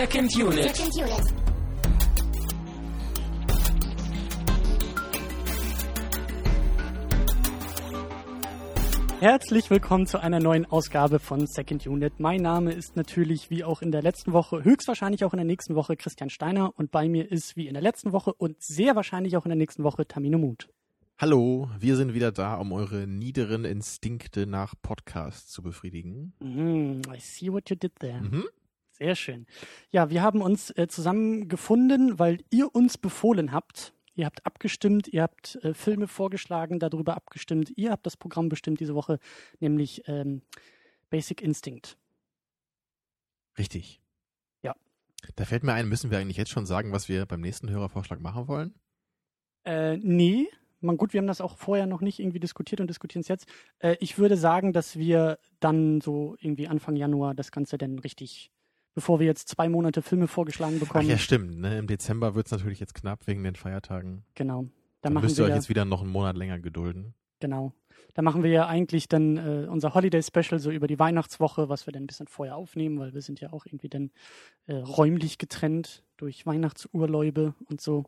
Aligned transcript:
Second 0.00 0.34
Unit. 0.34 0.74
Second 0.74 0.96
Unit. 0.96 1.34
Herzlich 9.20 9.68
willkommen 9.68 10.06
zu 10.06 10.18
einer 10.18 10.40
neuen 10.40 10.64
Ausgabe 10.64 11.18
von 11.18 11.46
Second 11.46 11.86
Unit. 11.86 12.18
Mein 12.18 12.40
Name 12.40 12.72
ist 12.72 12.96
natürlich 12.96 13.50
wie 13.50 13.62
auch 13.62 13.82
in 13.82 13.92
der 13.92 14.00
letzten 14.00 14.32
Woche, 14.32 14.64
höchstwahrscheinlich 14.64 15.22
auch 15.26 15.34
in 15.34 15.36
der 15.36 15.44
nächsten 15.44 15.74
Woche 15.74 15.98
Christian 15.98 16.30
Steiner 16.30 16.72
und 16.78 16.90
bei 16.90 17.06
mir 17.06 17.30
ist 17.30 17.56
wie 17.56 17.66
in 17.66 17.74
der 17.74 17.82
letzten 17.82 18.14
Woche 18.14 18.32
und 18.32 18.56
sehr 18.62 18.96
wahrscheinlich 18.96 19.36
auch 19.36 19.44
in 19.44 19.50
der 19.50 19.58
nächsten 19.58 19.84
Woche 19.84 20.08
Tamino 20.08 20.38
Mut. 20.38 20.70
Hallo, 21.18 21.68
wir 21.78 21.96
sind 21.96 22.14
wieder 22.14 22.32
da, 22.32 22.54
um 22.54 22.72
eure 22.72 23.06
niederen 23.06 23.66
Instinkte 23.66 24.46
nach 24.46 24.72
Podcast 24.80 25.52
zu 25.52 25.60
befriedigen. 25.60 26.32
Mm, 26.40 27.02
I 27.14 27.20
see 27.20 27.52
what 27.52 27.68
you 27.68 27.76
did 27.76 27.92
there. 28.00 28.22
Mhm. 28.22 28.46
Sehr 29.00 29.16
schön. 29.16 29.46
Ja, 29.90 30.10
wir 30.10 30.22
haben 30.22 30.42
uns 30.42 30.76
äh, 30.76 30.86
zusammengefunden, 30.86 32.18
weil 32.18 32.44
ihr 32.50 32.74
uns 32.74 32.98
befohlen 32.98 33.50
habt. 33.50 33.94
Ihr 34.14 34.26
habt 34.26 34.44
abgestimmt, 34.44 35.08
ihr 35.08 35.22
habt 35.22 35.56
äh, 35.62 35.72
Filme 35.72 36.06
vorgeschlagen, 36.06 36.78
darüber 36.78 37.16
abgestimmt. 37.16 37.72
Ihr 37.76 37.92
habt 37.92 38.04
das 38.04 38.18
Programm 38.18 38.50
bestimmt 38.50 38.78
diese 38.78 38.94
Woche, 38.94 39.18
nämlich 39.58 40.02
ähm, 40.06 40.42
Basic 41.08 41.40
Instinct. 41.40 41.96
Richtig. 43.56 44.02
Ja. 44.62 44.74
Da 45.34 45.46
fällt 45.46 45.64
mir 45.64 45.72
ein, 45.72 45.88
müssen 45.88 46.10
wir 46.10 46.18
eigentlich 46.18 46.36
jetzt 46.36 46.50
schon 46.50 46.66
sagen, 46.66 46.92
was 46.92 47.08
wir 47.08 47.24
beim 47.24 47.40
nächsten 47.40 47.70
Hörervorschlag 47.70 48.20
machen 48.20 48.48
wollen? 48.48 48.74
Äh, 49.64 49.96
nee, 49.96 50.48
man, 50.80 50.98
gut, 50.98 51.14
wir 51.14 51.18
haben 51.20 51.26
das 51.26 51.40
auch 51.40 51.56
vorher 51.56 51.86
noch 51.86 52.02
nicht 52.02 52.18
irgendwie 52.18 52.40
diskutiert 52.40 52.80
und 52.82 52.88
diskutieren 52.88 53.20
es 53.20 53.28
jetzt. 53.28 53.46
Äh, 53.78 53.96
ich 54.00 54.18
würde 54.18 54.36
sagen, 54.36 54.74
dass 54.74 54.96
wir 54.96 55.38
dann 55.58 56.02
so 56.02 56.36
irgendwie 56.38 56.68
Anfang 56.68 56.96
Januar 56.96 57.34
das 57.34 57.50
Ganze 57.50 57.78
dann 57.78 57.98
richtig, 57.98 58.50
bevor 58.94 59.20
wir 59.20 59.26
jetzt 59.26 59.48
zwei 59.48 59.68
Monate 59.68 60.02
Filme 60.02 60.26
vorgeschlagen 60.28 60.76
Ach 60.76 60.86
bekommen. 60.86 61.08
ja, 61.08 61.18
stimmt. 61.18 61.58
Ne? 61.58 61.78
Im 61.78 61.86
Dezember 61.86 62.34
wird 62.34 62.46
es 62.46 62.52
natürlich 62.52 62.80
jetzt 62.80 62.94
knapp 62.94 63.26
wegen 63.26 63.42
den 63.44 63.54
Feiertagen. 63.56 64.24
Genau. 64.34 64.62
Da 64.64 64.70
Dann 65.02 65.14
machen 65.14 65.24
müsst 65.24 65.38
wir 65.38 65.46
ihr 65.46 65.50
euch 65.50 65.56
jetzt 65.56 65.68
wieder 65.68 65.84
noch 65.84 66.02
einen 66.02 66.10
Monat 66.10 66.36
länger 66.36 66.58
gedulden. 66.58 67.14
genau. 67.40 67.72
Da 68.14 68.22
machen 68.22 68.42
wir 68.42 68.50
ja 68.50 68.66
eigentlich 68.66 69.08
dann 69.08 69.36
äh, 69.36 69.66
unser 69.68 69.94
Holiday 69.94 70.20
Special 70.22 70.58
so 70.58 70.70
über 70.72 70.88
die 70.88 70.98
Weihnachtswoche, 70.98 71.68
was 71.68 71.86
wir 71.86 71.92
dann 71.92 72.02
ein 72.04 72.06
bisschen 72.08 72.26
vorher 72.26 72.56
aufnehmen, 72.56 72.98
weil 72.98 73.14
wir 73.14 73.22
sind 73.22 73.40
ja 73.40 73.52
auch 73.52 73.66
irgendwie 73.66 73.88
dann 73.88 74.10
äh, 74.66 74.74
räumlich 74.74 75.38
getrennt 75.38 76.02
durch 76.16 76.44
Weihnachtsurlaube 76.44 77.54
und 77.68 77.80
so. 77.80 78.06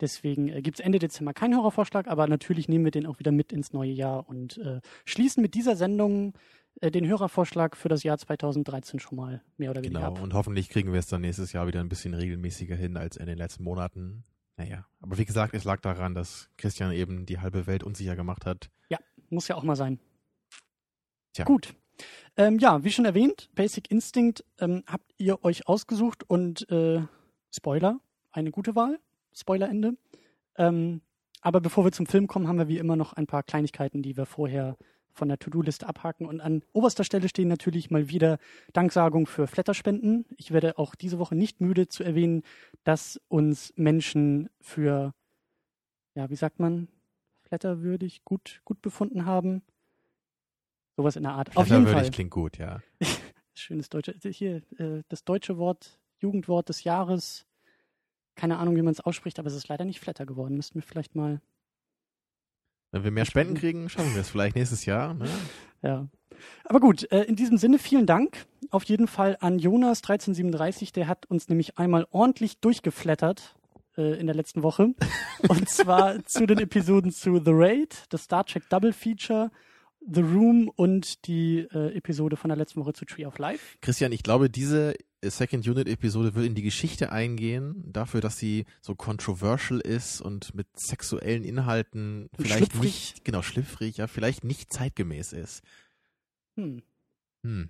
Deswegen 0.00 0.48
äh, 0.48 0.62
gibt 0.62 0.78
es 0.78 0.84
Ende 0.84 1.00
Dezember 1.00 1.32
keinen 1.32 1.54
Hörervorschlag, 1.56 2.06
aber 2.06 2.28
natürlich 2.28 2.68
nehmen 2.68 2.84
wir 2.84 2.92
den 2.92 3.04
auch 3.06 3.18
wieder 3.18 3.32
mit 3.32 3.52
ins 3.52 3.72
neue 3.72 3.90
Jahr 3.90 4.28
und 4.28 4.58
äh, 4.58 4.80
schließen 5.04 5.42
mit 5.42 5.54
dieser 5.54 5.74
Sendung 5.76 6.34
den 6.82 7.06
Hörervorschlag 7.06 7.76
für 7.76 7.88
das 7.88 8.02
Jahr 8.02 8.18
2013 8.18 9.00
schon 9.00 9.16
mal 9.16 9.42
mehr 9.56 9.70
oder 9.70 9.82
weniger 9.82 10.00
Genau. 10.00 10.12
ab. 10.14 10.22
Und 10.22 10.34
hoffentlich 10.34 10.68
kriegen 10.68 10.92
wir 10.92 10.98
es 10.98 11.06
dann 11.06 11.20
nächstes 11.20 11.52
Jahr 11.52 11.66
wieder 11.66 11.80
ein 11.80 11.88
bisschen 11.88 12.14
regelmäßiger 12.14 12.74
hin 12.76 12.96
als 12.96 13.16
in 13.16 13.26
den 13.26 13.38
letzten 13.38 13.62
Monaten. 13.64 14.24
Naja, 14.56 14.86
aber 15.00 15.18
wie 15.18 15.24
gesagt, 15.24 15.54
es 15.54 15.64
lag 15.64 15.80
daran, 15.80 16.14
dass 16.14 16.50
Christian 16.56 16.92
eben 16.92 17.24
die 17.26 17.38
halbe 17.40 17.66
Welt 17.66 17.82
unsicher 17.82 18.16
gemacht 18.16 18.46
hat. 18.46 18.70
Muss 19.30 19.48
ja 19.48 19.56
auch 19.56 19.62
mal 19.62 19.76
sein. 19.76 19.98
Tja. 21.32 21.46
Gut. 21.46 21.74
Ähm, 22.36 22.58
ja, 22.58 22.84
wie 22.84 22.90
schon 22.90 23.06
erwähnt, 23.06 23.48
Basic 23.54 23.90
Instinct 23.90 24.44
ähm, 24.58 24.82
habt 24.86 25.10
ihr 25.16 25.42
euch 25.42 25.66
ausgesucht 25.68 26.22
und 26.28 26.68
äh, 26.70 27.00
Spoiler, 27.50 27.98
eine 28.30 28.50
gute 28.50 28.76
Wahl. 28.76 28.98
Spoilerende. 29.34 29.96
Ähm, 30.56 31.00
aber 31.40 31.62
bevor 31.62 31.84
wir 31.84 31.92
zum 31.92 32.04
Film 32.04 32.26
kommen, 32.26 32.46
haben 32.46 32.58
wir 32.58 32.68
wie 32.68 32.76
immer 32.76 32.96
noch 32.96 33.14
ein 33.14 33.26
paar 33.26 33.42
Kleinigkeiten, 33.42 34.02
die 34.02 34.18
wir 34.18 34.26
vorher 34.26 34.76
von 35.12 35.28
der 35.28 35.38
To-Do-Liste 35.38 35.86
abhaken. 35.86 36.26
Und 36.26 36.40
an 36.40 36.62
oberster 36.72 37.04
Stelle 37.04 37.28
stehen 37.28 37.48
natürlich 37.48 37.90
mal 37.90 38.08
wieder 38.08 38.38
Danksagung 38.72 39.26
für 39.26 39.46
Flatterspenden. 39.46 40.24
Ich 40.36 40.52
werde 40.52 40.78
auch 40.78 40.94
diese 40.94 41.18
Woche 41.18 41.34
nicht 41.34 41.60
müde 41.60 41.88
zu 41.88 42.02
erwähnen, 42.02 42.42
dass 42.84 43.20
uns 43.28 43.72
Menschen 43.76 44.48
für, 44.60 45.14
ja, 46.14 46.30
wie 46.30 46.36
sagt 46.36 46.58
man, 46.58 46.88
flatterwürdig, 47.42 48.24
gut, 48.24 48.62
gut 48.64 48.80
befunden 48.80 49.26
haben. 49.26 49.62
Sowas 50.96 51.16
in 51.16 51.22
der 51.22 51.32
Art. 51.32 51.48
Auf 51.56 51.66
jeden 51.66 51.82
Flatterwürdig 51.82 52.02
Fall. 52.02 52.10
klingt 52.10 52.30
gut, 52.30 52.58
ja. 52.58 52.80
Schönes 53.54 53.90
Deutsche. 53.90 54.14
Hier, 54.30 54.62
äh, 54.78 55.02
das 55.08 55.24
deutsche 55.24 55.58
Wort, 55.58 55.98
Jugendwort 56.18 56.68
des 56.68 56.84
Jahres. 56.84 57.46
Keine 58.34 58.58
Ahnung, 58.58 58.76
wie 58.76 58.82
man 58.82 58.92
es 58.92 59.00
ausspricht, 59.00 59.38
aber 59.38 59.48
es 59.48 59.54
ist 59.54 59.68
leider 59.68 59.84
nicht 59.84 60.00
Flatter 60.00 60.24
geworden. 60.24 60.56
Müssten 60.56 60.76
wir 60.76 60.82
vielleicht 60.82 61.14
mal, 61.14 61.42
Wenn 62.92 63.04
wir 63.04 63.10
mehr 63.10 63.24
Spenden 63.24 63.54
kriegen, 63.54 63.88
schaffen 63.88 64.14
wir 64.14 64.20
es 64.20 64.28
vielleicht 64.28 64.54
nächstes 64.54 64.84
Jahr. 64.84 65.14
Ne? 65.14 65.26
ja. 65.82 66.06
Aber 66.64 66.78
gut, 66.78 67.10
äh, 67.10 67.22
in 67.22 67.36
diesem 67.36 67.56
Sinne 67.56 67.78
vielen 67.78 68.06
Dank 68.06 68.44
auf 68.70 68.84
jeden 68.84 69.08
Fall 69.08 69.38
an 69.40 69.58
Jonas 69.58 69.98
1337. 70.00 70.92
Der 70.92 71.08
hat 71.08 71.26
uns 71.26 71.48
nämlich 71.48 71.78
einmal 71.78 72.06
ordentlich 72.10 72.58
durchgeflattert 72.58 73.56
äh, 73.96 74.20
in 74.20 74.26
der 74.26 74.36
letzten 74.36 74.62
Woche. 74.62 74.94
Und 75.48 75.68
zwar 75.70 76.22
zu 76.26 76.46
den 76.46 76.58
Episoden 76.58 77.12
zu 77.12 77.40
The 77.42 77.52
Raid, 77.52 78.04
das 78.10 78.24
Star 78.24 78.44
Trek 78.44 78.68
Double 78.68 78.92
Feature, 78.92 79.50
The 80.06 80.20
Room 80.20 80.68
und 80.74 81.26
die 81.28 81.60
äh, 81.72 81.96
Episode 81.96 82.36
von 82.36 82.48
der 82.48 82.56
letzten 82.56 82.80
Woche 82.80 82.92
zu 82.92 83.04
Tree 83.04 83.24
of 83.24 83.38
Life. 83.38 83.78
Christian, 83.80 84.10
ich 84.10 84.24
glaube, 84.24 84.50
diese 84.50 84.94
Second 85.24 85.66
Unit 85.68 85.88
Episode 85.88 86.34
wird 86.34 86.46
in 86.46 86.54
die 86.54 86.62
Geschichte 86.62 87.12
eingehen, 87.12 87.84
dafür, 87.92 88.20
dass 88.20 88.38
sie 88.38 88.64
so 88.80 88.94
controversial 88.94 89.80
ist 89.80 90.20
und 90.20 90.54
mit 90.54 90.66
sexuellen 90.76 91.44
Inhalten 91.44 92.28
vielleicht 92.36 92.72
schlüpfrig. 92.72 92.82
nicht, 92.82 93.24
genau, 93.24 93.42
schlüpfrig, 93.42 93.96
ja, 93.98 94.06
vielleicht 94.08 94.44
nicht 94.44 94.72
zeitgemäß 94.72 95.32
ist. 95.32 95.62
Hm. 96.56 96.82
Hm. 97.44 97.68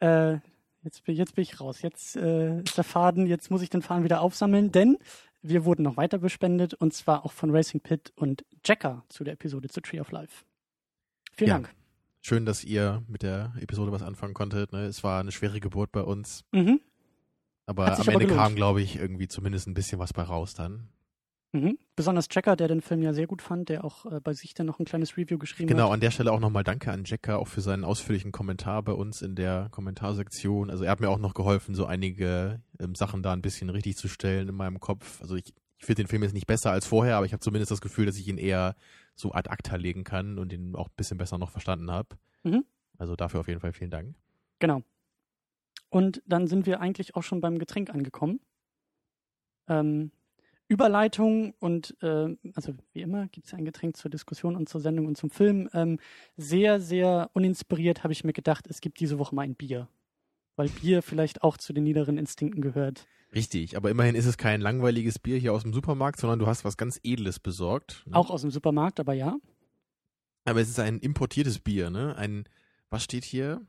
Äh, 0.00 0.38
jetzt, 0.82 1.04
bin- 1.04 1.16
jetzt 1.16 1.34
bin 1.34 1.42
ich 1.42 1.58
raus. 1.60 1.82
Jetzt 1.82 2.16
äh, 2.16 2.60
ist 2.62 2.76
der 2.76 2.84
Faden, 2.84 3.26
jetzt 3.26 3.50
muss 3.50 3.62
ich 3.62 3.70
den 3.70 3.82
Faden 3.82 4.04
wieder 4.04 4.20
aufsammeln, 4.20 4.70
denn 4.72 4.98
wir 5.42 5.64
wurden 5.64 5.82
noch 5.82 5.96
weiter 5.96 6.18
bespendet 6.18 6.74
und 6.74 6.92
zwar 6.92 7.24
auch 7.24 7.32
von 7.32 7.50
Racing 7.50 7.80
Pit 7.80 8.12
und 8.16 8.44
Jacker 8.64 9.04
zu 9.08 9.24
der 9.24 9.34
Episode 9.34 9.68
zu 9.68 9.80
Tree 9.80 10.00
of 10.00 10.10
Life. 10.10 10.44
Vielen 11.32 11.48
Ja. 11.48 11.54
Dank. 11.60 11.74
Schön, 12.28 12.44
dass 12.44 12.64
ihr 12.64 13.04
mit 13.06 13.22
der 13.22 13.52
Episode 13.60 13.92
was 13.92 14.02
anfangen 14.02 14.34
konntet. 14.34 14.72
Ne? 14.72 14.86
Es 14.86 15.04
war 15.04 15.20
eine 15.20 15.30
schwere 15.30 15.60
Geburt 15.60 15.92
bei 15.92 16.00
uns, 16.02 16.42
Mhm. 16.50 16.80
aber 17.66 17.86
am 17.86 18.00
aber 18.00 18.12
Ende 18.14 18.26
gelohnt. 18.26 18.40
kam, 18.42 18.54
glaube 18.56 18.82
ich, 18.82 18.96
irgendwie 18.96 19.28
zumindest 19.28 19.68
ein 19.68 19.74
bisschen 19.74 20.00
was 20.00 20.12
bei 20.12 20.24
raus 20.24 20.52
dann. 20.54 20.88
Mhm. 21.52 21.78
Besonders 21.94 22.26
Jacker, 22.28 22.56
der 22.56 22.66
den 22.66 22.80
Film 22.80 23.00
ja 23.02 23.12
sehr 23.12 23.28
gut 23.28 23.42
fand, 23.42 23.68
der 23.68 23.84
auch 23.84 24.06
äh, 24.06 24.18
bei 24.18 24.32
sich 24.32 24.54
dann 24.54 24.66
noch 24.66 24.80
ein 24.80 24.84
kleines 24.84 25.16
Review 25.16 25.38
geschrieben 25.38 25.68
Genau, 25.68 25.84
hat. 25.86 25.92
an 25.92 26.00
der 26.00 26.10
Stelle 26.10 26.32
auch 26.32 26.40
nochmal 26.40 26.64
Danke 26.64 26.90
an 26.90 27.04
Jacker 27.04 27.38
auch 27.38 27.46
für 27.46 27.60
seinen 27.60 27.84
ausführlichen 27.84 28.32
Kommentar 28.32 28.82
bei 28.82 28.90
uns 28.92 29.22
in 29.22 29.36
der 29.36 29.68
Kommentarsektion. 29.70 30.68
Also 30.68 30.82
er 30.82 30.90
hat 30.90 30.98
mir 30.98 31.10
auch 31.10 31.20
noch 31.20 31.32
geholfen, 31.32 31.76
so 31.76 31.86
einige 31.86 32.60
ähm, 32.80 32.96
Sachen 32.96 33.22
da 33.22 33.34
ein 33.34 33.40
bisschen 33.42 33.70
richtig 33.70 33.98
zu 33.98 34.08
stellen 34.08 34.48
in 34.48 34.56
meinem 34.56 34.80
Kopf. 34.80 35.20
Also 35.22 35.36
ich, 35.36 35.54
ich 35.78 35.86
finde 35.86 36.02
den 36.02 36.08
Film 36.08 36.24
jetzt 36.24 36.34
nicht 36.34 36.48
besser 36.48 36.72
als 36.72 36.88
vorher, 36.88 37.18
aber 37.18 37.26
ich 37.26 37.32
habe 37.32 37.40
zumindest 37.40 37.70
das 37.70 37.80
Gefühl, 37.80 38.06
dass 38.06 38.16
ich 38.18 38.26
ihn 38.26 38.38
eher 38.38 38.74
so 39.16 39.32
ad 39.32 39.50
acta 39.50 39.76
legen 39.76 40.04
kann 40.04 40.38
und 40.38 40.52
ihn 40.52 40.76
auch 40.76 40.88
ein 40.88 40.96
bisschen 40.96 41.18
besser 41.18 41.38
noch 41.38 41.50
verstanden 41.50 41.90
habe. 41.90 42.16
Mhm. 42.44 42.64
Also 42.98 43.16
dafür 43.16 43.40
auf 43.40 43.48
jeden 43.48 43.60
Fall 43.60 43.72
vielen 43.72 43.90
Dank. 43.90 44.14
Genau. 44.58 44.82
Und 45.88 46.22
dann 46.26 46.46
sind 46.46 46.66
wir 46.66 46.80
eigentlich 46.80 47.16
auch 47.16 47.22
schon 47.22 47.40
beim 47.40 47.58
Getränk 47.58 47.90
angekommen. 47.90 48.40
Ähm, 49.68 50.10
Überleitung 50.68 51.54
und 51.60 51.96
äh, 52.02 52.36
also 52.54 52.74
wie 52.92 53.02
immer 53.02 53.28
gibt 53.28 53.46
es 53.46 53.52
ja 53.52 53.58
ein 53.58 53.64
Getränk 53.64 53.96
zur 53.96 54.10
Diskussion 54.10 54.56
und 54.56 54.68
zur 54.68 54.80
Sendung 54.80 55.06
und 55.06 55.16
zum 55.16 55.30
Film. 55.30 55.68
Ähm, 55.72 55.98
sehr, 56.36 56.80
sehr 56.80 57.30
uninspiriert 57.34 58.02
habe 58.02 58.12
ich 58.12 58.24
mir 58.24 58.32
gedacht, 58.32 58.66
es 58.68 58.80
gibt 58.80 58.98
diese 59.00 59.18
Woche 59.18 59.34
mal 59.34 59.42
ein 59.42 59.54
Bier. 59.54 59.88
Weil 60.56 60.68
Bier 60.68 61.02
vielleicht 61.02 61.42
auch 61.42 61.56
zu 61.56 61.72
den 61.72 61.84
niederen 61.84 62.18
Instinkten 62.18 62.62
gehört. 62.62 63.06
Richtig, 63.34 63.76
aber 63.76 63.90
immerhin 63.90 64.14
ist 64.14 64.26
es 64.26 64.36
kein 64.38 64.60
langweiliges 64.60 65.18
Bier 65.18 65.36
hier 65.38 65.52
aus 65.52 65.62
dem 65.62 65.72
Supermarkt, 65.74 66.18
sondern 66.20 66.38
du 66.38 66.46
hast 66.46 66.64
was 66.64 66.76
ganz 66.76 66.98
Edles 67.02 67.38
besorgt. 67.38 68.02
ne? 68.06 68.16
Auch 68.16 68.30
aus 68.30 68.42
dem 68.42 68.50
Supermarkt, 68.50 69.00
aber 69.00 69.12
ja. 69.14 69.36
Aber 70.44 70.60
es 70.60 70.68
ist 70.68 70.78
ein 70.78 71.00
importiertes 71.00 71.58
Bier, 71.58 71.90
ne? 71.90 72.16
Ein, 72.16 72.48
was 72.88 73.02
steht 73.02 73.24
hier? 73.24 73.60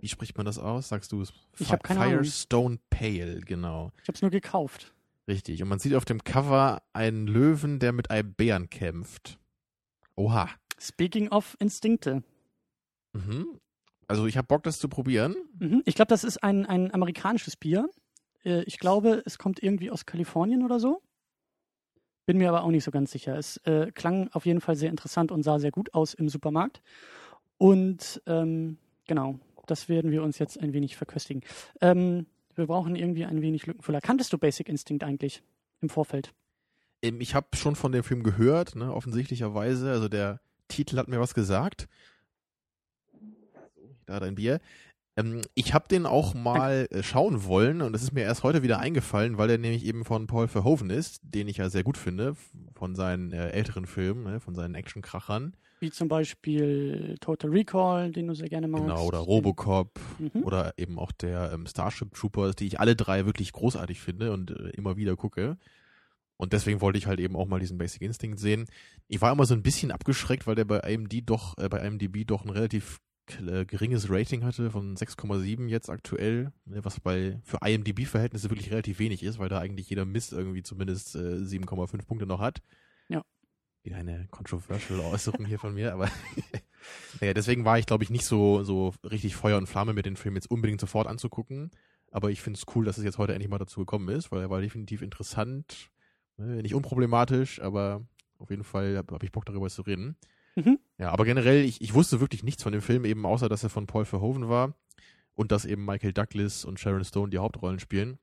Wie 0.00 0.08
spricht 0.08 0.36
man 0.36 0.46
das 0.46 0.58
aus? 0.58 0.88
Sagst 0.88 1.12
du 1.12 1.20
es? 1.22 1.32
Ich 1.58 1.66
Fi- 1.68 1.72
hab 1.74 1.82
keine 1.82 2.00
Ahnung. 2.00 2.12
Firestone 2.14 2.78
Pale, 2.90 3.40
genau. 3.40 3.92
Ich 4.02 4.08
habe 4.08 4.16
es 4.16 4.22
nur 4.22 4.30
gekauft. 4.30 4.94
Richtig. 5.28 5.62
Und 5.62 5.68
man 5.68 5.78
sieht 5.78 5.94
auf 5.94 6.04
dem 6.04 6.22
Cover 6.24 6.82
einen 6.92 7.26
Löwen, 7.26 7.78
der 7.78 7.92
mit 7.92 8.10
einem 8.10 8.32
Bären 8.34 8.70
kämpft. 8.70 9.38
Oha. 10.14 10.48
Speaking 10.78 11.28
of 11.28 11.56
Instinkte. 11.60 12.22
Mhm. 13.12 13.58
Also 14.08 14.26
ich 14.26 14.36
habe 14.36 14.46
Bock, 14.46 14.62
das 14.62 14.78
zu 14.78 14.88
probieren. 14.88 15.34
Mhm. 15.58 15.82
Ich 15.84 15.94
glaube, 15.94 16.08
das 16.08 16.24
ist 16.24 16.42
ein, 16.42 16.64
ein 16.66 16.92
amerikanisches 16.92 17.56
Bier. 17.56 17.88
Äh, 18.46 18.62
Ich 18.62 18.78
glaube, 18.78 19.22
es 19.26 19.36
kommt 19.38 19.62
irgendwie 19.62 19.90
aus 19.90 20.06
Kalifornien 20.06 20.64
oder 20.64 20.80
so. 20.80 21.02
Bin 22.24 22.38
mir 22.38 22.48
aber 22.48 22.64
auch 22.64 22.70
nicht 22.70 22.84
so 22.84 22.90
ganz 22.90 23.10
sicher. 23.12 23.36
Es 23.36 23.58
äh, 23.58 23.92
klang 23.92 24.28
auf 24.32 24.46
jeden 24.46 24.60
Fall 24.60 24.76
sehr 24.76 24.90
interessant 24.90 25.30
und 25.30 25.42
sah 25.42 25.58
sehr 25.58 25.70
gut 25.70 25.94
aus 25.94 26.14
im 26.14 26.28
Supermarkt. 26.28 26.80
Und 27.58 28.20
ähm, 28.26 28.78
genau, 29.06 29.38
das 29.66 29.88
werden 29.88 30.10
wir 30.10 30.22
uns 30.22 30.38
jetzt 30.38 30.58
ein 30.58 30.72
wenig 30.72 30.96
verköstigen. 30.96 31.42
Ähm, 31.80 32.26
wir 32.54 32.66
brauchen 32.66 32.96
irgendwie 32.96 33.24
ein 33.24 33.42
wenig 33.42 33.66
Lückenfüller. 33.66 34.00
Kanntest 34.00 34.32
du 34.32 34.38
Basic 34.38 34.68
Instinct 34.68 35.04
eigentlich 35.04 35.42
im 35.80 35.88
Vorfeld? 35.88 36.32
Ähm, 37.02 37.20
Ich 37.20 37.34
habe 37.34 37.46
schon 37.54 37.76
von 37.76 37.92
dem 37.92 38.02
Film 38.02 38.22
gehört, 38.24 38.74
ne, 38.74 38.92
offensichtlicherweise. 38.92 39.90
Also 39.90 40.08
der 40.08 40.40
Titel 40.68 40.96
hat 40.96 41.06
mir 41.06 41.20
was 41.20 41.34
gesagt. 41.34 41.88
Da 44.06 44.20
dein 44.20 44.34
Bier. 44.36 44.60
Ähm, 45.16 45.42
ich 45.54 45.72
habe 45.74 45.88
den 45.88 46.06
auch 46.06 46.34
mal 46.34 46.86
äh, 46.90 47.02
schauen 47.02 47.44
wollen 47.44 47.80
und 47.82 47.94
es 47.96 48.02
ist 48.02 48.12
mir 48.12 48.22
erst 48.22 48.42
heute 48.42 48.62
wieder 48.62 48.78
eingefallen, 48.78 49.38
weil 49.38 49.48
der 49.48 49.58
nämlich 49.58 49.84
eben 49.84 50.04
von 50.04 50.26
Paul 50.26 50.48
Verhoeven 50.48 50.90
ist, 50.90 51.20
den 51.22 51.48
ich 51.48 51.56
ja 51.56 51.68
sehr 51.70 51.82
gut 51.84 51.96
finde, 51.96 52.36
von 52.74 52.94
seinen 52.94 53.32
äh, 53.32 53.48
älteren 53.50 53.86
Filmen, 53.86 54.24
ne, 54.24 54.40
von 54.40 54.54
seinen 54.54 54.74
Actionkrachern. 54.74 55.56
Wie 55.80 55.90
zum 55.90 56.08
Beispiel 56.08 57.16
Total 57.20 57.50
Recall, 57.50 58.10
den 58.12 58.28
du 58.28 58.34
sehr 58.34 58.48
gerne 58.48 58.66
magst. 58.68 58.86
Genau, 58.86 59.04
oder 59.06 59.18
Robocop 59.18 59.98
Mhm. 60.18 60.42
oder 60.44 60.72
eben 60.78 60.98
auch 60.98 61.12
der 61.12 61.52
ähm, 61.52 61.66
Starship 61.66 62.14
Troopers, 62.14 62.56
die 62.56 62.66
ich 62.66 62.80
alle 62.80 62.96
drei 62.96 63.26
wirklich 63.26 63.52
großartig 63.52 64.00
finde 64.00 64.32
und 64.32 64.50
äh, 64.50 64.70
immer 64.70 64.96
wieder 64.96 65.16
gucke. 65.16 65.58
Und 66.38 66.52
deswegen 66.52 66.80
wollte 66.82 66.98
ich 66.98 67.06
halt 67.06 67.20
eben 67.20 67.36
auch 67.36 67.46
mal 67.46 67.60
diesen 67.60 67.78
Basic 67.78 68.02
Instinct 68.02 68.38
sehen. 68.38 68.66
Ich 69.08 69.20
war 69.22 69.32
immer 69.32 69.46
so 69.46 69.54
ein 69.54 69.62
bisschen 69.62 69.90
abgeschreckt, 69.90 70.46
weil 70.46 70.54
der 70.54 70.64
bei 70.66 70.80
IMD 70.80 71.22
doch, 71.28 71.56
äh, 71.58 71.68
bei 71.68 71.78
IMDb 71.86 72.26
doch 72.26 72.44
ein 72.44 72.50
relativ 72.50 72.96
äh, 72.96 73.00
geringes 73.26 74.08
Rating 74.08 74.44
hatte 74.44 74.70
von 74.70 74.96
6,7 74.96 75.68
jetzt 75.68 75.90
aktuell, 75.90 76.52
ne, 76.64 76.84
was 76.84 77.00
bei 77.00 77.40
für 77.42 77.58
IMDb-Verhältnisse 77.64 78.50
wirklich 78.50 78.70
relativ 78.70 78.98
wenig 78.98 79.22
ist, 79.22 79.38
weil 79.38 79.48
da 79.48 79.58
eigentlich 79.58 79.90
jeder 79.90 80.04
Mist 80.04 80.32
irgendwie 80.32 80.62
zumindest 80.62 81.16
äh, 81.16 81.18
7,5 81.18 82.06
Punkte 82.06 82.26
noch 82.26 82.40
hat. 82.40 82.62
Ja. 83.08 83.22
Wieder 83.82 83.96
eine 83.96 84.28
controversial 84.30 85.00
Äußerung 85.00 85.44
hier 85.44 85.58
von 85.58 85.74
mir, 85.74 85.92
aber 85.92 86.08
naja, 87.20 87.34
deswegen 87.34 87.64
war 87.64 87.78
ich, 87.78 87.86
glaube 87.86 88.04
ich, 88.04 88.10
nicht 88.10 88.24
so, 88.24 88.62
so 88.62 88.94
richtig 89.04 89.34
Feuer 89.34 89.58
und 89.58 89.66
Flamme 89.66 89.92
mit 89.92 90.06
den 90.06 90.16
Film 90.16 90.36
jetzt 90.36 90.50
unbedingt 90.50 90.80
sofort 90.80 91.06
anzugucken. 91.06 91.70
Aber 92.12 92.30
ich 92.30 92.40
finde 92.40 92.58
es 92.58 92.74
cool, 92.74 92.84
dass 92.84 92.98
es 92.98 93.04
jetzt 93.04 93.18
heute 93.18 93.34
endlich 93.34 93.50
mal 93.50 93.58
dazu 93.58 93.80
gekommen 93.80 94.08
ist, 94.08 94.30
weil 94.30 94.40
er 94.40 94.50
war 94.50 94.60
definitiv 94.60 95.02
interessant, 95.02 95.90
ne, 96.36 96.62
nicht 96.62 96.74
unproblematisch, 96.74 97.60
aber 97.60 98.06
auf 98.38 98.50
jeden 98.50 98.64
Fall 98.64 98.96
habe 98.96 99.14
hab 99.14 99.22
ich 99.22 99.32
Bock 99.32 99.44
darüber 99.44 99.68
zu 99.68 99.82
reden. 99.82 100.16
Mhm. 100.56 100.78
Ja, 100.98 101.10
aber 101.10 101.24
generell, 101.24 101.64
ich, 101.64 101.80
ich 101.80 101.94
wusste 101.94 102.20
wirklich 102.20 102.42
nichts 102.42 102.62
von 102.62 102.72
dem 102.72 102.82
Film, 102.82 103.04
eben 103.04 103.24
außer, 103.26 103.48
dass 103.48 103.62
er 103.62 103.70
von 103.70 103.86
Paul 103.86 104.04
Verhoeven 104.04 104.48
war 104.48 104.74
und 105.34 105.52
dass 105.52 105.64
eben 105.64 105.84
Michael 105.84 106.12
Douglas 106.12 106.64
und 106.64 106.80
Sharon 106.80 107.04
Stone 107.04 107.30
die 107.30 107.38
Hauptrollen 107.38 107.78
spielen. 107.78 108.18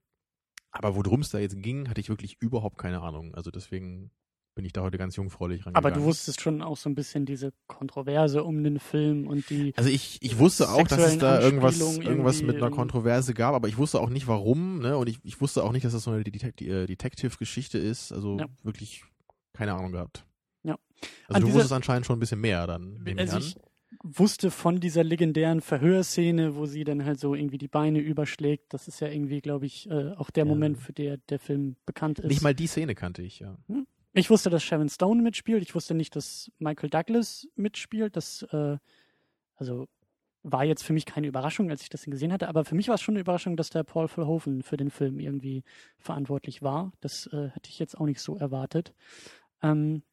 Aber 0.72 0.96
worum 0.96 1.22
es 1.22 1.30
da 1.30 1.38
jetzt 1.38 1.62
ging, 1.62 1.88
hatte 1.88 2.02
ich 2.02 2.10
wirklich 2.10 2.38
überhaupt 2.42 2.80
keine 2.80 3.02
Ahnung. 3.02 3.36
Also 3.36 3.52
deswegen 3.52 4.10
bin 4.56 4.66
ich 4.66 4.74
da 4.74 4.82
heute 4.82 4.98
ganz 4.98 5.16
jungfräulich 5.16 5.66
rangegangen. 5.66 5.86
Aber 5.86 5.92
du 5.92 6.04
wusstest 6.04 6.42
schon 6.42 6.62
auch 6.62 6.78
so 6.78 6.90
ein 6.90 6.96
bisschen 6.96 7.26
diese 7.26 7.54
Kontroverse 7.68 8.44
um 8.44 8.64
den 8.64 8.80
Film 8.80 9.28
und 9.28 9.50
die. 9.50 9.74
Also 9.76 9.90
ich, 9.90 10.18
ich 10.22 10.38
wusste 10.40 10.70
auch, 10.70 10.88
dass 10.88 11.00
es 11.00 11.18
da 11.18 11.40
irgendwas, 11.40 11.80
irgendwas 11.80 12.42
mit 12.42 12.58
einer 12.58 12.70
Kontroverse 12.72 13.34
gab, 13.34 13.54
aber 13.56 13.68
ich 13.68 13.78
wusste 13.78 14.00
auch 14.00 14.10
nicht 14.10 14.28
warum, 14.28 14.80
ne? 14.80 14.98
Und 14.98 15.10
ich, 15.10 15.20
ich 15.24 15.42
wusste 15.42 15.64
auch 15.64 15.72
nicht, 15.72 15.86
dass 15.86 15.94
das 15.94 16.04
so 16.04 16.12
eine 16.12 16.22
äh, 16.22 16.86
Detective-Geschichte 16.88 17.78
ist. 17.78 18.12
Also 18.12 18.38
Ja. 18.40 18.48
wirklich 18.64 19.04
keine 19.54 19.74
Ahnung 19.74 19.92
gehabt. 19.92 20.26
Also 21.28 21.36
An 21.36 21.42
du 21.42 21.46
dieser- 21.48 21.56
wusstest 21.56 21.74
anscheinend 21.74 22.06
schon 22.06 22.18
ein 22.18 22.20
bisschen 22.20 22.42
mehr 22.42 22.66
dann, 22.68 23.02
nehme 23.04 23.22
Also 23.22 23.38
ich 23.38 23.56
wusste 24.04 24.52
von 24.52 24.80
dieser 24.80 25.04
legendären 25.04 25.62
Verhörszene, 25.62 26.56
wo 26.56 26.66
sie 26.66 26.84
dann 26.84 27.06
halt 27.06 27.20
so 27.20 27.36
irgendwie 27.36 27.58
die 27.58 27.68
Beine 27.68 28.00
überschlägt. 28.00 28.74
Das 28.74 28.88
ist 28.88 29.00
ja 29.00 29.08
irgendwie, 29.08 29.40
glaube 29.40 29.66
ich, 29.66 29.90
äh, 29.90 30.12
auch 30.18 30.30
der 30.32 30.46
Ja. 30.46 30.50
Moment, 30.50 30.78
für 30.80 30.94
der 30.94 31.18
der 31.30 31.40
Film 31.40 31.76
bekannt 31.86 32.20
ist. 32.20 32.28
Nicht 32.28 32.42
mal 32.42 32.56
die 32.56 32.68
Szene 32.68 32.96
kannte 32.96 33.22
ich, 33.22 33.40
ja. 33.40 33.58
Ich 34.14 34.30
wusste, 34.30 34.50
dass 34.50 34.64
Sharon 34.64 34.90
Stone 34.90 35.22
mitspielt. 35.22 35.64
Ich 35.64 35.74
wusste 35.76 35.94
nicht, 35.94 36.16
dass 36.16 36.52
Michael 36.60 36.90
Douglas 36.90 37.48
mitspielt. 37.56 38.16
Das, 38.16 38.44
äh, 38.52 38.78
also 39.56 39.88
war 40.46 40.66
jetzt 40.66 40.84
für 40.84 40.92
mich 40.94 41.06
keine 41.06 41.28
Überraschung, 41.28 41.70
als 41.72 41.82
ich 41.84 41.90
das 41.90 42.04
gesehen 42.04 42.34
hatte. 42.34 42.50
Aber 42.50 42.66
für 42.66 42.76
mich 42.76 42.90
war 42.90 42.96
es 42.96 43.02
schon 43.02 43.14
eine 43.14 43.22
Überraschung, 43.22 43.56
dass 43.56 43.70
der 43.70 43.84
Paul 43.84 44.08
Verhoeven 44.10 44.62
für 44.62 44.76
den 44.76 44.90
Film 44.90 45.20
irgendwie 45.20 45.64
verantwortlich 45.98 46.62
war. 46.62 46.92
Das 47.00 47.28
äh, 47.28 47.50
hätte 47.54 47.70
ich 47.70 47.80
jetzt 47.80 47.98
auch 47.98 48.06
nicht 48.06 48.20
so 48.20 48.36
erwartet. 48.38 48.94
Ähm, 49.62 50.04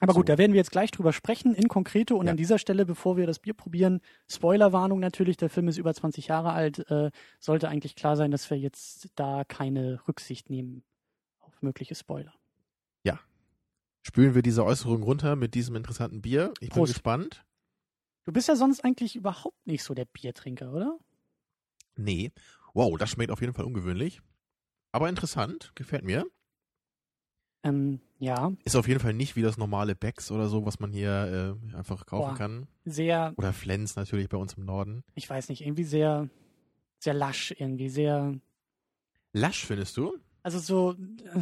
aber 0.00 0.12
gut, 0.14 0.26
So. 0.26 0.32
da 0.32 0.38
werden 0.38 0.52
wir 0.52 0.58
jetzt 0.58 0.70
gleich 0.72 0.90
drüber 0.90 1.12
sprechen, 1.12 1.54
in 1.54 1.68
konkreto. 1.68 2.16
Und 2.16 2.26
Ja. 2.26 2.32
an 2.32 2.36
dieser 2.36 2.58
Stelle, 2.58 2.84
bevor 2.86 3.16
wir 3.16 3.26
das 3.26 3.38
Bier 3.38 3.54
probieren, 3.54 4.00
Spoilerwarnung 4.30 5.00
natürlich, 5.00 5.36
der 5.36 5.48
Film 5.50 5.68
ist 5.68 5.78
über 5.78 5.94
20 5.94 6.26
Jahre 6.28 6.52
alt, 6.52 6.88
äh, 6.90 7.10
sollte 7.40 7.68
eigentlich 7.68 7.94
klar 7.96 8.16
sein, 8.16 8.30
dass 8.30 8.48
wir 8.50 8.58
jetzt 8.58 9.08
da 9.16 9.44
keine 9.44 10.00
Rücksicht 10.06 10.50
nehmen 10.50 10.84
auf 11.40 11.62
mögliche 11.62 11.94
Spoiler. 11.94 12.32
Spülen 14.02 14.36
wir 14.36 14.42
diese 14.42 14.64
Äußerung 14.64 15.02
runter 15.02 15.34
mit 15.34 15.54
diesem 15.54 15.74
interessanten 15.74 16.22
Bier. 16.22 16.52
Ich 16.60 16.68
bin 16.68 16.78
Prost. 16.78 16.92
gespannt. 16.92 17.44
Du 18.24 18.32
bist 18.32 18.46
ja 18.46 18.54
sonst 18.54 18.84
eigentlich 18.84 19.16
überhaupt 19.16 19.66
nicht 19.66 19.82
so 19.82 19.94
der 19.94 20.04
Biertrinker, 20.04 20.72
oder? 20.72 20.96
Nee. 21.96 22.30
Wow, 22.72 22.96
das 22.98 23.10
schmeckt 23.10 23.32
auf 23.32 23.40
jeden 23.40 23.52
Fall 23.52 23.64
ungewöhnlich. 23.64 24.20
Aber 24.92 25.08
interessant, 25.08 25.72
gefällt 25.74 26.04
mir. 26.04 26.24
Ähm, 27.68 28.00
ja, 28.18 28.52
Ist 28.64 28.76
auf 28.76 28.88
jeden 28.88 29.00
Fall 29.00 29.12
nicht 29.12 29.36
wie 29.36 29.42
das 29.42 29.58
normale 29.58 29.94
Becks 29.94 30.30
oder 30.30 30.48
so, 30.48 30.64
was 30.64 30.80
man 30.80 30.90
hier 30.90 31.56
äh, 31.72 31.76
einfach 31.76 32.06
kaufen 32.06 32.30
Boah. 32.30 32.34
kann. 32.34 32.66
sehr, 32.84 33.34
Oder 33.36 33.52
Flens 33.52 33.96
natürlich 33.96 34.28
bei 34.28 34.38
uns 34.38 34.54
im 34.54 34.64
Norden. 34.64 35.04
ich 35.14 35.28
weiß 35.28 35.48
nicht, 35.50 35.60
irgendwie 35.62 35.84
sehr, 35.84 36.28
sehr 36.98 37.14
lasch 37.14 37.54
irgendwie, 37.58 37.88
sehr, 37.88 38.34
Lasch 39.32 39.66
findest 39.66 39.96
du? 39.98 40.16
also 40.42 40.58
so, 40.58 40.92
äh, 40.92 41.40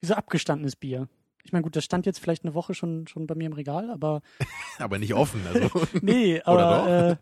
wie 0.00 0.06
so 0.06 0.14
abgestandenes 0.14 0.76
Bier. 0.76 1.08
Ich 1.44 1.52
meine, 1.52 1.62
gut, 1.64 1.74
das 1.74 1.84
stand 1.84 2.06
jetzt 2.06 2.20
vielleicht 2.20 2.44
eine 2.44 2.54
Woche 2.54 2.72
schon, 2.72 3.06
schon 3.08 3.26
bei 3.26 3.34
mir 3.34 3.46
im 3.46 3.52
Regal, 3.52 3.90
aber 3.90 4.22
Aber 4.78 4.98
nicht 4.98 5.12
offen. 5.12 5.42
Also 5.46 5.70
nee, 6.00 6.40
aber 6.42 7.18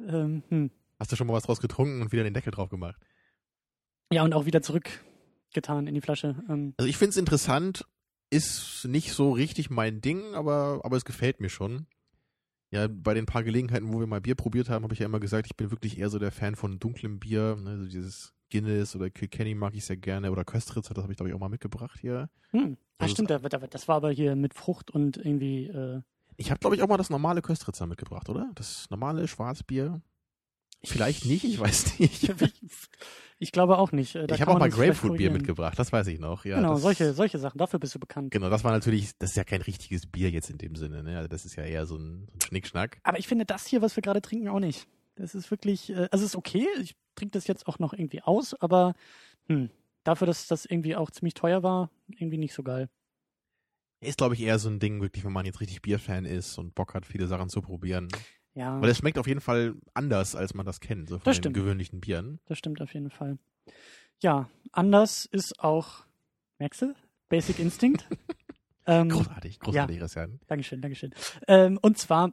äh, 0.00 0.02
ähm, 0.02 0.42
hm. 0.48 0.70
hast 0.98 1.12
du 1.12 1.16
schon 1.16 1.26
mal 1.26 1.34
was 1.34 1.44
draus 1.44 1.60
getrunken 1.60 2.00
und 2.02 2.10
wieder 2.12 2.24
den 2.24 2.34
Deckel 2.34 2.50
drauf 2.50 2.70
gemacht? 2.70 2.96
ja, 4.10 4.24
und 4.24 4.32
auch 4.32 4.46
wieder 4.46 4.62
zurückgetan 5.52 5.86
in 5.86 5.94
die 5.94 6.00
Flasche. 6.00 6.36
Ähm, 6.48 6.74
Also 6.76 6.88
ich 6.88 6.96
finde 6.96 7.10
es 7.10 7.16
interessant, 7.16 7.84
ist 8.30 8.84
nicht 8.86 9.12
so 9.12 9.32
richtig 9.32 9.70
mein 9.70 10.00
Ding, 10.00 10.34
aber, 10.34 10.80
aber 10.84 10.96
es 10.96 11.04
gefällt 11.04 11.40
mir 11.40 11.48
schon. 11.48 11.86
Ja, 12.70 12.86
bei 12.86 13.14
den 13.14 13.24
paar 13.24 13.42
Gelegenheiten, 13.44 13.92
wo 13.92 14.00
wir 14.00 14.06
mal 14.06 14.20
Bier 14.20 14.34
probiert 14.34 14.68
haben, 14.68 14.82
habe 14.84 14.92
ich 14.92 15.00
ja 15.00 15.06
immer 15.06 15.20
gesagt, 15.20 15.46
ich 15.46 15.56
bin 15.56 15.70
wirklich 15.70 15.98
eher 15.98 16.10
so 16.10 16.18
der 16.18 16.32
Fan 16.32 16.54
von 16.54 16.78
dunklem 16.78 17.18
Bier. 17.18 17.56
Ne, 17.56 17.70
also 17.70 17.86
dieses 17.86 18.34
Guinness 18.52 18.94
oder 18.94 19.08
Kilkenny 19.08 19.54
mag 19.54 19.74
ich 19.74 19.86
sehr 19.86 19.96
gerne. 19.96 20.30
Oder 20.30 20.44
Köstritz, 20.44 20.88
das 20.88 20.98
habe 21.02 21.10
ich 21.12 21.16
glaube 21.16 21.30
ich 21.30 21.34
auch 21.34 21.40
mal 21.40 21.48
mitgebracht 21.48 21.98
hier. 22.00 22.28
hm. 22.50 22.76
Also 23.00 23.12
stimmt, 23.14 23.30
da- 23.30 23.38
da- 23.38 23.58
das 23.58 23.86
war 23.88 23.96
aber 23.96 24.10
hier 24.10 24.34
mit 24.36 24.54
Frucht 24.54 24.90
und 24.90 25.16
irgendwie, 25.18 25.66
äh, 25.68 26.02
Ich 26.36 26.50
habe 26.50 26.58
glaube 26.58 26.74
ich 26.76 26.82
auch 26.82 26.88
mal 26.88 26.96
das 26.98 27.10
normale 27.10 27.40
Köstritzer 27.42 27.86
mitgebracht, 27.86 28.28
oder? 28.28 28.50
Das 28.54 28.90
normale 28.90 29.26
Schwarzbier. 29.28 30.02
Vielleicht 30.84 31.24
nicht, 31.24 31.44
ich 31.44 31.58
weiß 31.58 31.98
nicht. 31.98 32.32
ich, 33.38 33.52
glaube 33.52 33.78
auch 33.78 33.92
nicht. 33.92 34.14
Äh, 34.14 34.26
da 34.26 34.34
ich 34.34 34.40
habe 34.40 34.52
auch 34.52 34.58
mal 34.58 34.70
Grapefruit-Bier 34.70 35.30
mitgebracht, 35.30 35.78
das 35.78 35.92
weiß 35.92 36.06
ich 36.06 36.20
noch. 36.20 36.44
Ja, 36.44 36.56
genau, 36.56 36.76
solche, 36.76 37.12
solche 37.14 37.38
Sachen, 37.38 37.58
dafür 37.58 37.80
bist 37.80 37.94
du 37.94 37.98
bekannt. 37.98 38.30
Genau, 38.30 38.48
das 38.48 38.64
war 38.64 38.72
natürlich, 38.72 39.10
das 39.18 39.30
ist 39.30 39.36
ja 39.36 39.44
kein 39.44 39.62
richtiges 39.62 40.06
Bier 40.06 40.30
jetzt 40.30 40.50
in 40.50 40.58
dem 40.58 40.76
Sinne, 40.76 41.02
ne? 41.02 41.16
Also 41.16 41.28
das 41.28 41.44
ist 41.44 41.56
ja 41.56 41.64
eher 41.64 41.86
so 41.86 41.96
ein, 41.96 42.28
so 42.28 42.34
ein 42.34 42.40
Schnickschnack. 42.40 42.98
Aber 43.02 43.18
ich 43.18 43.26
finde 43.26 43.44
das 43.44 43.66
hier, 43.66 43.82
was 43.82 43.96
wir 43.96 44.02
gerade 44.02 44.22
trinken, 44.22 44.48
auch 44.48 44.60
nicht. 44.60 44.86
Das 45.16 45.34
ist 45.34 45.50
wirklich, 45.50 45.90
äh, 45.90 46.08
also 46.12 46.24
es 46.24 46.30
ist 46.30 46.36
okay. 46.36 46.66
Ich 46.80 46.94
trinke 47.16 47.32
das 47.32 47.46
jetzt 47.48 47.66
auch 47.66 47.78
noch 47.80 47.92
irgendwie 47.92 48.22
aus, 48.22 48.54
aber 48.54 48.94
hm, 49.48 49.70
dafür, 50.04 50.26
dass 50.26 50.46
das 50.46 50.64
irgendwie 50.64 50.96
auch 50.96 51.10
ziemlich 51.10 51.34
teuer 51.34 51.62
war, 51.62 51.90
irgendwie 52.08 52.38
nicht 52.38 52.54
so 52.54 52.62
geil. 52.62 52.88
Ist, 54.00 54.18
glaube 54.18 54.34
ich, 54.34 54.40
eher 54.42 54.60
so 54.60 54.68
ein 54.68 54.78
Ding, 54.78 55.00
wirklich, 55.00 55.24
wenn 55.24 55.32
man 55.32 55.44
jetzt 55.44 55.60
richtig 55.60 55.82
Bierfan 55.82 56.24
ist 56.24 56.56
und 56.56 56.76
Bock 56.76 56.94
hat, 56.94 57.04
viele 57.04 57.26
Sachen 57.26 57.48
zu 57.48 57.60
probieren. 57.60 58.08
Ja, 58.58 58.80
Weil 58.82 58.90
es 58.90 58.98
schmeckt 58.98 59.18
auf 59.18 59.28
jeden 59.28 59.40
Fall 59.40 59.76
anders, 59.94 60.34
als 60.34 60.52
man 60.52 60.66
das 60.66 60.80
kennt, 60.80 61.08
so 61.08 61.16
von 61.18 61.24
Das 61.24 61.36
den 61.36 61.42
stimmt. 61.42 61.54
gewöhnlichen 61.54 62.00
Bieren. 62.00 62.40
das 62.46 62.58
stimmt 62.58 62.82
auf 62.82 62.92
jeden 62.92 63.08
Fall. 63.10 63.38
Ja, 64.20 64.50
anders 64.72 65.26
ist 65.26 65.60
auch, 65.60 66.04
merkst 66.58 66.82
du? 66.82 66.94
Basic 67.28 67.60
Instinct. 67.60 68.08
ähm, 68.86 69.10
Großartig, 69.10 69.60
großartig, 69.60 70.00
Christian. 70.00 70.40
Dankeschön, 70.48 70.80
Dankeschön. 70.82 71.14
Ähm, 71.46 71.78
und 71.82 71.98
zwar 71.98 72.32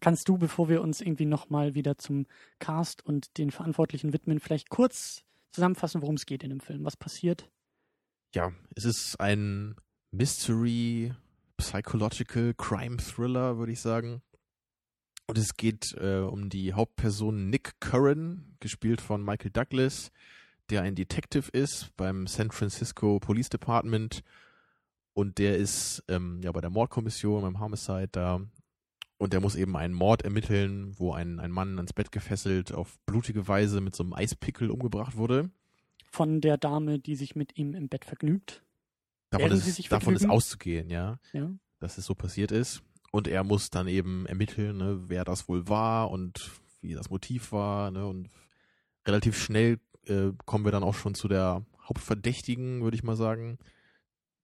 kannst 0.00 0.28
du, 0.28 0.38
bevor 0.38 0.68
wir 0.68 0.82
uns 0.82 1.00
irgendwie 1.00 1.24
nochmal 1.26 1.76
wieder 1.76 1.98
zum 1.98 2.26
Cast 2.58 3.06
und 3.06 3.38
den 3.38 3.52
Verantwortlichen 3.52 4.12
widmen, 4.12 4.40
vielleicht 4.40 4.70
kurz 4.70 5.22
zusammenfassen, 5.52 6.02
worum 6.02 6.16
es 6.16 6.26
geht 6.26 6.42
in 6.42 6.50
dem 6.50 6.58
Film. 6.60 6.84
Was 6.84 6.96
passiert? 6.96 7.48
Ja, 8.34 8.50
es 8.74 8.84
ist 8.84 9.20
ein 9.20 9.76
Mystery, 10.10 11.14
Psychological, 11.58 12.54
Crime 12.54 12.96
Thriller, 12.96 13.56
würde 13.58 13.70
ich 13.70 13.80
sagen. 13.80 14.20
Und 15.26 15.38
es 15.38 15.56
geht 15.56 15.94
äh, 15.98 16.18
um 16.18 16.50
die 16.50 16.74
Hauptperson 16.74 17.48
Nick 17.48 17.80
Curran, 17.80 18.56
gespielt 18.60 19.00
von 19.00 19.24
Michael 19.24 19.50
Douglas, 19.50 20.10
der 20.70 20.82
ein 20.82 20.94
Detective 20.94 21.50
ist 21.52 21.90
beim 21.96 22.26
San 22.26 22.50
Francisco 22.50 23.18
Police 23.20 23.48
Department. 23.48 24.22
Und 25.14 25.38
der 25.38 25.56
ist 25.56 26.02
ähm, 26.08 26.40
ja 26.42 26.52
bei 26.52 26.60
der 26.60 26.70
Mordkommission, 26.70 27.42
beim 27.42 27.60
Homicide 27.60 28.08
da. 28.08 28.40
Und 29.16 29.32
der 29.32 29.40
muss 29.40 29.54
eben 29.54 29.76
einen 29.76 29.94
Mord 29.94 30.22
ermitteln, 30.22 30.98
wo 30.98 31.12
ein, 31.12 31.38
ein 31.40 31.50
Mann 31.50 31.76
ans 31.76 31.92
Bett 31.92 32.12
gefesselt 32.12 32.72
auf 32.72 32.98
blutige 33.06 33.46
Weise 33.46 33.80
mit 33.80 33.94
so 33.94 34.02
einem 34.02 34.12
Eispickel 34.12 34.70
umgebracht 34.70 35.16
wurde. 35.16 35.50
Von 36.10 36.40
der 36.40 36.58
Dame, 36.58 36.98
die 36.98 37.16
sich 37.16 37.34
mit 37.34 37.56
ihm 37.56 37.74
im 37.74 37.88
Bett 37.88 38.04
vergnügt. 38.04 38.62
Davon, 39.30 39.50
ist, 39.50 39.92
davon 39.92 40.14
ist 40.14 40.28
auszugehen, 40.28 40.90
ja. 40.90 41.18
Ja. 41.32 41.50
dass 41.80 41.98
es 41.98 42.06
so 42.06 42.14
passiert 42.14 42.52
ist. 42.52 42.82
Und 43.14 43.28
er 43.28 43.44
muss 43.44 43.70
dann 43.70 43.86
eben 43.86 44.26
ermitteln, 44.26 44.78
ne, 44.78 45.04
wer 45.06 45.22
das 45.22 45.48
wohl 45.48 45.68
war 45.68 46.10
und 46.10 46.50
wie 46.80 46.94
das 46.94 47.10
Motiv 47.10 47.52
war. 47.52 47.92
Ne, 47.92 48.04
und 48.04 48.28
relativ 49.06 49.40
schnell 49.40 49.78
äh, 50.08 50.32
kommen 50.46 50.64
wir 50.64 50.72
dann 50.72 50.82
auch 50.82 50.96
schon 50.96 51.14
zu 51.14 51.28
der 51.28 51.64
Hauptverdächtigen, 51.84 52.82
würde 52.82 52.96
ich 52.96 53.04
mal 53.04 53.14
sagen. 53.14 53.58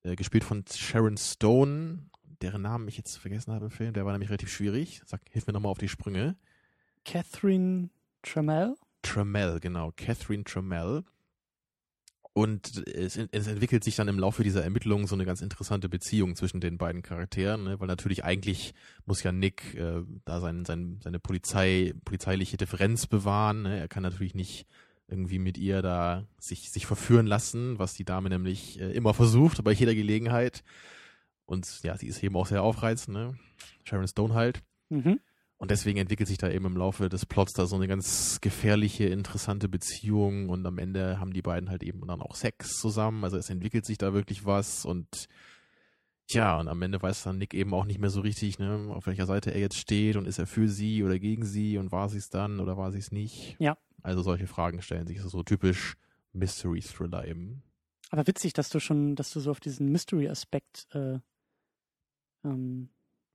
Äh, 0.03 0.15
gespielt 0.15 0.45
von 0.45 0.63
Sharon 0.73 1.17
Stone, 1.17 2.05
deren 2.41 2.61
Namen 2.61 2.87
ich 2.87 2.95
jetzt 2.95 3.17
vergessen 3.17 3.53
habe 3.53 3.65
im 3.65 3.71
Film. 3.71 3.91
Der 3.91 4.05
war 4.05 4.13
nämlich 4.13 4.29
relativ 4.29 4.49
schwierig. 4.49 5.01
Sag, 5.05 5.19
hilf 5.29 5.47
mir 5.47 5.51
nochmal 5.51 5.73
auf 5.73 5.77
die 5.77 5.89
Sprünge. 5.89 6.37
Catherine 7.03 7.89
Trammell. 8.23 8.77
Trammell, 9.01 9.59
genau, 9.59 9.91
Catherine 9.97 10.45
Trammell. 10.45 11.03
Und 12.33 12.87
es, 12.87 13.17
es, 13.17 13.47
entwickelt 13.47 13.83
sich 13.83 13.97
dann 13.97 14.07
im 14.07 14.17
Laufe 14.17 14.43
dieser 14.43 14.63
Ermittlungen 14.63 15.05
so 15.05 15.15
eine 15.15 15.25
ganz 15.25 15.41
interessante 15.41 15.89
Beziehung 15.89 16.37
zwischen 16.37 16.61
den 16.61 16.77
beiden 16.77 17.01
Charakteren, 17.01 17.65
ne? 17.65 17.79
weil 17.79 17.87
natürlich 17.87 18.23
eigentlich 18.23 18.73
muss 19.05 19.21
ja 19.21 19.33
Nick 19.33 19.75
äh, 19.75 20.03
da 20.23 20.39
sein, 20.39 20.63
sein, 20.63 20.99
seine 21.03 21.19
Polizei, 21.19 21.93
polizeiliche 22.05 22.55
Differenz 22.55 23.05
bewahren. 23.05 23.63
Ne? 23.63 23.79
Er 23.79 23.89
kann 23.89 24.03
natürlich 24.03 24.33
nicht 24.33 24.65
irgendwie 25.09 25.39
mit 25.39 25.57
ihr 25.57 25.81
da 25.81 26.25
sich, 26.39 26.71
sich 26.71 26.85
verführen 26.85 27.27
lassen, 27.27 27.77
was 27.77 27.95
die 27.95 28.05
Dame 28.05 28.29
nämlich 28.29 28.79
äh, 28.79 28.91
immer 28.93 29.13
versucht, 29.13 29.61
bei 29.65 29.73
jeder 29.73 29.93
Gelegenheit. 29.93 30.63
Und 31.45 31.83
ja, 31.83 31.97
sie 31.97 32.07
ist 32.07 32.23
eben 32.23 32.37
auch 32.37 32.47
sehr 32.47 32.63
aufreizend, 32.63 33.17
ne? 33.17 33.37
Sharon 33.83 34.07
Stone 34.07 34.33
halt. 34.33 34.63
Mhm. 34.87 35.19
Und 35.61 35.69
deswegen 35.69 35.99
entwickelt 35.99 36.27
sich 36.27 36.39
da 36.39 36.49
eben 36.49 36.65
im 36.65 36.75
Laufe 36.75 37.07
des 37.07 37.27
Plots 37.27 37.53
da 37.53 37.67
so 37.67 37.75
eine 37.75 37.87
ganz 37.87 38.41
gefährliche, 38.41 39.05
interessante 39.05 39.69
Beziehung 39.69 40.49
und 40.49 40.65
am 40.65 40.79
Ende 40.79 41.19
haben 41.19 41.33
die 41.33 41.43
beiden 41.43 41.69
halt 41.69 41.83
eben 41.83 42.07
dann 42.07 42.19
auch 42.19 42.33
Sex 42.33 42.79
zusammen. 42.79 43.23
Also 43.23 43.37
es 43.37 43.47
entwickelt 43.51 43.85
sich 43.85 43.99
da 43.99 44.11
wirklich 44.11 44.43
was 44.43 44.85
und 44.85 45.27
ja, 46.31 46.59
und 46.59 46.67
am 46.67 46.81
Ende 46.81 46.99
weiß 46.99 47.21
dann 47.21 47.37
Nick 47.37 47.53
eben 47.53 47.75
auch 47.75 47.85
nicht 47.85 47.99
mehr 47.99 48.09
so 48.09 48.21
richtig, 48.21 48.57
ne, 48.57 48.89
auf 48.89 49.05
welcher 49.05 49.27
Seite 49.27 49.53
er 49.53 49.59
jetzt 49.59 49.77
steht 49.77 50.15
und 50.15 50.25
ist 50.25 50.39
er 50.39 50.47
für 50.47 50.67
sie 50.67 51.03
oder 51.03 51.19
gegen 51.19 51.45
sie 51.45 51.77
und 51.77 51.91
war 51.91 52.09
sie 52.09 52.17
es 52.17 52.29
dann 52.29 52.59
oder 52.59 52.75
war 52.75 52.91
sie 52.91 52.97
es 52.97 53.11
nicht. 53.11 53.55
Ja. 53.59 53.77
Also 54.01 54.23
solche 54.23 54.47
Fragen 54.47 54.81
stellen 54.81 55.05
sich 55.05 55.21
so 55.21 55.43
typisch 55.43 55.95
Mystery 56.33 56.81
Thriller 56.81 57.27
eben. 57.27 57.61
Aber 58.09 58.25
witzig, 58.25 58.53
dass 58.53 58.69
du 58.69 58.79
schon, 58.79 59.15
dass 59.15 59.31
du 59.31 59.39
so 59.39 59.51
auf 59.51 59.59
diesen 59.59 59.91
Mystery-Aspekt 59.91 60.87
äh, 60.95 61.19
ähm, 62.43 62.89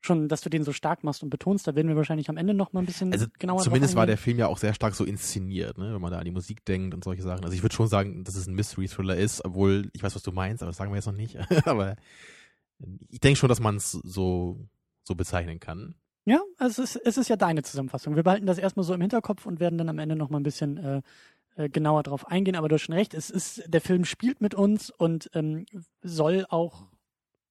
schon, 0.06 0.28
dass 0.28 0.40
du 0.40 0.48
den 0.48 0.64
so 0.64 0.72
stark 0.72 1.04
machst 1.04 1.22
und 1.22 1.30
betonst, 1.30 1.66
da 1.66 1.74
werden 1.74 1.88
wir 1.88 1.96
wahrscheinlich 1.96 2.30
am 2.30 2.36
Ende 2.36 2.54
noch 2.54 2.72
mal 2.72 2.80
ein 2.80 2.86
bisschen 2.86 3.12
also 3.12 3.26
genauer 3.38 3.60
Zumindest 3.60 3.94
war 3.94 4.06
der 4.06 4.16
Film 4.16 4.38
ja 4.38 4.46
auch 4.46 4.58
sehr 4.58 4.72
stark 4.74 4.94
so 4.94 5.04
inszeniert, 5.04 5.76
ne? 5.76 5.92
wenn 5.94 6.00
man 6.00 6.10
da 6.10 6.18
an 6.18 6.24
die 6.24 6.30
Musik 6.30 6.64
denkt 6.64 6.94
und 6.94 7.04
solche 7.04 7.22
Sachen. 7.22 7.44
Also 7.44 7.54
ich 7.54 7.62
würde 7.62 7.74
schon 7.74 7.88
sagen, 7.88 8.24
dass 8.24 8.36
es 8.36 8.46
ein 8.46 8.54
Mystery-Thriller 8.54 9.16
ist, 9.16 9.44
obwohl 9.44 9.90
ich 9.92 10.02
weiß, 10.02 10.14
was 10.14 10.22
du 10.22 10.32
meinst, 10.32 10.62
aber 10.62 10.70
das 10.70 10.76
sagen 10.76 10.90
wir 10.90 10.96
jetzt 10.96 11.06
noch 11.06 11.12
nicht. 11.12 11.36
aber 11.66 11.96
ich 13.08 13.20
denke 13.20 13.38
schon, 13.38 13.48
dass 13.48 13.60
man 13.60 13.76
es 13.76 13.92
so, 13.92 14.58
so 15.02 15.14
bezeichnen 15.14 15.60
kann. 15.60 15.94
Ja, 16.24 16.40
also 16.58 16.82
es 16.82 16.96
ist, 16.96 17.06
es 17.06 17.16
ist 17.18 17.28
ja 17.28 17.36
deine 17.36 17.62
Zusammenfassung. 17.62 18.16
Wir 18.16 18.24
behalten 18.24 18.46
das 18.46 18.58
erstmal 18.58 18.84
so 18.84 18.94
im 18.94 19.00
Hinterkopf 19.00 19.46
und 19.46 19.60
werden 19.60 19.78
dann 19.78 19.88
am 19.88 19.98
Ende 19.98 20.16
noch 20.16 20.30
mal 20.30 20.40
ein 20.40 20.42
bisschen 20.42 20.76
äh, 20.76 21.02
äh, 21.54 21.68
genauer 21.68 22.02
drauf 22.02 22.26
eingehen. 22.26 22.56
Aber 22.56 22.68
du 22.68 22.74
hast 22.74 22.82
schon 22.82 22.94
recht, 22.94 23.14
es 23.14 23.30
ist, 23.30 23.62
der 23.66 23.80
Film 23.80 24.04
spielt 24.04 24.40
mit 24.40 24.54
uns 24.54 24.90
und 24.90 25.30
ähm, 25.34 25.66
soll 26.02 26.44
auch 26.48 26.84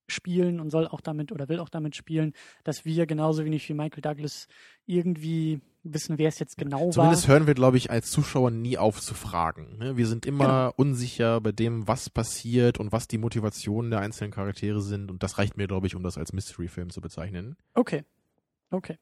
spielen 0.07 0.59
und 0.59 0.69
soll 0.69 0.87
auch 0.87 1.01
damit 1.01 1.31
oder 1.31 1.49
will 1.49 1.59
auch 1.59 1.69
damit 1.69 1.95
spielen, 1.95 2.33
dass 2.63 2.85
wir 2.85 3.05
genauso 3.05 3.45
wenig 3.45 3.67
wie 3.69 3.73
Michael 3.73 4.01
Douglas 4.01 4.47
irgendwie 4.85 5.61
wissen, 5.83 6.17
wer 6.17 6.29
es 6.29 6.39
jetzt 6.39 6.57
genau 6.57 6.77
Zumindest 6.77 6.97
war. 6.97 7.03
Zumindest 7.05 7.27
hören 7.27 7.47
wir, 7.47 7.53
glaube 7.53 7.77
ich, 7.77 7.91
als 7.91 8.09
Zuschauer 8.09 8.51
nie 8.51 8.77
auf 8.77 9.01
zu 9.01 9.13
fragen. 9.13 9.77
Ne? 9.77 9.97
Wir 9.97 10.07
sind 10.07 10.25
immer 10.25 10.71
genau. 10.71 10.73
unsicher 10.77 11.41
bei 11.41 11.51
dem, 11.51 11.87
was 11.87 12.09
passiert 12.09 12.79
und 12.79 12.91
was 12.91 13.07
die 13.07 13.17
Motivationen 13.17 13.91
der 13.91 13.99
einzelnen 13.99 14.31
Charaktere 14.31 14.81
sind. 14.81 15.11
Und 15.11 15.23
das 15.23 15.37
reicht 15.37 15.57
mir, 15.57 15.67
glaube 15.67 15.87
ich, 15.87 15.95
um 15.95 16.03
das 16.03 16.17
als 16.17 16.33
Mystery-Film 16.33 16.89
zu 16.89 17.01
bezeichnen. 17.01 17.55
Okay. 17.73 18.03
Okay. 18.71 18.97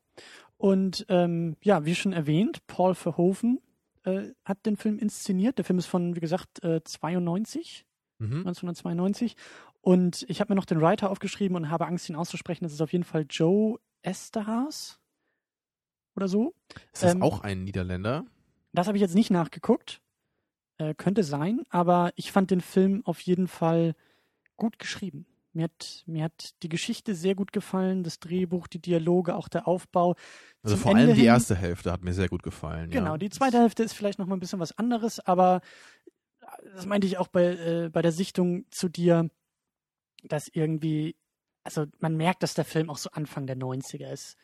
Und 0.57 1.05
ähm, 1.09 1.55
ja, 1.61 1.85
wie 1.85 1.95
schon 1.95 2.13
erwähnt, 2.13 2.65
Paul 2.67 2.95
Verhoeven 2.95 3.59
äh, 4.03 4.29
hat 4.45 4.65
den 4.65 4.77
Film 4.77 4.99
inszeniert. 4.99 5.57
Der 5.57 5.65
Film 5.65 5.79
ist 5.79 5.87
von, 5.87 6.15
wie 6.15 6.19
gesagt, 6.19 6.63
äh, 6.63 6.83
92. 6.83 7.85
Mhm. 8.19 8.47
1992. 8.47 9.35
Und 9.83 10.25
ich 10.29 10.39
habe 10.39 10.53
mir 10.53 10.55
noch 10.55 10.63
den 10.63 10.79
Writer 10.79 11.11
aufgeschrieben 11.11 11.57
und 11.57 11.69
habe 11.69 11.85
Angst, 11.87 12.07
ihn 12.07 12.15
auszusprechen. 12.15 12.63
Das 12.63 12.71
ist 12.71 12.79
auf 12.79 12.93
jeden 12.93 13.03
Fall 13.03 13.25
Joe 13.29 13.79
Esterhaas 14.01 14.97
oder 16.15 16.29
so. 16.29 16.55
Ist 16.93 17.03
das 17.03 17.15
ähm, 17.15 17.21
auch 17.21 17.41
ein 17.41 17.65
Niederländer? 17.65 18.25
Das 18.71 18.87
habe 18.87 18.97
ich 18.97 19.01
jetzt 19.01 19.13
nicht 19.13 19.29
nachgeguckt. 19.29 20.01
Äh, 20.77 20.95
könnte 20.95 21.23
sein, 21.23 21.63
aber 21.69 22.13
ich 22.15 22.31
fand 22.31 22.49
den 22.49 22.61
Film 22.61 23.01
auf 23.05 23.19
jeden 23.19 23.49
Fall 23.49 23.93
gut 24.55 24.79
geschrieben. 24.79 25.25
Mir 25.51 25.65
hat, 25.65 26.03
mir 26.07 26.23
hat 26.23 26.55
die 26.63 26.69
Geschichte 26.69 27.13
sehr 27.13 27.35
gut 27.35 27.51
gefallen, 27.51 28.03
das 28.03 28.21
Drehbuch, 28.21 28.67
die 28.67 28.81
Dialoge, 28.81 29.35
auch 29.35 29.49
der 29.49 29.67
Aufbau. 29.67 30.15
Also 30.63 30.77
vor 30.77 30.91
Ende 30.91 31.03
allem 31.03 31.15
die 31.15 31.25
erste 31.25 31.55
Hälfte 31.55 31.91
hat 31.91 32.05
mir 32.05 32.13
sehr 32.13 32.29
gut 32.29 32.41
gefallen. 32.41 32.89
Genau, 32.89 33.11
ja. 33.11 33.17
die 33.17 33.29
zweite 33.29 33.59
Hälfte 33.59 33.83
ist 33.83 33.93
vielleicht 33.93 34.17
noch 34.17 34.27
mal 34.27 34.37
ein 34.37 34.39
bisschen 34.39 34.61
was 34.61 34.77
anderes, 34.77 35.19
aber 35.19 35.59
das 36.73 36.85
meinte 36.85 37.05
ich 37.05 37.17
auch 37.17 37.27
bei, 37.27 37.43
äh, 37.43 37.89
bei 37.91 38.01
der 38.01 38.13
Sichtung 38.13 38.65
zu 38.71 38.87
dir 38.87 39.29
dass 40.23 40.47
irgendwie, 40.47 41.15
also 41.63 41.85
man 41.99 42.15
merkt, 42.15 42.43
dass 42.43 42.53
der 42.53 42.65
Film 42.65 42.89
auch 42.89 42.97
so 42.97 43.09
Anfang 43.11 43.47
der 43.47 43.57
90er 43.57 44.11
ist. 44.11 44.37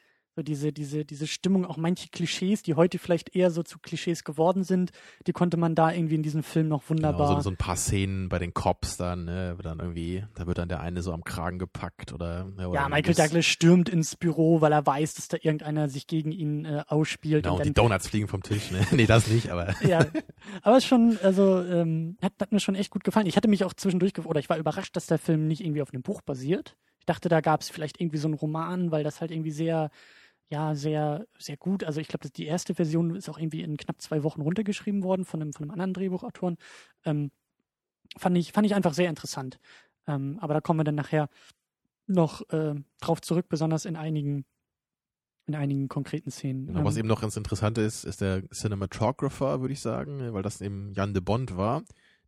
Diese, 0.43 0.72
diese, 0.72 1.05
diese 1.05 1.27
Stimmung, 1.27 1.65
auch 1.65 1.77
manche 1.77 2.10
Klischees, 2.10 2.63
die 2.63 2.75
heute 2.75 3.00
vielleicht 3.00 3.36
eher 3.36 3.51
so 3.51 3.63
zu 3.63 3.79
Klischees 3.79 4.24
geworden 4.24 4.63
sind, 4.63 4.91
die 5.27 5.34
konnte 5.34 5.58
man 5.58 5.75
da 5.75 5.91
irgendwie 5.91 6.15
in 6.15 6.24
diesem 6.24 6.43
Film 6.43 6.67
noch 6.67 6.89
wunderbar. 6.89 7.27
Genau, 7.27 7.39
so, 7.39 7.43
so 7.43 7.50
ein 7.50 7.58
paar 7.58 7.75
Szenen 7.75 8.29
bei 8.29 8.39
den 8.39 8.53
Cops 8.53 8.98
dann, 8.98 9.25
ne, 9.25 9.58
dann 9.62 9.79
irgendwie, 9.79 10.25
da 10.36 10.48
wird 10.48 10.58
dann 10.58 10.69
der 10.69 10.81
eine 10.81 11.01
so 11.01 11.13
am 11.13 11.24
Kragen 11.24 11.60
gepackt 11.60 12.13
oder. 12.13 12.46
Ne, 12.46 12.69
oder 12.69 12.81
ja, 12.81 12.89
Michael 12.89 13.15
Douglas 13.15 13.46
stürmt 13.46 13.89
ins 13.89 14.15
Büro, 14.15 14.62
weil 14.62 14.72
er 14.72 14.86
weiß, 14.86 15.15
dass 15.15 15.27
da 15.27 15.38
irgendeiner 15.41 15.89
sich 15.89 16.08
gegen 16.08 16.31
ihn 16.31 16.65
äh, 16.65 16.84
ausspielt. 16.88 17.43
Genau, 17.43 17.55
und, 17.55 17.62
und 17.62 17.67
die 17.67 17.74
Donuts 17.74 18.08
fliegen 18.08 18.27
vom 18.27 18.43
Tisch, 18.43 18.72
ne? 18.72 18.86
nee, 18.91 19.05
das 19.05 19.27
nicht, 19.27 19.50
aber. 19.50 19.74
ja, 19.88 20.05
aber 20.62 20.77
es 20.77 20.86
schon, 20.86 21.17
also, 21.24 21.63
ähm, 21.63 22.17
hat, 22.22 22.34
hat 22.39 22.51
mir 22.51 22.60
schon 22.60 22.75
echt 22.75 22.91
gut 22.91 23.03
gefallen. 23.03 23.27
Ich 23.27 23.38
hatte 23.38 23.48
mich 23.48 23.63
auch 23.63 23.74
zwischendurch, 23.74 24.17
oder 24.25 24.39
ich 24.39 24.50
war 24.50 24.58
überrascht, 24.58 24.96
dass 24.96 25.08
der 25.08 25.17
Film 25.17 25.48
nicht 25.48 25.62
irgendwie 25.62 25.81
auf 25.81 25.93
einem 25.93 26.03
Buch 26.03 26.22
basiert. 26.22 26.75
Ich 27.00 27.05
dachte, 27.05 27.29
da 27.29 27.41
gab 27.41 27.62
es 27.62 27.69
vielleicht 27.69 28.00
irgendwie 28.00 28.17
so 28.17 28.27
einen 28.27 28.36
Roman, 28.36 28.91
weil 28.91 29.03
das 29.03 29.22
halt 29.22 29.31
irgendwie 29.31 29.51
sehr 29.51 29.89
ja 30.49 30.75
sehr, 30.75 31.27
sehr 31.37 31.57
gut. 31.57 31.83
Also 31.83 32.01
ich 32.01 32.07
glaube, 32.07 32.29
die 32.29 32.45
erste 32.45 32.75
Version 32.75 33.15
ist 33.15 33.29
auch 33.29 33.37
irgendwie 33.37 33.61
in 33.61 33.77
knapp 33.77 34.01
zwei 34.01 34.23
Wochen 34.23 34.41
runtergeschrieben 34.41 35.03
worden 35.03 35.25
von 35.25 35.41
einem, 35.41 35.53
von 35.53 35.63
einem 35.63 35.71
anderen 35.71 35.93
Drehbuchautoren. 35.93 36.57
Ähm, 37.05 37.31
fand, 38.17 38.37
ich, 38.37 38.51
fand 38.51 38.65
ich 38.65 38.75
einfach 38.75 38.93
sehr 38.93 39.09
interessant. 39.09 39.59
Ähm, 40.07 40.37
aber 40.39 40.55
da 40.55 40.61
kommen 40.61 40.79
wir 40.79 40.83
dann 40.83 40.95
nachher 40.95 41.29
noch 42.07 42.41
äh, 42.49 42.75
drauf 42.99 43.21
zurück, 43.21 43.47
besonders 43.49 43.85
in 43.85 43.95
einigen 43.95 44.45
in 45.49 45.55
einigen 45.55 45.87
konkreten 45.87 46.29
Szenen. 46.29 46.67
Genau, 46.67 46.85
was 46.85 46.93
ähm, 46.93 46.99
eben 46.99 47.07
noch 47.07 47.21
ganz 47.21 47.35
interessant 47.35 47.77
ist, 47.79 48.05
ist 48.05 48.21
der 48.21 48.43
Cinematographer, 48.51 49.61
würde 49.61 49.73
ich 49.73 49.81
sagen, 49.81 50.31
weil 50.31 50.43
das 50.43 50.61
eben 50.61 50.93
Jan 50.93 51.13
de 51.13 51.21
Bond 51.21 51.57
war, 51.57 51.83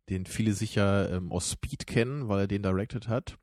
den 0.08 0.26
viele 0.26 0.52
sicher 0.52 1.08
ähm, 1.10 1.30
aus 1.30 1.52
Speed 1.52 1.86
kennen, 1.86 2.28
weil 2.28 2.40
er 2.40 2.46
den 2.48 2.62
directed 2.62 3.06
hat. 3.06 3.38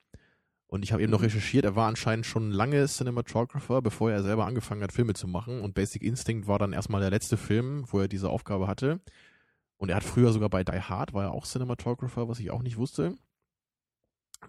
Und 0.70 0.84
ich 0.84 0.92
habe 0.92 1.02
eben 1.02 1.12
noch 1.12 1.20
mhm. 1.20 1.26
recherchiert, 1.26 1.66
er 1.66 1.76
war 1.76 1.88
anscheinend 1.88 2.28
schon 2.28 2.52
lange 2.52 2.86
Cinematographer, 2.88 3.82
bevor 3.82 4.12
er 4.12 4.22
selber 4.22 4.46
angefangen 4.46 4.84
hat, 4.84 4.94
Filme 4.94 5.14
zu 5.16 5.28
machen. 5.28 5.62
Und 5.62 5.74
Basic 5.74 6.04
Instinct 6.04 6.48
war 6.48 6.60
dann 6.60 6.74
erstmal 6.74 7.02
der 7.02 7.10
letzte 7.10 7.38
Film, 7.38 7.86
wo 7.88 8.00
er 8.00 8.08
diese 8.08 8.30
Aufgabe 8.30 8.68
hatte. 8.68 9.02
Und 9.78 9.90
er 9.90 9.96
hat 9.96 10.04
früher 10.04 10.32
sogar 10.32 10.50
bei 10.50 10.64
Die 10.64 10.80
Hard, 10.80 11.14
war 11.14 11.24
er 11.24 11.32
auch 11.32 11.48
Cinematographer, 11.48 12.30
was 12.30 12.40
ich 12.40 12.52
auch 12.52 12.62
nicht 12.62 12.78
wusste. 12.78 13.16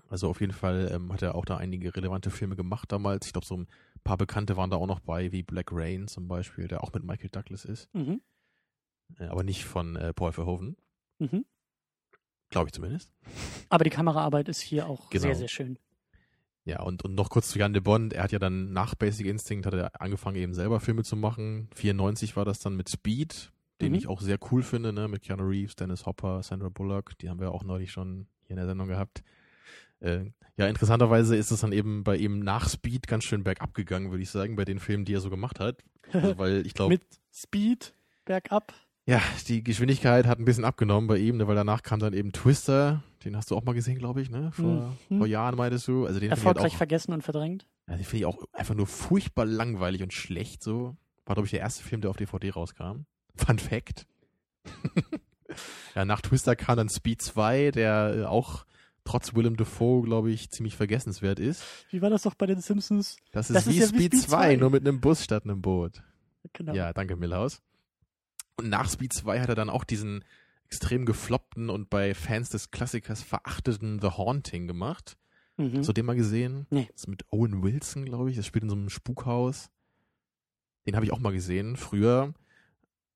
Also 0.08 0.28
auf 0.28 0.42
jeden 0.42 0.52
Fall 0.52 0.90
ähm, 0.92 1.10
hat 1.10 1.22
er 1.22 1.34
auch 1.34 1.46
da 1.46 1.56
einige 1.56 1.96
relevante 1.96 2.30
Filme 2.30 2.54
gemacht 2.54 2.92
damals. 2.92 3.26
Ich 3.26 3.32
glaube, 3.32 3.46
so 3.46 3.56
ein 3.56 3.66
paar 4.04 4.18
Bekannte 4.18 4.58
waren 4.58 4.68
da 4.68 4.76
auch 4.76 4.86
noch 4.86 5.00
bei, 5.00 5.32
wie 5.32 5.42
Black 5.42 5.70
Rain 5.72 6.06
zum 6.06 6.28
Beispiel, 6.28 6.68
der 6.68 6.84
auch 6.84 6.92
mit 6.92 7.02
Michael 7.02 7.30
Douglas 7.30 7.64
ist. 7.64 7.92
Mhm. 7.94 8.20
Äh, 9.18 9.24
aber 9.24 9.42
nicht 9.42 9.64
von 9.64 9.96
äh, 9.96 10.12
Paul 10.12 10.32
Verhoeven. 10.32 10.76
Mhm. 11.18 11.46
Glaube 12.50 12.68
ich 12.68 12.72
zumindest. 12.74 13.10
Aber 13.70 13.84
die 13.84 13.90
Kameraarbeit 13.90 14.48
ist 14.50 14.60
hier 14.60 14.86
auch 14.86 15.08
genau. 15.08 15.22
sehr, 15.22 15.34
sehr 15.34 15.48
schön. 15.48 15.78
Ja, 16.64 16.82
und, 16.82 17.04
und 17.04 17.14
noch 17.14 17.30
kurz 17.30 17.48
zu 17.48 17.58
Jan 17.58 17.72
de 17.72 17.80
Bond. 17.80 18.12
Er 18.12 18.22
hat 18.22 18.32
ja 18.32 18.38
dann 18.38 18.72
nach 18.72 18.94
Basic 18.94 19.26
Instinct 19.26 19.66
hat 19.66 19.74
er 19.74 20.00
angefangen, 20.00 20.36
eben 20.36 20.54
selber 20.54 20.80
Filme 20.80 21.02
zu 21.02 21.16
machen. 21.16 21.68
94 21.74 22.36
war 22.36 22.44
das 22.44 22.58
dann 22.60 22.76
mit 22.76 22.88
Speed, 22.88 23.50
den 23.80 23.92
mhm. 23.92 23.98
ich 23.98 24.06
auch 24.08 24.20
sehr 24.20 24.38
cool 24.50 24.62
finde, 24.62 24.92
ne, 24.92 25.08
mit 25.08 25.22
Keanu 25.22 25.44
Reeves, 25.44 25.76
Dennis 25.76 26.04
Hopper, 26.06 26.42
Sandra 26.42 26.68
Bullock. 26.68 27.16
Die 27.18 27.30
haben 27.30 27.40
wir 27.40 27.52
auch 27.52 27.64
neulich 27.64 27.92
schon 27.92 28.26
hier 28.42 28.50
in 28.50 28.56
der 28.56 28.66
Sendung 28.66 28.88
gehabt. 28.88 29.22
Äh, 30.00 30.26
ja, 30.56 30.66
interessanterweise 30.66 31.36
ist 31.36 31.50
es 31.50 31.60
dann 31.60 31.72
eben 31.72 32.04
bei 32.04 32.16
ihm 32.16 32.40
nach 32.40 32.68
Speed 32.68 33.06
ganz 33.06 33.24
schön 33.24 33.44
bergab 33.44 33.72
gegangen, 33.72 34.10
würde 34.10 34.22
ich 34.22 34.30
sagen, 34.30 34.56
bei 34.56 34.64
den 34.64 34.78
Filmen, 34.78 35.04
die 35.04 35.14
er 35.14 35.20
so 35.20 35.30
gemacht 35.30 35.60
hat. 35.60 35.82
Also, 36.12 36.38
weil 36.38 36.66
ich 36.66 36.74
glaube. 36.74 36.94
mit 36.94 37.02
Speed 37.32 37.94
bergab? 38.24 38.74
Ja, 39.06 39.20
die 39.48 39.64
Geschwindigkeit 39.64 40.26
hat 40.26 40.38
ein 40.38 40.44
bisschen 40.44 40.64
abgenommen 40.64 41.08
bei 41.08 41.18
ihm, 41.18 41.36
ne, 41.36 41.48
weil 41.48 41.56
danach 41.56 41.82
kam 41.82 42.00
dann 42.00 42.12
eben 42.12 42.32
Twister, 42.32 43.02
den 43.24 43.36
hast 43.36 43.50
du 43.50 43.56
auch 43.56 43.64
mal 43.64 43.72
gesehen, 43.72 43.98
glaube 43.98 44.20
ich, 44.22 44.30
ne? 44.30 44.52
Vor, 44.52 44.96
mhm. 45.08 45.18
vor 45.18 45.26
Jahren 45.26 45.56
meintest 45.56 45.88
du. 45.88 46.06
Also 46.06 46.20
den 46.20 46.30
Erfolgreich 46.30 46.64
halt 46.64 46.72
auch, 46.72 46.76
vergessen 46.76 47.12
und 47.12 47.22
verdrängt. 47.22 47.66
Ja, 47.88 47.96
den 47.96 48.04
finde 48.04 48.18
ich 48.18 48.26
auch 48.26 48.44
einfach 48.52 48.74
nur 48.74 48.86
furchtbar 48.86 49.46
langweilig 49.46 50.02
und 50.02 50.12
schlecht 50.12 50.62
so. 50.62 50.96
War, 51.24 51.34
glaube 51.34 51.46
ich, 51.46 51.50
der 51.50 51.60
erste 51.60 51.82
Film, 51.82 52.00
der 52.00 52.10
auf 52.10 52.16
DVD 52.16 52.50
rauskam. 52.50 53.04
Fun 53.36 53.58
Fact. 53.58 54.06
ja, 55.94 56.04
nach 56.04 56.20
Twister 56.20 56.54
kam 56.56 56.76
dann 56.76 56.88
Speed 56.88 57.22
2, 57.22 57.70
der 57.70 58.14
äh, 58.16 58.24
auch 58.24 58.64
trotz 59.04 59.34
Willem 59.34 59.56
Dafoe, 59.56 60.02
glaube 60.02 60.30
ich, 60.30 60.50
ziemlich 60.50 60.76
vergessenswert 60.76 61.40
ist. 61.40 61.64
Wie 61.90 62.02
war 62.02 62.10
das 62.10 62.22
doch 62.22 62.34
bei 62.34 62.46
den 62.46 62.60
Simpsons? 62.60 63.16
Das 63.32 63.50
ist, 63.50 63.56
das 63.56 63.66
wie, 63.66 63.78
ist 63.78 63.80
ja 63.80 63.86
Speed 63.88 64.12
wie 64.12 64.18
Speed 64.18 64.30
2, 64.30 64.36
2, 64.36 64.56
nur 64.56 64.70
mit 64.70 64.86
einem 64.86 65.00
Bus 65.00 65.24
statt 65.24 65.44
einem 65.44 65.62
Boot. 65.62 66.02
Genau. 66.52 66.74
Ja, 66.74 66.92
danke 66.92 67.16
Millhaus. 67.16 67.60
Und 68.60 68.68
nach 68.68 68.90
Speed 68.90 69.12
2 69.12 69.40
hat 69.40 69.48
er 69.48 69.54
dann 69.54 69.70
auch 69.70 69.84
diesen 69.84 70.24
extrem 70.66 71.04
gefloppten 71.04 71.70
und 71.70 71.90
bei 71.90 72.14
Fans 72.14 72.50
des 72.50 72.70
Klassikers 72.70 73.22
verachteten 73.22 74.00
The 74.00 74.08
Haunting 74.08 74.68
gemacht. 74.68 75.16
Mhm. 75.56 75.78
Hast 75.78 75.88
du 75.88 75.92
den 75.92 76.06
mal 76.06 76.14
gesehen? 76.14 76.66
Nee. 76.70 76.88
Das 76.92 77.02
ist 77.02 77.08
mit 77.08 77.24
Owen 77.30 77.62
Wilson, 77.62 78.04
glaube 78.04 78.30
ich. 78.30 78.36
Das 78.36 78.46
spielt 78.46 78.64
in 78.64 78.70
so 78.70 78.76
einem 78.76 78.88
Spukhaus. 78.88 79.70
Den 80.86 80.94
habe 80.94 81.04
ich 81.04 81.12
auch 81.12 81.18
mal 81.18 81.32
gesehen, 81.32 81.76
früher. 81.76 82.34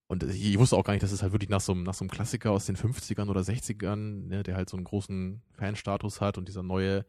Und 0.07 0.23
ich, 0.23 0.59
wusste 0.59 0.77
auch 0.77 0.85
gar 0.85 0.93
nicht, 0.93 1.03
dass 1.03 1.13
es 1.13 1.23
halt 1.23 1.33
wirklich 1.33 1.49
nach 1.49 1.61
so, 1.61 1.73
einem, 1.73 1.83
nach 1.83 1.95
so 1.95 2.05
einem 2.05 2.11
Klassiker 2.11 2.51
aus 2.51 2.67
den 2.67 2.77
50ern 2.77 3.29
oder 3.29 3.41
60ern, 3.41 4.27
ne, 4.27 4.43
der 4.43 4.57
halt 4.57 4.69
so 4.69 4.77
einen 4.77 4.85
großen 4.85 5.43
Fanstatus 5.53 6.21
hat 6.21 6.37
und 6.37 6.49
dieser 6.49 6.63
neue 6.63 7.07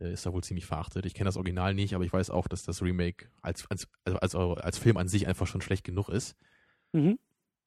äh, 0.00 0.12
ist 0.12 0.26
da 0.26 0.32
wohl 0.32 0.44
ziemlich 0.44 0.66
verachtet. 0.66 1.06
Ich 1.06 1.14
kenne 1.14 1.28
das 1.28 1.36
Original 1.36 1.74
nicht, 1.74 1.94
aber 1.94 2.04
ich 2.04 2.12
weiß 2.12 2.30
auch, 2.30 2.46
dass 2.46 2.62
das 2.62 2.82
Remake 2.82 3.28
als, 3.42 3.66
als, 3.70 3.88
also 4.04 4.18
als, 4.18 4.34
als 4.34 4.78
Film 4.78 4.96
an 4.96 5.08
sich 5.08 5.26
einfach 5.26 5.46
schon 5.46 5.62
schlecht 5.62 5.84
genug 5.84 6.08
ist. 6.08 6.36
Mhm. 6.92 7.18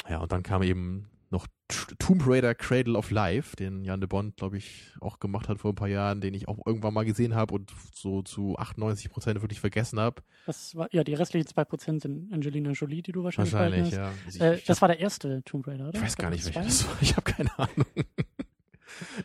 Ja, 0.09 0.19
und 0.19 0.31
dann 0.31 0.43
kam 0.43 0.63
eben 0.63 1.09
noch 1.29 1.47
Tomb 1.99 2.25
Raider 2.25 2.55
Cradle 2.55 2.97
of 2.97 3.11
Life, 3.11 3.55
den 3.57 3.83
Jan 3.83 3.99
de 3.99 4.07
Bond, 4.07 4.37
glaube 4.37 4.57
ich, 4.57 4.93
auch 5.01 5.19
gemacht 5.19 5.49
hat 5.49 5.59
vor 5.59 5.73
ein 5.73 5.75
paar 5.75 5.89
Jahren, 5.89 6.21
den 6.21 6.33
ich 6.33 6.47
auch 6.47 6.65
irgendwann 6.65 6.93
mal 6.93 7.03
gesehen 7.03 7.35
habe 7.35 7.53
und 7.53 7.73
so 7.93 8.21
zu 8.21 8.57
98 8.57 9.09
Prozent 9.09 9.41
wirklich 9.41 9.59
vergessen 9.59 9.99
habe. 9.99 10.21
Das 10.45 10.75
war, 10.75 10.87
ja, 10.93 11.03
die 11.03 11.13
restlichen 11.13 11.47
zwei 11.47 11.65
Prozent 11.65 12.03
sind 12.03 12.31
Angelina 12.31 12.71
Jolie, 12.71 13.01
die 13.01 13.11
du 13.11 13.23
wahrscheinlich 13.23 13.53
Wahrscheinlich, 13.53 13.91
ja. 13.91 14.11
Äh, 14.39 14.61
das 14.65 14.81
war 14.81 14.87
der 14.87 14.99
erste 14.99 15.43
Tomb 15.43 15.67
Raider, 15.67 15.89
oder? 15.89 15.97
Ich 15.97 16.03
weiß 16.05 16.15
gar 16.15 16.29
nicht, 16.29 16.45
welcher 16.45 16.61
das 16.61 16.87
war. 16.87 16.95
Ich 17.01 17.17
habe 17.17 17.29
keine 17.29 17.59
Ahnung. 17.59 17.85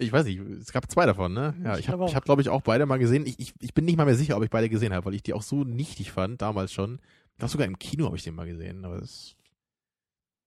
ich 0.01 0.13
weiß 0.13 0.25
nicht, 0.27 0.41
es 0.41 0.73
gab 0.73 0.91
zwei 0.91 1.07
davon, 1.07 1.33
ne? 1.33 1.55
Ja, 1.63 1.79
ich 1.79 1.89
habe, 1.89 2.07
ich 2.07 2.17
hab, 2.17 2.25
glaube 2.25 2.43
ich, 2.43 2.49
auch 2.49 2.63
beide 2.63 2.87
mal 2.87 2.99
gesehen. 2.99 3.25
Ich, 3.27 3.39
ich, 3.39 3.55
ich 3.61 3.75
bin 3.75 3.85
nicht 3.85 3.97
mal 3.97 4.05
mehr 4.05 4.17
sicher, 4.17 4.37
ob 4.37 4.43
ich 4.43 4.51
beide 4.51 4.69
gesehen 4.69 4.93
habe, 4.93 5.07
weil 5.07 5.15
ich 5.15 5.23
die 5.23 5.35
auch 5.35 5.43
so 5.43 5.63
nichtig 5.63 6.11
fand, 6.11 6.43
damals 6.43 6.73
schon. 6.73 6.99
Ich 7.35 7.39
glaube, 7.39 7.53
sogar 7.53 7.67
im 7.69 7.79
Kino 7.79 8.07
habe 8.07 8.17
ich 8.17 8.25
den 8.25 8.35
mal 8.35 8.47
gesehen, 8.47 8.85
aber 8.85 8.99
das 8.99 9.37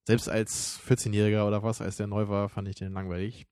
selbst 0.06 0.30
als 0.30 0.80
14-Jähriger 0.88 1.48
oder 1.48 1.64
was, 1.64 1.82
als 1.82 1.98
der 1.98 2.08
neu 2.08 2.28
war, 2.28 2.50
fand 2.50 2.68
ich 2.68 2.76
den 2.76 2.94
langweilig. 2.94 3.48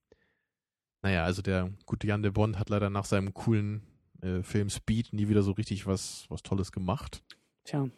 Naja, 1.02 1.26
also 1.26 1.42
der 1.42 1.72
gute 1.86 2.08
Jan 2.08 2.24
de 2.24 2.32
Bond 2.32 2.58
hat 2.58 2.70
leider 2.70 2.90
nach 2.90 3.06
seinem 3.06 3.34
coolen 3.34 3.84
äh, 4.22 4.42
Film 4.44 4.70
Speed 4.70 5.14
nie 5.14 5.28
wieder 5.28 5.44
so 5.44 5.52
richtig 5.52 5.86
was, 5.86 6.26
was 6.30 6.44
Tolles 6.44 6.72
gemacht. 6.72 7.24
Tja. 7.66 7.90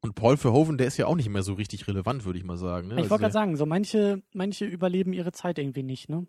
Und 0.00 0.14
Paul 0.14 0.36
Verhoeven, 0.36 0.76
der 0.76 0.86
ist 0.86 0.98
ja 0.98 1.06
auch 1.06 1.16
nicht 1.16 1.30
mehr 1.30 1.42
so 1.42 1.54
richtig 1.54 1.88
relevant, 1.88 2.26
würde 2.26 2.38
ich 2.38 2.44
mal 2.44 2.58
sagen. 2.58 2.88
Ne? 2.88 2.94
Ich 2.94 2.98
wollte 3.10 3.12
also 3.12 3.22
gerade 3.22 3.32
sagen, 3.32 3.56
so 3.56 3.64
manche, 3.64 4.22
manche 4.34 4.66
überleben 4.66 5.14
ihre 5.14 5.32
Zeit 5.32 5.58
irgendwie 5.58 5.82
nicht, 5.82 6.10
ne? 6.10 6.26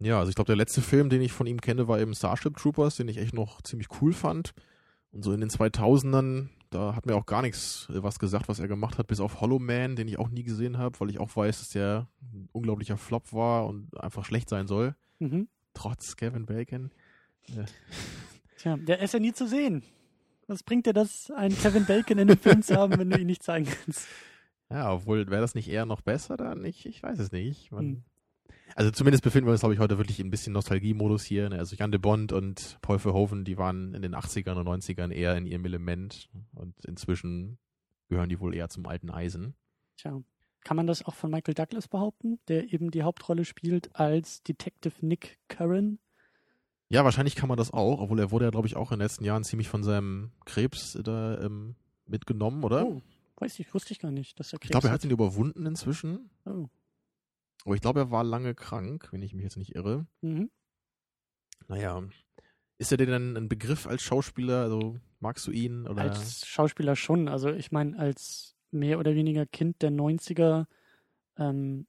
Ja, 0.00 0.18
also 0.18 0.30
ich 0.30 0.36
glaube, 0.36 0.46
der 0.46 0.56
letzte 0.56 0.80
Film, 0.80 1.10
den 1.10 1.20
ich 1.20 1.32
von 1.32 1.46
ihm 1.46 1.60
kenne, 1.60 1.88
war 1.88 2.00
eben 2.00 2.14
Starship 2.14 2.56
Troopers, 2.56 2.96
den 2.96 3.08
ich 3.08 3.18
echt 3.18 3.34
noch 3.34 3.60
ziemlich 3.62 3.88
cool 4.00 4.12
fand. 4.12 4.54
Und 5.10 5.22
so 5.22 5.32
in 5.32 5.40
den 5.40 5.50
2000ern 5.50 6.48
da 6.70 6.94
hat 6.94 7.06
mir 7.06 7.14
auch 7.14 7.26
gar 7.26 7.42
nichts 7.42 7.88
äh, 7.90 8.02
was 8.02 8.18
gesagt, 8.18 8.48
was 8.48 8.58
er 8.58 8.68
gemacht 8.68 8.98
hat, 8.98 9.06
bis 9.06 9.20
auf 9.20 9.40
Hollow 9.40 9.58
Man, 9.58 9.96
den 9.96 10.08
ich 10.08 10.18
auch 10.18 10.28
nie 10.28 10.42
gesehen 10.42 10.78
habe, 10.78 10.98
weil 11.00 11.10
ich 11.10 11.18
auch 11.18 11.34
weiß, 11.34 11.58
dass 11.58 11.70
der 11.70 12.08
ein 12.32 12.48
unglaublicher 12.52 12.96
Flop 12.96 13.32
war 13.32 13.66
und 13.66 13.98
einfach 13.98 14.24
schlecht 14.24 14.48
sein 14.48 14.66
soll. 14.66 14.94
Mhm. 15.18 15.48
Trotz 15.74 16.16
Kevin 16.16 16.46
Bacon. 16.46 16.90
Ja. 17.46 17.64
Tja, 18.58 18.76
der 18.76 19.00
ist 19.00 19.14
ja 19.14 19.20
nie 19.20 19.32
zu 19.32 19.46
sehen. 19.46 19.82
Was 20.46 20.62
bringt 20.62 20.86
dir 20.86 20.92
das, 20.92 21.30
einen 21.30 21.56
Kevin 21.56 21.84
Bacon 21.84 22.18
in 22.18 22.30
einem 22.30 22.38
Film 22.38 22.62
zu 22.62 22.76
haben, 22.76 22.98
wenn 22.98 23.10
du 23.10 23.18
ihn 23.18 23.26
nicht 23.26 23.42
zeigen 23.42 23.66
kannst? 23.66 24.08
Ja, 24.70 24.92
obwohl, 24.92 25.28
wäre 25.28 25.40
das 25.40 25.54
nicht 25.54 25.68
eher 25.68 25.86
noch 25.86 26.00
besser 26.00 26.36
dann? 26.36 26.64
Ich, 26.64 26.86
ich 26.86 27.02
weiß 27.02 27.18
es 27.18 27.32
nicht. 27.32 27.70
Man, 27.70 27.84
hm. 27.84 28.04
Also 28.74 28.90
zumindest 28.90 29.24
befinden 29.24 29.46
wir 29.46 29.52
uns, 29.52 29.60
glaube 29.60 29.74
ich, 29.74 29.80
heute 29.80 29.98
wirklich 29.98 30.20
in 30.20 30.28
ein 30.28 30.30
bisschen 30.30 30.52
Nostalgie-Modus 30.52 31.24
hier. 31.24 31.48
Ne? 31.48 31.58
Also 31.58 31.76
Jan 31.76 31.90
de 31.90 32.00
Bond 32.00 32.32
und 32.32 32.78
Paul 32.82 32.98
Verhoeven, 32.98 33.44
die 33.44 33.58
waren 33.58 33.94
in 33.94 34.02
den 34.02 34.14
80ern 34.14 34.54
und 34.54 34.68
90ern 34.68 35.10
eher 35.10 35.36
in 35.36 35.46
ihrem 35.46 35.64
Element 35.64 36.28
und 36.54 36.74
inzwischen 36.84 37.58
gehören 38.08 38.28
die 38.28 38.40
wohl 38.40 38.54
eher 38.54 38.68
zum 38.68 38.86
alten 38.86 39.10
Eisen. 39.10 39.54
Tja. 39.96 40.22
Kann 40.64 40.76
man 40.76 40.86
das 40.86 41.04
auch 41.04 41.14
von 41.14 41.30
Michael 41.30 41.54
Douglas 41.54 41.88
behaupten, 41.88 42.40
der 42.48 42.72
eben 42.72 42.90
die 42.90 43.02
Hauptrolle 43.02 43.44
spielt 43.44 43.94
als 43.96 44.42
Detective 44.42 44.94
Nick 45.00 45.38
Curran? 45.48 45.98
Ja, 46.88 47.04
wahrscheinlich 47.04 47.36
kann 47.36 47.48
man 47.48 47.58
das 47.58 47.72
auch, 47.72 48.00
obwohl 48.00 48.18
er 48.18 48.30
wurde 48.30 48.46
ja, 48.46 48.50
glaube 48.50 48.66
ich, 48.66 48.76
auch 48.76 48.90
in 48.92 48.98
den 48.98 49.04
letzten 49.04 49.24
Jahren 49.24 49.44
ziemlich 49.44 49.68
von 49.68 49.82
seinem 49.82 50.32
Krebs 50.46 50.98
da 51.02 51.40
ähm, 51.40 51.76
mitgenommen, 52.06 52.64
oder? 52.64 52.86
Oh, 52.86 53.02
weiß 53.36 53.58
ich, 53.60 53.72
wusste 53.72 53.92
ich 53.92 53.98
gar 53.98 54.10
nicht, 54.10 54.38
dass 54.40 54.52
er 54.52 54.58
Krebs 54.58 54.66
Ich 54.66 54.70
glaube, 54.70 54.88
er 54.88 54.92
hat 54.92 55.04
ihn 55.04 55.10
überwunden 55.10 55.66
inzwischen. 55.66 56.30
Oh. 56.44 56.68
Aber 57.64 57.74
ich 57.74 57.80
glaube, 57.80 58.00
er 58.00 58.10
war 58.10 58.24
lange 58.24 58.54
krank, 58.54 59.08
wenn 59.10 59.22
ich 59.22 59.34
mich 59.34 59.44
jetzt 59.44 59.56
nicht 59.56 59.74
irre. 59.74 60.06
Mhm. 60.20 60.50
Naja. 61.66 62.02
Ist 62.78 62.92
er 62.92 62.98
dir 62.98 63.06
denn 63.06 63.36
ein 63.36 63.48
Begriff 63.48 63.86
als 63.86 64.02
Schauspieler? 64.02 64.62
Also 64.62 64.98
magst 65.20 65.46
du 65.46 65.50
ihn? 65.50 65.86
Oder? 65.86 66.02
Als 66.02 66.46
Schauspieler 66.46 66.96
schon. 66.96 67.28
Also 67.28 67.50
ich 67.50 67.72
meine, 67.72 67.98
als 67.98 68.56
mehr 68.70 68.98
oder 68.98 69.14
weniger 69.14 69.46
Kind 69.46 69.82
der 69.82 69.90
90er 69.90 70.66
ähm, 71.38 71.86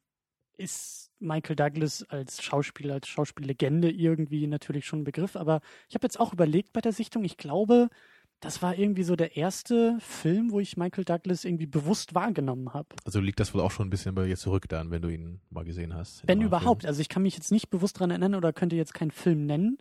ist 0.57 1.11
Michael 1.19 1.55
Douglas 1.55 2.03
als 2.09 2.43
Schauspieler, 2.43 2.95
als 2.95 3.07
Schauspiellegende 3.07 3.89
irgendwie 3.89 4.47
natürlich 4.47 4.85
schon 4.85 5.01
ein 5.01 5.05
Begriff. 5.05 5.35
Aber 5.35 5.61
ich 5.87 5.95
habe 5.95 6.05
jetzt 6.05 6.19
auch 6.19 6.33
überlegt 6.33 6.73
bei 6.73 6.81
der 6.81 6.91
Sichtung, 6.91 7.23
ich 7.23 7.37
glaube, 7.37 7.89
das 8.39 8.61
war 8.61 8.77
irgendwie 8.77 9.03
so 9.03 9.15
der 9.15 9.35
erste 9.35 9.97
Film, 9.99 10.51
wo 10.51 10.59
ich 10.59 10.77
Michael 10.77 11.03
Douglas 11.03 11.43
irgendwie 11.43 11.65
bewusst 11.65 12.15
wahrgenommen 12.15 12.73
habe. 12.73 12.87
Also 13.05 13.19
liegt 13.19 13.39
das 13.39 13.53
wohl 13.53 13.61
auch 13.61 13.71
schon 13.71 13.87
ein 13.87 13.89
bisschen 13.89 14.15
bei 14.15 14.25
dir 14.25 14.37
zurück 14.37 14.69
dann, 14.69 14.91
wenn 14.91 15.01
du 15.01 15.09
ihn 15.09 15.41
mal 15.49 15.65
gesehen 15.65 15.93
hast? 15.93 16.23
Wenn 16.25 16.41
überhaupt. 16.41 16.85
Also 16.85 17.01
ich 17.01 17.09
kann 17.09 17.23
mich 17.23 17.35
jetzt 17.35 17.51
nicht 17.51 17.69
bewusst 17.69 17.99
dran 17.99 18.11
erinnern 18.11 18.35
oder 18.35 18.53
könnte 18.53 18.75
jetzt 18.75 18.93
keinen 18.93 19.11
Film 19.11 19.45
nennen. 19.45 19.77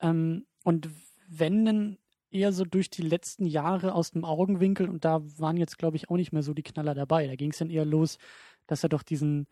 Ähm, 0.00 0.46
und 0.62 0.88
wenn 1.28 1.64
dann 1.64 1.98
eher 2.30 2.52
so 2.52 2.64
durch 2.64 2.90
die 2.90 3.02
letzten 3.02 3.46
Jahre 3.46 3.94
aus 3.94 4.12
dem 4.12 4.24
Augenwinkel 4.24 4.88
und 4.88 5.04
da 5.04 5.20
waren 5.38 5.56
jetzt, 5.56 5.78
glaube 5.78 5.96
ich, 5.96 6.10
auch 6.10 6.16
nicht 6.16 6.32
mehr 6.32 6.42
so 6.42 6.54
die 6.54 6.62
Knaller 6.62 6.94
dabei. 6.94 7.26
Da 7.26 7.34
ging 7.34 7.50
es 7.50 7.58
dann 7.58 7.70
eher 7.70 7.84
los, 7.84 8.18
dass 8.66 8.82
er 8.82 8.88
doch 8.88 9.02
diesen 9.02 9.46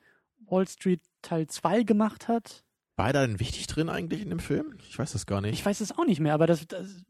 Wall 0.46 0.68
Street 0.68 1.00
Teil 1.22 1.46
2 1.46 1.82
gemacht 1.82 2.28
hat. 2.28 2.64
War 2.96 3.08
er 3.08 3.12
da 3.12 3.26
denn 3.26 3.40
wichtig 3.40 3.66
drin 3.66 3.88
eigentlich 3.88 4.22
in 4.22 4.30
dem 4.30 4.38
Film? 4.38 4.76
Ich 4.88 4.98
weiß 4.98 5.12
das 5.12 5.26
gar 5.26 5.40
nicht. 5.40 5.54
Ich 5.54 5.66
weiß 5.66 5.80
es 5.80 5.92
auch 5.92 6.04
nicht 6.04 6.20
mehr, 6.20 6.34
aber 6.34 6.46
das, 6.46 6.66
das 6.68 7.04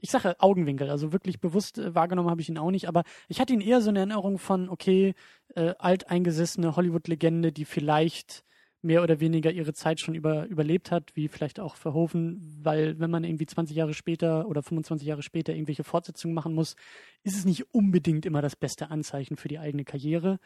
ich 0.00 0.10
sage 0.10 0.40
Augenwinkel, 0.40 0.90
also 0.90 1.12
wirklich 1.12 1.40
bewusst 1.40 1.78
äh, 1.78 1.94
wahrgenommen 1.94 2.30
habe 2.30 2.40
ich 2.40 2.48
ihn 2.48 2.58
auch 2.58 2.70
nicht, 2.70 2.88
aber 2.88 3.04
ich 3.28 3.40
hatte 3.40 3.52
ihn 3.52 3.60
eher 3.60 3.80
so 3.80 3.90
eine 3.90 4.00
Erinnerung 4.00 4.38
von, 4.38 4.68
okay, 4.68 5.14
äh, 5.54 5.74
alteingesessene 5.78 6.76
Hollywood-Legende, 6.76 7.52
die 7.52 7.64
vielleicht 7.64 8.44
mehr 8.82 9.02
oder 9.02 9.20
weniger 9.20 9.50
ihre 9.50 9.74
Zeit 9.74 10.00
schon 10.00 10.14
über, 10.14 10.46
überlebt 10.46 10.90
hat, 10.90 11.14
wie 11.14 11.28
vielleicht 11.28 11.60
auch 11.60 11.76
Verhoeven, 11.76 12.40
weil 12.62 12.98
wenn 12.98 13.10
man 13.10 13.24
irgendwie 13.24 13.46
20 13.46 13.76
Jahre 13.76 13.92
später 13.92 14.48
oder 14.48 14.62
25 14.62 15.06
Jahre 15.06 15.22
später 15.22 15.52
irgendwelche 15.52 15.84
Fortsetzungen 15.84 16.34
machen 16.34 16.54
muss, 16.54 16.76
ist 17.22 17.36
es 17.36 17.44
nicht 17.44 17.74
unbedingt 17.74 18.24
immer 18.24 18.40
das 18.40 18.56
beste 18.56 18.90
Anzeichen 18.90 19.36
für 19.36 19.48
die 19.48 19.58
eigene 19.58 19.84
Karriere. 19.84 20.38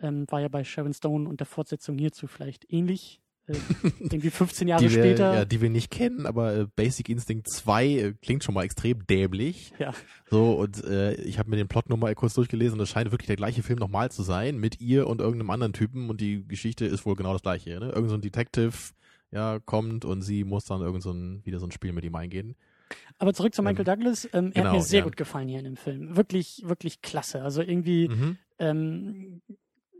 Ähm, 0.00 0.26
war 0.28 0.40
ja 0.40 0.48
bei 0.48 0.64
Sharon 0.64 0.92
Stone 0.92 1.28
und 1.28 1.40
der 1.40 1.46
Fortsetzung 1.46 1.96
hierzu 1.96 2.26
vielleicht 2.26 2.70
ähnlich. 2.72 3.20
Äh, 3.46 3.54
irgendwie 4.00 4.30
15 4.30 4.68
Jahre 4.68 4.82
wir, 4.82 4.90
später. 4.90 5.34
Ja, 5.34 5.44
die 5.44 5.60
wir 5.60 5.70
nicht 5.70 5.90
kennen, 5.90 6.26
aber 6.26 6.54
äh, 6.54 6.66
Basic 6.74 7.08
Instinct 7.08 7.48
2 7.48 7.86
äh, 7.86 8.14
klingt 8.20 8.44
schon 8.44 8.54
mal 8.54 8.64
extrem 8.64 9.06
dämlich. 9.06 9.72
Ja. 9.78 9.92
So, 10.30 10.54
und 10.54 10.82
äh, 10.84 11.14
ich 11.22 11.38
habe 11.38 11.50
mir 11.50 11.56
den 11.56 11.68
Plot 11.68 11.88
nochmal 11.88 12.14
kurz 12.14 12.34
durchgelesen 12.34 12.78
und 12.78 12.82
es 12.82 12.90
scheint 12.90 13.12
wirklich 13.12 13.28
der 13.28 13.36
gleiche 13.36 13.62
Film 13.62 13.78
nochmal 13.78 14.10
zu 14.10 14.22
sein, 14.22 14.58
mit 14.58 14.80
ihr 14.80 15.06
und 15.06 15.20
irgendeinem 15.20 15.50
anderen 15.50 15.72
Typen 15.72 16.10
und 16.10 16.20
die 16.20 16.46
Geschichte 16.46 16.84
ist 16.84 17.06
wohl 17.06 17.14
genau 17.14 17.32
das 17.32 17.42
gleiche. 17.42 17.78
Ne? 17.78 17.90
Irgend 17.90 18.10
so 18.10 18.16
ein 18.16 18.20
Detective 18.20 18.72
ja, 19.30 19.58
kommt 19.64 20.04
und 20.04 20.22
sie 20.22 20.44
muss 20.44 20.64
dann 20.64 20.80
irgend 20.80 21.02
so 21.02 21.12
ein, 21.12 21.44
wieder 21.44 21.60
so 21.60 21.66
ein 21.66 21.70
Spiel 21.70 21.92
mit 21.92 22.04
ihm 22.04 22.14
eingehen. 22.14 22.56
Aber 23.18 23.34
zurück 23.34 23.54
zu 23.54 23.62
Michael 23.62 23.88
ähm, 23.88 23.94
Douglas. 23.94 24.24
Ähm, 24.32 24.46
er 24.46 24.50
genau, 24.50 24.66
hat 24.66 24.72
mir 24.72 24.82
sehr 24.82 25.00
ja. 25.00 25.04
gut 25.04 25.16
gefallen 25.16 25.48
hier 25.48 25.58
in 25.58 25.64
dem 25.64 25.76
Film. 25.76 26.16
Wirklich, 26.16 26.62
wirklich 26.64 27.02
klasse. 27.02 27.42
Also 27.42 27.62
irgendwie 27.62 28.08
mhm. 28.08 28.38
ähm, 28.58 29.42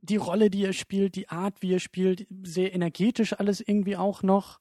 die 0.08 0.16
Rolle, 0.16 0.50
die 0.50 0.64
er 0.64 0.72
spielt, 0.72 1.14
die 1.16 1.28
Art, 1.28 1.62
wie 1.62 1.74
er 1.74 1.80
spielt, 1.80 2.26
sehr 2.42 2.74
energetisch 2.74 3.38
alles 3.38 3.60
irgendwie 3.60 3.96
auch 3.96 4.22
noch. 4.22 4.60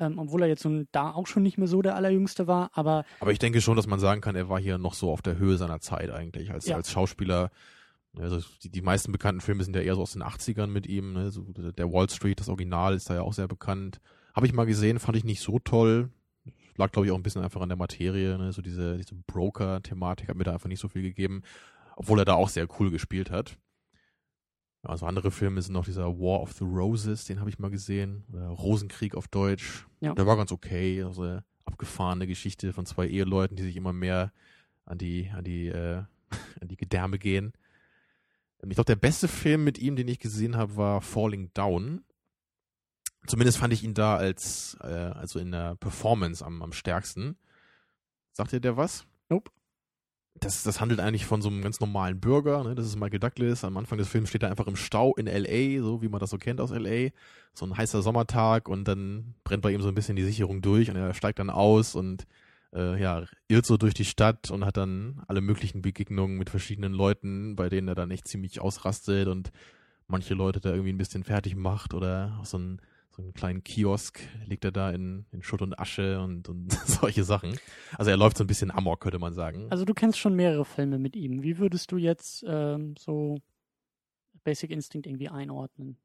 Ähm, 0.00 0.18
obwohl 0.18 0.42
er 0.42 0.48
jetzt 0.48 0.64
nun 0.64 0.88
da 0.90 1.12
auch 1.12 1.28
schon 1.28 1.44
nicht 1.44 1.56
mehr 1.56 1.68
so 1.68 1.80
der 1.80 1.94
Allerjüngste 1.94 2.48
war, 2.48 2.70
aber. 2.74 3.04
Aber 3.20 3.30
ich 3.30 3.38
denke 3.38 3.60
schon, 3.60 3.76
dass 3.76 3.86
man 3.86 4.00
sagen 4.00 4.20
kann, 4.20 4.34
er 4.34 4.48
war 4.48 4.58
hier 4.58 4.76
noch 4.76 4.94
so 4.94 5.10
auf 5.12 5.22
der 5.22 5.38
Höhe 5.38 5.56
seiner 5.56 5.80
Zeit 5.80 6.10
eigentlich, 6.10 6.50
als, 6.50 6.66
ja. 6.66 6.74
als 6.74 6.90
Schauspieler. 6.90 7.52
Also 8.18 8.40
die, 8.62 8.70
die 8.70 8.82
meisten 8.82 9.12
bekannten 9.12 9.40
Filme 9.40 9.62
sind 9.62 9.76
ja 9.76 9.82
eher 9.82 9.94
so 9.94 10.02
aus 10.02 10.12
den 10.12 10.22
80ern 10.22 10.66
mit 10.66 10.86
ihm. 10.86 11.12
Ne? 11.12 11.30
So 11.30 11.42
der 11.42 11.92
Wall 11.92 12.10
Street, 12.10 12.40
das 12.40 12.48
Original, 12.48 12.94
ist 12.94 13.08
da 13.08 13.14
ja 13.14 13.22
auch 13.22 13.32
sehr 13.32 13.48
bekannt. 13.48 14.00
Habe 14.34 14.46
ich 14.46 14.52
mal 14.52 14.66
gesehen, 14.66 14.98
fand 14.98 15.16
ich 15.16 15.24
nicht 15.24 15.40
so 15.40 15.60
toll. 15.60 16.10
Lag, 16.76 16.90
glaube 16.90 17.06
ich, 17.06 17.12
auch 17.12 17.16
ein 17.16 17.22
bisschen 17.22 17.42
einfach 17.42 17.60
an 17.60 17.68
der 17.68 17.78
Materie. 17.78 18.36
Ne? 18.36 18.52
So 18.52 18.62
diese, 18.62 18.96
diese 18.96 19.14
Broker-Thematik 19.14 20.28
hat 20.28 20.36
mir 20.36 20.44
da 20.44 20.54
einfach 20.54 20.68
nicht 20.68 20.80
so 20.80 20.88
viel 20.88 21.02
gegeben. 21.02 21.42
Obwohl 21.96 22.18
er 22.18 22.24
da 22.24 22.34
auch 22.34 22.48
sehr 22.48 22.66
cool 22.80 22.90
gespielt 22.90 23.30
hat. 23.30 23.56
Also 24.84 25.06
andere 25.06 25.30
Filme 25.30 25.62
sind 25.62 25.72
noch 25.72 25.84
dieser 25.84 26.18
War 26.18 26.40
of 26.40 26.52
the 26.52 26.64
Roses, 26.64 27.24
den 27.24 27.40
habe 27.40 27.50
ich 27.50 27.58
mal 27.58 27.70
gesehen. 27.70 28.24
Oder 28.32 28.48
Rosenkrieg 28.48 29.14
auf 29.14 29.28
Deutsch. 29.28 29.86
Ja. 30.00 30.14
Der 30.14 30.26
war 30.26 30.36
ganz 30.36 30.52
okay. 30.52 31.02
Also 31.02 31.22
eine 31.22 31.44
abgefahrene 31.64 32.26
Geschichte 32.26 32.72
von 32.72 32.86
zwei 32.86 33.08
Eheleuten, 33.08 33.56
die 33.56 33.62
sich 33.62 33.76
immer 33.76 33.92
mehr 33.92 34.32
an 34.84 34.98
die, 34.98 35.30
an 35.34 35.44
die, 35.44 35.68
äh, 35.68 36.02
an 36.60 36.68
die 36.68 36.76
Gedärme 36.76 37.18
gehen. 37.18 37.52
Ähm, 38.62 38.70
ich 38.70 38.76
glaube, 38.76 38.86
der 38.86 38.96
beste 38.96 39.28
Film 39.28 39.64
mit 39.64 39.78
ihm, 39.78 39.96
den 39.96 40.08
ich 40.08 40.18
gesehen 40.18 40.56
habe, 40.56 40.76
war 40.76 41.00
Falling 41.00 41.50
Down. 41.54 42.04
Zumindest 43.26 43.56
fand 43.56 43.72
ich 43.72 43.82
ihn 43.82 43.94
da 43.94 44.16
als, 44.16 44.76
äh, 44.82 44.86
also 44.86 45.38
in 45.38 45.50
der 45.50 45.76
Performance 45.76 46.44
am, 46.44 46.62
am 46.62 46.72
stärksten. 46.72 47.36
Sagt 48.32 48.52
ihr 48.52 48.60
der 48.60 48.76
was? 48.76 49.06
Nope 49.30 49.50
das, 50.40 50.62
das 50.62 50.80
handelt 50.80 51.00
eigentlich 51.00 51.26
von 51.26 51.42
so 51.42 51.48
einem 51.48 51.62
ganz 51.62 51.80
normalen 51.80 52.20
Bürger, 52.20 52.64
ne? 52.64 52.74
das 52.74 52.86
ist 52.86 52.96
Michael 52.96 53.20
Douglas. 53.20 53.64
Am 53.64 53.76
Anfang 53.76 53.98
des 53.98 54.08
Films 54.08 54.28
steht 54.28 54.42
er 54.42 54.50
einfach 54.50 54.66
im 54.66 54.76
Stau 54.76 55.14
in 55.14 55.26
L.A., 55.26 55.82
so 55.82 56.02
wie 56.02 56.08
man 56.08 56.20
das 56.20 56.30
so 56.30 56.38
kennt 56.38 56.60
aus 56.60 56.72
L.A. 56.72 57.10
So 57.54 57.66
ein 57.66 57.76
heißer 57.76 58.02
Sommertag 58.02 58.68
und 58.68 58.86
dann 58.88 59.34
brennt 59.44 59.62
bei 59.62 59.72
ihm 59.72 59.80
so 59.80 59.88
ein 59.88 59.94
bisschen 59.94 60.16
die 60.16 60.24
Sicherung 60.24 60.60
durch 60.60 60.90
und 60.90 60.96
er 60.96 61.14
steigt 61.14 61.38
dann 61.38 61.50
aus 61.50 61.94
und 61.94 62.26
äh, 62.74 63.00
ja, 63.00 63.24
irrt 63.46 63.64
so 63.64 63.76
durch 63.76 63.94
die 63.94 64.04
Stadt 64.04 64.50
und 64.50 64.64
hat 64.64 64.76
dann 64.76 65.22
alle 65.28 65.40
möglichen 65.40 65.82
Begegnungen 65.82 66.36
mit 66.36 66.50
verschiedenen 66.50 66.92
Leuten, 66.92 67.54
bei 67.54 67.68
denen 67.68 67.86
er 67.86 67.94
dann 67.94 68.10
echt 68.10 68.26
ziemlich 68.26 68.60
ausrastet 68.60 69.28
und 69.28 69.52
manche 70.08 70.34
Leute 70.34 70.60
da 70.60 70.70
irgendwie 70.70 70.92
ein 70.92 70.98
bisschen 70.98 71.22
fertig 71.22 71.54
macht 71.54 71.94
oder 71.94 72.40
so 72.42 72.58
ein 72.58 72.80
so 73.14 73.22
einen 73.22 73.32
kleinen 73.32 73.62
Kiosk 73.62 74.20
legt 74.44 74.64
er 74.64 74.72
da 74.72 74.90
in, 74.90 75.24
in 75.30 75.42
Schutt 75.42 75.62
und 75.62 75.78
Asche 75.78 76.20
und, 76.20 76.48
und 76.48 76.72
solche 76.86 77.22
Sachen. 77.22 77.58
Also 77.96 78.10
er 78.10 78.16
läuft 78.16 78.36
so 78.36 78.44
ein 78.44 78.48
bisschen 78.48 78.72
amok, 78.72 79.00
könnte 79.00 79.20
man 79.20 79.32
sagen. 79.32 79.68
Also 79.70 79.84
du 79.84 79.94
kennst 79.94 80.18
schon 80.18 80.34
mehrere 80.34 80.64
Filme 80.64 80.98
mit 80.98 81.14
ihm. 81.14 81.42
Wie 81.42 81.58
würdest 81.58 81.92
du 81.92 81.96
jetzt 81.96 82.44
ähm, 82.46 82.94
so 82.98 83.38
Basic 84.42 84.70
Instinct 84.70 85.06
irgendwie 85.06 85.28
einordnen? 85.28 85.96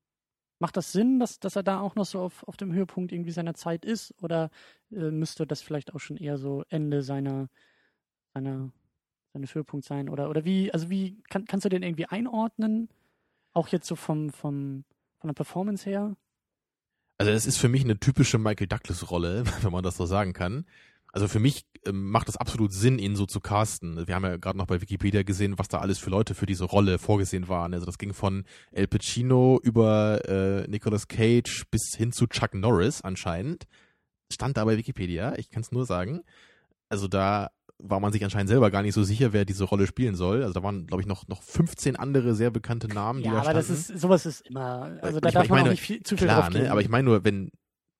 Macht 0.59 0.77
das 0.77 0.91
Sinn, 0.91 1.19
dass, 1.19 1.39
dass 1.39 1.55
er 1.55 1.63
da 1.63 1.79
auch 1.79 1.95
noch 1.95 2.05
so 2.05 2.19
auf, 2.19 2.47
auf 2.47 2.57
dem 2.57 2.73
Höhepunkt 2.73 3.11
irgendwie 3.11 3.31
seiner 3.31 3.55
Zeit 3.55 3.85
ist? 3.85 4.13
Oder 4.21 4.51
äh, 4.91 5.09
müsste 5.09 5.47
das 5.47 5.61
vielleicht 5.61 5.95
auch 5.95 5.99
schon 5.99 6.17
eher 6.17 6.37
so 6.37 6.63
Ende 6.69 7.01
seiner, 7.01 7.49
seiner, 8.35 8.71
seines 9.33 9.55
Höhepunkts 9.55 9.87
sein? 9.87 10.09
Oder, 10.09 10.29
oder 10.29 10.45
wie, 10.45 10.71
also 10.71 10.91
wie, 10.91 11.21
kann, 11.29 11.45
kannst 11.45 11.65
du 11.65 11.69
den 11.69 11.81
irgendwie 11.81 12.05
einordnen? 12.05 12.89
Auch 13.53 13.69
jetzt 13.69 13.87
so 13.87 13.95
vom, 13.95 14.29
vom, 14.29 14.83
von 15.17 15.27
der 15.27 15.33
Performance 15.33 15.89
her? 15.89 16.15
Also 17.19 17.33
es 17.33 17.45
ist 17.45 17.57
für 17.57 17.67
mich 17.67 17.83
eine 17.83 17.99
typische 17.99 18.37
Michael 18.37 18.67
Douglas-Rolle, 18.67 19.43
wenn 19.61 19.71
man 19.71 19.83
das 19.83 19.97
so 19.97 20.05
sagen 20.05 20.33
kann. 20.33 20.65
Also 21.11 21.27
für 21.27 21.39
mich 21.39 21.65
ähm, 21.85 22.11
macht 22.11 22.29
das 22.29 22.37
absolut 22.37 22.71
Sinn, 22.71 22.97
ihn 22.97 23.17
so 23.17 23.25
zu 23.25 23.41
casten. 23.41 24.07
Wir 24.07 24.15
haben 24.15 24.23
ja 24.23 24.37
gerade 24.37 24.57
noch 24.57 24.67
bei 24.67 24.79
Wikipedia 24.79 25.23
gesehen, 25.23 25.59
was 25.59 25.67
da 25.67 25.79
alles 25.79 25.99
für 25.99 26.11
Leute 26.11 26.33
für 26.33 26.45
diese 26.45 26.63
Rolle 26.63 26.97
vorgesehen 26.97 27.49
waren. 27.49 27.73
Also 27.73 27.85
das 27.85 27.97
ging 27.97 28.13
von 28.13 28.45
El 28.71 28.87
Pacino 28.87 29.59
über 29.61 30.21
äh, 30.29 30.67
Nicolas 30.69 31.09
Cage 31.09 31.65
bis 31.69 31.93
hin 31.95 32.13
zu 32.13 32.27
Chuck 32.27 32.53
Norris 32.53 33.01
anscheinend. 33.01 33.65
Stand 34.31 34.55
da 34.55 34.63
bei 34.63 34.77
Wikipedia, 34.77 35.35
ich 35.37 35.49
kann 35.49 35.63
es 35.63 35.73
nur 35.73 35.85
sagen. 35.85 36.21
Also 36.87 37.09
da 37.09 37.49
war 37.81 37.99
man 37.99 38.11
sich 38.11 38.23
anscheinend 38.23 38.49
selber 38.49 38.71
gar 38.71 38.81
nicht 38.81 38.93
so 38.93 39.03
sicher, 39.03 39.31
wer 39.33 39.45
diese 39.45 39.63
Rolle 39.63 39.87
spielen 39.87 40.15
soll. 40.15 40.41
Also 40.43 40.53
da 40.53 40.63
waren, 40.63 40.85
glaube 40.85 41.01
ich, 41.01 41.07
noch, 41.07 41.27
noch 41.27 41.41
15 41.41 41.95
andere 41.95 42.35
sehr 42.35 42.51
bekannte 42.51 42.87
Namen, 42.89 43.19
ja, 43.21 43.23
die 43.23 43.29
da 43.29 43.35
aber 43.41 43.61
standen. 43.61 43.67
das 43.69 43.69
ist, 43.89 43.99
sowas 44.01 44.25
ist 44.25 44.41
immer, 44.47 44.97
also 45.01 45.19
da 45.19 45.29
Ich- 45.29 45.33
darf 45.33 45.43
ich 45.45 45.49
man 45.49 45.59
meine, 45.59 45.69
nicht 45.71 45.81
viel, 45.81 46.03
zu 46.03 46.17
viel 46.17 46.27
Klar, 46.27 46.41
drauf 46.41 46.51
geben. 46.51 46.65
ne? 46.65 46.71
aber 46.71 46.81
ich 46.81 46.89
meine 46.89 47.05
nur, 47.05 47.23
wenn, 47.23 47.51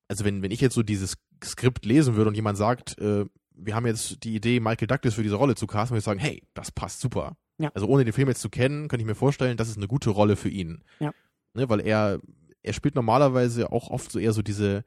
also 0.08 0.24
wenn, 0.24 0.42
wenn 0.42 0.50
ich 0.50 0.60
jetzt 0.60 0.74
so 0.74 0.82
dieses 0.82 1.16
Skript 1.42 1.84
lesen 1.86 2.14
würde 2.16 2.28
und 2.28 2.34
jemand 2.34 2.58
sagt, 2.58 2.98
äh, 2.98 3.24
wir 3.54 3.74
haben 3.74 3.86
jetzt 3.86 4.22
die 4.24 4.34
Idee, 4.34 4.60
Michael 4.60 4.86
Douglas 4.88 5.14
für 5.14 5.22
diese 5.22 5.36
Rolle 5.36 5.54
zu 5.54 5.66
casten, 5.66 5.94
würde 5.94 5.98
ich 6.00 6.04
sagen, 6.04 6.20
hey, 6.20 6.42
das 6.54 6.70
passt 6.70 7.00
super. 7.00 7.36
Ja. 7.58 7.70
Also 7.74 7.86
ohne 7.88 8.04
den 8.04 8.12
Film 8.12 8.28
jetzt 8.28 8.40
zu 8.40 8.48
kennen, 8.50 8.88
könnte 8.88 9.02
ich 9.02 9.06
mir 9.06 9.14
vorstellen, 9.14 9.56
das 9.56 9.68
ist 9.68 9.76
eine 9.76 9.86
gute 9.88 10.10
Rolle 10.10 10.36
für 10.36 10.48
ihn. 10.48 10.82
Ja. 10.98 11.12
Ne, 11.54 11.68
weil 11.68 11.80
er, 11.80 12.20
er 12.62 12.72
spielt 12.72 12.94
normalerweise 12.94 13.72
auch 13.72 13.88
oft 13.90 14.10
so 14.12 14.18
eher 14.18 14.32
so 14.32 14.40
diese, 14.42 14.84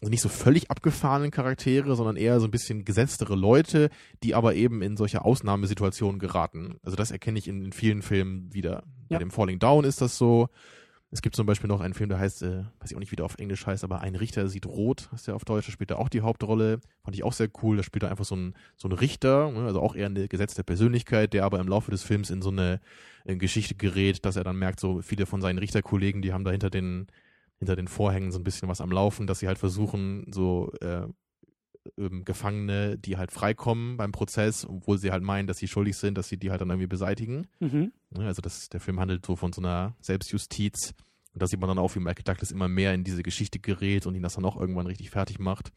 also 0.00 0.10
nicht 0.10 0.22
so 0.22 0.28
völlig 0.28 0.70
abgefahrenen 0.70 1.30
Charaktere, 1.30 1.94
sondern 1.96 2.16
eher 2.16 2.40
so 2.40 2.46
ein 2.46 2.50
bisschen 2.50 2.84
gesetztere 2.84 3.34
Leute, 3.36 3.90
die 4.22 4.34
aber 4.34 4.54
eben 4.54 4.80
in 4.82 4.96
solche 4.96 5.24
Ausnahmesituationen 5.24 6.18
geraten. 6.18 6.76
Also 6.82 6.96
das 6.96 7.10
erkenne 7.10 7.38
ich 7.38 7.48
in, 7.48 7.64
in 7.66 7.72
vielen 7.72 8.02
Filmen 8.02 8.52
wieder. 8.54 8.82
Bei 9.08 9.14
Ja. 9.14 9.18
dem 9.18 9.30
Falling 9.30 9.58
Down 9.58 9.84
ist 9.84 10.00
das 10.00 10.16
so. 10.16 10.48
Es 11.12 11.22
gibt 11.22 11.34
zum 11.34 11.44
Beispiel 11.44 11.66
noch 11.66 11.80
einen 11.80 11.92
Film, 11.92 12.08
der 12.08 12.20
heißt, 12.20 12.42
äh, 12.44 12.58
weiß 12.78 12.90
ich 12.92 12.94
auch 12.94 13.00
nicht, 13.00 13.10
wie 13.10 13.16
der 13.16 13.24
auf 13.26 13.36
Englisch 13.38 13.66
heißt, 13.66 13.82
aber 13.82 14.00
Ein 14.00 14.14
Richter 14.14 14.48
sieht 14.48 14.64
rot, 14.64 15.08
heißt 15.12 15.26
der 15.26 15.34
auf 15.34 15.44
Deutsch, 15.44 15.66
da 15.66 15.72
spielt 15.72 15.90
er 15.90 15.98
auch 15.98 16.08
die 16.08 16.20
Hauptrolle. 16.20 16.80
Fand 17.02 17.16
ich 17.16 17.24
auch 17.24 17.32
sehr 17.32 17.48
cool. 17.62 17.76
Da 17.76 17.82
spielt 17.82 18.04
er 18.04 18.10
einfach 18.12 18.24
so 18.24 18.36
ein, 18.36 18.54
so 18.76 18.86
ein 18.88 18.92
Richter, 18.92 19.50
ne, 19.50 19.66
also 19.66 19.80
auch 19.82 19.96
eher 19.96 20.06
eine 20.06 20.28
gesetzte 20.28 20.62
Persönlichkeit, 20.62 21.32
der 21.34 21.44
aber 21.44 21.58
im 21.58 21.66
Laufe 21.66 21.90
des 21.90 22.04
Films 22.04 22.30
in 22.30 22.42
so 22.42 22.50
eine 22.50 22.80
äh, 23.24 23.34
Geschichte 23.34 23.74
gerät, 23.74 24.24
dass 24.24 24.36
er 24.36 24.44
dann 24.44 24.56
merkt, 24.56 24.78
so 24.78 25.02
viele 25.02 25.26
von 25.26 25.40
seinen 25.42 25.58
Richterkollegen, 25.58 26.22
die 26.22 26.32
haben 26.32 26.44
da 26.44 26.52
hinter 26.52 26.70
den, 26.70 27.08
hinter 27.60 27.76
den 27.76 27.86
Vorhängen 27.86 28.32
so 28.32 28.38
ein 28.38 28.44
bisschen 28.44 28.68
was 28.68 28.80
am 28.80 28.90
Laufen, 28.90 29.26
dass 29.26 29.38
sie 29.38 29.46
halt 29.46 29.58
versuchen, 29.58 30.26
so 30.32 30.72
äh, 30.80 31.06
ähm, 31.98 32.24
Gefangene, 32.24 32.98
die 32.98 33.16
halt 33.16 33.30
freikommen 33.30 33.96
beim 33.96 34.12
Prozess, 34.12 34.66
obwohl 34.66 34.98
sie 34.98 35.12
halt 35.12 35.22
meinen, 35.22 35.46
dass 35.46 35.58
sie 35.58 35.68
schuldig 35.68 35.96
sind, 35.96 36.16
dass 36.18 36.28
sie 36.28 36.38
die 36.38 36.50
halt 36.50 36.60
dann 36.60 36.70
irgendwie 36.70 36.86
beseitigen. 36.86 37.46
Mhm. 37.60 37.92
Ne, 38.10 38.26
Also 38.26 38.42
das, 38.42 38.68
der 38.70 38.80
Film 38.80 38.98
handelt 38.98 39.24
so 39.24 39.36
von 39.36 39.52
so 39.52 39.60
einer 39.60 39.94
Selbstjustiz. 40.00 40.94
Und 41.32 41.42
da 41.42 41.46
sieht 41.46 41.60
man 41.60 41.68
dann 41.68 41.78
auch, 41.78 41.94
wie 41.94 42.00
Michael 42.00 42.24
Douglas 42.24 42.50
immer 42.50 42.66
mehr 42.66 42.92
in 42.92 43.04
diese 43.04 43.22
Geschichte 43.22 43.60
gerät 43.60 44.06
und 44.06 44.14
ihn 44.14 44.22
das 44.22 44.34
dann 44.34 44.44
auch 44.44 44.58
irgendwann 44.58 44.86
richtig 44.86 45.10
fertig 45.10 45.38
macht. 45.38 45.70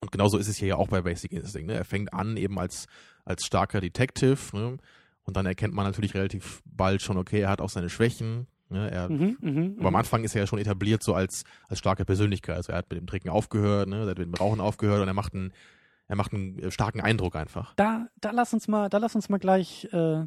Und 0.00 0.12
genauso 0.12 0.38
ist 0.38 0.48
es 0.48 0.56
hier 0.56 0.68
ja 0.68 0.76
auch 0.76 0.88
bei 0.88 1.02
Basic 1.02 1.32
Instinct. 1.32 1.66
Ne? 1.66 1.74
Er 1.74 1.84
fängt 1.84 2.12
an 2.12 2.36
eben 2.36 2.58
als, 2.58 2.86
als 3.24 3.44
starker 3.44 3.80
Detective. 3.80 4.38
Ne? 4.52 4.76
Und 5.24 5.36
dann 5.36 5.46
erkennt 5.46 5.74
man 5.74 5.86
natürlich 5.86 6.14
relativ 6.14 6.62
bald 6.64 7.02
schon, 7.02 7.16
okay, 7.16 7.40
er 7.40 7.50
hat 7.50 7.60
auch 7.60 7.70
seine 7.70 7.90
Schwächen. 7.90 8.46
Ne? 8.70 8.90
Er, 8.90 9.08
Mhm, 9.08 9.36
mhm, 9.40 9.76
aber 9.78 9.88
am 9.88 9.92
mhm. 9.92 9.96
Anfang 9.96 10.24
ist 10.24 10.34
er 10.34 10.42
ja 10.42 10.46
schon 10.46 10.58
etabliert 10.58 11.02
so 11.02 11.14
als, 11.14 11.44
als 11.68 11.78
starke 11.78 12.04
Persönlichkeit. 12.04 12.56
Also 12.56 12.72
er 12.72 12.78
hat 12.78 12.90
mit 12.90 12.98
dem 12.98 13.06
Trinken 13.06 13.28
aufgehört, 13.28 13.88
ne? 13.88 14.02
er 14.02 14.06
hat 14.06 14.18
mit 14.18 14.26
dem 14.26 14.34
Rauchen 14.34 14.60
aufgehört 14.60 15.00
und 15.02 15.08
er 15.08 15.14
macht 15.14 15.34
einen, 15.34 15.52
er 16.08 16.16
macht 16.16 16.32
einen 16.32 16.58
äh, 16.58 16.70
starken 16.70 17.00
Eindruck 17.00 17.36
einfach. 17.36 17.74
Da, 17.74 18.06
da 18.20 18.30
lass 18.30 18.52
uns 18.54 18.68
mal, 18.68 18.88
da 18.88 18.98
lass 18.98 19.14
uns 19.14 19.28
mal 19.28 19.38
gleich, 19.38 19.88
äh, 19.92 20.26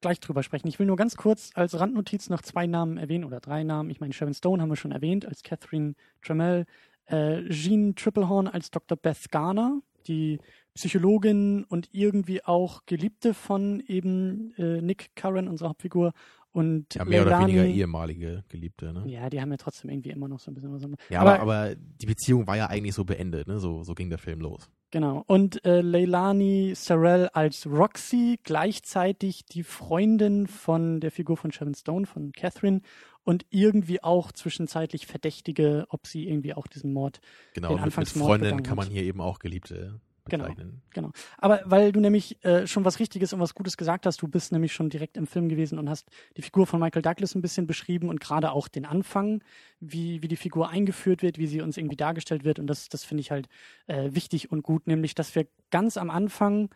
gleich 0.00 0.20
drüber 0.20 0.42
sprechen. 0.42 0.68
Ich 0.68 0.78
will 0.78 0.86
nur 0.86 0.96
ganz 0.96 1.16
kurz 1.16 1.50
als 1.54 1.78
Randnotiz 1.78 2.28
noch 2.28 2.42
zwei 2.42 2.66
Namen 2.66 2.98
erwähnen 2.98 3.24
oder 3.24 3.40
drei 3.40 3.64
Namen. 3.64 3.90
Ich 3.90 4.00
meine, 4.00 4.12
Sharon 4.12 4.34
Stone 4.34 4.62
haben 4.62 4.68
wir 4.68 4.76
schon 4.76 4.92
erwähnt 4.92 5.26
als 5.26 5.42
Catherine 5.42 5.94
Trammell, 6.22 6.66
äh, 7.06 7.48
Jean 7.48 7.94
Triplehorn 7.94 8.48
als 8.48 8.70
Dr. 8.70 8.96
Beth 8.96 9.30
Garner, 9.30 9.80
die 10.06 10.38
Psychologin 10.74 11.64
und 11.64 11.88
irgendwie 11.92 12.44
auch 12.44 12.86
Geliebte 12.86 13.34
von 13.34 13.82
eben 13.88 14.54
äh, 14.56 14.80
Nick 14.80 15.10
Curran, 15.16 15.48
unserer 15.48 15.70
Hauptfigur. 15.70 16.12
Und 16.52 16.94
Ja, 16.94 17.04
mehr 17.04 17.22
oder 17.22 17.32
Leilani- 17.38 17.46
weniger 17.48 17.64
ehemalige 17.66 18.44
Geliebte. 18.48 18.92
Ne? 18.92 19.04
Ja, 19.06 19.28
die 19.30 19.40
haben 19.40 19.50
ja 19.50 19.56
trotzdem 19.58 19.90
irgendwie 19.90 20.10
immer 20.10 20.28
noch 20.28 20.40
so 20.40 20.50
ein 20.50 20.54
bisschen 20.54 20.72
was. 20.72 20.82
Ja, 21.10 21.20
Aber- 21.20 21.40
aber, 21.40 21.74
die 21.76 22.06
Beziehung 22.06 22.46
war 22.46 22.56
ja 22.56 22.66
eigentlich 22.68 22.94
so 22.94 23.04
beendet, 23.04 23.46
ne? 23.46 23.58
So, 23.60 23.84
so 23.84 23.94
ging 23.94 24.08
der 24.08 24.18
Film 24.18 24.40
los. 24.40 24.70
Genau. 24.90 25.22
Und 25.26 25.62
äh, 25.66 25.82
Leilani 25.82 26.72
Sarell 26.74 27.28
als 27.34 27.66
Roxy, 27.66 28.40
gleichzeitig 28.42 29.44
die 29.44 29.62
Freundin 29.62 30.46
von 30.46 31.00
der 31.00 31.10
Figur 31.10 31.36
von 31.36 31.52
Sharon 31.52 31.74
Stone, 31.74 32.06
von 32.06 32.32
Catherine, 32.32 32.80
und 33.24 33.44
irgendwie 33.50 34.02
auch 34.02 34.32
zwischenzeitlich 34.32 35.06
Verdächtige, 35.06 35.84
ob 35.90 36.06
sie 36.06 36.26
irgendwie 36.26 36.54
auch 36.54 36.66
diesen 36.66 36.94
Mord. 36.94 37.20
Genau, 37.52 37.68
Den 37.76 37.84
mit, 37.84 37.96
mit 37.98 38.08
Freundin 38.08 38.62
kann 38.62 38.76
man 38.76 38.88
hier 38.88 39.02
eben 39.02 39.20
auch 39.20 39.38
Geliebte. 39.38 40.00
Bezeichnen. 40.28 40.82
Genau. 40.90 41.10
Aber 41.38 41.60
weil 41.64 41.92
du 41.92 42.00
nämlich 42.00 42.42
äh, 42.44 42.66
schon 42.66 42.84
was 42.84 42.98
Richtiges 42.98 43.32
und 43.32 43.40
was 43.40 43.54
Gutes 43.54 43.76
gesagt 43.76 44.06
hast, 44.06 44.20
du 44.22 44.28
bist 44.28 44.52
nämlich 44.52 44.72
schon 44.72 44.90
direkt 44.90 45.16
im 45.16 45.26
Film 45.26 45.48
gewesen 45.48 45.78
und 45.78 45.88
hast 45.88 46.08
die 46.36 46.42
Figur 46.42 46.66
von 46.66 46.80
Michael 46.80 47.02
Douglas 47.02 47.34
ein 47.34 47.42
bisschen 47.42 47.66
beschrieben 47.66 48.08
und 48.08 48.20
gerade 48.20 48.52
auch 48.52 48.68
den 48.68 48.84
Anfang, 48.84 49.42
wie, 49.80 50.22
wie 50.22 50.28
die 50.28 50.36
Figur 50.36 50.68
eingeführt 50.68 51.22
wird, 51.22 51.38
wie 51.38 51.46
sie 51.46 51.60
uns 51.60 51.76
irgendwie 51.76 51.96
dargestellt 51.96 52.44
wird. 52.44 52.58
Und 52.58 52.66
das, 52.66 52.88
das 52.88 53.04
finde 53.04 53.20
ich 53.22 53.30
halt 53.30 53.48
äh, 53.86 54.10
wichtig 54.12 54.50
und 54.50 54.62
gut, 54.62 54.86
nämlich, 54.86 55.14
dass 55.14 55.34
wir 55.34 55.46
ganz 55.70 55.96
am 55.96 56.10
Anfang 56.10 56.70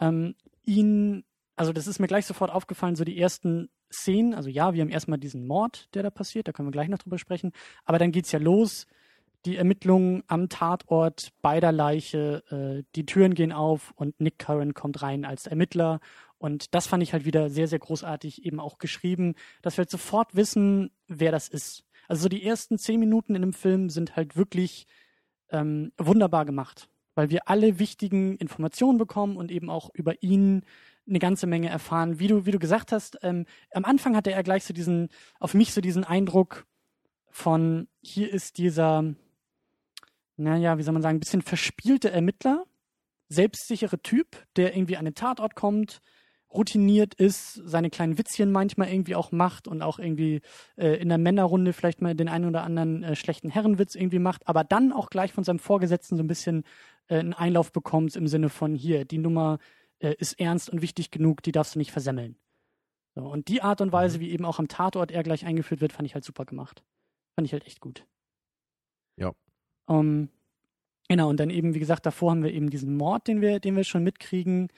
ähm, 0.00 0.34
ihn, 0.64 1.24
also 1.56 1.72
das 1.72 1.86
ist 1.86 1.98
mir 1.98 2.06
gleich 2.06 2.26
sofort 2.26 2.50
aufgefallen, 2.50 2.96
so 2.96 3.04
die 3.04 3.18
ersten 3.18 3.68
Szenen, 3.92 4.34
also 4.34 4.48
ja, 4.48 4.72
wir 4.72 4.82
haben 4.82 4.90
erstmal 4.90 5.18
diesen 5.18 5.46
Mord, 5.46 5.88
der 5.94 6.02
da 6.02 6.10
passiert, 6.10 6.46
da 6.46 6.52
können 6.52 6.68
wir 6.68 6.72
gleich 6.72 6.88
noch 6.88 6.98
drüber 6.98 7.18
sprechen, 7.18 7.52
aber 7.84 7.98
dann 7.98 8.12
geht's 8.12 8.32
ja 8.32 8.38
los, 8.38 8.86
die 9.44 9.56
Ermittlungen 9.56 10.22
am 10.26 10.48
Tatort 10.48 11.32
bei 11.40 11.60
der 11.60 11.72
Leiche, 11.72 12.42
äh, 12.50 12.84
die 12.94 13.06
Türen 13.06 13.34
gehen 13.34 13.52
auf 13.52 13.92
und 13.96 14.20
Nick 14.20 14.38
Curran 14.38 14.74
kommt 14.74 15.02
rein 15.02 15.24
als 15.24 15.46
Ermittler. 15.46 16.00
Und 16.38 16.74
das 16.74 16.86
fand 16.86 17.02
ich 17.02 17.12
halt 17.12 17.24
wieder 17.24 17.50
sehr, 17.50 17.68
sehr 17.68 17.78
großartig 17.78 18.44
eben 18.44 18.60
auch 18.60 18.78
geschrieben, 18.78 19.34
dass 19.62 19.76
wir 19.76 19.82
halt 19.82 19.90
sofort 19.90 20.34
wissen, 20.34 20.90
wer 21.06 21.32
das 21.32 21.48
ist. 21.48 21.84
Also 22.08 22.22
so 22.22 22.28
die 22.28 22.44
ersten 22.44 22.78
zehn 22.78 22.98
Minuten 22.98 23.34
in 23.34 23.42
dem 23.42 23.52
Film 23.52 23.88
sind 23.88 24.16
halt 24.16 24.36
wirklich 24.36 24.86
ähm, 25.50 25.92
wunderbar 25.98 26.44
gemacht, 26.44 26.88
weil 27.14 27.30
wir 27.30 27.48
alle 27.48 27.78
wichtigen 27.78 28.36
Informationen 28.36 28.98
bekommen 28.98 29.36
und 29.36 29.50
eben 29.50 29.70
auch 29.70 29.90
über 29.94 30.22
ihn 30.22 30.64
eine 31.08 31.18
ganze 31.18 31.46
Menge 31.46 31.68
erfahren. 31.68 32.18
Wie 32.18 32.28
du, 32.28 32.46
wie 32.46 32.52
du 32.52 32.58
gesagt 32.58 32.92
hast, 32.92 33.18
ähm, 33.22 33.46
am 33.72 33.84
Anfang 33.84 34.16
hatte 34.16 34.32
er 34.32 34.42
gleich 34.42 34.64
so 34.64 34.72
diesen, 34.72 35.08
auf 35.38 35.54
mich 35.54 35.72
so 35.72 35.80
diesen 35.80 36.04
Eindruck 36.04 36.66
von, 37.30 37.88
hier 38.02 38.32
ist 38.32 38.58
dieser, 38.58 39.14
naja, 40.40 40.78
wie 40.78 40.82
soll 40.82 40.92
man 40.92 41.02
sagen, 41.02 41.16
ein 41.16 41.20
bisschen 41.20 41.42
verspielte 41.42 42.10
Ermittler, 42.10 42.64
selbstsichere 43.28 44.00
Typ, 44.00 44.44
der 44.56 44.74
irgendwie 44.76 44.96
an 44.96 45.04
den 45.04 45.14
Tatort 45.14 45.54
kommt, 45.54 46.00
routiniert 46.52 47.14
ist, 47.14 47.54
seine 47.64 47.90
kleinen 47.90 48.18
Witzchen 48.18 48.50
manchmal 48.50 48.92
irgendwie 48.92 49.14
auch 49.14 49.30
macht 49.30 49.68
und 49.68 49.82
auch 49.82 49.98
irgendwie 49.98 50.40
äh, 50.76 50.96
in 51.00 51.08
der 51.08 51.18
Männerrunde 51.18 51.72
vielleicht 51.72 52.02
mal 52.02 52.14
den 52.14 52.28
einen 52.28 52.46
oder 52.46 52.64
anderen 52.64 53.04
äh, 53.04 53.14
schlechten 53.14 53.50
Herrenwitz 53.50 53.94
irgendwie 53.94 54.18
macht, 54.18 54.48
aber 54.48 54.64
dann 54.64 54.92
auch 54.92 55.10
gleich 55.10 55.32
von 55.32 55.44
seinem 55.44 55.60
Vorgesetzten 55.60 56.16
so 56.16 56.24
ein 56.24 56.26
bisschen 56.28 56.64
äh, 57.06 57.18
einen 57.18 57.34
Einlauf 57.34 57.70
bekommt 57.70 58.16
im 58.16 58.26
Sinne 58.26 58.48
von 58.48 58.74
hier, 58.74 59.04
die 59.04 59.18
Nummer 59.18 59.58
äh, 60.00 60.14
ist 60.18 60.40
ernst 60.40 60.70
und 60.70 60.82
wichtig 60.82 61.12
genug, 61.12 61.42
die 61.42 61.52
darfst 61.52 61.76
du 61.76 61.78
nicht 61.78 61.92
versemmeln. 61.92 62.36
So, 63.14 63.22
und 63.22 63.48
die 63.48 63.62
Art 63.62 63.80
und 63.80 63.92
Weise, 63.92 64.20
wie 64.20 64.30
eben 64.30 64.44
auch 64.44 64.58
am 64.58 64.68
Tatort 64.68 65.10
er 65.10 65.22
gleich 65.22 65.44
eingeführt 65.44 65.80
wird, 65.80 65.92
fand 65.92 66.06
ich 66.06 66.14
halt 66.14 66.24
super 66.24 66.44
gemacht. 66.44 66.82
Fand 67.36 67.46
ich 67.46 67.52
halt 67.52 67.66
echt 67.66 67.80
gut. 67.80 68.06
Ja. 69.16 69.32
Um, 69.90 70.28
genau, 71.08 71.28
und 71.28 71.40
dann 71.40 71.50
eben, 71.50 71.74
wie 71.74 71.80
gesagt, 71.80 72.06
davor 72.06 72.30
haben 72.30 72.44
wir 72.44 72.54
eben 72.54 72.70
diesen 72.70 72.96
Mord, 72.96 73.26
den 73.26 73.40
wir, 73.40 73.58
den 73.58 73.74
wir 73.74 73.82
schon 73.82 74.04
mitkriegen, 74.04 74.68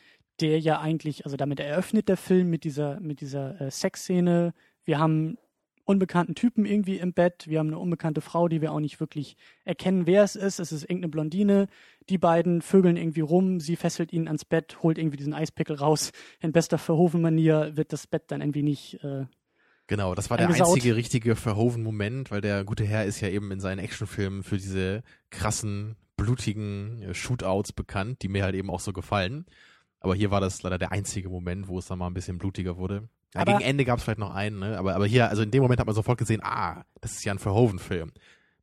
der 0.41 0.59
ja 0.59 0.81
eigentlich, 0.81 1.27
also 1.27 1.37
damit 1.37 1.61
eröffnet 1.61 2.09
der 2.09 2.17
Film 2.17 2.49
mit 2.49 2.65
dieser, 2.65 2.99
mit 2.99 3.21
dieser 3.21 3.61
äh, 3.61 3.71
Sexszene. 3.71 4.55
Wir 4.87 4.99
haben 4.99 5.37
unbekannten 5.85 6.35
Typen 6.35 6.65
irgendwie 6.65 6.97
im 6.97 7.13
Bett, 7.13 7.45
wir 7.47 7.59
haben 7.59 7.67
eine 7.67 7.79
unbekannte 7.79 8.23
Frau, 8.23 8.49
die 8.49 8.63
wir 8.63 8.73
auch 8.73 8.81
nicht 8.81 9.01
wirklich 9.01 9.37
erkennen, 9.67 10.07
wer 10.07 10.23
es 10.23 10.35
ist. 10.35 10.61
Es 10.61 10.73
ist 10.73 10.85
irgendeine 10.85 11.11
Blondine. 11.11 11.67
Die 12.09 12.17
beiden 12.17 12.63
vögeln 12.63 12.97
irgendwie 12.97 13.21
rum, 13.21 13.61
sie 13.61 13.77
fesselt 13.77 14.15
ihn 14.15 14.29
ans 14.29 14.47
Bett, 14.47 14.83
holt 14.83 14.97
irgendwie 14.97 15.19
diesen 15.19 15.35
Eispickel 15.35 15.77
raus. 15.77 16.13
In 16.41 16.53
bester 16.53 16.79
Verhoeven-Manier 16.79 17.77
wird 17.77 17.93
das 17.93 18.07
Bett 18.07 18.25
dann 18.29 18.41
irgendwie 18.41 18.63
nicht, 18.63 19.05
äh, 19.05 19.27
Genau, 19.87 20.15
das 20.15 20.31
war 20.31 20.39
der 20.39 20.47
Eingesaut. 20.47 20.69
einzige 20.69 20.97
richtige 20.97 21.37
Verhoeven-Moment, 21.37 22.31
weil 22.31 22.41
der 22.41 22.65
gute 22.65 22.85
Herr 22.85 23.05
ist 23.05 23.21
ja 23.21 23.29
eben 23.29 23.51
in 23.51 23.61
seinen 23.61 23.79
Actionfilmen 23.79 24.43
für 24.43 24.57
diese 24.57 25.03
krassen, 25.31 25.97
blutigen 26.17 27.03
äh, 27.03 27.15
Shootouts 27.15 27.73
bekannt, 27.73 28.23
die 28.23 28.29
mir 28.29 28.45
halt 28.45 28.55
eben 28.55 28.71
auch 28.71 28.81
so 28.81 28.93
gefallen. 28.93 29.47
Aber 30.01 30.15
hier 30.15 30.31
war 30.31 30.41
das 30.41 30.63
leider 30.63 30.79
der 30.79 30.93
einzige 30.93 31.29
Moment, 31.29 31.69
wo 31.69 31.79
es 31.79 31.87
dann 31.87 31.99
mal 31.99 32.07
ein 32.07 32.15
bisschen 32.15 32.39
blutiger 32.39 32.77
wurde. 32.77 33.09
Ja, 33.35 33.45
gegen 33.45 33.61
Ende 33.61 33.85
gab 33.85 33.99
es 33.99 34.05
vielleicht 34.05 34.19
noch 34.19 34.35
einen, 34.35 34.59
ne? 34.59 34.79
aber, 34.79 34.95
aber 34.95 35.07
hier, 35.07 35.31
also 35.31 35.43
in 35.43 35.51
dem 35.51 35.63
Moment 35.63 35.81
hat 35.81 35.87
man 35.87 35.95
sofort 35.95 36.19
gesehen, 36.19 36.41
ah, 36.43 36.85
das 37.01 37.13
ist 37.13 37.25
ja 37.25 37.33
ein 37.33 37.39
Verhoeven-Film. 37.39 38.13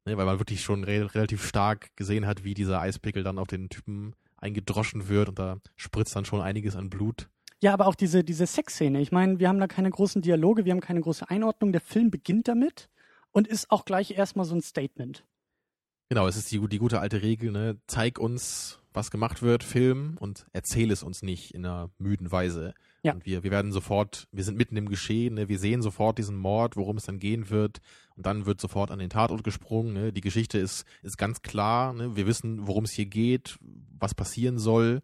Ne? 0.05 0.17
Weil 0.17 0.25
man 0.25 0.39
wirklich 0.39 0.62
schon 0.62 0.84
re 0.84 1.13
relativ 1.13 1.45
stark 1.45 1.95
gesehen 1.95 2.27
hat, 2.27 2.43
wie 2.43 2.53
dieser 2.53 2.79
Eispickel 2.79 3.23
dann 3.23 3.39
auf 3.39 3.47
den 3.47 3.69
Typen 3.69 4.13
eingedroschen 4.38 5.10
wird 5.10 5.29
und 5.29 5.39
da 5.39 5.58
spritzt 5.75 6.15
dann 6.15 6.25
schon 6.25 6.41
einiges 6.41 6.75
an 6.75 6.89
Blut. 6.89 7.29
Ja, 7.61 7.73
aber 7.73 7.87
auch 7.87 7.95
diese, 7.95 8.23
diese 8.23 8.45
Sexszene. 8.45 9.01
Ich 9.01 9.11
meine, 9.11 9.39
wir 9.39 9.49
haben 9.49 9.59
da 9.59 9.67
keine 9.67 9.89
großen 9.89 10.21
Dialoge, 10.21 10.65
wir 10.65 10.71
haben 10.71 10.79
keine 10.79 11.01
große 11.01 11.29
Einordnung. 11.29 11.71
Der 11.71 11.81
Film 11.81 12.09
beginnt 12.09 12.47
damit 12.47 12.89
und 13.31 13.47
ist 13.47 13.69
auch 13.69 13.85
gleich 13.85 14.11
erstmal 14.11 14.45
so 14.45 14.55
ein 14.55 14.61
Statement. 14.61 15.25
Genau, 16.09 16.27
es 16.27 16.37
ist 16.37 16.51
die, 16.51 16.59
die 16.67 16.79
gute 16.79 16.99
alte 17.01 17.21
Regel, 17.21 17.51
ne? 17.51 17.79
Zeig 17.85 18.17
uns, 18.17 18.79
was 18.93 19.11
gemacht 19.11 19.43
wird, 19.43 19.63
Film, 19.63 20.17
und 20.19 20.47
erzähl 20.53 20.91
es 20.91 21.03
uns 21.03 21.21
nicht 21.21 21.53
in 21.53 21.65
einer 21.65 21.91
müden 21.99 22.31
Weise. 22.31 22.73
Ja. 23.03 23.13
Und 23.13 23.25
wir, 23.25 23.43
wir 23.43 23.51
werden 23.51 23.71
sofort, 23.71 24.27
wir 24.31 24.43
sind 24.43 24.57
mitten 24.57 24.75
im 24.75 24.89
Geschehen, 24.89 25.35
ne? 25.35 25.47
wir 25.47 25.59
sehen 25.59 25.81
sofort 25.81 26.17
diesen 26.17 26.35
Mord, 26.35 26.75
worum 26.75 26.97
es 26.97 27.05
dann 27.05 27.19
gehen 27.19 27.49
wird, 27.49 27.79
und 28.15 28.25
dann 28.25 28.45
wird 28.45 28.59
sofort 28.59 28.89
an 28.89 28.99
den 28.99 29.11
Tatort 29.11 29.43
gesprungen. 29.43 29.93
Ne? 29.93 30.11
Die 30.11 30.21
Geschichte 30.21 30.57
ist, 30.57 30.85
ist 31.03 31.17
ganz 31.17 31.41
klar, 31.41 31.93
ne? 31.93 32.15
wir 32.15 32.25
wissen, 32.25 32.67
worum 32.67 32.85
es 32.85 32.91
hier 32.91 33.05
geht, 33.05 33.59
was 33.61 34.15
passieren 34.15 34.57
soll, 34.57 35.01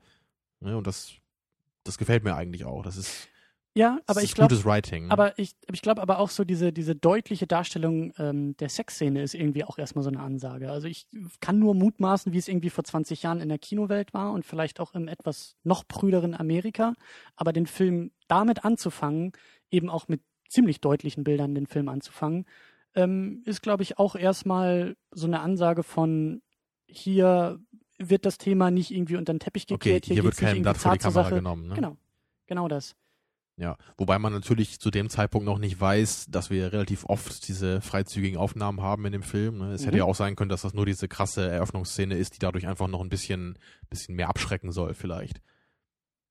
ne? 0.60 0.76
und 0.76 0.88
das, 0.88 1.14
das 1.86 1.98
gefällt 1.98 2.24
mir 2.24 2.36
eigentlich 2.36 2.66
auch. 2.66 2.84
Das 2.84 2.98
ist, 2.98 3.30
Ja, 3.74 4.00
aber 4.08 4.24
ich 4.24 4.34
glaube, 4.34 4.54
gutes 4.54 4.66
Writing. 4.66 5.10
aber 5.10 5.38
ich, 5.40 5.56
ich 5.72 5.82
glaube 5.82 6.02
aber 6.02 6.20
auch 6.20 6.30
so 6.30 6.44
diese, 6.44 6.74
diese 6.74 6.96
deutliche 6.96 7.48
Darstellung 7.48 8.14
ähm, 8.18 8.58
der 8.58 8.70
Sexszene 8.70 9.22
ist 9.22 9.36
irgendwie 9.36 9.64
auch 9.64 9.78
erstmal 9.78 10.04
so 10.04 10.10
eine 10.10 10.20
Ansage. 10.20 10.72
Also 10.72 10.88
ich 10.88 11.08
kann 11.40 11.60
nur 11.60 11.76
mutmaßen, 11.76 12.34
wie 12.34 12.38
es 12.38 12.48
irgendwie 12.48 12.70
vor 12.70 12.84
20 12.84 13.24
Jahren 13.24 13.40
in 13.40 13.50
der 13.50 13.60
Kinowelt 13.60 14.14
war 14.14 14.34
und 14.34 14.46
vielleicht 14.46 14.80
auch 14.80 14.94
im 14.94 15.08
etwas 15.08 15.56
noch 15.64 15.88
prüderen 15.88 16.34
Amerika. 16.36 16.94
Aber 17.36 17.54
den 17.54 17.68
Film 17.68 18.12
damit 18.28 18.66
anzufangen, 18.66 19.32
eben 19.70 19.90
auch 19.90 20.08
mit 20.08 20.22
ziemlich 20.50 20.82
deutlichen 20.82 21.24
Bildern 21.24 21.56
den 21.56 21.68
Film 21.68 21.90
anzufangen, 21.90 22.46
ähm, 22.96 23.44
ist, 23.46 23.62
glaube 23.62 23.84
ich, 23.84 24.00
auch 24.00 24.16
erstmal 24.16 24.96
so 25.12 25.28
eine 25.28 25.42
Ansage 25.42 25.84
von 25.84 26.42
hier 26.88 27.60
wird 27.98 28.26
das 28.26 28.38
Thema 28.38 28.72
nicht 28.72 28.92
irgendwie 28.92 29.16
unter 29.16 29.34
den 29.34 29.40
Teppich 29.40 29.64
okay, 29.72 29.94
gekehrt, 29.94 30.06
hier, 30.06 30.24
wird 30.24 30.38
kein 30.38 30.62
Blatt 30.62 30.78
vor 30.78 30.94
die 30.94 30.98
Kamera 31.00 31.24
Sache. 31.24 31.36
genommen. 31.36 31.68
Ne? 31.68 31.76
Genau, 31.76 31.98
genau 32.48 32.68
das. 32.68 32.96
Ja, 33.58 33.78
wobei 33.98 34.20
man 34.20 34.34
natürlich 34.34 34.82
zu 34.82 34.92
dem 34.92 35.10
Zeitpunkt 35.10 35.46
noch 35.46 35.60
nicht 35.60 35.80
weiß, 35.80 36.26
dass 36.30 36.50
wir 36.50 36.74
relativ 36.74 37.06
oft 37.06 37.48
diese 37.48 37.80
freizügigen 37.80 38.38
Aufnahmen 38.38 38.82
haben 38.82 39.06
in 39.06 39.14
dem 39.14 39.24
Film. 39.24 39.60
Ne? 39.60 39.72
Es 39.72 39.82
Mhm. 39.82 39.86
hätte 39.86 39.98
ja 40.00 40.04
auch 40.04 40.16
sein 40.16 40.36
können, 40.36 40.50
dass 40.50 40.64
das 40.64 40.74
nur 40.74 40.86
diese 40.86 41.08
krasse 41.08 41.48
Eröffnungsszene 41.50 42.16
ist, 42.18 42.36
die 42.36 42.40
dadurch 42.40 42.68
einfach 42.68 42.88
noch 42.90 43.00
ein 43.00 43.08
bisschen, 43.08 43.58
bisschen 43.90 44.16
mehr 44.16 44.28
abschrecken 44.28 44.74
soll, 44.74 44.94
vielleicht. 44.94 45.40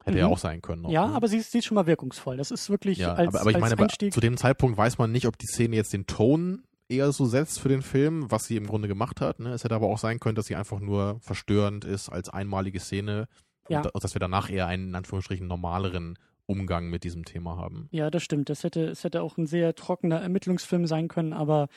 Hätte 0.05 0.19
ja 0.19 0.27
Mhm. 0.27 0.33
auch 0.35 0.39
sein 0.39 0.61
können. 0.61 0.83
Noch, 0.83 0.91
Ja, 0.91 1.07
ne? 1.09 1.15
aber 1.15 1.29
sie 1.29 1.39
ist, 1.39 1.51
sie 1.51 1.59
ist 1.61 1.65
schon 1.65 1.77
mal 1.77 1.87
wirkungsvoll. 1.87 2.37
Das 2.37 2.51
ist 2.51 2.69
wirklich 2.69 2.99
ja, 2.99 3.15
als, 3.15 3.29
aber, 3.29 3.41
aber 3.41 3.51
ich 3.51 3.57
als 3.57 3.63
meine, 3.71 3.79
Einstieg. 3.85 4.13
zu 4.13 4.21
dem 4.21 4.37
Zeitpunkt 4.37 4.77
weiß 4.77 4.99
man 4.99 5.11
nicht, 5.11 5.27
ob 5.27 5.39
die 5.39 5.47
Szene 5.47 5.77
jetzt 5.77 5.95
den 5.95 6.05
Ton 6.07 6.65
eher 6.89 7.11
so 7.13 7.25
setzt 7.27 7.61
für 7.61 7.69
den 7.69 7.83
Film, 7.83 8.31
was 8.31 8.47
sie 8.47 8.57
im 8.57 8.67
Grunde 8.67 8.89
gemacht 8.89 9.21
hat. 9.21 9.41
Ne? 9.41 9.51
Es 9.53 9.65
hätte 9.65 9.75
aber 9.75 9.87
auch 9.87 9.99
sein 9.99 10.21
können, 10.21 10.35
dass 10.35 10.47
sie 10.47 10.57
einfach 10.57 10.81
nur 10.81 11.19
verstörend 11.21 11.85
ist 11.85 12.09
als 12.11 12.29
einmalige 12.29 12.81
Szene 12.81 13.27
Ja. 13.69 13.79
und, 13.79 13.87
da- 13.87 13.91
und 13.95 14.05
dass 14.05 14.15
wir 14.15 14.21
danach 14.21 14.51
eher 14.51 14.67
einen 14.67 14.89
in 14.89 14.95
Anführungsstrichen 14.95 15.47
normaleren 15.47 16.19
Umgang 16.47 16.91
mit 16.91 17.05
diesem 17.05 17.25
Thema 17.25 17.57
haben. 17.57 17.89
Ja, 17.91 18.11
das 18.11 18.23
stimmt. 18.23 18.51
Das 18.51 18.65
hätte, 18.65 18.85
es 18.89 19.03
hätte 19.03 19.23
auch 19.23 19.39
ein 19.39 19.47
sehr 19.47 19.75
trockener 19.75 20.21
Ermittlungsfilm 20.21 20.87
sein 20.87 21.09
können, 21.09 21.33
aber 21.33 21.69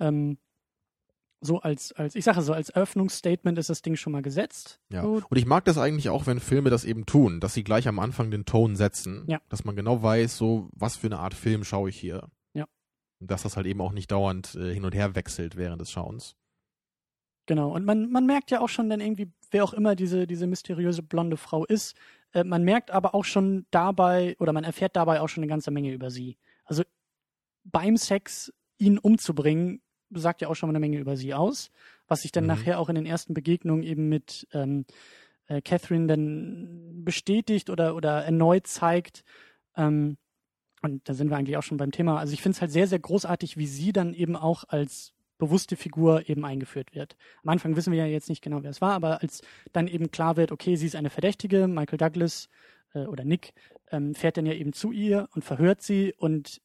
ähm, 0.00 0.38
so 1.40 1.60
als, 1.60 1.92
als, 1.92 2.16
ich 2.16 2.24
sage 2.24 2.42
so, 2.42 2.52
als 2.52 2.70
Eröffnungsstatement 2.70 3.56
ist 3.58 3.70
das 3.70 3.82
Ding 3.82 3.94
schon 3.94 4.12
mal 4.12 4.22
gesetzt. 4.22 4.80
Ja. 4.90 5.02
So, 5.02 5.22
Und 5.28 5.36
ich 5.36 5.46
mag 5.46 5.64
das 5.66 5.78
eigentlich 5.78 6.08
auch, 6.08 6.26
wenn 6.26 6.40
Filme 6.40 6.70
das 6.70 6.84
eben 6.84 7.06
tun, 7.06 7.38
dass 7.38 7.54
sie 7.54 7.62
gleich 7.62 7.86
am 7.86 8.00
Anfang 8.00 8.32
den 8.32 8.46
Ton 8.46 8.74
setzen. 8.74 9.22
Ja. 9.28 9.40
Dass 9.48 9.64
man 9.64 9.76
genau 9.76 10.02
weiß, 10.02 10.36
so, 10.36 10.68
was 10.72 10.96
für 10.96 11.06
eine 11.06 11.18
Art 11.20 11.34
Film 11.34 11.62
schaue 11.62 11.90
ich 11.90 11.96
hier. 12.00 12.26
Dass 13.20 13.42
das 13.42 13.56
halt 13.56 13.66
eben 13.66 13.80
auch 13.80 13.92
nicht 13.92 14.10
dauernd 14.10 14.54
äh, 14.54 14.72
hin 14.74 14.84
und 14.84 14.94
her 14.94 15.14
wechselt 15.14 15.56
während 15.56 15.80
des 15.80 15.90
Schauens. 15.90 16.36
Genau. 17.46 17.72
Und 17.72 17.84
man, 17.84 18.10
man 18.10 18.26
merkt 18.26 18.50
ja 18.50 18.60
auch 18.60 18.68
schon 18.68 18.90
dann 18.90 19.00
irgendwie, 19.00 19.32
wer 19.50 19.64
auch 19.64 19.72
immer 19.72 19.94
diese, 19.94 20.26
diese 20.26 20.46
mysteriöse 20.46 21.02
blonde 21.02 21.36
Frau 21.36 21.64
ist, 21.64 21.96
äh, 22.32 22.44
man 22.44 22.64
merkt 22.64 22.90
aber 22.90 23.14
auch 23.14 23.24
schon 23.24 23.66
dabei, 23.70 24.36
oder 24.38 24.52
man 24.52 24.64
erfährt 24.64 24.96
dabei 24.96 25.20
auch 25.20 25.28
schon 25.28 25.42
eine 25.42 25.48
ganze 25.50 25.70
Menge 25.70 25.92
über 25.92 26.10
sie. 26.10 26.36
Also 26.64 26.82
beim 27.64 27.96
Sex 27.96 28.52
ihn 28.78 28.98
umzubringen, 28.98 29.80
sagt 30.10 30.40
ja 30.42 30.48
auch 30.48 30.54
schon 30.54 30.68
mal 30.68 30.72
eine 30.72 30.80
Menge 30.80 30.98
über 30.98 31.16
sie 31.16 31.34
aus, 31.34 31.70
was 32.06 32.22
sich 32.22 32.32
dann 32.32 32.44
Mhm. 32.44 32.48
nachher 32.48 32.78
auch 32.78 32.88
in 32.88 32.94
den 32.96 33.06
ersten 33.06 33.32
Begegnungen 33.34 33.82
eben 33.82 34.08
mit 34.08 34.46
ähm, 34.52 34.84
äh, 35.46 35.62
Catherine 35.62 36.06
dann 36.06 37.04
bestätigt 37.04 37.70
oder, 37.70 37.96
oder 37.96 38.24
erneut 38.24 38.66
zeigt. 38.66 39.24
Ähm, 39.76 40.16
und 40.82 41.08
da 41.08 41.14
sind 41.14 41.30
wir 41.30 41.36
eigentlich 41.36 41.56
auch 41.56 41.62
schon 41.62 41.78
beim 41.78 41.90
Thema. 41.90 42.18
Also 42.18 42.32
ich 42.32 42.42
finde 42.42 42.56
es 42.56 42.60
halt 42.60 42.70
sehr, 42.70 42.86
sehr 42.86 42.98
großartig, 42.98 43.56
wie 43.56 43.66
sie 43.66 43.92
dann 43.92 44.14
eben 44.14 44.36
auch 44.36 44.64
als 44.68 45.12
bewusste 45.38 45.76
Figur 45.76 46.28
eben 46.28 46.44
eingeführt 46.44 46.94
wird. 46.94 47.16
Am 47.42 47.50
Anfang 47.50 47.76
wissen 47.76 47.92
wir 47.92 47.98
ja 47.98 48.06
jetzt 48.06 48.28
nicht 48.28 48.42
genau, 48.42 48.62
wer 48.62 48.70
es 48.70 48.80
war, 48.80 48.92
aber 48.92 49.22
als 49.22 49.42
dann 49.72 49.88
eben 49.88 50.10
klar 50.10 50.36
wird, 50.36 50.52
okay, 50.52 50.76
sie 50.76 50.86
ist 50.86 50.96
eine 50.96 51.10
Verdächtige, 51.10 51.68
Michael 51.68 51.98
Douglas 51.98 52.48
äh, 52.94 53.06
oder 53.06 53.24
Nick 53.24 53.52
ähm, 53.90 54.14
fährt 54.14 54.36
dann 54.36 54.46
ja 54.46 54.54
eben 54.54 54.72
zu 54.72 54.92
ihr 54.92 55.28
und 55.34 55.44
verhört 55.44 55.82
sie 55.82 56.14
und 56.16 56.60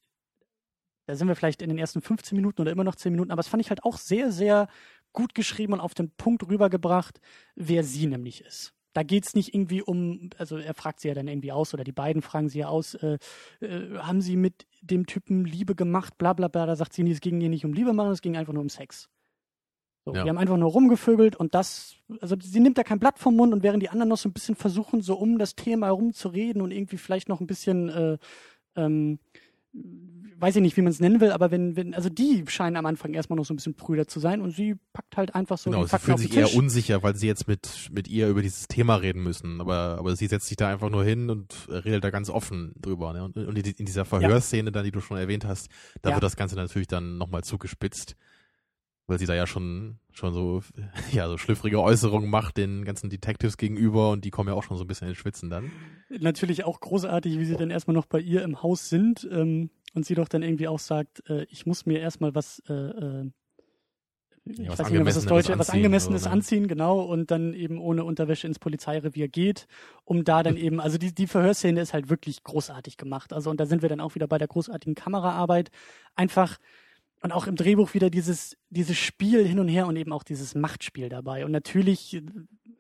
da 1.06 1.16
sind 1.16 1.28
wir 1.28 1.36
vielleicht 1.36 1.62
in 1.62 1.70
den 1.70 1.80
ersten 1.80 2.02
15 2.02 2.36
Minuten 2.36 2.62
oder 2.62 2.72
immer 2.72 2.84
noch 2.84 2.96
10 2.96 3.12
Minuten, 3.12 3.32
aber 3.32 3.40
das 3.40 3.50
fand 3.50 3.62
ich 3.62 3.70
halt 3.70 3.84
auch 3.84 3.98
sehr, 3.98 4.32
sehr 4.32 4.70
gut 5.12 5.36
geschrieben 5.36 5.74
und 5.74 5.82
auf 5.82 5.94
den 5.94 6.12
Punkt 6.12 6.48
rübergebracht, 6.48 7.20
wer 7.56 7.84
sie 7.84 8.08
nämlich 8.08 8.46
ist. 8.46 8.74
Da 8.94 9.04
geht's 9.04 9.36
nicht 9.36 9.54
irgendwie 9.54 9.82
um, 9.82 10.30
also 10.38 10.58
er 10.58 10.74
fragt 10.74 11.00
sie 11.00 11.08
ja 11.08 11.14
dann 11.14 11.28
irgendwie 11.28 11.52
aus 11.52 11.74
oder 11.74 11.84
die 11.84 11.92
beiden 11.92 12.22
fragen 12.22 12.50
sie 12.50 12.60
ja 12.60 12.68
aus, 12.68 12.96
äh, 12.96 13.18
äh, 13.62 13.98
haben 13.98 14.22
sie 14.22 14.36
mit 14.36 14.66
dem 14.82 15.06
Typen 15.06 15.46
Liebe 15.46 15.76
gemacht, 15.76 16.18
bla 16.18 16.34
bla 16.34 16.48
bla. 16.48 16.66
Da 16.66 16.76
sagt 16.76 16.94
sie, 16.94 17.04
nee, 17.04 17.12
es 17.12 17.22
ging 17.22 17.40
ihr 17.42 17.50
nicht 17.50 17.66
um 17.66 17.74
Liebe 17.74 17.94
machen, 17.94 18.12
es 18.12 18.22
ging 18.22 18.36
einfach 18.36 18.54
nur 18.54 18.64
um 18.64 18.70
Sex. 18.70 19.10
So, 20.06 20.14
Ja. 20.14 20.24
Die 20.24 20.30
haben 20.30 20.38
einfach 20.38 20.58
nur 20.58 20.72
rumgevögelt 20.72 21.36
und 21.36 21.54
das, 21.54 21.96
also 22.22 22.36
sie 22.42 22.60
nimmt 22.60 22.78
da 22.78 22.84
kein 22.84 23.00
Blatt 23.00 23.20
vom 23.20 23.36
Mund 23.36 23.54
und 23.54 23.64
während 23.64 23.84
die 23.84 23.90
anderen 23.90 24.10
noch 24.10 24.18
so 24.18 24.30
ein 24.30 24.34
bisschen 24.34 24.56
versuchen, 24.56 25.02
so 25.02 25.16
um 25.16 25.38
das 25.38 25.56
Thema 25.56 25.88
herum 25.88 26.14
zu 26.14 26.30
reden 26.30 26.62
und 26.62 26.72
irgendwie 26.72 26.98
vielleicht 26.98 27.30
noch 27.30 27.40
ein 27.40 27.48
bisschen, 27.48 27.90
äh, 27.90 28.18
ähm, 28.76 29.20
weiß 30.42 30.56
ich 30.56 30.62
nicht, 30.62 30.76
wie 30.76 30.82
man 30.82 30.92
es 30.92 31.00
nennen 31.00 31.22
will, 31.22 31.32
aber 31.32 31.52
wenn, 31.52 31.76
wenn, 31.76 31.94
also 31.94 32.10
die 32.10 32.44
scheinen 32.48 32.76
am 32.76 32.86
Anfang 32.86 33.14
erstmal 33.14 33.38
noch 33.38 33.46
so 33.46 33.54
ein 33.54 33.58
bisschen 33.58 33.76
prüder 33.76 34.08
zu 34.08 34.20
sein 34.20 34.42
und 34.42 34.52
sie 34.52 34.76
packt 34.94 35.16
halt 35.18 35.36
einfach 35.36 35.58
so 35.58 35.70
genau, 35.70 35.86
sie 35.86 35.98
fühlen 36.00 36.18
den 36.18 36.28
sich 36.28 36.36
eher 36.38 36.54
unsicher, 36.56 37.04
weil 37.04 37.16
sie 37.16 37.28
jetzt 37.28 37.48
mit, 37.48 37.90
mit 37.92 38.08
ihr 38.08 38.28
über 38.28 38.42
dieses 38.42 38.68
Thema 38.68 38.96
reden 38.96 39.24
müssen. 39.24 39.62
Aber, 39.62 39.98
aber 40.00 40.16
sie 40.16 40.28
setzt 40.28 40.48
sich 40.48 40.58
da 40.58 40.68
einfach 40.70 40.90
nur 40.90 41.04
hin 41.04 41.30
und 41.30 41.54
redet 41.70 42.04
da 42.04 42.10
ganz 42.10 42.30
offen 42.30 42.74
drüber. 42.82 43.14
Ne? 43.14 43.24
Und, 43.24 43.38
und 43.38 43.56
in 43.58 43.64
die- 43.64 43.76
in 43.78 43.86
dieser 43.86 44.04
Verhörszene 44.06 44.72
dann, 44.72 44.84
die 44.84 44.92
du 44.92 45.00
schon 45.02 45.18
erwähnt 45.18 45.46
hast, 45.46 45.70
da 46.02 46.10
Ja. 46.10 46.16
wird 46.16 46.24
das 46.24 46.36
Ganze 46.36 46.56
natürlich 46.56 46.88
dann 46.88 47.18
nochmal 47.18 47.44
zugespitzt. 47.44 48.16
Weil 49.12 49.20
sie 49.20 49.26
da 49.26 49.36
ja 49.36 49.46
schon, 49.46 50.00
schon 50.14 50.34
so, 50.34 50.64
ja, 51.12 51.28
so 51.28 51.38
schlüpfrige 51.38 51.82
Äußerungen 51.82 52.30
macht 52.30 52.56
den 52.56 52.86
ganzen 52.86 53.10
Detectives 53.10 53.58
gegenüber 53.58 54.12
und 54.12 54.24
die 54.24 54.32
kommen 54.32 54.48
ja 54.48 54.56
auch 54.56 54.64
schon 54.64 54.78
so 54.78 54.86
ein 54.86 54.88
bisschen 54.88 55.10
ins 55.10 55.18
Schwitzen 55.18 55.50
dann. 55.50 55.70
Natürlich 56.08 56.64
auch 56.64 56.80
großartig, 56.80 57.38
wie 57.38 57.44
sie 57.44 57.58
dann 57.58 57.72
erstmal 57.72 57.94
noch 57.94 58.06
bei 58.06 58.22
ihr 58.22 58.42
im 58.42 58.64
Haus 58.64 58.88
sind 58.88 59.28
ähm, 59.30 59.70
und 59.94 60.06
sie 60.06 60.16
doch 60.16 60.30
dann 60.30 60.44
irgendwie 60.44 60.70
auch 60.70 60.80
sagt, 60.80 61.30
äh, 61.30 61.44
ich 61.50 61.66
muss 61.66 61.86
mir 61.86 62.00
erstmal 62.00 62.34
was, 62.34 62.64
äh, 62.70 62.74
äh, 62.74 63.32
ich 64.46 64.60
Ja, 64.60 64.70
was 64.70 64.80
weiß 64.80 64.90
nicht 64.90 64.98
mehr, 65.00 65.06
was 65.06 65.16
das 65.16 65.26
Deutsche, 65.26 65.60
was 65.60 65.70
anziehen 65.70 65.76
angemessenes 65.76 66.24
oder 66.24 66.32
anziehen, 66.32 66.68
genau, 66.70 67.02
und 67.02 67.32
dann 67.32 67.54
eben 67.54 67.80
ohne 67.80 68.06
Unterwäsche 68.06 68.48
ins 68.48 68.60
Polizeirevier 68.60 69.28
geht, 69.28 69.68
um 70.06 70.24
da 70.24 70.42
dann 70.42 70.56
eben, 70.56 70.80
also 70.80 70.98
die, 70.98 71.14
die 71.14 71.28
Verhörszene 71.28 71.82
ist 71.82 71.94
halt 71.94 72.10
wirklich 72.10 72.46
großartig 72.46 72.96
gemacht. 72.96 73.34
Also 73.34 73.50
und 73.50 73.60
da 73.60 73.66
sind 73.66 73.82
wir 73.82 73.90
dann 73.90 74.00
auch 74.00 74.16
wieder 74.16 74.28
bei 74.28 74.38
der 74.38 74.48
großartigen 74.48 74.96
Kameraarbeit. 74.96 75.70
Einfach 76.16 76.60
und 77.22 77.32
auch 77.32 77.48
im 77.48 77.56
Drehbuch 77.56 77.94
wieder 77.94 78.10
dieses, 78.10 78.58
dieses 78.70 78.98
Spiel 78.98 79.46
hin 79.46 79.60
und 79.60 79.68
her 79.68 79.88
und 79.88 79.96
eben 79.96 80.12
auch 80.12 80.24
dieses 80.24 80.56
Machtspiel 80.56 81.10
dabei. 81.10 81.46
Und 81.46 81.52
natürlich, 81.52 82.16
äh, 82.16 82.24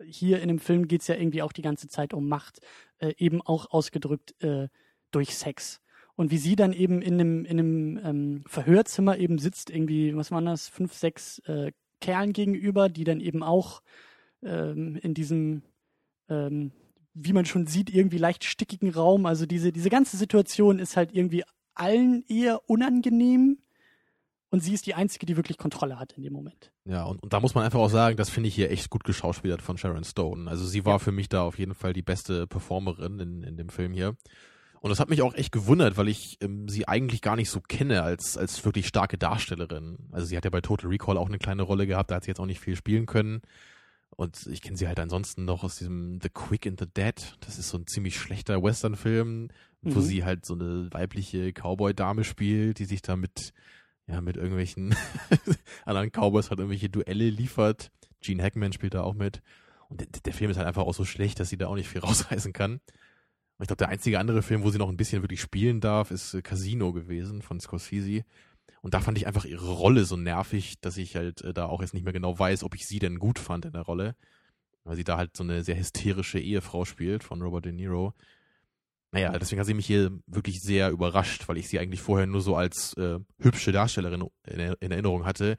hier 0.03 0.41
in 0.41 0.47
dem 0.47 0.59
Film 0.59 0.87
geht's 0.87 1.07
ja 1.07 1.15
irgendwie 1.15 1.43
auch 1.43 1.53
die 1.53 1.61
ganze 1.61 1.87
Zeit 1.87 2.13
um 2.13 2.27
Macht, 2.27 2.59
äh, 2.97 3.13
eben 3.17 3.41
auch 3.41 3.69
ausgedrückt 3.71 4.33
äh, 4.43 4.67
durch 5.11 5.35
Sex. 5.35 5.79
Und 6.15 6.31
wie 6.31 6.37
sie 6.37 6.55
dann 6.55 6.73
eben 6.73 7.01
in 7.01 7.13
einem, 7.15 7.45
in 7.45 7.59
einem 7.59 7.99
ähm, 8.03 8.43
Verhörzimmer 8.47 9.17
eben 9.17 9.37
sitzt, 9.37 9.69
irgendwie, 9.69 10.15
was 10.15 10.31
waren 10.31 10.45
das, 10.45 10.67
fünf, 10.67 10.93
sechs 10.93 11.39
äh, 11.39 11.71
Kerlen 11.99 12.33
gegenüber, 12.33 12.89
die 12.89 13.03
dann 13.03 13.21
eben 13.21 13.43
auch 13.43 13.81
ähm, 14.43 14.97
in 14.97 15.13
diesem, 15.13 15.61
ähm, 16.29 16.71
wie 17.13 17.33
man 17.33 17.45
schon 17.45 17.67
sieht, 17.67 17.93
irgendwie 17.93 18.17
leicht 18.17 18.43
stickigen 18.43 18.89
Raum, 18.89 19.25
also 19.25 19.45
diese, 19.45 19.71
diese 19.71 19.89
ganze 19.89 20.17
Situation 20.17 20.79
ist 20.79 20.97
halt 20.97 21.13
irgendwie 21.13 21.43
allen 21.75 22.25
eher 22.27 22.69
unangenehm. 22.69 23.59
Und 24.51 24.61
sie 24.61 24.73
ist 24.73 24.85
die 24.85 24.93
Einzige, 24.95 25.25
die 25.25 25.37
wirklich 25.37 25.57
Kontrolle 25.57 25.97
hat 25.97 26.11
in 26.13 26.23
dem 26.23 26.33
Moment. 26.33 26.71
Ja, 26.85 27.05
und, 27.05 27.23
und 27.23 27.31
da 27.33 27.39
muss 27.39 27.55
man 27.55 27.63
einfach 27.63 27.79
auch 27.79 27.89
sagen, 27.89 28.17
das 28.17 28.29
finde 28.29 28.49
ich 28.49 28.55
hier 28.55 28.69
echt 28.69 28.89
gut 28.89 29.03
geschauspielert 29.05 29.61
von 29.61 29.77
Sharon 29.77 30.03
Stone. 30.03 30.49
Also 30.49 30.65
sie 30.67 30.85
war 30.85 30.95
Ja. 30.95 30.99
für 30.99 31.11
mich 31.13 31.29
da 31.29 31.41
auf 31.43 31.57
jeden 31.57 31.73
Fall 31.73 31.93
die 31.93 32.01
beste 32.01 32.47
Performerin 32.47 33.19
in, 33.19 33.43
in 33.43 33.55
dem 33.57 33.69
Film 33.69 33.93
hier. 33.93 34.15
Und 34.81 34.89
das 34.89 34.99
hat 34.99 35.09
mich 35.09 35.21
auch 35.21 35.33
echt 35.35 35.51
gewundert, 35.51 35.95
weil 35.95 36.07
ich 36.09 36.37
ähm, 36.41 36.67
sie 36.67 36.87
eigentlich 36.87 37.21
gar 37.21 37.35
nicht 37.37 37.49
so 37.49 37.61
kenne 37.61 38.03
als, 38.03 38.35
als 38.37 38.65
wirklich 38.65 38.87
starke 38.87 39.17
Darstellerin. 39.17 39.97
Also 40.11 40.25
sie 40.27 40.35
hat 40.35 40.43
ja 40.43 40.49
bei 40.49 40.59
Total 40.61 40.89
Recall 40.89 41.17
auch 41.17 41.27
eine 41.29 41.37
kleine 41.37 41.61
Rolle 41.61 41.87
gehabt, 41.87 42.11
da 42.11 42.15
hat 42.15 42.23
sie 42.25 42.31
jetzt 42.31 42.39
auch 42.39 42.45
nicht 42.47 42.59
viel 42.59 42.75
spielen 42.75 43.05
können. 43.05 43.41
Und 44.09 44.47
ich 44.47 44.61
kenne 44.61 44.75
sie 44.75 44.87
halt 44.87 44.99
ansonsten 44.99 45.45
noch 45.45 45.63
aus 45.63 45.77
diesem 45.77 46.19
The 46.21 46.29
Quick 46.29 46.67
and 46.67 46.79
the 46.79 46.87
Dead. 46.87 47.15
Das 47.39 47.57
ist 47.57 47.69
so 47.69 47.77
ein 47.77 47.87
ziemlich 47.87 48.19
schlechter 48.19 48.61
Western-Film, 48.61 49.47
wo 49.81 49.99
Mhm. 49.99 50.03
sie 50.03 50.25
halt 50.25 50.45
so 50.45 50.55
eine 50.55 50.89
weibliche 50.91 51.53
Cowboy-Dame 51.53 52.23
spielt, 52.25 52.79
die 52.79 52.85
sich 52.85 53.01
da 53.01 53.15
mit, 53.15 53.53
ja, 54.07 54.21
mit 54.21 54.37
irgendwelchen 54.37 54.95
anderen 55.85 56.11
Cowboys 56.11 56.49
halt 56.49 56.59
irgendwelche 56.59 56.89
Duelle 56.89 57.29
liefert. 57.29 57.91
Gene 58.21 58.43
Hackman 58.43 58.73
spielt 58.73 58.93
da 58.93 59.03
auch 59.03 59.13
mit. 59.13 59.41
Und 59.89 60.01
der, 60.01 60.07
der 60.07 60.33
Film 60.33 60.51
ist 60.51 60.57
halt 60.57 60.67
einfach 60.67 60.83
auch 60.83 60.93
so 60.93 61.05
schlecht, 61.05 61.39
dass 61.39 61.49
sie 61.49 61.57
da 61.57 61.67
auch 61.67 61.75
nicht 61.75 61.89
viel 61.89 62.01
rausreißen 62.01 62.53
kann. 62.53 62.73
Und 63.61 63.65
ich 63.65 63.67
glaube, 63.67 63.77
der 63.77 63.89
einzige 63.89 64.19
andere 64.19 64.41
Film, 64.41 64.63
wo 64.63 64.71
sie 64.71 64.79
noch 64.79 64.89
ein 64.89 64.97
bisschen 64.97 65.21
wirklich 65.21 65.41
spielen 65.41 65.81
darf, 65.81 66.11
ist 66.11 66.33
äh, 66.33 66.41
Casino 66.41 66.93
gewesen 66.93 67.41
von 67.41 67.59
Scorsese. 67.59 68.23
Und 68.81 68.93
da 68.93 68.99
fand 68.99 69.17
ich 69.17 69.27
einfach 69.27 69.45
ihre 69.45 69.71
Rolle 69.71 70.05
so 70.05 70.17
nervig, 70.17 70.79
dass 70.81 70.97
ich 70.97 71.15
halt 71.15 71.41
äh, 71.41 71.53
da 71.53 71.67
auch 71.67 71.81
jetzt 71.81 71.93
nicht 71.93 72.03
mehr 72.03 72.13
genau 72.13 72.37
weiß, 72.37 72.63
ob 72.63 72.73
ich 72.73 72.87
sie 72.87 72.99
denn 72.99 73.19
gut 73.19 73.37
fand 73.37 73.65
in 73.65 73.73
der 73.73 73.83
Rolle. 73.83 74.15
Weil 74.83 74.95
sie 74.95 75.03
da 75.03 75.17
halt 75.17 75.37
so 75.37 75.43
eine 75.43 75.63
sehr 75.63 75.77
hysterische 75.77 76.39
Ehefrau 76.39 76.85
spielt 76.85 77.23
von 77.23 77.41
Robert 77.41 77.65
De 77.65 77.71
Niro. 77.71 78.15
Naja, 79.11 79.37
deswegen 79.37 79.59
hat 79.59 79.67
sie 79.67 79.73
mich 79.73 79.85
hier 79.85 80.11
wirklich 80.25 80.61
sehr 80.61 80.89
überrascht, 80.89 81.47
weil 81.47 81.57
ich 81.57 81.67
sie 81.67 81.79
eigentlich 81.79 82.01
vorher 82.01 82.27
nur 82.27 82.41
so 82.41 82.55
als 82.55 82.93
äh, 82.97 83.19
hübsche 83.39 83.71
Darstellerin 83.73 84.25
in, 84.47 84.59
in 84.79 84.91
Erinnerung 84.91 85.25
hatte. 85.25 85.57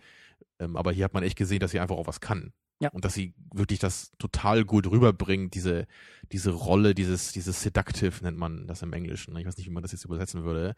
Ähm, 0.59 0.77
aber 0.77 0.93
hier 0.93 1.05
hat 1.05 1.13
man 1.15 1.23
echt 1.23 1.37
gesehen, 1.37 1.61
dass 1.61 1.71
sie 1.73 1.81
einfach 1.81 1.97
auch 1.97 2.07
was 2.07 2.21
kann. 2.21 2.53
Ja. 2.81 2.89
Und 2.91 3.05
dass 3.05 3.15
sie 3.15 3.35
wirklich 3.55 3.79
das 3.79 4.11
total 4.19 4.65
gut 4.65 4.91
rüberbringt, 4.91 5.55
diese, 5.55 5.87
diese 6.33 6.51
Rolle, 6.51 6.95
dieses, 6.95 7.33
dieses 7.33 7.63
Seductive 7.63 8.25
nennt 8.25 8.39
man 8.39 8.67
das 8.67 8.83
im 8.83 8.93
Englischen. 8.93 9.35
ne? 9.35 9.41
Ich 9.41 9.47
weiß 9.47 9.57
nicht, 9.57 9.67
wie 9.67 9.73
man 9.73 9.83
das 9.83 9.93
jetzt 9.93 10.05
übersetzen 10.05 10.45
würde. 10.45 10.75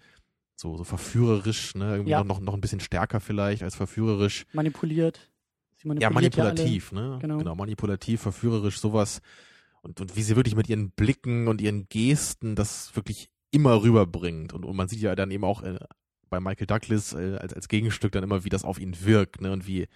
So, 0.56 0.76
so 0.76 0.84
verführerisch, 0.84 1.74
ne? 1.74 1.92
Irgendwie 1.92 2.10
Ja. 2.10 2.18
noch, 2.22 2.38
noch, 2.38 2.40
noch 2.40 2.54
ein 2.54 2.60
bisschen 2.60 2.80
stärker 2.80 3.20
vielleicht 3.20 3.62
als 3.62 3.74
verführerisch. 3.74 4.44
Manipuliert. 4.52 5.30
Ja, 5.82 5.88
manipuliert 5.88 6.38
alle. 6.38 6.44
manipulativ, 6.48 6.92
ne? 6.92 7.18
Genau. 7.20 7.38
genau, 7.38 7.54
manipulativ, 7.54 8.20
verführerisch, 8.20 8.78
sowas. 8.80 9.20
Und, 9.84 10.00
und 10.00 10.16
wie 10.16 10.22
sie 10.22 10.34
wirklich 10.34 10.56
mit 10.56 10.68
ihren 10.68 10.90
Blicken 10.90 11.46
und 11.46 11.60
ihren 11.60 11.88
Gesten 11.88 12.54
das 12.56 12.96
wirklich 12.96 13.28
immer 13.50 13.82
rüberbringt. 13.82 14.54
Und, 14.54 14.64
und 14.64 14.74
man 14.74 14.88
sieht 14.88 15.00
ja 15.00 15.14
dann 15.14 15.30
eben 15.30 15.44
auch 15.44 15.62
äh, 15.62 15.78
bei 16.30 16.40
Michael 16.40 16.66
Douglas 16.66 17.12
äh, 17.12 17.36
als, 17.36 17.52
als 17.52 17.68
Gegenstück 17.68 18.12
dann 18.12 18.24
immer, 18.24 18.44
wie 18.44 18.48
das 18.48 18.64
auf 18.64 18.80
ihn 18.80 18.96
wirkt, 19.04 19.42
ne? 19.42 19.52
Und 19.52 19.66
wie, 19.66 19.86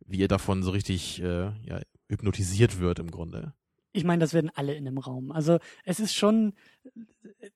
wie 0.00 0.22
er 0.22 0.28
davon 0.28 0.62
so 0.62 0.70
richtig 0.70 1.22
äh, 1.22 1.50
ja, 1.64 1.80
hypnotisiert 2.08 2.78
wird 2.78 2.98
im 2.98 3.10
Grunde. 3.10 3.54
ich 3.92 4.04
meine, 4.04 4.20
das 4.20 4.34
werden 4.34 4.50
alle 4.54 4.74
in 4.74 4.84
dem 4.84 4.98
Raum. 4.98 5.32
Also 5.32 5.58
es 5.84 5.98
ist 5.98 6.14
schon, 6.14 6.52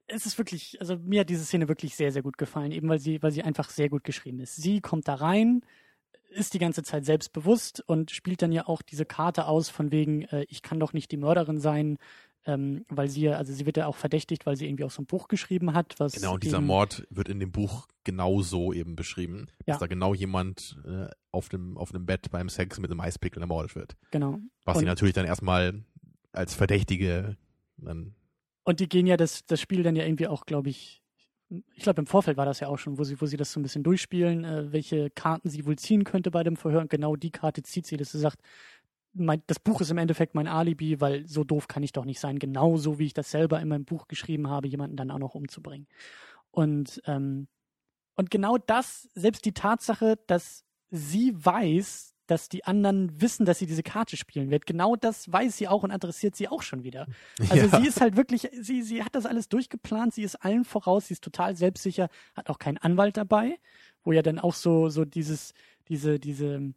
es 0.06 0.24
ist 0.26 0.38
wirklich, 0.38 0.80
also 0.80 0.96
mir 0.96 1.20
hat 1.20 1.30
diese 1.30 1.44
Szene 1.44 1.68
wirklich 1.68 1.94
sehr, 1.94 2.10
sehr 2.10 2.22
gut 2.22 2.38
gefallen, 2.38 2.72
eben 2.72 2.88
weil 2.88 2.98
sie, 2.98 3.22
weil 3.22 3.32
sie 3.32 3.42
einfach 3.42 3.70
sehr 3.70 3.90
gut 3.90 4.02
geschrieben 4.02 4.40
ist. 4.40 4.56
Sie 4.56 4.80
kommt 4.80 5.08
da 5.08 5.14
rein, 5.14 5.62
ist 6.32 6.54
die 6.54 6.58
ganze 6.58 6.82
Zeit 6.82 7.04
selbstbewusst 7.04 7.82
und 7.86 8.10
spielt 8.10 8.42
dann 8.42 8.52
ja 8.52 8.66
auch 8.66 8.82
diese 8.82 9.04
Karte 9.04 9.46
aus 9.46 9.68
von 9.68 9.90
wegen, 9.92 10.22
äh, 10.22 10.44
ich 10.48 10.62
kann 10.62 10.80
doch 10.80 10.92
nicht 10.92 11.10
die 11.12 11.16
Mörderin 11.16 11.60
sein, 11.60 11.98
ähm, 12.44 12.84
weil 12.88 13.08
sie 13.08 13.20
ja, 13.22 13.32
also 13.34 13.52
sie 13.52 13.66
wird 13.66 13.76
ja 13.76 13.86
auch 13.86 13.94
verdächtigt, 13.96 14.46
weil 14.46 14.56
sie 14.56 14.66
irgendwie 14.66 14.82
auch 14.84 14.90
so 14.90 15.00
ein 15.02 15.06
Buch 15.06 15.28
geschrieben 15.28 15.74
hat, 15.74 15.94
was 15.98 16.14
Genau, 16.14 16.34
und 16.34 16.42
dieser 16.42 16.56
eben- 16.58 16.66
Mord 16.66 17.06
wird 17.10 17.28
in 17.28 17.38
dem 17.38 17.52
Buch 17.52 17.86
genau 18.02 18.42
so 18.42 18.72
eben 18.72 18.96
beschrieben. 18.96 19.46
Ja. 19.66 19.74
Dass 19.74 19.78
da 19.78 19.86
genau 19.86 20.12
jemand 20.12 20.76
äh, 20.84 21.06
auf 21.30 21.48
dem, 21.48 21.76
auf 21.78 21.92
dem 21.92 22.04
Bett 22.04 22.30
beim 22.32 22.48
Sex 22.48 22.80
mit 22.80 22.90
einem 22.90 23.00
Eispickel 23.00 23.40
ermordet 23.42 23.76
wird. 23.76 23.94
Genau. 24.10 24.38
Was 24.64 24.76
Und- 24.76 24.80
sie 24.80 24.86
natürlich 24.86 25.14
dann 25.14 25.26
erstmal 25.26 25.84
als 26.32 26.54
Verdächtige 26.54 27.36
dann 27.76 28.14
Und 28.64 28.80
die 28.80 28.88
gehen 28.88 29.06
ja 29.06 29.16
das, 29.16 29.44
das 29.46 29.60
Spiel 29.60 29.82
dann 29.82 29.94
ja 29.96 30.04
irgendwie 30.04 30.26
auch, 30.28 30.44
glaube 30.46 30.70
ich, 30.70 31.01
ich 31.74 31.82
glaube 31.82 32.00
im 32.00 32.06
Vorfeld 32.06 32.36
war 32.36 32.46
das 32.46 32.60
ja 32.60 32.68
auch 32.68 32.78
schon, 32.78 32.98
wo 32.98 33.04
sie, 33.04 33.20
wo 33.20 33.26
sie 33.26 33.36
das 33.36 33.52
so 33.52 33.60
ein 33.60 33.62
bisschen 33.62 33.82
durchspielen, 33.82 34.44
äh, 34.44 34.72
welche 34.72 35.10
Karten 35.10 35.50
sie 35.50 35.66
wohl 35.66 35.76
ziehen 35.76 36.04
könnte 36.04 36.30
bei 36.30 36.42
dem 36.42 36.56
Verhör. 36.56 36.80
Und 36.80 36.90
genau 36.90 37.16
die 37.16 37.30
Karte 37.30 37.62
zieht 37.62 37.86
sie, 37.86 37.96
dass 37.96 38.12
sie 38.12 38.18
sagt, 38.18 38.38
mein, 39.14 39.42
das 39.46 39.58
Buch 39.58 39.80
ist 39.80 39.90
im 39.90 39.98
Endeffekt 39.98 40.34
mein 40.34 40.48
Alibi, 40.48 41.00
weil 41.00 41.26
so 41.26 41.44
doof 41.44 41.68
kann 41.68 41.82
ich 41.82 41.92
doch 41.92 42.04
nicht 42.04 42.20
sein. 42.20 42.38
Genauso 42.38 42.98
wie 42.98 43.06
ich 43.06 43.14
das 43.14 43.30
selber 43.30 43.60
in 43.60 43.68
meinem 43.68 43.84
Buch 43.84 44.08
geschrieben 44.08 44.48
habe, 44.48 44.68
jemanden 44.68 44.96
dann 44.96 45.10
auch 45.10 45.18
noch 45.18 45.34
umzubringen. 45.34 45.86
Und, 46.50 47.02
ähm, 47.06 47.48
und 48.14 48.30
genau 48.30 48.58
das, 48.58 49.08
selbst 49.14 49.44
die 49.44 49.52
Tatsache, 49.52 50.18
dass 50.26 50.64
sie 50.90 51.32
weiß, 51.34 52.11
dass 52.26 52.48
die 52.48 52.64
anderen 52.64 53.20
wissen, 53.20 53.44
dass 53.46 53.58
sie 53.58 53.66
diese 53.66 53.82
Karte 53.82 54.16
spielen 54.16 54.50
wird, 54.50 54.66
genau 54.66 54.96
das 54.96 55.30
weiß 55.30 55.56
sie 55.56 55.68
auch 55.68 55.82
und 55.82 55.90
adressiert 55.90 56.36
sie 56.36 56.48
auch 56.48 56.62
schon 56.62 56.84
wieder. 56.84 57.06
Also 57.50 57.66
Ja. 57.72 57.80
sie 57.80 57.86
ist 57.86 58.00
halt 58.00 58.16
wirklich, 58.16 58.48
sie, 58.60 58.82
sie 58.82 59.02
hat 59.02 59.14
das 59.14 59.26
alles 59.26 59.48
durchgeplant, 59.48 60.14
sie 60.14 60.22
ist 60.22 60.36
allen 60.36 60.64
voraus, 60.64 61.08
sie 61.08 61.14
ist 61.14 61.24
total 61.24 61.56
selbstsicher, 61.56 62.08
hat 62.34 62.48
auch 62.50 62.58
keinen 62.58 62.78
Anwalt 62.78 63.16
dabei, 63.16 63.58
wo 64.04 64.12
ja 64.12 64.22
dann 64.22 64.38
auch 64.38 64.54
so, 64.54 64.88
so 64.88 65.04
dieses, 65.04 65.52
diese, 65.88 66.18
diese, 66.18 66.72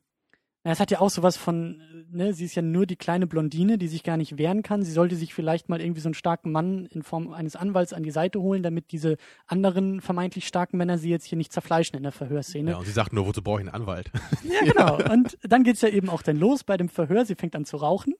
es 0.71 0.79
hat 0.79 0.89
ja 0.89 0.99
auch 0.99 1.11
sowas 1.11 1.37
von, 1.37 1.79
äh, 1.79 2.15
ne, 2.15 2.33
sie 2.33 2.45
ist 2.45 2.55
ja 2.55 2.63
nur 2.63 2.87
die 2.87 2.95
kleine 2.95 3.27
Blondine, 3.27 3.77
die 3.77 3.87
sich 3.87 4.01
gar 4.01 4.17
nicht 4.17 4.37
wehren 4.37 4.63
kann. 4.63 4.81
Sie 4.81 4.91
sollte 4.91 5.15
sich 5.15 5.33
vielleicht 5.33 5.69
mal 5.69 5.79
irgendwie 5.79 6.01
so 6.01 6.07
einen 6.07 6.15
starken 6.15 6.51
Mann 6.51 6.87
in 6.87 7.03
Form 7.03 7.31
eines 7.33 7.55
Anwalts 7.55 7.93
an 7.93 8.01
die 8.01 8.11
Seite 8.11 8.41
holen, 8.41 8.63
damit 8.63 8.91
diese 8.91 9.17
anderen 9.45 10.01
vermeintlich 10.01 10.47
starken 10.47 10.77
Männer 10.77 10.97
sie 10.97 11.11
jetzt 11.11 11.25
hier 11.25 11.37
nicht 11.37 11.53
zerfleischen 11.53 11.97
in 11.97 12.03
der 12.03 12.11
Verhörszene. 12.11 12.71
Ja, 12.71 12.77
und 12.77 12.85
sie 12.85 12.91
sagt 12.91 13.13
nur, 13.13 13.27
wozu 13.27 13.43
brauche 13.43 13.61
ich 13.61 13.67
einen 13.67 13.75
Anwalt? 13.75 14.11
Ja, 14.43 14.71
genau. 14.71 15.13
Und 15.13 15.37
dann 15.41 15.63
geht's 15.63 15.81
ja 15.81 15.89
eben 15.89 16.09
auch 16.09 16.21
dann 16.21 16.37
los 16.37 16.63
bei 16.63 16.77
dem 16.77 16.89
Verhör. 16.89 17.25
Sie 17.25 17.35
fängt 17.35 17.55
an 17.55 17.65
zu 17.65 17.77
rauchen, 17.77 18.13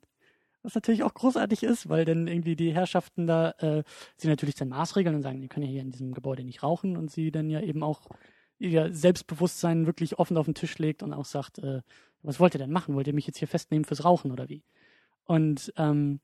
was 0.63 0.75
natürlich 0.75 1.03
auch 1.03 1.13
großartig 1.13 1.63
ist, 1.63 1.87
weil 1.87 2.05
dann 2.05 2.27
irgendwie 2.27 2.55
die 2.55 2.73
Herrschaften 2.73 3.27
da 3.27 3.51
äh, 3.59 3.83
sie 4.17 4.27
natürlich 4.27 4.55
dann 4.55 4.69
maßregeln 4.69 5.15
und 5.15 5.21
sagen, 5.21 5.41
die 5.41 5.47
können 5.47 5.65
ja 5.65 5.71
hier 5.71 5.81
in 5.81 5.91
diesem 5.91 6.13
Gebäude 6.13 6.43
nicht 6.43 6.63
rauchen 6.63 6.97
und 6.97 7.11
sie 7.11 7.31
dann 7.31 7.49
ja 7.49 7.61
eben 7.61 7.83
auch 7.83 8.01
ihr 8.57 8.93
Selbstbewusstsein 8.93 9.85
wirklich 9.85 10.19
offen 10.19 10.37
auf 10.37 10.45
den 10.45 10.55
Tisch 10.55 10.77
legt 10.77 11.03
und 11.03 11.13
auch 11.13 11.25
sagt, 11.25 11.59
äh, 11.59 11.81
was 12.25 12.39
wollt 12.39 12.55
ihr 12.55 12.59
denn 12.59 12.71
machen? 12.71 12.95
Wollt 12.95 13.07
ihr 13.07 13.13
mich 13.13 13.27
jetzt 13.27 13.37
hier 13.39 13.47
festnehmen 13.47 13.85
fürs 13.85 14.03
Rauchen 14.03 14.31
oder 14.31 14.49
wie? 14.49 14.63
Und 15.25 15.73
ähm, 15.77 16.19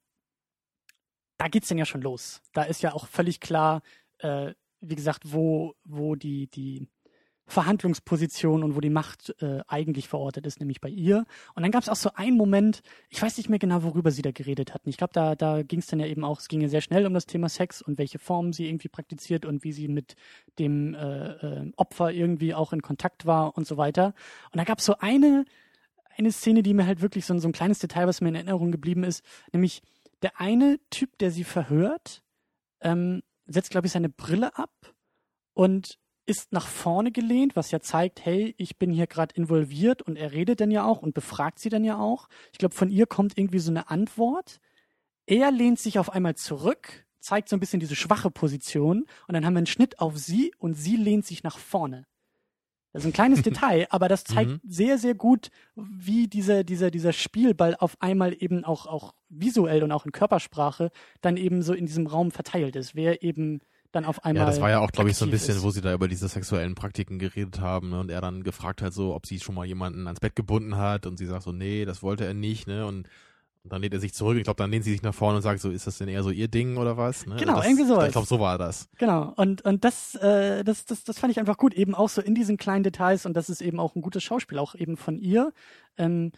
da 1.37 1.47
geht's 1.47 1.69
dann 1.69 1.77
ja 1.77 1.85
schon 1.85 2.01
los. 2.01 2.41
Da 2.53 2.63
ist 2.63 2.81
ja 2.83 2.93
auch 2.93 3.07
völlig 3.07 3.39
klar, 3.39 3.81
äh, 4.19 4.53
wie 4.79 4.95
gesagt, 4.95 5.31
wo, 5.31 5.75
wo 5.83 6.15
die, 6.15 6.47
die 6.47 6.87
Verhandlungsposition 7.51 8.63
und 8.63 8.75
wo 8.75 8.79
die 8.79 8.89
Macht 8.89 9.35
äh, 9.41 9.59
eigentlich 9.67 10.07
verortet 10.07 10.47
ist, 10.47 10.59
nämlich 10.59 10.81
bei 10.81 10.89
ihr. 10.89 11.25
Und 11.53 11.63
dann 11.63 11.71
gab 11.71 11.83
es 11.83 11.89
auch 11.89 11.95
so 11.95 12.11
einen 12.15 12.37
Moment, 12.37 12.81
ich 13.09 13.21
weiß 13.21 13.37
nicht 13.37 13.49
mehr 13.49 13.59
genau, 13.59 13.83
worüber 13.83 14.11
sie 14.11 14.21
da 14.21 14.31
geredet 14.31 14.73
hatten. 14.73 14.89
Ich 14.89 14.97
glaube, 14.97 15.13
da, 15.13 15.35
da 15.35 15.61
ging 15.61 15.79
es 15.79 15.87
dann 15.87 15.99
ja 15.99 16.05
eben 16.05 16.23
auch, 16.23 16.39
es 16.39 16.47
ging 16.47 16.61
ja 16.61 16.69
sehr 16.69 16.81
schnell 16.81 17.05
um 17.05 17.13
das 17.13 17.25
Thema 17.25 17.49
Sex 17.49 17.81
und 17.81 17.97
welche 17.97 18.19
Formen 18.19 18.53
sie 18.53 18.67
irgendwie 18.67 18.87
praktiziert 18.87 19.45
und 19.45 19.63
wie 19.63 19.73
sie 19.73 19.87
mit 19.87 20.15
dem 20.59 20.93
äh, 20.93 21.31
äh, 21.31 21.71
Opfer 21.75 22.11
irgendwie 22.11 22.53
auch 22.53 22.71
in 22.71 22.81
Kontakt 22.81 23.25
war 23.25 23.57
und 23.57 23.67
so 23.67 23.77
weiter. 23.77 24.13
Und 24.51 24.57
da 24.57 24.63
gab 24.63 24.79
es 24.79 24.85
so 24.85 24.95
eine, 24.99 25.45
eine 26.17 26.31
Szene, 26.31 26.63
die 26.63 26.73
mir 26.73 26.85
halt 26.85 27.01
wirklich 27.01 27.25
so, 27.25 27.33
ein- 27.33 27.39
so 27.39 27.47
ein 27.47 27.53
kleines 27.53 27.79
Detail, 27.79 28.07
was 28.07 28.21
mir 28.21 28.29
in 28.29 28.35
Erinnerung 28.35 28.71
geblieben 28.71 29.03
ist, 29.03 29.23
nämlich 29.53 29.81
der 30.21 30.39
eine 30.39 30.79
Typ, 30.89 31.17
der 31.17 31.31
sie 31.31 31.43
verhört, 31.43 32.23
ähm, 32.81 33.21
setzt, 33.45 33.71
glaube 33.71 33.87
ich, 33.87 33.93
seine 33.93 34.09
Brille 34.09 34.57
ab 34.57 34.93
und 35.53 35.99
ist 36.25 36.53
nach 36.53 36.67
vorne 36.67 37.11
gelehnt, 37.11 37.55
was 37.55 37.71
ja 37.71 37.79
zeigt, 37.79 38.23
hey, 38.23 38.53
ich 38.57 38.77
bin 38.77 38.91
hier 38.91 39.07
gerade 39.07 39.35
involviert 39.35 40.01
und 40.03 40.15
er 40.15 40.31
redet 40.31 40.61
dann 40.61 40.71
ja 40.71 40.85
auch 40.85 41.01
und 41.01 41.13
befragt 41.13 41.59
sie 41.59 41.69
dann 41.69 41.83
ja 41.83 41.97
auch. 41.97 42.27
Ich 42.51 42.59
glaube, 42.59 42.75
von 42.75 42.89
ihr 42.89 43.07
kommt 43.07 43.37
irgendwie 43.37 43.59
so 43.59 43.71
eine 43.71 43.89
Antwort. 43.89 44.59
Er 45.25 45.51
lehnt 45.51 45.79
sich 45.79 45.97
auf 45.99 46.11
einmal 46.11 46.35
zurück, 46.35 47.05
zeigt 47.19 47.49
so 47.49 47.55
ein 47.55 47.59
bisschen 47.59 47.79
diese 47.79 47.95
schwache 47.95 48.29
Position 48.31 49.05
und 49.27 49.33
dann 49.33 49.45
haben 49.45 49.53
wir 49.53 49.59
einen 49.59 49.65
Schnitt 49.67 49.99
auf 49.99 50.17
sie 50.17 50.53
und 50.57 50.75
sie 50.75 50.95
lehnt 50.95 51.25
sich 51.25 51.43
nach 51.43 51.57
vorne. 51.57 52.05
Das 52.93 53.03
ist 53.03 53.09
ein 53.09 53.13
kleines 53.13 53.41
Detail, 53.43 53.87
aber 53.89 54.07
das 54.07 54.23
zeigt 54.23 54.51
Mhm. 54.51 54.59
sehr, 54.63 54.97
sehr 54.97 55.13
gut, 55.15 55.49
wie 55.75 56.27
dieser, 56.27 56.63
dieser, 56.63 56.91
dieser 56.91 57.13
Spielball 57.13 57.75
auf 57.75 57.95
einmal 58.01 58.35
eben 58.37 58.63
auch, 58.65 58.85
auch 58.85 59.13
visuell 59.29 59.83
und 59.83 59.91
auch 59.91 60.05
in 60.05 60.11
Körpersprache 60.11 60.91
dann 61.21 61.37
eben 61.37 61.61
so 61.61 61.73
in 61.73 61.85
diesem 61.85 62.07
Raum 62.07 62.31
verteilt 62.31 62.75
ist. 62.75 62.95
Wer 62.95 63.23
eben 63.23 63.61
dann 63.91 64.05
auf 64.05 64.23
einmal. 64.23 64.43
Ja, 64.43 64.49
das 64.49 64.61
war 64.61 64.69
ja 64.69 64.79
auch, 64.79 64.91
glaube 64.91 65.09
ich, 65.09 65.17
so 65.17 65.25
ein 65.25 65.31
bisschen, 65.31 65.57
ist. 65.57 65.63
wo 65.63 65.69
sie 65.69 65.81
da 65.81 65.93
über 65.93 66.07
diese 66.07 66.27
sexuellen 66.27 66.75
Praktiken 66.75 67.19
geredet 67.19 67.59
haben 67.59 67.89
ne? 67.89 67.99
und 67.99 68.09
er 68.09 68.21
dann 68.21 68.43
gefragt 68.43 68.81
hat, 68.81 68.93
so, 68.93 69.13
ob 69.13 69.25
sie 69.25 69.39
schon 69.39 69.55
mal 69.55 69.65
jemanden 69.65 70.07
ans 70.07 70.19
Bett 70.19 70.35
gebunden 70.35 70.77
hat 70.77 71.05
und 71.05 71.17
sie 71.17 71.25
sagt 71.25 71.43
so, 71.43 71.51
nee, 71.51 71.85
das 71.85 72.01
wollte 72.01 72.25
er 72.25 72.33
nicht, 72.33 72.67
ne? 72.67 72.85
Und, 72.85 73.07
und 73.63 73.71
dann 73.71 73.81
lehnt 73.81 73.93
er 73.93 73.99
sich 73.99 74.13
zurück. 74.13 74.37
Ich 74.37 74.43
glaube, 74.43 74.57
dann 74.57 74.71
lehnt 74.71 74.83
sie 74.83 74.91
sich 74.91 75.03
nach 75.03 75.13
vorne 75.13 75.37
und 75.37 75.43
sagt 75.43 75.59
so, 75.59 75.69
ist 75.69 75.85
das 75.85 75.99
denn 75.99 76.07
eher 76.07 76.23
so 76.23 76.31
ihr 76.31 76.47
Ding 76.47 76.77
oder 76.77 76.97
was? 76.97 77.27
Ne? 77.27 77.35
Genau, 77.37 77.57
das, 77.57 77.65
irgendwie 77.65 77.85
sowas. 77.85 78.07
Ich 78.07 78.11
glaube, 78.11 78.27
so 78.27 78.39
war 78.39 78.57
das. 78.57 78.89
Genau, 78.97 79.33
und, 79.35 79.61
und 79.63 79.83
das, 79.83 80.15
äh, 80.15 80.63
das, 80.63 80.85
das, 80.85 81.03
das 81.03 81.19
fand 81.19 81.31
ich 81.31 81.39
einfach 81.39 81.57
gut, 81.57 81.73
eben 81.73 81.93
auch 81.93 82.09
so 82.09 82.21
in 82.21 82.33
diesen 82.33 82.57
kleinen 82.57 82.83
Details 82.83 83.25
und 83.25 83.33
das 83.33 83.49
ist 83.49 83.61
eben 83.61 83.79
auch 83.79 83.95
ein 83.95 84.01
gutes 84.01 84.23
Schauspiel, 84.23 84.57
auch 84.57 84.73
eben 84.73 84.97
von 84.97 85.19
ihr, 85.19 85.53
ähm, 85.97 86.31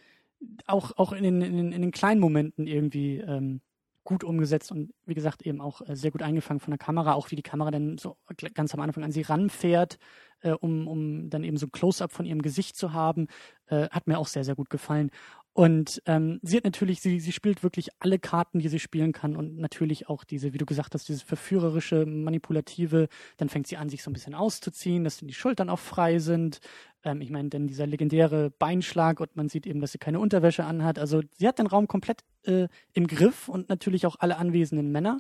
auch, 0.65 0.91
auch 0.97 1.13
in, 1.13 1.23
den, 1.23 1.41
in, 1.41 1.55
den, 1.55 1.71
in 1.71 1.81
den 1.81 1.91
kleinen 1.91 2.19
Momenten 2.19 2.67
irgendwie 2.67 3.19
ähm, 3.19 3.61
gut 4.03 4.23
umgesetzt 4.23 4.71
und 4.71 4.93
wie 5.05 5.13
gesagt 5.13 5.43
eben 5.43 5.61
auch 5.61 5.81
äh, 5.87 5.95
sehr 5.95 6.11
gut 6.11 6.21
eingefangen 6.21 6.59
von 6.59 6.71
der 6.71 6.77
Kamera, 6.77 7.13
auch 7.13 7.31
wie 7.31 7.35
die 7.35 7.41
Kamera 7.41 7.71
dann 7.71 7.97
so 7.97 8.17
ganz 8.53 8.73
am 8.73 8.81
Anfang 8.81 9.03
an 9.03 9.11
sie 9.11 9.21
ranfährt, 9.21 9.97
äh, 10.41 10.51
um, 10.51 10.87
um 10.87 11.29
dann 11.29 11.43
eben 11.43 11.57
so 11.57 11.67
ein 11.67 11.71
Close-up 11.71 12.11
von 12.11 12.25
ihrem 12.25 12.41
Gesicht 12.41 12.75
zu 12.75 12.93
haben, 12.93 13.27
äh, 13.67 13.87
hat 13.89 14.07
mir 14.07 14.19
auch 14.19 14.27
sehr, 14.27 14.43
sehr 14.43 14.55
gut 14.55 14.69
gefallen. 14.69 15.09
Und 15.55 16.01
ähm, 16.07 16.39
sie 16.41 16.57
hat 16.57 16.63
natürlich, 16.63 16.99
sie, 17.01 17.19
sie 17.19 17.31
spielt 17.31 17.61
wirklich 17.61 17.89
alle 17.99 18.17
Karten, 18.17 18.57
die 18.57 18.69
sie 18.69 18.79
spielen 18.79 19.11
kann 19.11 19.35
und 19.35 19.57
natürlich 19.57 20.09
auch 20.09 20.23
diese, 20.23 20.51
wie 20.51 20.57
du 20.57 20.65
gesagt 20.65 20.95
hast, 20.95 21.07
dieses 21.07 21.21
verführerische, 21.21 22.07
manipulative. 22.07 23.07
Dann 23.37 23.49
fängt 23.49 23.67
sie 23.67 23.77
an, 23.77 23.87
sich 23.87 24.01
so 24.01 24.09
ein 24.09 24.13
bisschen 24.13 24.33
auszuziehen, 24.33 25.03
dass 25.03 25.17
die 25.17 25.31
Schultern 25.31 25.69
auch 25.69 25.79
frei 25.79 26.17
sind. 26.17 26.59
Ähm, 27.03 27.21
ich 27.21 27.29
meine, 27.29 27.49
denn 27.49 27.67
dieser 27.67 27.85
legendäre 27.85 28.49
Beinschlag 28.49 29.19
und 29.19 29.35
man 29.35 29.47
sieht 29.47 29.67
eben, 29.67 29.79
dass 29.79 29.91
sie 29.91 29.99
keine 29.99 30.19
Unterwäsche 30.19 30.65
anhat. 30.65 30.97
Also 30.97 31.21
sie 31.37 31.47
hat 31.47 31.59
den 31.59 31.67
Raum 31.67 31.87
komplett 31.87 32.23
äh, 32.45 32.67
im 32.93 33.05
Griff 33.05 33.47
und 33.47 33.69
natürlich 33.69 34.07
auch 34.07 34.15
alle 34.17 34.37
anwesenden 34.37 34.91
Männer. 34.91 35.19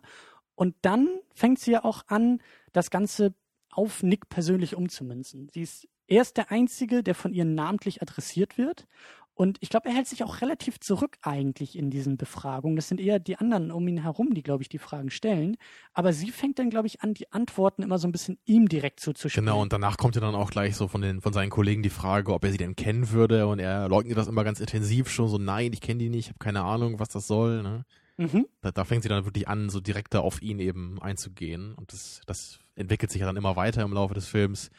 Und 0.55 0.75
dann 0.81 1.09
fängt 1.35 1.59
sie 1.59 1.71
ja 1.73 1.83
auch 1.83 2.07
an, 2.07 2.39
das 2.71 2.89
Ganze 2.89 3.35
auf 3.69 4.01
Nick 4.01 4.29
persönlich 4.29 4.75
umzumünzen. 4.75 5.49
Sie 5.53 5.61
ist 5.61 5.87
erst 6.07 6.37
der 6.37 6.51
Einzige, 6.51 7.03
der 7.03 7.15
von 7.15 7.33
ihr 7.33 7.45
namentlich 7.45 8.01
adressiert 8.01 8.57
wird. 8.57 8.87
Und 9.35 9.57
ich 9.61 9.69
glaube, 9.69 9.89
er 9.89 9.95
hält 9.95 10.07
sich 10.07 10.23
auch 10.23 10.41
relativ 10.41 10.79
zurück 10.79 11.17
eigentlich 11.23 11.77
in 11.77 11.89
diesen 11.89 12.17
Befragungen. 12.17 12.75
Das 12.75 12.87
sind 12.87 12.99
eher 12.99 13.17
die 13.17 13.37
anderen 13.37 13.71
um 13.71 13.87
ihn 13.87 13.97
herum, 13.97 14.33
die, 14.35 14.43
glaube 14.43 14.61
ich, 14.61 14.69
die 14.69 14.77
Fragen 14.77 15.09
stellen. 15.09 15.57
Aber 15.93 16.13
sie 16.13 16.29
fängt 16.29 16.59
dann, 16.59 16.69
glaube 16.69 16.87
ich, 16.87 17.01
an, 17.01 17.15
die 17.15 17.31
Antworten 17.31 17.81
immer 17.81 17.97
so 17.97 18.07
ein 18.07 18.11
bisschen 18.11 18.37
ihm 18.45 18.69
direkt 18.69 18.99
zuzuspielen. 18.99 19.45
Genau, 19.45 19.61
und 19.61 19.73
danach 19.73 19.97
kommt 19.97 20.15
ja 20.15 20.21
dann 20.21 20.35
auch 20.35 20.51
gleich 20.51 20.75
so 20.75 20.87
von, 20.87 21.01
den, 21.01 21.21
von 21.21 21.33
seinen 21.33 21.49
Kollegen 21.49 21.81
die 21.81 21.89
Frage, 21.89 22.31
ob 22.31 22.43
er 22.43 22.51
sie 22.51 22.57
denn 22.57 22.75
kennen 22.75 23.09
würde. 23.09 23.47
Und 23.47 23.57
er 23.57 23.89
leugnet 23.89 24.17
das 24.17 24.27
immer 24.27 24.43
ganz 24.43 24.59
intensiv 24.59 25.09
schon 25.09 25.27
so, 25.27 25.39
nein, 25.39 25.73
ich 25.73 25.81
kenne 25.81 25.99
die 25.99 26.09
nicht, 26.09 26.25
ich 26.25 26.29
habe 26.29 26.39
keine 26.39 26.61
Ahnung, 26.61 26.99
was 26.99 27.09
das 27.09 27.25
soll. 27.25 27.63
Ne? 27.63 27.85
Mhm. 28.17 28.45
Da, 28.61 28.71
da 28.71 28.85
fängt 28.85 29.01
sie 29.01 29.09
dann 29.09 29.25
wirklich 29.25 29.47
an, 29.47 29.69
so 29.69 29.79
direkter 29.79 30.21
auf 30.21 30.43
ihn 30.43 30.59
eben 30.59 31.01
einzugehen. 31.01 31.73
Und 31.73 31.91
das, 31.91 32.21
das 32.27 32.59
entwickelt 32.75 33.11
sich 33.11 33.21
ja 33.21 33.25
dann 33.25 33.37
immer 33.37 33.55
weiter 33.55 33.81
im 33.81 33.93
Laufe 33.93 34.13
des 34.13 34.27
Films. 34.27 34.69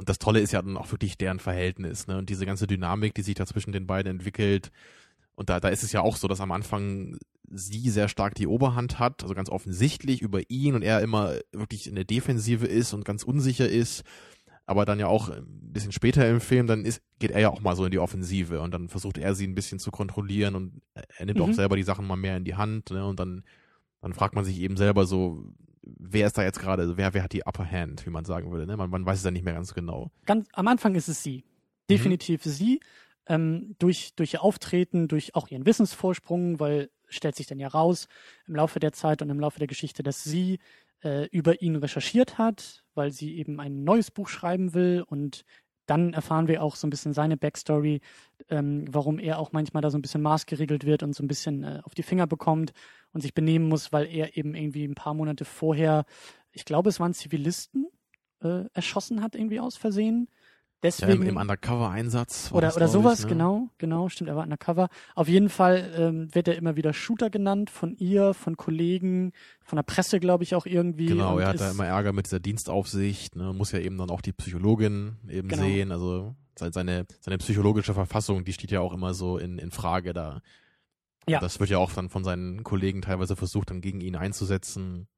Und 0.00 0.08
das 0.08 0.18
Tolle 0.18 0.40
ist 0.40 0.50
ja 0.52 0.62
dann 0.62 0.78
auch 0.78 0.90
wirklich 0.92 1.18
deren 1.18 1.40
Verhältnis, 1.40 2.06
ne? 2.06 2.16
Und 2.16 2.30
diese 2.30 2.46
ganze 2.46 2.66
Dynamik, 2.66 3.12
die 3.12 3.20
sich 3.20 3.34
da 3.34 3.44
zwischen 3.44 3.72
den 3.72 3.86
beiden 3.86 4.10
entwickelt. 4.10 4.72
Und 5.34 5.50
da, 5.50 5.60
da 5.60 5.68
ist 5.68 5.82
es 5.82 5.92
ja 5.92 6.00
auch 6.00 6.16
so, 6.16 6.26
dass 6.26 6.40
am 6.40 6.52
Anfang 6.52 7.18
sie 7.50 7.90
sehr 7.90 8.08
stark 8.08 8.34
die 8.34 8.46
Oberhand 8.46 8.98
hat, 8.98 9.22
also 9.22 9.34
ganz 9.34 9.50
offensichtlich 9.50 10.22
über 10.22 10.40
ihn 10.48 10.74
und 10.74 10.80
er 10.80 11.02
immer 11.02 11.34
wirklich 11.52 11.86
in 11.86 11.96
der 11.96 12.04
Defensive 12.04 12.66
ist 12.66 12.94
und 12.94 13.04
ganz 13.04 13.24
unsicher 13.24 13.68
ist. 13.68 14.02
Aber 14.64 14.86
dann 14.86 15.00
ja 15.00 15.06
auch 15.06 15.28
ein 15.28 15.44
bisschen 15.70 15.92
später 15.92 16.26
im 16.26 16.40
Film, 16.40 16.66
dann 16.66 16.86
ist, 16.86 17.02
geht 17.18 17.32
er 17.32 17.40
ja 17.40 17.50
auch 17.50 17.60
mal 17.60 17.76
so 17.76 17.84
in 17.84 17.90
die 17.90 17.98
Offensive 17.98 18.62
und 18.62 18.72
dann 18.72 18.88
versucht 18.88 19.18
er 19.18 19.34
sie 19.34 19.46
ein 19.46 19.54
bisschen 19.54 19.80
zu 19.80 19.90
kontrollieren 19.90 20.54
und 20.54 20.80
er 20.94 21.26
nimmt 21.26 21.40
mhm. 21.40 21.44
auch 21.44 21.52
selber 21.52 21.76
die 21.76 21.82
Sachen 21.82 22.06
mal 22.06 22.16
mehr 22.16 22.38
in 22.38 22.44
die 22.44 22.54
Hand, 22.54 22.90
ne? 22.90 23.04
Und 23.04 23.20
dann, 23.20 23.44
dann 24.00 24.14
fragt 24.14 24.34
man 24.34 24.46
sich 24.46 24.60
eben 24.60 24.78
selber 24.78 25.04
so, 25.04 25.44
wer 25.82 26.26
ist 26.26 26.36
da 26.36 26.42
jetzt 26.42 26.60
gerade, 26.60 26.82
also 26.82 26.96
wer, 26.96 27.14
wer 27.14 27.22
hat 27.22 27.32
die 27.32 27.44
Upper 27.44 27.70
Hand, 27.70 28.04
wie 28.06 28.10
man 28.10 28.24
sagen 28.24 28.50
würde. 28.50 28.66
Ne? 28.66 28.76
Man, 28.76 28.90
man 28.90 29.04
weiß 29.04 29.18
es 29.18 29.24
ja 29.24 29.30
nicht 29.30 29.44
mehr 29.44 29.54
ganz 29.54 29.74
genau. 29.74 30.10
Ganz, 30.26 30.48
am 30.52 30.68
Anfang 30.68 30.94
ist 30.94 31.08
es 31.08 31.22
sie. 31.22 31.44
Definitiv 31.88 32.44
mhm. 32.44 32.50
sie. 32.50 32.80
Ähm, 33.26 33.76
durch, 33.78 34.14
durch 34.16 34.34
ihr 34.34 34.42
Auftreten, 34.42 35.08
durch 35.08 35.34
auch 35.34 35.48
ihren 35.48 35.66
Wissensvorsprung, 35.66 36.58
weil 36.60 36.90
stellt 37.08 37.36
sich 37.36 37.46
dann 37.46 37.58
ja 37.58 37.68
raus 37.68 38.08
im 38.46 38.56
Laufe 38.56 38.80
der 38.80 38.92
Zeit 38.92 39.20
und 39.22 39.30
im 39.30 39.40
Laufe 39.40 39.58
der 39.58 39.68
Geschichte, 39.68 40.02
dass 40.02 40.22
sie 40.22 40.58
äh, 41.02 41.26
über 41.28 41.60
ihn 41.60 41.76
recherchiert 41.76 42.38
hat, 42.38 42.84
weil 42.94 43.10
sie 43.10 43.36
eben 43.36 43.60
ein 43.60 43.84
neues 43.84 44.10
Buch 44.10 44.28
schreiben 44.28 44.74
will 44.74 45.04
und 45.06 45.44
dann 45.86 46.12
erfahren 46.12 46.46
wir 46.46 46.62
auch 46.62 46.76
so 46.76 46.86
ein 46.86 46.90
bisschen 46.90 47.12
seine 47.12 47.36
Backstory, 47.36 48.00
ähm, 48.48 48.84
warum 48.88 49.18
er 49.18 49.40
auch 49.40 49.50
manchmal 49.50 49.82
da 49.82 49.90
so 49.90 49.98
ein 49.98 50.02
bisschen 50.02 50.22
maßgeregelt 50.22 50.84
wird 50.84 51.02
und 51.02 51.14
so 51.14 51.24
ein 51.24 51.28
bisschen 51.28 51.64
äh, 51.64 51.80
auf 51.82 51.94
die 51.94 52.04
Finger 52.04 52.28
bekommt 52.28 52.72
und 53.12 53.20
sich 53.20 53.34
benehmen 53.34 53.68
muss, 53.68 53.92
weil 53.92 54.06
er 54.06 54.36
eben 54.36 54.54
irgendwie 54.54 54.84
ein 54.84 54.94
paar 54.94 55.14
Monate 55.14 55.44
vorher, 55.44 56.04
ich 56.52 56.64
glaube, 56.64 56.88
es 56.88 57.00
waren 57.00 57.14
Zivilisten, 57.14 57.86
äh, 58.42 58.64
erschossen 58.72 59.22
hat, 59.22 59.34
irgendwie 59.34 59.60
aus 59.60 59.76
Versehen. 59.76 60.28
Deswegen, 60.82 61.22
ja, 61.22 61.28
im, 61.28 61.36
im 61.36 61.36
Undercover-Einsatz. 61.36 62.50
Oder, 62.52 62.74
oder 62.74 62.88
sowas, 62.88 63.20
ich, 63.20 63.24
ne? 63.26 63.32
genau, 63.32 63.68
genau, 63.76 64.08
stimmt, 64.08 64.30
er 64.30 64.36
war 64.36 64.44
Undercover. 64.44 64.88
Auf 65.14 65.28
jeden 65.28 65.50
Fall 65.50 65.92
ähm, 65.94 66.34
wird 66.34 66.48
er 66.48 66.56
immer 66.56 66.74
wieder 66.74 66.94
Shooter 66.94 67.28
genannt 67.28 67.68
von 67.68 67.94
ihr, 67.96 68.32
von 68.32 68.56
Kollegen, 68.56 69.32
von 69.62 69.76
der 69.76 69.82
Presse, 69.82 70.20
glaube 70.20 70.42
ich, 70.42 70.54
auch 70.54 70.64
irgendwie. 70.64 71.06
Genau, 71.06 71.38
er 71.38 71.48
hat 71.48 71.60
da 71.60 71.70
immer 71.70 71.84
Ärger 71.84 72.14
mit 72.14 72.26
dieser 72.26 72.40
Dienstaufsicht, 72.40 73.36
ne, 73.36 73.52
muss 73.52 73.72
ja 73.72 73.78
eben 73.78 73.98
dann 73.98 74.08
auch 74.08 74.22
die 74.22 74.32
Psychologin 74.32 75.18
eben 75.28 75.48
genau. 75.48 75.62
sehen, 75.64 75.92
also 75.92 76.34
seine, 76.54 77.06
seine 77.20 77.38
psychologische 77.38 77.92
Verfassung, 77.92 78.44
die 78.44 78.52
steht 78.54 78.70
ja 78.70 78.80
auch 78.80 78.94
immer 78.94 79.12
so 79.12 79.36
in, 79.36 79.58
in 79.58 79.70
Frage 79.70 80.14
da. 80.14 80.40
Ja. 81.28 81.40
Das 81.40 81.60
wird 81.60 81.70
ja 81.70 81.78
auch 81.78 81.92
dann 81.92 82.08
von 82.08 82.24
seinen 82.24 82.64
Kollegen 82.64 83.02
teilweise 83.02 83.36
versucht, 83.36 83.70
dann 83.70 83.80
gegen 83.80 84.00
ihn 84.00 84.16
einzusetzen. 84.16 85.08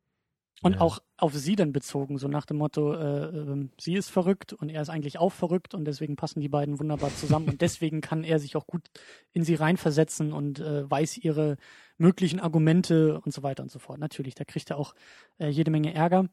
Und 0.62 0.74
ja. 0.74 0.80
auch 0.80 1.00
auf 1.16 1.34
sie 1.34 1.56
dann 1.56 1.72
bezogen, 1.72 2.18
so 2.18 2.28
nach 2.28 2.46
dem 2.46 2.58
Motto, 2.58 2.94
äh, 2.94 3.24
äh, 3.24 3.68
sie 3.80 3.94
ist 3.94 4.10
verrückt 4.10 4.52
und 4.52 4.68
er 4.68 4.80
ist 4.80 4.90
eigentlich 4.90 5.18
auch 5.18 5.32
verrückt 5.32 5.74
und 5.74 5.84
deswegen 5.84 6.14
passen 6.14 6.40
die 6.40 6.48
beiden 6.48 6.78
wunderbar 6.78 7.12
zusammen 7.16 7.48
und 7.48 7.60
deswegen 7.60 8.00
kann 8.00 8.22
er 8.22 8.38
sich 8.38 8.54
auch 8.54 8.66
gut 8.66 8.88
in 9.32 9.42
sie 9.42 9.56
reinversetzen 9.56 10.32
und 10.32 10.60
äh, 10.60 10.88
weiß 10.88 11.18
ihre 11.18 11.56
möglichen 11.98 12.38
Argumente 12.38 13.20
und 13.20 13.32
so 13.34 13.42
weiter 13.42 13.64
und 13.64 13.72
so 13.72 13.80
fort. 13.80 13.98
Natürlich, 13.98 14.36
da 14.36 14.44
kriegt 14.44 14.70
er 14.70 14.78
auch 14.78 14.94
äh, 15.38 15.48
jede 15.48 15.72
Menge 15.72 15.94
Ärger. 15.94 16.28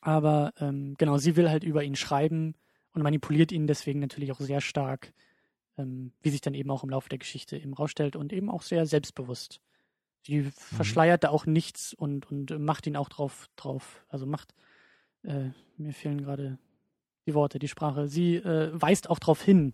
Aber 0.00 0.52
ähm, 0.58 0.94
genau, 0.98 1.18
sie 1.18 1.36
will 1.36 1.48
halt 1.48 1.62
über 1.62 1.84
ihn 1.84 1.96
schreiben 1.96 2.54
und 2.92 3.02
manipuliert 3.02 3.52
ihn 3.52 3.68
deswegen 3.68 4.00
natürlich 4.00 4.32
auch 4.32 4.40
sehr 4.40 4.60
stark, 4.60 5.12
ähm, 5.78 6.12
wie 6.22 6.30
sich 6.30 6.40
dann 6.40 6.54
eben 6.54 6.70
auch 6.70 6.84
im 6.84 6.90
Laufe 6.90 7.08
der 7.08 7.18
Geschichte 7.18 7.56
eben 7.56 7.74
rausstellt 7.74 8.16
und 8.16 8.32
eben 8.32 8.50
auch 8.50 8.62
sehr 8.62 8.86
selbstbewusst. 8.86 9.60
Die 10.26 10.40
mhm. 10.40 10.52
verschleiert 10.52 11.24
da 11.24 11.30
auch 11.30 11.46
nichts 11.46 11.94
und, 11.94 12.30
und 12.30 12.58
macht 12.58 12.86
ihn 12.86 12.96
auch 12.96 13.08
drauf, 13.08 13.48
drauf, 13.56 14.04
also 14.08 14.26
macht, 14.26 14.54
äh, 15.22 15.50
mir 15.76 15.92
fehlen 15.92 16.22
gerade 16.22 16.58
die 17.26 17.34
Worte, 17.34 17.58
die 17.58 17.68
Sprache. 17.68 18.08
Sie 18.08 18.36
äh, 18.36 18.70
weist 18.72 19.10
auch 19.10 19.18
darauf 19.18 19.42
hin, 19.42 19.72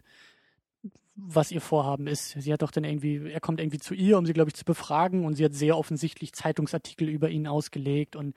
was 1.14 1.50
ihr 1.53 1.61
Vorhaben 1.61 2.07
ist. 2.07 2.30
Sie 2.30 2.53
hat 2.53 2.62
doch 2.62 2.70
dann 2.70 2.84
irgendwie, 2.84 3.30
er 3.30 3.40
kommt 3.40 3.61
irgendwie 3.61 3.78
zu 3.78 3.94
ihr, 3.94 4.16
um 4.18 4.24
sie, 4.24 4.32
glaube 4.32 4.48
ich, 4.48 4.55
zu 4.55 4.64
befragen 4.64 5.24
und 5.24 5.34
sie 5.34 5.44
hat 5.44 5.55
sehr 5.55 5.76
offensichtlich 5.76 6.32
Zeitungsartikel 6.32 7.09
über 7.09 7.28
ihn 7.28 7.46
ausgelegt 7.46 8.16
und 8.16 8.34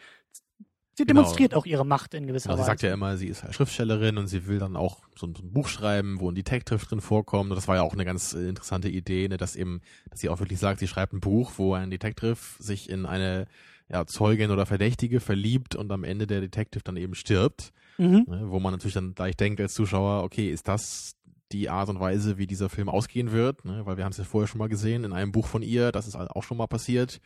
Sie 0.97 1.03
genau. 1.05 1.21
demonstriert 1.21 1.51
genau. 1.51 1.61
auch 1.61 1.65
ihre 1.65 1.85
Macht 1.85 2.13
in 2.13 2.25
gewisser 2.25 2.49
also 2.49 2.61
Weise. 2.61 2.65
Sie 2.65 2.71
sagt 2.71 2.81
ja 2.83 2.93
immer, 2.93 3.17
sie 3.17 3.27
ist 3.27 3.43
Schriftstellerin 3.53 4.17
und 4.17 4.27
sie 4.27 4.47
will 4.47 4.59
dann 4.59 4.77
auch 4.77 5.01
so 5.15 5.27
ein, 5.27 5.35
so 5.35 5.43
ein, 5.43 5.51
Buch 5.51 5.67
schreiben, 5.67 6.21
wo 6.21 6.31
ein 6.31 6.35
Detective 6.35 6.85
drin 6.85 7.01
vorkommt. 7.01 7.51
Und 7.51 7.57
das 7.57 7.67
war 7.67 7.75
ja 7.75 7.81
auch 7.81 7.93
eine 7.93 8.05
ganz 8.05 8.33
äh, 8.33 8.47
interessante 8.47 8.87
Idee, 8.87 9.27
ne, 9.27 9.35
dass 9.35 9.57
eben, 9.57 9.81
dass 10.09 10.21
sie 10.21 10.29
auch 10.29 10.39
wirklich 10.39 10.59
sagt, 10.59 10.79
sie 10.79 10.87
schreibt 10.87 11.11
ein 11.11 11.19
Buch, 11.19 11.53
wo 11.57 11.73
ein 11.73 11.91
Detective 11.91 12.37
sich 12.59 12.89
in 12.89 13.05
eine 13.05 13.47
ja, 13.89 14.07
Zeugin 14.07 14.51
oder 14.51 14.65
Verdächtige 14.65 15.19
verliebt 15.19 15.75
und 15.75 15.91
am 15.91 16.05
Ende 16.05 16.27
der 16.27 16.39
Detective 16.39 16.83
dann 16.83 16.95
eben 16.95 17.13
stirbt. 17.13 17.73
Mhm. 17.97 18.25
Ne, 18.27 18.43
wo 18.47 18.59
man 18.59 18.71
natürlich 18.71 18.95
dann 18.95 19.15
gleich 19.15 19.35
denkt 19.35 19.59
als 19.59 19.73
Zuschauer, 19.73 20.23
okay, 20.23 20.49
ist 20.49 20.67
das 20.69 21.15
die 21.51 21.69
Art 21.69 21.89
und 21.89 21.99
Weise, 21.99 22.37
wie 22.37 22.47
dieser 22.47 22.69
Film 22.69 22.89
ausgehen 22.89 23.31
wird? 23.31 23.65
Ne? 23.65 23.85
Weil 23.85 23.97
wir 23.97 24.03
haben 24.03 24.11
es 24.11 24.17
ja 24.17 24.23
vorher 24.23 24.47
schon 24.47 24.59
mal 24.59 24.69
gesehen 24.69 25.03
in 25.03 25.13
einem 25.13 25.31
Buch 25.31 25.47
von 25.47 25.61
ihr, 25.61 25.91
das 25.91 26.07
ist 26.07 26.15
auch 26.15 26.43
schon 26.43 26.57
mal 26.57 26.67
passiert. 26.67 27.21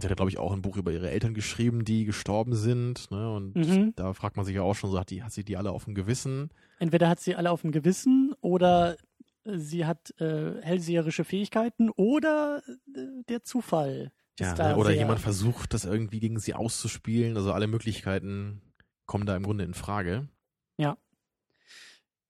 Sie 0.00 0.08
hat 0.08 0.16
glaube 0.16 0.30
ich, 0.30 0.38
auch 0.38 0.52
ein 0.52 0.62
Buch 0.62 0.76
über 0.76 0.92
ihre 0.92 1.10
Eltern 1.10 1.34
geschrieben, 1.34 1.84
die 1.84 2.04
gestorben 2.04 2.54
sind. 2.54 3.10
Ne? 3.10 3.32
Und 3.32 3.56
mhm. 3.56 3.92
da 3.96 4.12
fragt 4.14 4.36
man 4.36 4.46
sich 4.46 4.54
ja 4.54 4.62
auch 4.62 4.74
schon 4.74 4.90
so, 4.90 4.98
hat, 4.98 5.10
die, 5.10 5.24
hat 5.24 5.32
sie 5.32 5.44
die 5.44 5.56
alle 5.56 5.72
auf 5.72 5.84
dem 5.84 5.94
Gewissen? 5.94 6.50
Entweder 6.78 7.08
hat 7.08 7.18
sie 7.18 7.34
alle 7.34 7.50
auf 7.50 7.62
dem 7.62 7.72
Gewissen 7.72 8.32
oder 8.40 8.96
sie 9.44 9.86
hat 9.86 10.14
äh, 10.20 10.62
hellseherische 10.62 11.24
Fähigkeiten 11.24 11.90
oder 11.90 12.62
äh, 12.94 13.00
der 13.28 13.42
Zufall. 13.42 14.12
Ja, 14.38 14.54
ne? 14.54 14.76
oder 14.76 14.92
jemand 14.92 15.18
versucht, 15.18 15.74
das 15.74 15.84
irgendwie 15.84 16.20
gegen 16.20 16.38
sie 16.38 16.54
auszuspielen. 16.54 17.36
Also 17.36 17.52
alle 17.52 17.66
Möglichkeiten 17.66 18.62
kommen 19.06 19.26
da 19.26 19.34
im 19.34 19.42
Grunde 19.42 19.64
in 19.64 19.74
Frage. 19.74 20.28
Ja. 20.76 20.96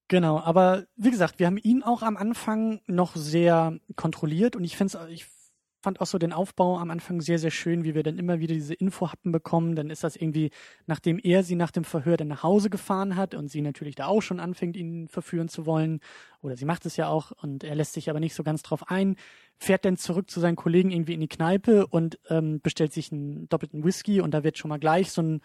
Genau, 0.09 0.41
aber 0.41 0.87
wie 0.97 1.11
gesagt, 1.11 1.39
wir 1.39 1.47
haben 1.47 1.59
ihn 1.59 1.83
auch 1.83 2.01
am 2.01 2.17
Anfang 2.17 2.81
noch 2.87 3.15
sehr 3.15 3.79
kontrolliert 3.95 4.57
und 4.57 4.65
ich 4.65 4.75
finde 4.75 4.97
es, 4.97 5.09
ich 5.11 5.27
fand 5.81 6.01
auch 6.01 6.07
so 6.07 6.19
den 6.19 6.33
Aufbau 6.33 6.79
am 6.79 6.91
Anfang 6.91 7.21
sehr, 7.21 7.39
sehr 7.39 7.51
schön, 7.51 7.85
wie 7.85 7.95
wir 7.95 8.03
dann 8.03 8.19
immer 8.19 8.41
wieder 8.41 8.55
diese 8.55 8.75
Infohappen 8.75 9.33
bekommen. 9.33 9.77
Dann 9.77 9.91
ist 9.91 10.03
das 10.05 10.17
irgendwie, 10.17 10.51
nachdem 10.87 11.19
er 11.23 11.43
sie 11.45 11.55
nach 11.55 11.71
dem 11.71 11.85
Verhör 11.85 12.17
dann 12.17 12.29
nach 12.29 12.43
Hause 12.43 12.71
gefahren 12.71 13.17
hat 13.17 13.35
und 13.35 13.49
sie 13.49 13.61
natürlich 13.61 13.95
da 13.95 14.07
auch 14.07 14.21
schon 14.21 14.41
anfängt, 14.41 14.77
ihn 14.77 15.09
verführen 15.09 15.49
zu 15.49 15.67
wollen, 15.67 16.01
oder 16.41 16.57
sie 16.57 16.65
macht 16.65 16.87
es 16.87 16.97
ja 16.97 17.09
auch 17.09 17.31
und 17.31 17.65
er 17.65 17.75
lässt 17.75 17.93
sich 17.93 18.11
aber 18.11 18.21
nicht 18.21 18.35
so 18.35 18.43
ganz 18.43 18.63
drauf 18.63 18.91
ein, 18.91 19.17
fährt 19.57 19.85
dann 19.85 19.97
zurück 19.97 20.31
zu 20.31 20.41
seinen 20.41 20.57
Kollegen 20.57 20.91
irgendwie 20.91 21.15
in 21.15 21.21
die 21.21 21.29
Kneipe 21.29 21.87
und 21.87 22.19
ähm, 22.29 22.61
bestellt 22.61 22.93
sich 22.93 23.13
einen 23.13 23.49
doppelten 23.49 23.85
Whisky 23.85 24.21
und 24.21 24.33
da 24.33 24.45
wird 24.45 24.59
schon 24.59 24.69
mal 24.69 24.79
gleich 24.79 25.11
so 25.13 25.23
ein, 25.23 25.41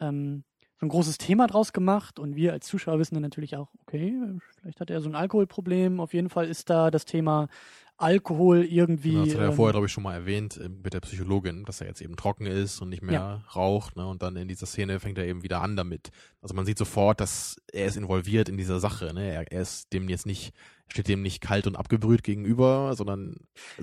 ähm, 0.00 0.44
so 0.78 0.86
ein 0.86 0.90
großes 0.90 1.18
Thema 1.18 1.46
draus 1.46 1.72
gemacht 1.72 2.18
und 2.18 2.36
wir 2.36 2.52
als 2.52 2.66
Zuschauer 2.66 2.98
wissen 2.98 3.14
dann 3.14 3.22
natürlich 3.22 3.56
auch, 3.56 3.68
okay, 3.82 4.14
vielleicht 4.60 4.80
hat 4.80 4.90
er 4.90 5.00
so 5.00 5.08
ein 5.08 5.14
Alkoholproblem. 5.14 6.00
Auf 6.00 6.12
jeden 6.12 6.28
Fall 6.28 6.46
ist 6.48 6.68
da 6.68 6.90
das 6.90 7.06
Thema 7.06 7.48
Alkohol 7.98 8.62
irgendwie. 8.64 9.12
Genau, 9.12 9.24
das 9.24 9.34
hat 9.34 9.40
er 9.40 9.44
ja 9.44 9.50
ähm, 9.50 9.56
vorher, 9.56 9.72
glaube 9.72 9.86
ich, 9.86 9.92
schon 9.92 10.02
mal 10.02 10.14
erwähnt 10.14 10.58
äh, 10.58 10.68
mit 10.68 10.92
der 10.92 11.00
Psychologin, 11.00 11.64
dass 11.64 11.80
er 11.80 11.86
jetzt 11.86 12.02
eben 12.02 12.16
trocken 12.16 12.44
ist 12.44 12.82
und 12.82 12.90
nicht 12.90 13.02
mehr 13.02 13.14
ja. 13.14 13.44
raucht. 13.54 13.96
Ne? 13.96 14.06
Und 14.06 14.22
dann 14.22 14.36
in 14.36 14.48
dieser 14.48 14.66
Szene 14.66 15.00
fängt 15.00 15.16
er 15.16 15.26
eben 15.26 15.42
wieder 15.42 15.62
an 15.62 15.76
damit. 15.76 16.10
Also 16.42 16.54
man 16.54 16.66
sieht 16.66 16.76
sofort, 16.76 17.20
dass 17.20 17.56
er 17.72 17.86
ist 17.86 17.96
involviert 17.96 18.50
in 18.50 18.58
dieser 18.58 18.80
Sache. 18.80 19.14
Ne? 19.14 19.32
Er, 19.32 19.50
er 19.50 19.62
ist 19.62 19.94
dem 19.94 20.10
jetzt 20.10 20.26
nicht, 20.26 20.52
steht 20.88 21.08
dem 21.08 21.22
nicht 21.22 21.40
kalt 21.40 21.66
und 21.66 21.76
abgebrüht 21.76 22.22
gegenüber, 22.22 22.94
sondern 22.94 23.36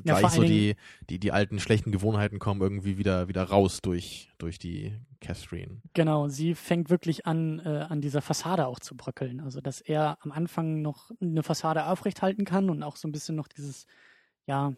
ja, 0.04 0.20
gleich 0.20 0.32
so 0.32 0.44
die, 0.44 0.76
die, 1.10 1.20
die 1.20 1.32
alten 1.32 1.60
schlechten 1.60 1.92
Gewohnheiten 1.92 2.40
kommen 2.40 2.62
irgendwie 2.62 2.98
wieder, 2.98 3.28
wieder 3.28 3.44
raus 3.44 3.82
durch, 3.82 4.30
durch 4.38 4.58
die 4.58 4.94
Catherine. 5.20 5.82
Genau, 5.94 6.28
sie 6.28 6.56
fängt 6.56 6.90
wirklich 6.90 7.26
an, 7.26 7.60
äh, 7.60 7.86
an 7.90 8.02
dieser 8.02 8.22
Fassade 8.22 8.68
auch 8.68 8.80
zu 8.80 8.96
bröckeln. 8.96 9.40
Also, 9.40 9.62
dass 9.62 9.82
er 9.82 10.18
am 10.22 10.32
Anfang 10.32 10.82
noch 10.82 11.12
eine 11.22 11.44
Fassade 11.44 11.86
aufrechthalten 11.86 12.46
kann 12.46 12.70
und 12.70 12.84
auch 12.84 12.96
so 12.96 13.08
ein 13.08 13.12
bisschen 13.12 13.36
noch 13.36 13.48
dieses 13.48 13.86
ja, 14.46 14.74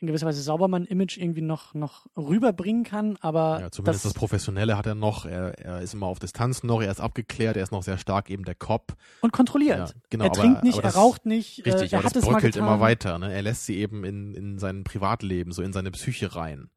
in 0.00 0.06
gewisser 0.06 0.26
Weise 0.26 0.40
Saubermann-Image 0.40 1.18
irgendwie 1.18 1.42
noch, 1.42 1.74
noch 1.74 2.06
rüberbringen 2.16 2.84
kann, 2.84 3.18
aber. 3.20 3.60
Ja, 3.60 3.70
zumindest 3.70 4.04
das, 4.04 4.12
das, 4.12 4.18
Professionelle 4.18 4.76
hat 4.76 4.86
er 4.86 4.94
noch. 4.94 5.26
Er, 5.26 5.58
er 5.58 5.80
ist 5.82 5.92
immer 5.92 6.06
auf 6.06 6.18
Distanz 6.18 6.62
noch, 6.62 6.80
er 6.80 6.90
ist 6.90 7.00
abgeklärt, 7.00 7.56
er 7.56 7.62
ist 7.62 7.72
noch 7.72 7.82
sehr 7.82 7.98
stark 7.98 8.30
eben 8.30 8.44
der 8.44 8.54
Cop. 8.54 8.94
Und 9.20 9.32
kontrolliert. 9.32 9.90
Ja, 9.90 9.94
genau, 10.08 10.24
er 10.24 10.32
trinkt 10.32 10.62
nicht, 10.62 10.78
aber 10.78 10.88
er 10.88 10.94
raucht 10.94 11.26
nicht, 11.26 11.66
äh, 11.66 11.70
richtig, 11.70 11.92
er 11.92 12.02
hat 12.02 12.16
das 12.16 12.24
bröckelt 12.24 12.56
immer 12.56 12.80
weiter. 12.80 13.18
Ne? 13.18 13.32
Er 13.32 13.42
lässt 13.42 13.66
sie 13.66 13.76
eben 13.76 14.04
in, 14.04 14.34
in 14.34 14.58
sein 14.58 14.84
Privatleben, 14.84 15.52
so 15.52 15.62
in 15.62 15.72
seine 15.72 15.90
Psyche 15.90 16.34
rein. 16.34 16.70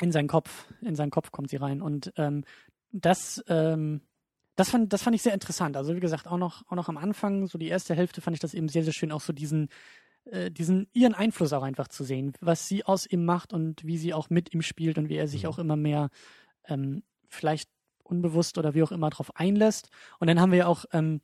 In 0.00 0.10
seinen 0.10 0.28
Kopf, 0.28 0.66
in 0.80 0.96
seinen 0.96 1.10
Kopf 1.10 1.30
kommt 1.30 1.50
sie 1.50 1.56
rein. 1.56 1.80
Und 1.80 2.12
ähm, 2.16 2.44
das, 2.90 3.44
ähm, 3.48 4.00
das 4.56 4.70
fand, 4.70 4.92
das 4.92 5.02
fand 5.02 5.14
ich 5.14 5.22
sehr 5.22 5.34
interessant. 5.34 5.76
Also 5.76 5.94
wie 5.94 6.00
gesagt, 6.00 6.26
auch 6.26 6.38
noch, 6.38 6.62
auch 6.68 6.76
noch 6.76 6.88
am 6.88 6.96
Anfang, 6.96 7.46
so 7.46 7.58
die 7.58 7.68
erste 7.68 7.94
Hälfte 7.94 8.20
fand 8.20 8.34
ich 8.34 8.40
das 8.40 8.54
eben 8.54 8.68
sehr, 8.68 8.82
sehr 8.82 8.92
schön, 8.92 9.12
auch 9.12 9.20
so 9.20 9.32
diesen, 9.32 9.68
äh, 10.26 10.50
diesen 10.50 10.88
ihren 10.92 11.14
Einfluss 11.14 11.52
auch 11.52 11.62
einfach 11.62 11.88
zu 11.88 12.04
sehen, 12.04 12.32
was 12.40 12.68
sie 12.68 12.84
aus 12.84 13.06
ihm 13.06 13.24
macht 13.24 13.52
und 13.52 13.84
wie 13.84 13.98
sie 13.98 14.14
auch 14.14 14.30
mit 14.30 14.52
ihm 14.54 14.62
spielt 14.62 14.98
und 14.98 15.08
wie 15.08 15.16
er 15.16 15.28
sich 15.28 15.44
Mhm. 15.44 15.48
auch 15.48 15.58
immer 15.58 15.76
mehr 15.76 16.10
ähm, 16.66 17.02
vielleicht 17.28 17.70
unbewusst 18.02 18.58
oder 18.58 18.74
wie 18.74 18.82
auch 18.82 18.92
immer 18.92 19.10
darauf 19.10 19.36
einlässt. 19.36 19.88
Und 20.18 20.26
dann 20.28 20.40
haben 20.40 20.52
wir 20.52 20.58
ja 20.58 20.66
auch, 20.66 20.84
ähm, 20.92 21.20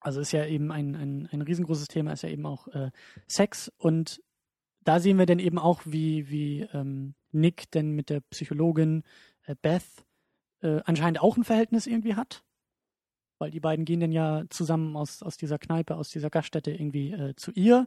also 0.00 0.20
ist 0.20 0.32
ja 0.32 0.44
eben 0.44 0.72
ein, 0.72 0.94
ein, 0.96 1.28
ein 1.30 1.42
riesengroßes 1.42 1.88
Thema, 1.88 2.12
ist 2.12 2.22
ja 2.22 2.28
eben 2.30 2.46
auch 2.46 2.68
äh, 2.68 2.90
Sex 3.26 3.70
und 3.76 4.22
da 4.82 4.98
sehen 4.98 5.18
wir 5.18 5.26
dann 5.26 5.38
eben 5.38 5.58
auch, 5.58 5.82
wie, 5.84 6.30
wie 6.30 6.62
ähm, 6.72 7.14
Nick 7.32 7.70
denn 7.70 7.92
mit 7.92 8.08
der 8.08 8.20
Psychologin 8.20 9.04
äh, 9.44 9.54
Beth 9.60 9.84
äh, 10.62 10.80
anscheinend 10.84 11.20
auch 11.20 11.36
ein 11.36 11.44
Verhältnis 11.44 11.86
irgendwie 11.86 12.14
hat. 12.14 12.42
Weil 13.40 13.50
die 13.50 13.58
beiden 13.60 13.84
gehen 13.86 13.98
dann 14.00 14.12
ja 14.12 14.44
zusammen 14.50 14.94
aus, 14.96 15.22
aus 15.22 15.36
dieser 15.38 15.58
Kneipe, 15.58 15.96
aus 15.96 16.10
dieser 16.10 16.28
Gaststätte 16.30 16.70
irgendwie 16.70 17.10
äh, 17.12 17.34
zu 17.36 17.50
ihr 17.52 17.86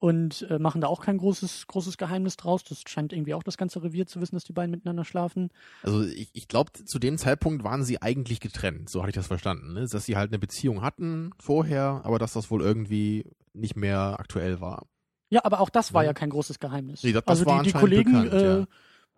und 0.00 0.42
äh, 0.50 0.58
machen 0.58 0.80
da 0.80 0.88
auch 0.88 1.00
kein 1.00 1.18
großes, 1.18 1.66
großes 1.68 1.96
Geheimnis 1.98 2.36
draus. 2.36 2.62
Das 2.64 2.82
scheint 2.86 3.12
irgendwie 3.12 3.34
auch 3.34 3.42
das 3.42 3.56
ganze 3.56 3.82
Revier 3.82 4.06
zu 4.06 4.20
wissen, 4.20 4.36
dass 4.36 4.44
die 4.44 4.52
beiden 4.52 4.70
miteinander 4.72 5.04
schlafen. 5.04 5.50
Also 5.82 6.02
ich, 6.04 6.30
ich 6.32 6.48
glaube, 6.48 6.72
zu 6.72 6.98
dem 6.98 7.16
Zeitpunkt 7.16 7.64
waren 7.64 7.84
sie 7.84 8.02
eigentlich 8.02 8.40
getrennt, 8.40 8.90
so 8.90 9.00
hatte 9.00 9.10
ich 9.10 9.14
das 9.16 9.28
verstanden. 9.28 9.72
Ne? 9.74 9.86
Dass 9.86 10.04
sie 10.04 10.16
halt 10.16 10.30
eine 10.30 10.38
Beziehung 10.38 10.82
hatten 10.82 11.30
vorher, 11.40 12.00
aber 12.04 12.18
dass 12.18 12.32
das 12.32 12.50
wohl 12.50 12.60
irgendwie 12.62 13.24
nicht 13.54 13.76
mehr 13.76 14.16
aktuell 14.18 14.60
war. 14.60 14.86
Ja, 15.30 15.44
aber 15.44 15.60
auch 15.60 15.70
das 15.70 15.92
war 15.94 16.02
Ja. 16.02 16.10
ja 16.10 16.14
kein 16.14 16.30
großes 16.30 16.58
Geheimnis. 16.58 17.02
Nee, 17.04 17.12
das- 17.12 17.24
das 17.24 17.38
also 17.40 17.46
war 17.46 17.62
die, 17.62 17.72
die 17.72 17.78
Kollegen 17.78 18.12
bekannt, 18.24 18.32
äh, 18.32 18.58
ja. 18.60 18.66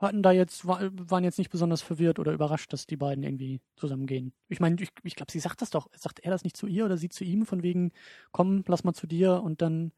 Hatten 0.01 0.22
da 0.22 0.32
jetzt, 0.32 0.66
war, 0.66 0.80
waren 1.11 1.24
jetzt 1.24 1.38
nicht 1.38 1.51
besonders 1.51 1.82
verwirrt 1.82 2.18
oder 2.18 2.32
überrascht, 2.32 2.72
dass 2.72 2.86
die 2.86 2.96
beiden 2.96 3.24
irgendwie 3.24 3.61
zusammengehen. 3.76 4.32
Ich 4.48 4.61
meine, 4.61 4.80
ich, 4.82 4.90
ich 5.03 5.16
glaube, 5.16 5.32
sie 5.32 5.40
sagt 5.40 5.62
das 5.62 5.70
doch. 5.70 5.88
Sagt 5.96 6.20
er 6.20 6.30
das 6.30 6.44
nicht 6.44 6.57
zu 6.57 6.66
ihr 6.66 6.84
oder 6.86 6.96
sie 6.96 7.09
zu 7.11 7.24
ihm, 7.24 7.46
von 7.46 7.62
wegen, 7.62 7.92
komm, 8.32 8.64
lass 8.66 8.84
mal 8.84 8.94
zu 8.94 9.07
dir 9.07 9.42
und 9.42 9.62
dann. 9.62 9.92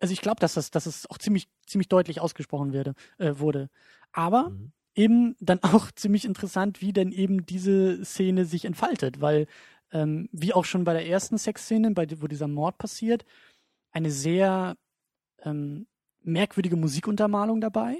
Also 0.00 0.12
ich 0.12 0.20
glaube, 0.20 0.40
dass 0.40 0.54
das, 0.54 0.70
dass 0.70 0.86
es 0.86 1.08
auch 1.10 1.18
ziemlich, 1.18 1.48
ziemlich 1.66 1.88
deutlich 1.88 2.20
ausgesprochen 2.20 2.72
werde, 2.72 2.94
äh, 3.18 3.34
wurde. 3.38 3.70
Aber 4.12 4.50
Mhm. 4.50 4.72
eben 4.94 5.36
dann 5.40 5.60
auch 5.62 5.90
ziemlich 5.92 6.24
interessant, 6.24 6.80
wie 6.80 6.92
denn 6.92 7.12
eben 7.12 7.46
diese 7.46 8.04
Szene 8.04 8.44
sich 8.44 8.64
entfaltet, 8.64 9.20
weil 9.20 9.46
ähm, 9.92 10.28
wie 10.32 10.54
auch 10.54 10.64
schon 10.64 10.84
bei 10.84 10.94
der 10.94 11.06
ersten 11.06 11.38
Sexszene, 11.38 11.92
bei 11.92 12.06
der, 12.06 12.22
wo 12.22 12.26
dieser 12.26 12.48
Mord 12.48 12.78
passiert, 12.78 13.24
eine 13.92 14.10
sehr 14.10 14.76
ähm, 15.42 15.86
merkwürdige 16.22 16.76
Musikuntermalung 16.76 17.60
dabei, 17.60 17.96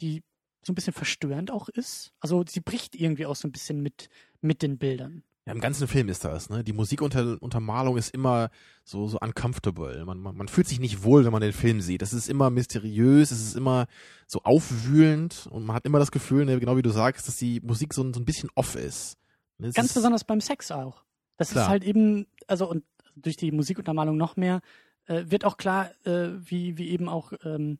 die 0.00 0.22
so 0.64 0.72
ein 0.72 0.74
bisschen 0.74 0.92
verstörend 0.92 1.50
auch 1.50 1.68
ist. 1.68 2.12
Also 2.20 2.44
sie 2.48 2.60
bricht 2.60 2.94
irgendwie 2.94 3.26
auch 3.26 3.36
so 3.36 3.48
ein 3.48 3.52
bisschen 3.52 3.80
mit, 3.82 4.08
mit 4.40 4.62
den 4.62 4.78
Bildern. 4.78 5.22
Ja, 5.44 5.52
im 5.52 5.60
ganzen 5.60 5.88
Film 5.88 6.08
ist 6.08 6.24
das, 6.24 6.50
ne? 6.50 6.62
Die 6.62 6.72
Musikuntermalung 6.72 7.96
ist 7.96 8.14
immer 8.14 8.48
so, 8.84 9.08
so 9.08 9.18
uncomfortable. 9.20 10.04
Man, 10.04 10.20
man, 10.20 10.36
man 10.36 10.46
fühlt 10.46 10.68
sich 10.68 10.78
nicht 10.78 11.02
wohl, 11.02 11.24
wenn 11.24 11.32
man 11.32 11.42
den 11.42 11.52
Film 11.52 11.80
sieht. 11.80 12.00
Das 12.00 12.12
ist 12.12 12.28
immer 12.28 12.48
mysteriös, 12.50 13.32
es 13.32 13.42
ist 13.42 13.56
immer 13.56 13.86
so 14.28 14.40
aufwühlend 14.44 15.48
und 15.50 15.64
man 15.64 15.74
hat 15.74 15.84
immer 15.84 15.98
das 15.98 16.12
Gefühl, 16.12 16.44
ne, 16.44 16.60
genau 16.60 16.76
wie 16.76 16.82
du 16.82 16.90
sagst, 16.90 17.26
dass 17.26 17.38
die 17.38 17.60
Musik 17.60 17.92
so, 17.92 18.02
ein- 18.04 18.14
so 18.14 18.20
ein 18.20 18.24
bisschen 18.24 18.50
off 18.54 18.76
ist. 18.76 19.16
Ne, 19.58 19.68
es 19.68 19.74
Ganz 19.74 19.88
ist, 19.88 19.94
besonders 19.94 20.22
beim 20.22 20.40
Sex 20.40 20.70
auch. 20.70 21.02
Das 21.38 21.50
Klar. 21.50 21.64
ist 21.64 21.70
halt 21.70 21.82
eben, 21.84 22.26
also 22.46 22.70
und 22.70 22.84
durch 23.16 23.36
die 23.36 23.50
Musikuntermalung 23.50 24.16
noch 24.16 24.36
mehr, 24.36 24.60
äh, 25.06 25.24
wird 25.26 25.44
auch 25.44 25.56
klar, 25.56 25.90
äh, 26.06 26.28
wie, 26.38 26.78
wie 26.78 26.90
eben 26.90 27.08
auch 27.08 27.32
ähm, 27.44 27.78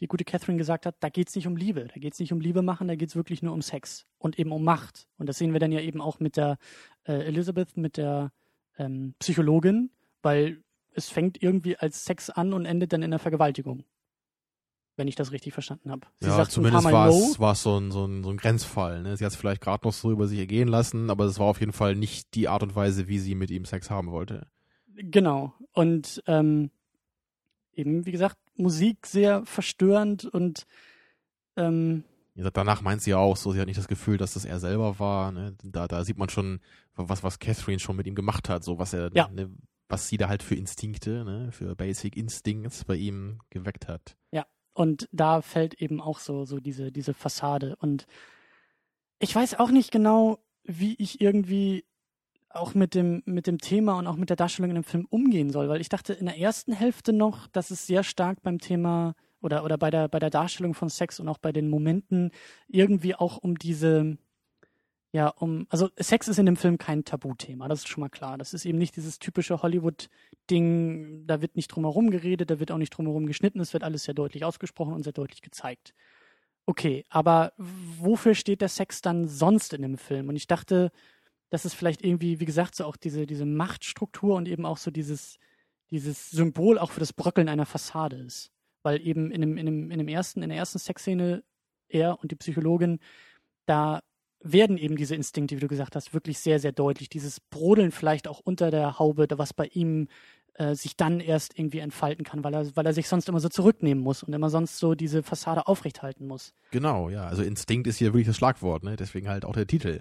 die 0.00 0.06
gute 0.06 0.24
Catherine 0.24 0.58
gesagt 0.58 0.86
hat, 0.86 0.96
da 1.00 1.08
geht's 1.08 1.34
nicht 1.34 1.46
um 1.46 1.56
Liebe, 1.56 1.88
da 1.92 2.00
geht's 2.00 2.20
nicht 2.20 2.32
um 2.32 2.40
Liebe 2.40 2.62
machen, 2.62 2.88
da 2.88 2.94
geht's 2.94 3.16
wirklich 3.16 3.42
nur 3.42 3.52
um 3.52 3.62
Sex 3.62 4.06
und 4.18 4.38
eben 4.38 4.52
um 4.52 4.62
Macht. 4.62 5.08
Und 5.16 5.28
das 5.28 5.38
sehen 5.38 5.52
wir 5.52 5.60
dann 5.60 5.72
ja 5.72 5.80
eben 5.80 6.00
auch 6.00 6.20
mit 6.20 6.36
der 6.36 6.58
äh, 7.04 7.24
Elizabeth, 7.24 7.76
mit 7.76 7.96
der 7.96 8.32
ähm, 8.78 9.14
Psychologin, 9.18 9.90
weil 10.22 10.62
es 10.92 11.08
fängt 11.08 11.42
irgendwie 11.42 11.76
als 11.76 12.04
Sex 12.04 12.30
an 12.30 12.52
und 12.52 12.64
endet 12.64 12.92
dann 12.92 13.02
in 13.02 13.10
der 13.10 13.20
Vergewaltigung. 13.20 13.84
Wenn 14.96 15.06
ich 15.06 15.14
das 15.14 15.30
richtig 15.30 15.52
verstanden 15.52 15.92
habe. 15.92 16.08
Sie 16.18 16.26
ja, 16.28 16.34
sagt 16.34 16.50
zumindest 16.50 16.84
war 16.86 17.08
es 17.08 17.38
war 17.38 17.52
es 17.52 17.62
so 17.62 17.78
ein, 17.78 17.92
so, 17.92 18.04
ein, 18.04 18.24
so 18.24 18.30
ein 18.30 18.36
Grenzfall. 18.36 19.02
Ne? 19.02 19.16
Sie 19.16 19.24
hat 19.24 19.30
es 19.30 19.36
vielleicht 19.38 19.60
gerade 19.60 19.86
noch 19.86 19.92
so 19.92 20.10
über 20.10 20.26
sich 20.26 20.40
ergehen 20.40 20.66
lassen, 20.66 21.08
aber 21.10 21.24
es 21.26 21.38
war 21.38 21.46
auf 21.46 21.60
jeden 21.60 21.72
Fall 21.72 21.94
nicht 21.94 22.34
die 22.34 22.48
Art 22.48 22.64
und 22.64 22.74
Weise, 22.74 23.06
wie 23.06 23.20
sie 23.20 23.36
mit 23.36 23.50
ihm 23.52 23.64
Sex 23.64 23.90
haben 23.90 24.10
wollte. 24.10 24.48
Genau. 24.96 25.54
Und 25.72 26.20
ähm, 26.26 26.72
eben, 27.74 28.06
wie 28.06 28.10
gesagt, 28.10 28.38
Musik 28.58 29.06
sehr 29.06 29.44
verstörend 29.46 30.24
und 30.24 30.66
ähm, 31.56 32.04
danach 32.34 32.82
meint 32.82 33.02
sie 33.02 33.10
ja 33.10 33.18
auch 33.18 33.36
so, 33.36 33.52
sie 33.52 33.60
hat 33.60 33.66
nicht 33.66 33.78
das 33.78 33.88
Gefühl, 33.88 34.16
dass 34.16 34.34
das 34.34 34.44
er 34.44 34.60
selber 34.60 34.98
war. 34.98 35.32
Ne? 35.32 35.56
Da, 35.64 35.88
da 35.88 36.04
sieht 36.04 36.18
man 36.18 36.28
schon, 36.28 36.60
was, 36.94 37.22
was 37.22 37.38
Catherine 37.38 37.80
schon 37.80 37.96
mit 37.96 38.06
ihm 38.06 38.14
gemacht 38.14 38.48
hat, 38.48 38.62
so 38.62 38.78
was 38.78 38.92
er, 38.92 39.10
Ja. 39.14 39.28
ne, 39.28 39.50
was 39.88 40.08
sie 40.08 40.18
da 40.18 40.28
halt 40.28 40.42
für 40.42 40.54
Instinkte, 40.54 41.24
ne, 41.24 41.50
für 41.50 41.74
Basic 41.74 42.16
Instincts 42.16 42.84
bei 42.84 42.94
ihm 42.96 43.40
geweckt 43.50 43.88
hat. 43.88 44.16
Und 44.74 45.08
da 45.10 45.42
fällt 45.42 45.74
eben 45.82 46.00
auch 46.00 46.20
so, 46.20 46.44
so 46.44 46.60
diese, 46.60 46.92
diese 46.92 47.12
Fassade. 47.12 47.74
Und 47.80 48.06
ich 49.18 49.34
weiß 49.34 49.58
auch 49.58 49.70
nicht 49.72 49.90
genau, 49.90 50.38
wie 50.62 50.94
ich 51.00 51.20
irgendwie 51.20 51.84
auch 52.58 52.74
mit 52.74 52.94
dem, 52.94 53.22
mit 53.24 53.46
dem 53.46 53.58
Thema 53.58 53.98
und 53.98 54.06
auch 54.06 54.16
mit 54.16 54.30
der 54.30 54.36
Darstellung 54.36 54.70
in 54.70 54.76
dem 54.76 54.84
Film 54.84 55.06
umgehen 55.10 55.50
soll, 55.50 55.68
weil 55.68 55.80
ich 55.80 55.88
dachte 55.88 56.12
in 56.12 56.26
der 56.26 56.38
ersten 56.38 56.72
Hälfte 56.72 57.12
noch, 57.12 57.46
dass 57.48 57.70
es 57.70 57.86
sehr 57.86 58.02
stark 58.02 58.42
beim 58.42 58.58
Thema 58.58 59.14
oder, 59.40 59.64
oder 59.64 59.78
bei 59.78 59.90
der, 59.90 60.08
bei 60.08 60.18
der 60.18 60.30
Darstellung 60.30 60.74
von 60.74 60.88
Sex 60.88 61.20
und 61.20 61.28
auch 61.28 61.38
bei 61.38 61.52
den 61.52 61.68
Momenten 61.68 62.30
irgendwie 62.68 63.14
auch 63.14 63.36
um 63.38 63.56
diese, 63.58 64.18
ja, 65.12 65.28
um, 65.28 65.66
also 65.70 65.88
Sex 65.96 66.28
ist 66.28 66.38
in 66.38 66.46
dem 66.46 66.56
Film 66.56 66.76
kein 66.78 67.04
Tabuthema, 67.04 67.68
das 67.68 67.80
ist 67.80 67.88
schon 67.88 68.02
mal 68.02 68.08
klar. 68.08 68.36
Das 68.36 68.52
ist 68.52 68.66
eben 68.66 68.78
nicht 68.78 68.96
dieses 68.96 69.18
typische 69.18 69.62
Hollywood-Ding, 69.62 71.26
da 71.26 71.40
wird 71.40 71.56
nicht 71.56 71.68
drumherum 71.68 72.10
geredet, 72.10 72.50
da 72.50 72.60
wird 72.60 72.70
auch 72.70 72.78
nicht 72.78 72.90
drumherum 72.90 73.26
geschnitten, 73.26 73.60
es 73.60 73.72
wird 73.72 73.84
alles 73.84 74.04
sehr 74.04 74.14
deutlich 74.14 74.44
ausgesprochen 74.44 74.92
und 74.92 75.04
sehr 75.04 75.12
deutlich 75.12 75.40
gezeigt. 75.40 75.94
Okay, 76.66 77.06
aber 77.08 77.52
wofür 77.56 78.34
steht 78.34 78.60
der 78.60 78.68
Sex 78.68 79.00
dann 79.00 79.26
sonst 79.26 79.72
in 79.72 79.80
dem 79.80 79.96
Film? 79.96 80.28
Und 80.28 80.36
ich 80.36 80.46
dachte, 80.46 80.92
dass 81.50 81.64
es 81.64 81.74
vielleicht 81.74 82.04
irgendwie, 82.04 82.40
wie 82.40 82.44
gesagt, 82.44 82.74
so 82.74 82.84
auch 82.84 82.96
diese, 82.96 83.26
diese 83.26 83.46
Machtstruktur 83.46 84.36
und 84.36 84.48
eben 84.48 84.66
auch 84.66 84.76
so 84.76 84.90
dieses, 84.90 85.38
dieses 85.90 86.30
Symbol 86.30 86.78
auch 86.78 86.90
für 86.90 87.00
das 87.00 87.12
Bröckeln 87.12 87.48
einer 87.48 87.66
Fassade 87.66 88.16
ist. 88.16 88.50
Weil 88.82 89.00
eben 89.06 89.30
in 89.30 89.40
dem, 89.40 89.56
in 89.56 89.66
dem, 89.66 89.90
in 89.90 89.98
dem 89.98 90.08
ersten, 90.08 90.42
in 90.42 90.50
der 90.50 90.58
ersten 90.58 90.78
Sexszene 90.78 91.42
er 91.88 92.18
und 92.20 92.30
die 92.30 92.36
Psychologin, 92.36 93.00
da 93.66 94.02
werden 94.40 94.78
eben 94.78 94.96
diese 94.96 95.14
Instinkte, 95.14 95.56
wie 95.56 95.60
du 95.60 95.68
gesagt 95.68 95.96
hast, 95.96 96.14
wirklich 96.14 96.38
sehr, 96.38 96.60
sehr 96.60 96.72
deutlich. 96.72 97.08
Dieses 97.08 97.40
Brodeln 97.40 97.90
vielleicht 97.90 98.28
auch 98.28 98.40
unter 98.40 98.70
der 98.70 98.98
Haube, 98.98 99.26
was 99.36 99.52
bei 99.52 99.66
ihm 99.66 100.08
äh, 100.54 100.74
sich 100.74 100.96
dann 100.96 101.20
erst 101.20 101.58
irgendwie 101.58 101.78
entfalten 101.78 102.24
kann, 102.24 102.44
weil 102.44 102.54
er, 102.54 102.76
weil 102.76 102.86
er 102.86 102.92
sich 102.92 103.08
sonst 103.08 103.28
immer 103.28 103.40
so 103.40 103.48
zurücknehmen 103.48 104.02
muss 104.02 104.22
und 104.22 104.32
immer 104.32 104.50
sonst 104.50 104.78
so 104.78 104.94
diese 104.94 105.22
Fassade 105.22 105.66
aufrechthalten 105.66 106.26
muss. 106.26 106.52
Genau, 106.70 107.08
ja. 107.08 107.26
Also 107.26 107.42
Instinkt 107.42 107.86
ist 107.86 107.98
hier 107.98 108.08
wirklich 108.08 108.26
das 108.26 108.36
Schlagwort, 108.36 108.84
ne? 108.84 108.96
Deswegen 108.96 109.28
halt 109.28 109.44
auch 109.44 109.54
der 109.54 109.66
Titel. 109.66 110.00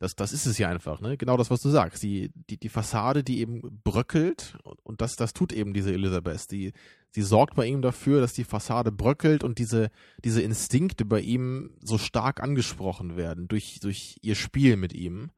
Das, 0.00 0.14
das 0.14 0.32
ist 0.32 0.46
es 0.46 0.58
ja 0.58 0.68
einfach, 0.68 1.00
ne? 1.00 1.16
Genau 1.16 1.36
das, 1.36 1.50
was 1.50 1.60
du 1.60 1.70
sagst. 1.70 2.02
Die, 2.04 2.30
die, 2.48 2.56
die 2.56 2.68
Fassade, 2.68 3.24
die 3.24 3.40
eben 3.40 3.80
bröckelt, 3.82 4.56
und, 4.84 5.00
das, 5.00 5.16
das 5.16 5.32
tut 5.32 5.52
eben 5.52 5.74
diese 5.74 5.92
Elizabeth. 5.92 6.50
Die, 6.52 6.72
sie 7.10 7.22
sorgt 7.22 7.56
bei 7.56 7.66
ihm 7.66 7.82
dafür, 7.82 8.20
dass 8.20 8.32
die 8.32 8.44
Fassade 8.44 8.92
bröckelt 8.92 9.42
und 9.42 9.58
diese, 9.58 9.90
diese 10.24 10.40
Instinkte 10.40 11.04
bei 11.04 11.20
ihm 11.20 11.76
so 11.82 11.98
stark 11.98 12.40
angesprochen 12.40 13.16
werden 13.16 13.48
durch, 13.48 13.80
durch 13.80 14.18
ihr 14.22 14.36
Spiel 14.36 14.76
mit 14.76 14.92
ihm. 14.92 15.30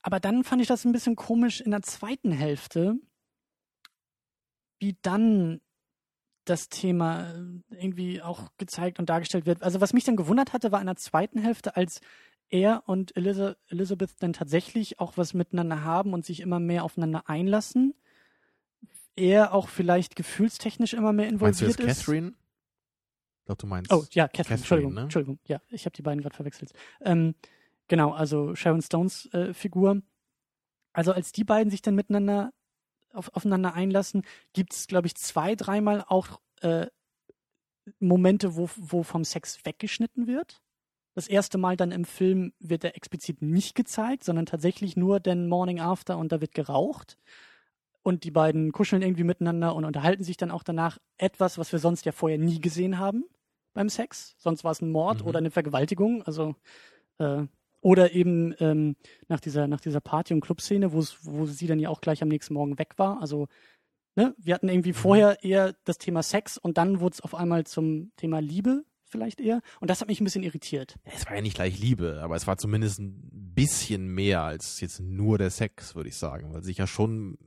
Aber 0.00 0.20
dann 0.20 0.42
fand 0.42 0.62
ich 0.62 0.68
das 0.68 0.84
ein 0.86 0.92
bisschen 0.92 1.14
komisch 1.14 1.60
in 1.60 1.70
der 1.70 1.82
zweiten 1.82 2.32
Hälfte, 2.32 2.94
wie 4.80 4.96
dann 5.02 5.60
das 6.44 6.68
Thema 6.68 7.30
äh, 7.30 7.82
irgendwie 7.82 8.22
auch 8.22 8.48
gezeigt 8.58 8.98
und 8.98 9.08
dargestellt 9.08 9.46
wird. 9.46 9.62
Also 9.62 9.80
was 9.80 9.92
mich 9.92 10.04
dann 10.04 10.16
gewundert 10.16 10.52
hatte, 10.52 10.72
war 10.72 10.80
in 10.80 10.86
der 10.86 10.96
zweiten 10.96 11.38
Hälfte, 11.38 11.76
als 11.76 12.00
er 12.52 12.84
und 12.86 13.16
Elizabeth 13.16 14.10
dann 14.20 14.32
tatsächlich 14.32 15.00
auch 15.00 15.16
was 15.16 15.34
miteinander 15.34 15.82
haben 15.82 16.12
und 16.12 16.24
sich 16.24 16.40
immer 16.40 16.60
mehr 16.60 16.84
aufeinander 16.84 17.28
einlassen. 17.28 17.94
Er 19.16 19.52
auch 19.52 19.68
vielleicht 19.68 20.16
gefühlstechnisch 20.16 20.92
immer 20.92 21.12
mehr 21.12 21.26
Meinst 21.32 21.60
du 21.60 21.64
involviert 21.64 21.80
jetzt 21.80 21.98
ist. 21.98 22.04
Catherine? 22.04 22.34
Ich 23.40 23.46
glaube, 23.46 23.60
du 23.60 23.66
meinst. 23.66 23.92
Oh, 23.92 24.04
ja, 24.10 24.28
Catherine, 24.28 24.30
Catherine, 24.30 24.58
Entschuldigung, 24.58 24.94
ne? 24.94 25.00
Entschuldigung. 25.02 25.38
Ja, 25.46 25.60
ich 25.70 25.86
habe 25.86 25.96
die 25.96 26.02
beiden 26.02 26.20
gerade 26.22 26.36
verwechselt. 26.36 26.72
Ähm, 27.00 27.34
genau, 27.88 28.12
also 28.12 28.54
Sharon 28.54 28.82
Stones 28.82 29.26
äh, 29.32 29.52
Figur. 29.54 30.02
Also 30.92 31.12
als 31.12 31.32
die 31.32 31.44
beiden 31.44 31.70
sich 31.70 31.82
dann 31.82 31.94
miteinander 31.94 32.52
auf, 33.12 33.34
aufeinander 33.34 33.74
einlassen, 33.74 34.22
gibt 34.52 34.74
es, 34.74 34.86
glaube 34.86 35.06
ich, 35.06 35.14
zwei, 35.16 35.54
dreimal 35.56 36.04
auch 36.06 36.40
äh, 36.60 36.86
Momente, 37.98 38.56
wo, 38.56 38.68
wo 38.76 39.02
vom 39.02 39.24
Sex 39.24 39.64
weggeschnitten 39.64 40.26
wird. 40.26 40.62
Das 41.14 41.28
erste 41.28 41.58
Mal 41.58 41.76
dann 41.76 41.92
im 41.92 42.04
Film 42.04 42.52
wird 42.58 42.84
er 42.84 42.96
explizit 42.96 43.42
nicht 43.42 43.74
gezeigt, 43.74 44.24
sondern 44.24 44.46
tatsächlich 44.46 44.96
nur 44.96 45.20
den 45.20 45.48
Morning 45.48 45.78
After 45.80 46.16
und 46.18 46.32
da 46.32 46.40
wird 46.40 46.54
geraucht. 46.54 47.18
Und 48.02 48.24
die 48.24 48.30
beiden 48.30 48.72
kuscheln 48.72 49.02
irgendwie 49.02 49.22
miteinander 49.24 49.74
und 49.76 49.84
unterhalten 49.84 50.24
sich 50.24 50.36
dann 50.36 50.50
auch 50.50 50.62
danach 50.64 50.98
etwas, 51.18 51.58
was 51.58 51.70
wir 51.70 51.78
sonst 51.78 52.04
ja 52.04 52.12
vorher 52.12 52.38
nie 52.38 52.60
gesehen 52.60 52.98
haben 52.98 53.24
beim 53.74 53.88
Sex. 53.88 54.34
Sonst 54.38 54.64
war 54.64 54.72
es 54.72 54.80
ein 54.80 54.90
Mord 54.90 55.20
Mhm. 55.22 55.26
oder 55.28 55.38
eine 55.38 55.50
Vergewaltigung. 55.50 56.22
Also 56.24 56.56
äh, 57.18 57.44
oder 57.80 58.12
eben 58.12 58.54
ähm, 58.60 58.96
nach 59.28 59.40
dieser 59.40 59.66
nach 59.68 59.80
dieser 59.80 60.00
Party- 60.00 60.34
und 60.34 60.40
Clubszene, 60.40 60.92
wo 60.92 60.98
es- 61.00 61.18
wo 61.24 61.46
sie 61.46 61.66
dann 61.66 61.78
ja 61.78 61.90
auch 61.90 62.00
gleich 62.00 62.22
am 62.22 62.28
nächsten 62.28 62.54
Morgen 62.54 62.78
weg 62.78 62.94
war. 62.96 63.20
Also 63.20 63.48
ne, 64.16 64.34
wir 64.38 64.54
hatten 64.54 64.68
irgendwie 64.68 64.92
vorher 64.94 65.42
eher 65.44 65.74
das 65.84 65.98
Thema 65.98 66.22
Sex 66.22 66.58
und 66.58 66.78
dann 66.78 67.00
wurde 67.00 67.14
es 67.14 67.20
auf 67.20 67.34
einmal 67.34 67.64
zum 67.64 68.12
Thema 68.16 68.40
Liebe 68.40 68.84
vielleicht 69.12 69.40
eher. 69.40 69.60
Und 69.80 69.88
das 69.88 70.00
hat 70.00 70.08
mich 70.08 70.20
ein 70.20 70.24
bisschen 70.24 70.42
irritiert. 70.42 70.96
Es 71.04 71.26
war 71.26 71.36
ja 71.36 71.40
nicht 71.42 71.54
gleich 71.54 71.78
Liebe, 71.78 72.20
aber 72.22 72.34
es 72.34 72.46
war 72.48 72.56
zumindest 72.58 72.98
ein 72.98 73.20
bisschen 73.54 74.08
mehr 74.08 74.42
als 74.42 74.80
jetzt 74.80 74.98
nur 75.00 75.38
der 75.38 75.50
Sex, 75.50 75.94
würde 75.94 76.08
ich 76.08 76.16
sagen. 76.16 76.52
Weil 76.52 76.64
sich 76.64 76.78
ja 76.78 76.88
schon. 76.88 77.38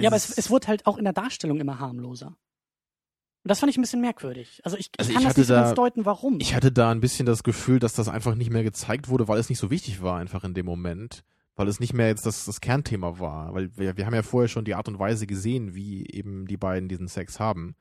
ja, 0.00 0.08
aber 0.08 0.16
es, 0.16 0.36
es 0.36 0.50
wurde 0.50 0.66
halt 0.66 0.86
auch 0.86 0.98
in 0.98 1.04
der 1.04 1.12
Darstellung 1.12 1.60
immer 1.60 1.78
harmloser. 1.78 2.28
Und 3.44 3.48
das 3.48 3.58
fand 3.60 3.70
ich 3.70 3.76
ein 3.78 3.82
bisschen 3.82 4.00
merkwürdig. 4.00 4.60
Also 4.64 4.76
ich, 4.76 4.86
ich 4.86 5.00
Also 5.00 5.12
kann 5.12 5.22
ich 5.22 5.28
das 5.28 5.36
nicht 5.36 5.50
da- 5.50 5.62
ganz 5.62 5.74
deuten, 5.74 6.04
warum. 6.04 6.38
Ich 6.40 6.54
hatte 6.54 6.70
da 6.72 6.90
ein 6.90 7.00
bisschen 7.00 7.26
das 7.26 7.42
Gefühl, 7.42 7.78
dass 7.80 7.92
das 7.92 8.08
einfach 8.08 8.34
nicht 8.36 8.50
mehr 8.50 8.62
gezeigt 8.62 9.08
wurde, 9.08 9.26
weil 9.28 9.38
es 9.40 9.48
nicht 9.48 9.58
so 9.58 9.70
wichtig 9.70 10.00
war, 10.02 10.18
einfach 10.18 10.44
in 10.44 10.54
dem 10.54 10.66
Moment. 10.66 11.24
Weil 11.56 11.68
es 11.68 11.80
nicht 11.80 11.92
mehr 11.92 12.06
jetzt 12.06 12.24
das, 12.24 12.44
das 12.46 12.60
Kernthema 12.60 13.18
war. 13.18 13.52
Weil 13.52 13.76
wir, 13.76 13.96
wir 13.96 14.06
haben 14.06 14.14
ja 14.14 14.22
vorher 14.22 14.48
schon 14.48 14.64
die 14.64 14.74
Art 14.74 14.88
und 14.88 14.98
Weise 14.98 15.26
gesehen, 15.26 15.74
wie 15.74 16.06
eben 16.06 16.46
die 16.46 16.56
beiden 16.56 16.88
diesen 16.88 17.08
Sex 17.08 17.40
haben. 17.40 17.74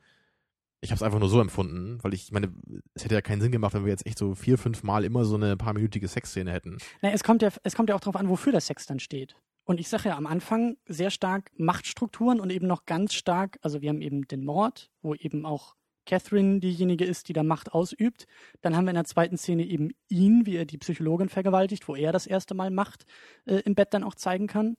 Ich 0.84 0.89
habe 0.89 0.95
es 0.95 1.03
einfach 1.03 1.19
nur 1.19 1.29
so 1.29 1.39
empfunden, 1.39 1.99
weil 2.01 2.13
ich, 2.13 2.32
meine, 2.32 2.51
es 2.95 3.03
hätte 3.03 3.13
ja 3.13 3.21
keinen 3.21 3.39
Sinn 3.39 3.51
gemacht, 3.51 3.75
wenn 3.75 3.86
wir 3.86 3.91
jetzt 3.91 4.05
echt 4.07 4.17
so 4.17 4.34
vier, 4.34 4.57
fünf 4.57 4.82
Mal 4.82 5.05
immer 5.05 5.25
so 5.25 5.36
eine 5.36 5.55
paar 5.55 5.73
minütige 5.73 6.07
Sexszene 6.07 6.51
hätten. 6.51 6.79
Na, 7.03 7.11
es 7.11 7.23
kommt 7.23 7.43
ja, 7.43 7.49
es 7.63 7.75
kommt 7.75 7.89
ja 7.89 7.95
auch 7.95 7.99
darauf 7.99 8.15
an, 8.15 8.29
wofür 8.29 8.51
der 8.51 8.61
Sex 8.61 8.88
dann 8.88 8.99
steht. 8.99 9.36
Und 9.63 9.79
ich 9.79 9.89
sage 9.89 10.09
ja 10.09 10.17
am 10.17 10.25
Anfang 10.25 10.77
sehr 10.88 11.11
stark 11.11 11.51
Machtstrukturen 11.55 12.39
und 12.39 12.49
eben 12.49 12.65
noch 12.65 12.86
ganz 12.86 13.13
stark, 13.13 13.59
also 13.61 13.82
wir 13.82 13.89
haben 13.89 14.01
eben 14.01 14.27
den 14.27 14.43
Mord, 14.43 14.89
wo 15.03 15.13
eben 15.13 15.45
auch 15.45 15.75
Catherine 16.05 16.59
diejenige 16.59 17.05
ist, 17.05 17.29
die 17.29 17.34
da 17.34 17.43
Macht 17.43 17.73
ausübt. 17.73 18.25
Dann 18.61 18.75
haben 18.75 18.86
wir 18.86 18.89
in 18.89 18.95
der 18.95 19.05
zweiten 19.05 19.38
Szene 19.38 19.63
eben 19.63 19.91
ihn, 20.09 20.47
wie 20.47 20.55
er 20.55 20.65
die 20.65 20.79
Psychologin 20.79 21.29
vergewaltigt, 21.29 21.88
wo 21.88 21.95
er 21.95 22.11
das 22.11 22.25
erste 22.25 22.55
Mal 22.55 22.71
Macht 22.71 23.05
äh, 23.45 23.57
im 23.57 23.75
Bett 23.75 23.93
dann 23.93 24.03
auch 24.03 24.15
zeigen 24.15 24.47
kann. 24.47 24.77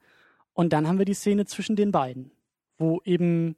Und 0.52 0.72
dann 0.72 0.88
haben 0.88 0.98
wir 0.98 1.04
die 1.04 1.14
Szene 1.14 1.46
zwischen 1.46 1.76
den 1.76 1.92
beiden, 1.92 2.32
wo 2.76 3.00
eben 3.04 3.56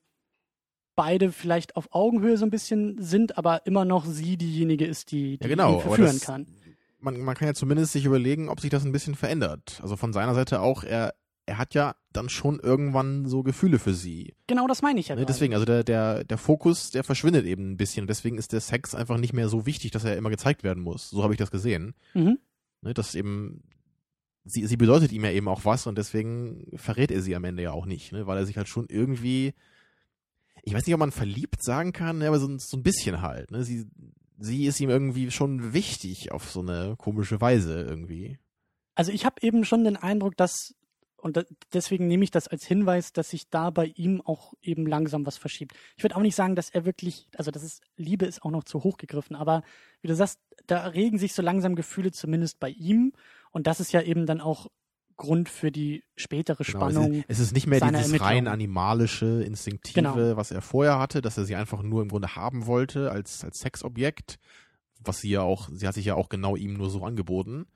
beide 0.96 1.32
vielleicht 1.32 1.76
auf 1.76 1.88
Augenhöhe 1.92 2.36
so 2.36 2.44
ein 2.44 2.50
bisschen 2.50 2.96
sind, 3.00 3.38
aber 3.38 3.66
immer 3.66 3.84
noch 3.84 4.06
sie 4.06 4.36
diejenige 4.36 4.86
ist, 4.86 5.10
die, 5.12 5.38
die 5.38 5.44
Ja, 5.44 5.48
genau. 5.48 5.74
ihn 5.76 5.80
verführen 5.80 6.12
das, 6.12 6.20
kann. 6.20 6.46
Man, 7.00 7.20
man 7.20 7.34
kann 7.34 7.48
ja 7.48 7.54
zumindest 7.54 7.92
sich 7.92 8.04
überlegen, 8.04 8.48
ob 8.48 8.60
sich 8.60 8.70
das 8.70 8.84
ein 8.84 8.92
bisschen 8.92 9.14
verändert. 9.14 9.80
Also 9.82 9.96
von 9.96 10.12
seiner 10.12 10.34
Seite 10.34 10.60
auch, 10.60 10.84
er, 10.84 11.14
er 11.46 11.58
hat 11.58 11.74
ja 11.74 11.94
dann 12.12 12.28
schon 12.28 12.60
irgendwann 12.60 13.26
so 13.26 13.42
Gefühle 13.42 13.78
für 13.78 13.92
sie. 13.92 14.34
Genau 14.46 14.66
das 14.66 14.80
meine 14.80 15.00
ich 15.00 15.08
ja. 15.08 15.16
Ne, 15.16 15.26
deswegen, 15.26 15.52
also 15.52 15.66
der, 15.66 15.84
der, 15.84 16.24
der 16.24 16.38
Fokus, 16.38 16.90
der 16.90 17.04
verschwindet 17.04 17.44
eben 17.44 17.72
ein 17.72 17.76
bisschen. 17.76 18.06
Deswegen 18.06 18.38
ist 18.38 18.52
der 18.52 18.60
Sex 18.60 18.94
einfach 18.94 19.18
nicht 19.18 19.32
mehr 19.32 19.48
so 19.48 19.66
wichtig, 19.66 19.90
dass 19.90 20.04
er 20.04 20.16
immer 20.16 20.30
gezeigt 20.30 20.62
werden 20.62 20.82
muss. 20.82 21.10
So 21.10 21.22
habe 21.22 21.34
ich 21.34 21.38
das 21.38 21.50
gesehen. 21.50 21.94
Mhm. 22.14 22.38
Ne, 22.80 22.94
das 22.94 23.14
eben, 23.14 23.62
sie, 24.44 24.66
sie 24.66 24.76
bedeutet 24.76 25.12
ihm 25.12 25.24
ja 25.24 25.30
eben 25.30 25.48
auch 25.48 25.64
was 25.64 25.86
und 25.86 25.98
deswegen 25.98 26.66
verrät 26.76 27.10
er 27.10 27.20
sie 27.20 27.34
am 27.36 27.44
Ende 27.44 27.62
ja 27.62 27.72
auch 27.72 27.86
nicht, 27.86 28.12
ne, 28.12 28.26
weil 28.26 28.38
er 28.38 28.46
sich 28.46 28.56
halt 28.56 28.68
schon 28.68 28.86
irgendwie, 28.88 29.54
ich 30.64 30.74
weiß 30.74 30.86
nicht, 30.86 30.94
ob 30.94 31.00
man 31.00 31.12
verliebt 31.12 31.62
sagen 31.62 31.92
kann, 31.92 32.18
ne, 32.18 32.28
aber 32.28 32.38
so, 32.38 32.46
ein- 32.48 32.58
so 32.58 32.76
ein 32.76 32.82
bisschen 32.82 33.20
halt. 33.22 33.50
Ne, 33.50 33.64
sie, 33.64 33.86
sie 34.38 34.66
ist 34.66 34.80
ihm 34.80 34.90
irgendwie 34.90 35.30
schon 35.30 35.72
wichtig 35.72 36.32
auf 36.32 36.50
so 36.50 36.60
eine 36.60 36.96
komische 36.96 37.40
Weise 37.40 37.82
irgendwie. 37.82 38.38
Also 38.94 39.12
ich 39.12 39.24
habe 39.24 39.36
eben 39.42 39.64
schon 39.64 39.84
den 39.84 39.96
Eindruck, 39.96 40.36
dass, 40.36 40.74
und 41.16 41.36
da, 41.36 41.42
deswegen 41.72 42.06
nehme 42.06 42.22
ich 42.24 42.30
das 42.30 42.48
als 42.48 42.64
Hinweis, 42.64 43.12
dass 43.12 43.30
sich 43.30 43.48
da 43.50 43.70
bei 43.70 43.86
ihm 43.86 44.20
auch 44.20 44.54
eben 44.62 44.86
langsam 44.86 45.26
was 45.26 45.36
verschiebt. 45.36 45.74
Ich 45.96 46.04
würde 46.04 46.16
auch 46.16 46.20
nicht 46.22 46.36
sagen, 46.36 46.54
dass 46.54 46.70
er 46.70 46.84
wirklich, 46.84 47.28
also 47.36 47.50
das 47.50 47.62
ist, 47.62 47.82
Liebe 47.96 48.24
ist 48.26 48.42
auch 48.42 48.50
noch 48.50 48.64
zu 48.64 48.84
hoch 48.84 48.96
gegriffen, 48.96 49.34
aber 49.36 49.62
wie 50.00 50.08
du 50.08 50.14
sagst, 50.14 50.38
da 50.66 50.86
regen 50.88 51.18
sich 51.18 51.32
so 51.34 51.42
langsam 51.42 51.74
Gefühle 51.74 52.12
zumindest 52.12 52.60
bei 52.60 52.70
ihm 52.70 53.12
und 53.50 53.66
das 53.66 53.80
ist 53.80 53.92
ja 53.92 54.00
eben 54.02 54.26
dann 54.26 54.40
auch 54.40 54.68
Grund 55.16 55.48
für 55.48 55.70
die 55.70 56.02
spätere 56.16 56.64
Genau, 56.64 56.78
Spannung. 56.90 57.12
es, 57.12 57.18
ist, 57.18 57.24
es 57.28 57.40
ist 57.40 57.52
nicht 57.52 57.66
mehr 57.66 57.80
dieses 57.80 58.20
rein 58.20 58.48
animalische, 58.48 59.42
instinktive, 59.42 59.94
Genau. 60.02 60.36
was 60.36 60.50
er 60.50 60.60
vorher 60.60 60.98
hatte, 60.98 61.20
dass 61.22 61.38
er 61.38 61.44
sie 61.44 61.54
einfach 61.56 61.82
nur 61.82 62.02
im 62.02 62.08
Grunde 62.08 62.34
haben 62.36 62.66
wollte 62.66 63.10
als, 63.10 63.44
als 63.44 63.60
Sexobjekt, 63.60 64.38
was 65.00 65.20
sie 65.20 65.30
ja 65.30 65.42
auch, 65.42 65.68
sie 65.72 65.86
hat 65.86 65.94
sich 65.94 66.06
ja 66.06 66.14
auch 66.14 66.28
genau 66.28 66.56
ihm 66.56 66.74
nur 66.74 66.90
so 66.90 67.04
angeboten. 67.04 67.66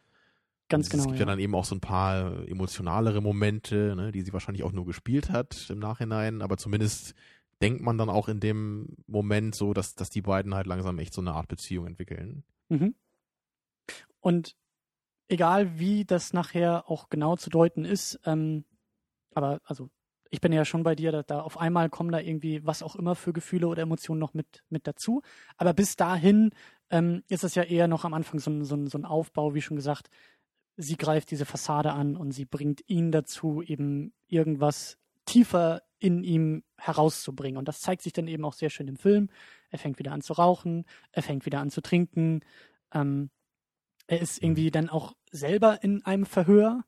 Ganz 0.68 0.86
es 0.86 0.90
genau. 0.90 1.04
gibt 1.04 1.14
ja. 1.16 1.20
Ja. 1.20 1.26
dann 1.26 1.38
eben 1.38 1.54
auch 1.54 1.64
so 1.64 1.74
ein 1.74 1.80
paar 1.80 2.46
emotionalere 2.48 3.20
Momente, 3.22 3.94
ne, 3.96 4.12
die 4.12 4.22
sie 4.22 4.32
wahrscheinlich 4.32 4.64
auch 4.64 4.72
nur 4.72 4.84
gespielt 4.84 5.30
hat 5.30 5.70
im 5.70 5.78
Nachhinein, 5.78 6.42
aber 6.42 6.56
zumindest 6.58 7.14
denkt 7.62 7.82
man 7.82 7.98
dann 7.98 8.08
auch 8.10 8.28
in 8.28 8.38
dem 8.40 8.96
Moment 9.06 9.54
so, 9.54 9.72
dass, 9.74 9.94
dass 9.94 10.10
die 10.10 10.22
beiden 10.22 10.54
halt 10.54 10.66
langsam 10.66 10.98
echt 10.98 11.14
so 11.14 11.20
eine 11.20 11.32
Art 11.32 11.48
Beziehung 11.48 11.86
entwickeln. 11.86 12.44
Mhm. 12.68 12.94
Und 14.20 14.54
egal 15.28 15.78
wie 15.78 16.04
das 16.04 16.32
nachher 16.32 16.90
auch 16.90 17.08
genau 17.08 17.36
zu 17.36 17.50
deuten 17.50 17.84
ist, 17.84 18.20
ähm, 18.24 18.64
aber 19.34 19.60
also 19.64 19.90
ich 20.30 20.40
bin 20.40 20.52
ja 20.52 20.64
schon 20.64 20.82
bei 20.82 20.94
dir, 20.94 21.12
da, 21.12 21.22
da 21.22 21.40
auf 21.40 21.58
einmal 21.58 21.88
kommen 21.88 22.12
da 22.12 22.20
irgendwie 22.20 22.64
was 22.66 22.82
auch 22.82 22.96
immer 22.96 23.14
für 23.14 23.32
Gefühle 23.32 23.68
oder 23.68 23.82
Emotionen 23.82 24.20
noch 24.20 24.34
mit, 24.34 24.62
mit 24.68 24.86
dazu. 24.86 25.22
Aber 25.56 25.72
bis 25.72 25.96
dahin 25.96 26.50
ähm, 26.90 27.22
ist 27.28 27.44
es 27.44 27.54
ja 27.54 27.62
eher 27.62 27.88
noch 27.88 28.04
am 28.04 28.14
Anfang 28.14 28.38
so 28.38 28.50
ein, 28.50 28.64
so, 28.64 28.76
ein, 28.76 28.86
so 28.88 28.98
ein 28.98 29.04
Aufbau, 29.04 29.54
wie 29.54 29.62
schon 29.62 29.76
gesagt. 29.76 30.10
Sie 30.76 30.96
greift 30.96 31.30
diese 31.30 31.46
Fassade 31.46 31.92
an 31.92 32.16
und 32.16 32.32
sie 32.32 32.44
bringt 32.44 32.82
ihn 32.88 33.10
dazu, 33.10 33.62
eben 33.62 34.12
irgendwas 34.28 34.98
tiefer 35.24 35.82
in 35.98 36.22
ihm 36.22 36.62
herauszubringen. 36.76 37.58
Und 37.58 37.66
das 37.66 37.80
zeigt 37.80 38.02
sich 38.02 38.12
dann 38.12 38.28
eben 38.28 38.44
auch 38.44 38.52
sehr 38.52 38.70
schön 38.70 38.88
im 38.88 38.96
Film. 38.96 39.28
Er 39.70 39.78
fängt 39.78 39.98
wieder 39.98 40.12
an 40.12 40.20
zu 40.20 40.34
rauchen, 40.34 40.84
er 41.10 41.22
fängt 41.22 41.46
wieder 41.46 41.60
an 41.60 41.70
zu 41.70 41.80
trinken. 41.80 42.40
Ähm, 42.92 43.30
er 44.08 44.20
ist 44.20 44.42
irgendwie 44.42 44.70
dann 44.70 44.88
auch 44.88 45.14
selber 45.30 45.82
in 45.82 46.04
einem 46.04 46.26
Verhör, 46.26 46.82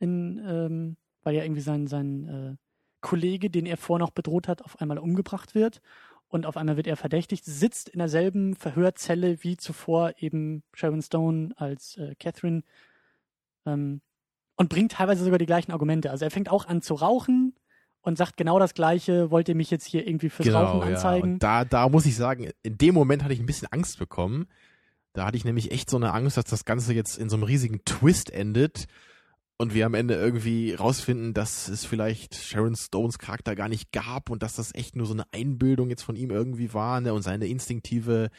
in, 0.00 0.42
ähm, 0.44 0.96
weil 1.22 1.36
ja 1.36 1.44
irgendwie 1.44 1.60
sein, 1.60 1.86
sein 1.86 2.28
äh, 2.28 2.56
Kollege, 3.00 3.50
den 3.50 3.66
er 3.66 3.76
vorher 3.76 4.04
noch 4.04 4.12
bedroht 4.12 4.48
hat, 4.48 4.62
auf 4.62 4.80
einmal 4.80 4.98
umgebracht 4.98 5.54
wird. 5.54 5.80
Und 6.26 6.44
auf 6.44 6.56
einmal 6.56 6.76
wird 6.76 6.86
er 6.86 6.96
verdächtigt, 6.96 7.44
sitzt 7.44 7.88
in 7.88 8.00
derselben 8.00 8.54
Verhörzelle 8.54 9.42
wie 9.42 9.56
zuvor 9.56 10.14
eben 10.18 10.62
Sharon 10.74 11.00
Stone 11.00 11.52
als 11.56 11.96
äh, 11.96 12.14
Catherine 12.16 12.62
ähm, 13.64 14.00
und 14.56 14.68
bringt 14.68 14.92
teilweise 14.92 15.24
sogar 15.24 15.38
die 15.38 15.46
gleichen 15.46 15.72
Argumente. 15.72 16.10
Also 16.10 16.24
er 16.24 16.30
fängt 16.30 16.50
auch 16.50 16.66
an 16.66 16.82
zu 16.82 16.94
rauchen 16.94 17.54
und 18.02 18.18
sagt 18.18 18.36
genau 18.36 18.58
das 18.58 18.74
Gleiche, 18.74 19.30
wollt 19.30 19.48
ihr 19.48 19.54
mich 19.54 19.70
jetzt 19.70 19.86
hier 19.86 20.06
irgendwie 20.06 20.28
fürs 20.28 20.52
Rauchen 20.52 20.80
ja. 20.80 20.94
anzeigen? 20.94 21.34
Und 21.34 21.42
da, 21.42 21.64
da 21.64 21.88
muss 21.88 22.06
ich 22.06 22.16
sagen, 22.16 22.50
in 22.62 22.76
dem 22.76 22.94
Moment 22.94 23.22
hatte 23.22 23.32
ich 23.32 23.40
ein 23.40 23.46
bisschen 23.46 23.68
Angst 23.70 23.98
bekommen. 23.98 24.48
Da 25.12 25.26
hatte 25.26 25.36
ich 25.36 25.44
nämlich 25.44 25.72
echt 25.72 25.90
so 25.90 25.96
eine 25.96 26.12
Angst, 26.12 26.36
dass 26.36 26.44
das 26.44 26.64
Ganze 26.64 26.92
jetzt 26.94 27.18
in 27.18 27.28
so 27.28 27.36
einem 27.36 27.44
riesigen 27.44 27.84
Twist 27.84 28.30
endet 28.30 28.86
und 29.56 29.74
wir 29.74 29.86
am 29.86 29.94
Ende 29.94 30.14
irgendwie 30.14 30.72
rausfinden, 30.74 31.34
dass 31.34 31.68
es 31.68 31.84
vielleicht 31.84 32.36
Sharon 32.36 32.76
Stones 32.76 33.18
Charakter 33.18 33.56
gar 33.56 33.68
nicht 33.68 33.90
gab 33.90 34.30
und 34.30 34.42
dass 34.42 34.54
das 34.54 34.74
echt 34.74 34.94
nur 34.94 35.06
so 35.06 35.14
eine 35.14 35.24
Einbildung 35.32 35.90
jetzt 35.90 36.04
von 36.04 36.14
ihm 36.14 36.30
irgendwie 36.30 36.72
war 36.72 37.00
ne, 37.00 37.12
und 37.12 37.22
seine 37.22 37.46
instinktive, 37.48 38.30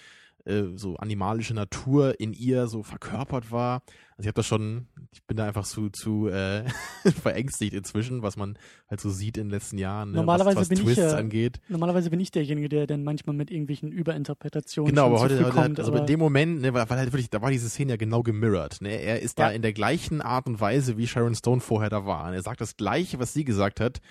äh, 0.46 0.64
so 0.76 0.96
animalische 0.98 1.54
Natur 1.54 2.20
in 2.20 2.34
ihr 2.34 2.68
so 2.68 2.84
verkörpert 2.84 3.52
war. 3.52 3.82
Also 4.12 4.22
ich 4.22 4.28
habe 4.28 4.36
das 4.36 4.48
schon, 4.48 4.88
ich 5.14 5.24
bin 5.24 5.38
da 5.38 5.46
einfach 5.48 5.66
zu, 5.66 5.90
zu 5.90 6.28
äh, 6.28 6.64
verängstigt 7.22 7.74
inzwischen, 7.74 8.22
was 8.22 8.36
man 8.36 8.58
halt 8.90 9.00
so 9.00 9.10
sieht 9.10 9.38
in 9.38 9.46
den 9.46 9.52
letzten 9.52 9.78
Jahren, 9.78 10.12
ne, 10.12 10.18
Normalerweise 10.18 10.58
was, 10.58 10.62
was 10.64 10.70
bin 10.70 10.78
ich 10.80 10.84
Twists 10.84 11.12
ja- 11.14 11.18
angeht. 11.18 11.60
Normalerweise 11.70 12.10
bin 12.10 12.20
ich 12.20 12.32
derjenige, 12.32 12.68
der 12.70 12.86
dann 12.88 13.04
manchmal 13.04 13.36
mit 13.36 13.50
irgendwelchen 13.52 13.92
Überinterpretationen 13.92 14.90
Genau, 14.94 15.06
aber 15.08 15.20
heute, 15.22 15.40
heute 15.40 15.50
kommt. 15.52 15.80
also 15.80 15.92
aber 15.92 16.02
in 16.02 16.08
dem 16.08 16.20
Moment, 16.20 16.62
ne, 16.62 16.74
weil, 16.74 16.90
weil 16.90 16.98
halt 16.98 17.12
wirklich, 17.14 17.30
da 17.30 17.42
war 17.42 17.50
diese 17.52 17.70
Szene 17.70 17.92
ja 17.92 17.98
genau 17.98 18.22
gemirrored. 18.24 18.82
Ne? 18.82 18.90
Er 19.02 19.22
ist 19.22 19.40
da 19.40 19.50
Ja. 19.50 19.56
in 19.56 19.62
der 19.62 19.74
gleichen 19.74 20.22
Art 20.22 20.48
und 20.48 20.60
Weise, 20.60 20.98
wie 20.98 21.08
Sharon 21.08 21.36
Stone 21.36 21.62
vorher 21.62 21.90
da 21.90 22.06
war. 22.06 22.28
Und 22.28 22.34
er 22.34 22.42
sagt 22.42 22.60
das 22.62 22.76
Gleiche, 22.78 23.20
was 23.20 23.34
sie 23.34 23.46
gesagt 23.46 23.80
hat. 23.80 24.02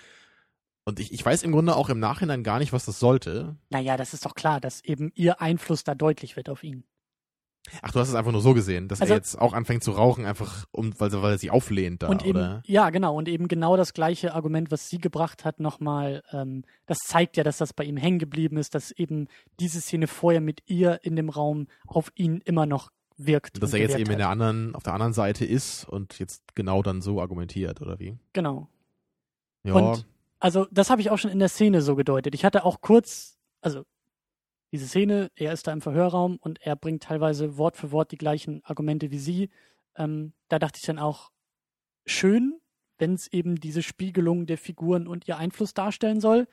Und 0.85 0.99
ich, 0.99 1.13
ich 1.13 1.23
weiß 1.25 1.43
im 1.43 1.51
Grunde 1.51 1.75
auch 1.75 1.89
im 1.89 1.99
Nachhinein 1.99 2.43
gar 2.43 2.59
nicht, 2.59 2.73
was 2.73 2.85
das 2.85 2.99
sollte. 2.99 3.55
naja, 3.69 3.95
das 3.97 4.13
ist 4.13 4.25
doch 4.25 4.33
klar, 4.35 4.59
dass 4.59 4.83
eben 4.83 5.11
ihr 5.15 5.41
Einfluss 5.41 5.83
da 5.83 5.93
deutlich 5.95 6.35
wird 6.35 6.49
auf 6.49 6.63
ihn. 6.63 6.83
Ach, 7.83 7.91
du 7.91 7.99
hast 7.99 8.07
es 8.09 8.15
einfach 8.15 8.31
nur 8.31 8.41
so 8.41 8.53
gesehen, 8.53 8.87
dass 8.87 9.01
Also- 9.01 9.13
er 9.13 9.17
jetzt 9.17 9.37
auch 9.37 9.53
anfängt 9.53 9.83
zu 9.83 9.91
rauchen, 9.91 10.25
einfach 10.25 10.65
um, 10.71 10.97
weil, 10.99 11.11
weil 11.21 11.33
er 11.33 11.37
sich 11.37 11.51
auflehnt 11.51 12.01
da, 12.01 12.07
und 12.07 12.25
eben, 12.25 12.39
oder? 12.39 12.63
ja, 12.65 12.89
genau, 12.89 13.15
und 13.15 13.27
eben 13.27 13.47
genau 13.47 13.77
das 13.77 13.93
gleiche 13.93 14.33
Argument, 14.33 14.71
was 14.71 14.87
sie 14.87 14.97
gebracht 14.97 15.45
hat, 15.45 15.59
nochmal, 15.59 16.23
ähm, 16.31 16.63
das 16.87 16.97
zeigt 16.99 17.37
ja, 17.37 17.43
dass 17.43 17.57
das 17.57 17.73
bei 17.73 17.83
ihm 17.83 17.97
hängen 17.97 18.17
geblieben 18.17 18.57
ist, 18.57 18.73
dass 18.73 18.91
eben 18.91 19.27
diese 19.59 19.81
Szene 19.81 20.07
vorher 20.07 20.41
mit 20.41 20.63
ihr 20.67 21.01
in 21.03 21.15
dem 21.15 21.29
Raum 21.29 21.67
auf 21.85 22.11
ihn 22.15 22.41
immer 22.45 22.65
noch 22.65 22.89
wirkt. 23.17 23.61
Dass 23.61 23.73
er 23.73 23.79
jetzt 23.81 23.97
eben 23.97 24.09
in 24.11 24.17
der 24.19 24.29
anderen, 24.29 24.73
auf 24.73 24.83
der 24.83 24.93
anderen 24.93 25.13
Seite 25.13 25.45
ist 25.45 25.83
und 25.83 26.17
jetzt 26.17 26.55
genau 26.55 26.81
dann 26.81 27.01
so 27.01 27.19
argumentiert, 27.21 27.81
oder 27.81 27.99
wie? 27.99 28.17
Genau. 28.33 28.69
Ja, 29.63 29.73
Und 29.73 30.07
also 30.39 30.67
das 30.71 30.89
habe 30.89 31.01
ich 31.01 31.09
auch 31.09 31.17
schon 31.17 31.31
in 31.31 31.39
der 31.39 31.49
Szene 31.49 31.81
so 31.81 31.95
gedeutet. 31.95 32.33
Ich 32.33 32.45
hatte 32.45 32.63
auch 32.65 32.81
kurz, 32.81 33.37
also 33.61 33.83
diese 34.71 34.87
Szene, 34.87 35.31
er 35.35 35.53
ist 35.53 35.67
da 35.67 35.73
im 35.73 35.81
Verhörraum 35.81 36.37
und 36.37 36.61
er 36.61 36.75
bringt 36.75 37.03
teilweise 37.03 37.57
Wort 37.57 37.75
für 37.75 37.91
Wort 37.91 38.11
die 38.11 38.17
gleichen 38.17 38.63
Argumente 38.63 39.11
wie 39.11 39.17
sie. 39.17 39.49
Ähm, 39.95 40.33
da 40.47 40.59
dachte 40.59 40.77
ich 40.77 40.85
dann 40.85 40.99
auch, 40.99 41.31
schön, 42.05 42.59
wenn 42.97 43.13
es 43.13 43.27
eben 43.27 43.55
diese 43.55 43.81
Spiegelung 43.81 44.45
der 44.45 44.57
Figuren 44.57 45.07
und 45.07 45.27
ihr 45.27 45.37
Einfluss 45.37 45.73
darstellen 45.73 46.21
soll. 46.21 46.47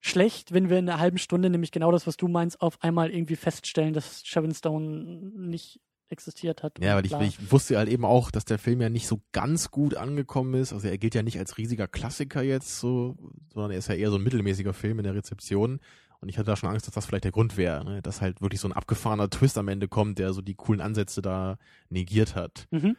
Schlecht, 0.00 0.52
wenn 0.52 0.70
wir 0.70 0.78
in 0.78 0.88
einer 0.88 0.98
halben 0.98 1.18
Stunde 1.18 1.50
nämlich 1.50 1.72
genau 1.72 1.92
das, 1.92 2.06
was 2.06 2.16
du 2.16 2.26
meinst, 2.26 2.60
auf 2.60 2.82
einmal 2.82 3.10
irgendwie 3.10 3.36
feststellen, 3.36 3.92
dass 3.92 4.24
Sharon 4.24 4.54
Stone 4.54 5.30
nicht 5.34 5.80
existiert 6.10 6.62
hat. 6.62 6.78
Ja, 6.82 6.96
weil 6.96 7.06
ich, 7.06 7.12
ich 7.12 7.52
wusste 7.52 7.78
halt 7.78 7.88
eben 7.88 8.04
auch, 8.04 8.30
dass 8.30 8.44
der 8.44 8.58
Film 8.58 8.80
ja 8.80 8.88
nicht 8.88 9.06
so 9.06 9.20
ganz 9.32 9.70
gut 9.70 9.94
angekommen 9.94 10.54
ist. 10.54 10.72
Also 10.72 10.88
er 10.88 10.98
gilt 10.98 11.14
ja 11.14 11.22
nicht 11.22 11.38
als 11.38 11.58
riesiger 11.58 11.88
Klassiker 11.88 12.42
jetzt 12.42 12.78
so, 12.78 13.16
sondern 13.52 13.70
er 13.72 13.78
ist 13.78 13.88
ja 13.88 13.94
eher 13.94 14.10
so 14.10 14.16
ein 14.16 14.22
mittelmäßiger 14.22 14.72
Film 14.74 14.98
in 14.98 15.04
der 15.04 15.14
Rezeption. 15.14 15.80
Und 16.20 16.28
ich 16.28 16.36
hatte 16.36 16.50
da 16.50 16.56
schon 16.56 16.68
Angst, 16.68 16.86
dass 16.86 16.94
das 16.94 17.06
vielleicht 17.06 17.24
der 17.24 17.32
Grund 17.32 17.56
wäre, 17.56 17.84
ne? 17.84 18.02
dass 18.02 18.20
halt 18.20 18.42
wirklich 18.42 18.60
so 18.60 18.68
ein 18.68 18.72
abgefahrener 18.72 19.30
Twist 19.30 19.56
am 19.56 19.68
Ende 19.68 19.88
kommt, 19.88 20.18
der 20.18 20.34
so 20.34 20.42
die 20.42 20.54
coolen 20.54 20.80
Ansätze 20.82 21.22
da 21.22 21.56
negiert 21.88 22.34
hat. 22.34 22.66
Mhm. 22.70 22.96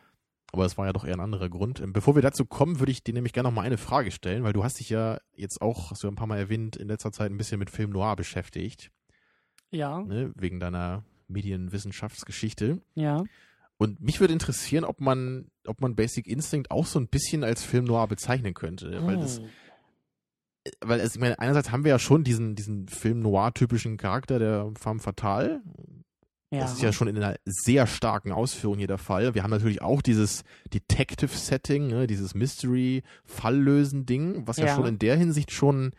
Aber 0.53 0.65
es 0.65 0.77
war 0.77 0.87
ja 0.87 0.93
doch 0.93 1.05
eher 1.05 1.13
ein 1.13 1.19
anderer 1.21 1.49
Grund. 1.49 1.79
Ähm, 1.79 1.93
Bevor 1.93 2.15
wir 2.15 2.21
dazu 2.21 2.45
kommen, 2.45 2.79
würde 2.79 2.91
ich 2.91 3.03
dir 3.03 3.13
nämlich 3.13 3.31
gerne 3.33 3.47
noch 3.49 3.55
mal 3.55 3.61
eine 3.61 3.77
Frage 3.77 4.11
stellen, 4.11 4.43
weil 4.43 4.53
du 4.53 4.63
hast 4.63 4.79
dich 4.79 4.89
ja 4.89 5.19
jetzt 5.35 5.61
auch, 5.61 5.91
hast 5.91 6.03
du 6.03 6.07
ja 6.07 6.11
ein 6.11 6.15
paar 6.15 6.27
Mal 6.27 6.39
erwähnt, 6.39 6.75
in 6.75 6.87
letzter 6.87 7.11
Zeit 7.11 7.31
ein 7.31 7.37
bisschen 7.37 7.59
mit 7.59 7.69
Film 7.69 7.91
Noir 7.91 8.15
beschäftigt, 8.15 8.91
Ja, 9.69 10.01
ne? 10.01 10.33
wegen 10.35 10.59
deiner 10.59 11.05
Medienwissenschaftsgeschichte. 11.31 12.81
ja. 12.95 13.23
Und 13.77 13.99
mich 13.99 14.19
würde 14.19 14.33
interessieren, 14.33 14.83
ob 14.83 15.01
man, 15.01 15.49
ob 15.65 15.81
man 15.81 15.95
Basic 15.95 16.27
Instinct 16.27 16.69
auch 16.69 16.85
so 16.85 16.99
ein 16.99 17.07
bisschen 17.07 17.43
als 17.43 17.63
Film 17.63 17.85
Noir 17.85 18.07
bezeichnen 18.07 18.53
könnte. 18.53 19.03
Weil 19.07 19.17
das, 19.17 19.39
Oh. 19.39 19.47
weil 20.81 20.99
es, 20.99 21.15
ich 21.15 21.19
meine, 21.19 21.39
einerseits 21.39 21.71
haben 21.71 21.83
wir 21.83 21.89
ja 21.89 21.97
schon 21.97 22.23
diesen, 22.23 22.53
diesen 22.53 22.87
Film 22.87 23.21
Noir-typischen 23.21 23.97
Charakter 23.97 24.37
der 24.37 24.71
Femme 24.79 24.99
Fatale. 24.99 25.63
ja. 26.51 26.59
Das 26.59 26.73
ist 26.73 26.83
ja 26.83 26.93
schon 26.93 27.07
in 27.07 27.17
einer 27.17 27.37
sehr 27.45 27.87
starken 27.87 28.31
Ausführung 28.31 28.77
hier 28.77 28.85
der 28.85 28.99
Fall. 28.99 29.33
Wir 29.33 29.41
haben 29.41 29.49
natürlich 29.49 29.81
auch 29.81 30.03
dieses 30.03 30.43
Detective-Setting, 30.71 31.87
ne, 31.87 32.05
dieses 32.05 32.35
Mystery-Falllösen-Ding, 32.35 34.47
was 34.47 34.57
ja. 34.57 34.67
Ja. 34.67 34.75
schon 34.75 34.85
in 34.85 34.99
der 34.99 35.15
Hinsicht 35.17 35.51
schon, 35.51 35.91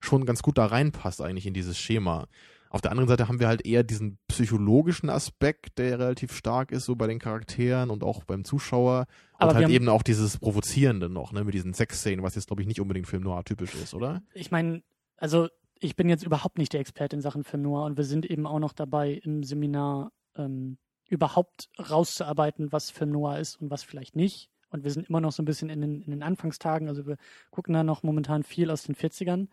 schon 0.00 0.24
ganz 0.24 0.42
gut 0.42 0.58
da 0.58 0.66
reinpasst 0.66 1.20
eigentlich 1.20 1.46
in 1.46 1.54
dieses 1.54 1.78
Schema. 1.78 2.26
Auf 2.70 2.80
der 2.80 2.90
anderen 2.90 3.08
Seite 3.08 3.28
haben 3.28 3.40
wir 3.40 3.48
halt 3.48 3.66
eher 3.66 3.82
diesen 3.82 4.18
psychologischen 4.28 5.10
Aspekt, 5.10 5.78
der 5.78 5.98
relativ 5.98 6.32
stark 6.32 6.72
ist, 6.72 6.84
so 6.84 6.96
bei 6.96 7.06
den 7.06 7.18
Charakteren 7.18 7.90
und 7.90 8.02
auch 8.02 8.24
beim 8.24 8.44
Zuschauer. 8.44 9.06
Aber 9.38 9.52
und 9.52 9.56
halt 9.56 9.68
eben 9.68 9.88
auch 9.88 10.02
dieses 10.02 10.38
Provozierende 10.38 11.08
noch, 11.08 11.32
ne, 11.32 11.44
mit 11.44 11.54
diesen 11.54 11.74
Sexszenen, 11.74 12.22
was 12.22 12.34
jetzt, 12.34 12.48
glaube 12.48 12.62
ich, 12.62 12.68
nicht 12.68 12.80
unbedingt 12.80 13.06
Film 13.06 13.22
Noir 13.22 13.44
typisch 13.44 13.74
ist, 13.74 13.94
oder? 13.94 14.22
ich 14.34 14.50
meine, 14.50 14.82
also 15.16 15.48
ich 15.78 15.96
bin 15.96 16.08
jetzt 16.08 16.24
überhaupt 16.24 16.58
nicht 16.58 16.72
der 16.72 16.80
Experte 16.80 17.16
in 17.16 17.22
Sachen 17.22 17.44
Film 17.44 17.62
Noir 17.62 17.84
und 17.84 17.96
wir 17.96 18.04
sind 18.04 18.26
eben 18.26 18.46
auch 18.46 18.58
noch 18.58 18.72
dabei 18.72 19.12
im 19.12 19.42
Seminar 19.42 20.12
ähm, 20.36 20.78
überhaupt 21.08 21.68
rauszuarbeiten, 21.78 22.72
was 22.72 22.90
Film 22.90 23.10
Noir 23.10 23.38
ist 23.38 23.56
und 23.56 23.70
was 23.70 23.82
vielleicht 23.82 24.16
nicht. 24.16 24.50
Und 24.70 24.84
wir 24.84 24.90
sind 24.90 25.08
immer 25.08 25.20
noch 25.20 25.32
so 25.32 25.42
ein 25.42 25.46
bisschen 25.46 25.70
in 25.70 25.80
den, 25.80 26.02
in 26.02 26.10
den 26.10 26.22
Anfangstagen, 26.22 26.88
also 26.88 27.06
wir 27.06 27.16
gucken 27.50 27.74
da 27.74 27.84
noch 27.84 28.02
momentan 28.02 28.42
viel 28.42 28.70
aus 28.70 28.82
den 28.82 28.94
40ern, 28.94 29.48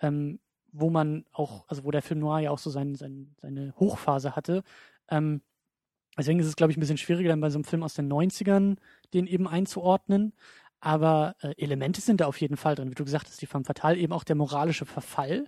ähm, 0.00 0.38
wo 0.72 0.90
man 0.90 1.24
auch, 1.32 1.64
also 1.68 1.84
wo 1.84 1.90
der 1.90 2.02
Film 2.02 2.20
Noir 2.20 2.40
ja 2.40 2.50
auch 2.50 2.58
so 2.58 2.70
sein, 2.70 2.94
sein, 2.94 3.34
seine 3.40 3.74
Hochphase 3.78 4.34
hatte. 4.34 4.62
Ähm, 5.08 5.42
deswegen 6.18 6.40
ist 6.40 6.46
es, 6.46 6.56
glaube 6.56 6.70
ich, 6.72 6.76
ein 6.76 6.80
bisschen 6.80 6.98
schwieriger, 6.98 7.28
dann 7.28 7.40
bei 7.40 7.50
so 7.50 7.58
einem 7.58 7.64
Film 7.64 7.82
aus 7.82 7.94
den 7.94 8.10
90ern 8.10 8.76
den 9.14 9.26
eben 9.26 9.46
einzuordnen. 9.46 10.32
Aber 10.80 11.36
äh, 11.40 11.54
Elemente 11.58 12.00
sind 12.00 12.20
da 12.20 12.26
auf 12.26 12.40
jeden 12.40 12.56
Fall 12.56 12.74
drin. 12.74 12.90
Wie 12.90 12.94
du 12.94 13.04
gesagt 13.04 13.28
hast, 13.28 13.40
die 13.40 13.46
Femme 13.46 13.64
Fatale, 13.64 13.98
eben 13.98 14.12
auch 14.12 14.24
der 14.24 14.36
moralische 14.36 14.86
Verfall, 14.86 15.46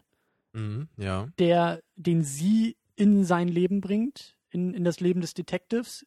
Mhm, 0.53 0.87
ja. 0.97 1.27
der, 1.41 1.81
den 1.97 2.23
sie 2.23 2.77
in 2.95 3.25
sein 3.25 3.49
Leben 3.49 3.81
bringt, 3.81 4.37
in, 4.51 4.73
in 4.73 4.85
das 4.85 5.01
Leben 5.01 5.21
des 5.21 5.35
Detectives. 5.35 6.07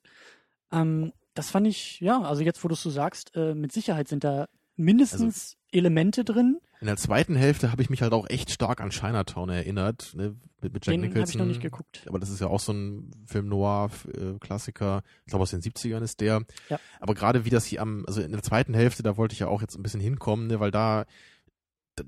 Ähm, 0.71 1.11
das 1.33 1.49
fand 1.49 1.67
ich, 1.67 1.99
ja, 1.99 2.21
also 2.21 2.41
jetzt, 2.43 2.63
wo 2.63 2.69
du 2.69 2.73
es 2.73 2.81
so 2.81 2.89
sagst, 2.89 3.35
äh, 3.35 3.53
mit 3.53 3.73
Sicherheit 3.73 4.07
sind 4.07 4.23
da 4.23 4.47
mindestens 4.77 5.57
Elemente 5.71 6.23
drin. 6.23 6.59
In 6.79 6.87
der 6.87 6.97
zweiten 6.97 7.35
Hälfte 7.35 7.71
habe 7.71 7.81
ich 7.81 7.89
mich 7.89 8.01
halt 8.01 8.13
auch 8.13 8.29
echt 8.29 8.51
stark 8.51 8.81
an 8.81 8.91
Chinatown 8.91 9.49
erinnert, 9.49 10.13
ne, 10.15 10.35
mit, 10.61 10.73
mit 10.73 10.85
Jack 10.85 10.93
Den 10.93 11.01
habe 11.01 11.13
Nicholson. 11.13 11.29
ich 11.29 11.35
noch 11.37 11.45
nicht 11.45 11.61
geguckt. 11.61 12.03
Aber 12.07 12.19
das 12.19 12.29
ist 12.29 12.39
ja 12.39 12.47
auch 12.47 12.59
so 12.59 12.71
ein 12.71 13.11
Film 13.25 13.47
Noir 13.47 13.89
äh, 14.13 14.37
Klassiker. 14.39 15.01
Ich 15.25 15.31
glaube 15.31 15.43
aus 15.43 15.51
den 15.51 15.61
70ern 15.61 16.01
ist 16.01 16.21
der. 16.21 16.43
Ja. 16.69 16.79
Aber 16.99 17.15
gerade 17.15 17.45
wie 17.45 17.49
das 17.49 17.65
hier 17.65 17.81
am 17.81 18.05
also 18.07 18.21
in 18.21 18.31
der 18.31 18.43
zweiten 18.43 18.73
Hälfte, 18.73 19.03
da 19.03 19.17
wollte 19.17 19.33
ich 19.33 19.39
ja 19.39 19.47
auch 19.47 19.61
jetzt 19.61 19.75
ein 19.75 19.83
bisschen 19.83 19.99
hinkommen, 19.99 20.47
ne, 20.47 20.59
weil 20.59 20.71
da 20.71 21.05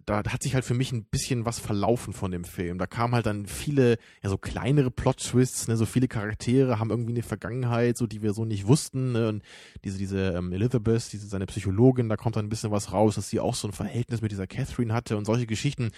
da, 0.06 0.24
hat 0.24 0.44
sich 0.44 0.54
halt 0.56 0.66
für 0.66 0.74
mich 0.74 0.92
ein 0.92 1.06
bisschen 1.06 1.46
was 1.46 1.60
verlaufen 1.60 2.14
von 2.14 2.32
dem 2.32 2.44
Film. 2.44 2.78
Da 2.78 2.88
kamen 2.88 3.14
halt 3.16 3.26
dann 3.26 3.46
viele, 3.46 3.98
ja, 4.24 4.30
so 4.30 4.38
kleinere 4.38 4.92
Plot-Twists, 4.92 5.68
ne, 5.68 5.78
so 5.78 5.86
viele 5.86 6.08
Charaktere 6.08 6.80
haben 6.80 6.90
irgendwie 6.90 7.14
eine 7.14 7.24
Vergangenheit, 7.24 7.98
so 7.98 8.08
die 8.08 8.22
wir 8.22 8.34
so 8.34 8.46
nicht 8.46 8.68
wussten, 8.68 9.12
ne, 9.14 9.30
und 9.30 9.44
diese, 9.84 9.98
diese 9.98 10.34
ähm, 10.34 10.52
Elizabeth, 10.54 11.12
diese 11.12 11.28
seine 11.28 11.46
Psychologin, 11.46 12.10
da 12.10 12.18
kommt 12.18 12.36
dann 12.36 12.46
ein 12.46 12.50
bisschen 12.50 12.72
was 12.72 12.92
raus, 12.94 13.16
dass 13.16 13.30
sie 13.30 13.40
auch 13.40 13.56
so 13.56 13.68
ein 13.68 13.74
Verhältnis 13.74 14.22
mit 14.22 14.32
dieser 14.32 14.48
Catherine 14.48 14.94
hatte 14.94 15.18
und 15.18 15.26
solche 15.26 15.48
Geschichten. 15.48 15.92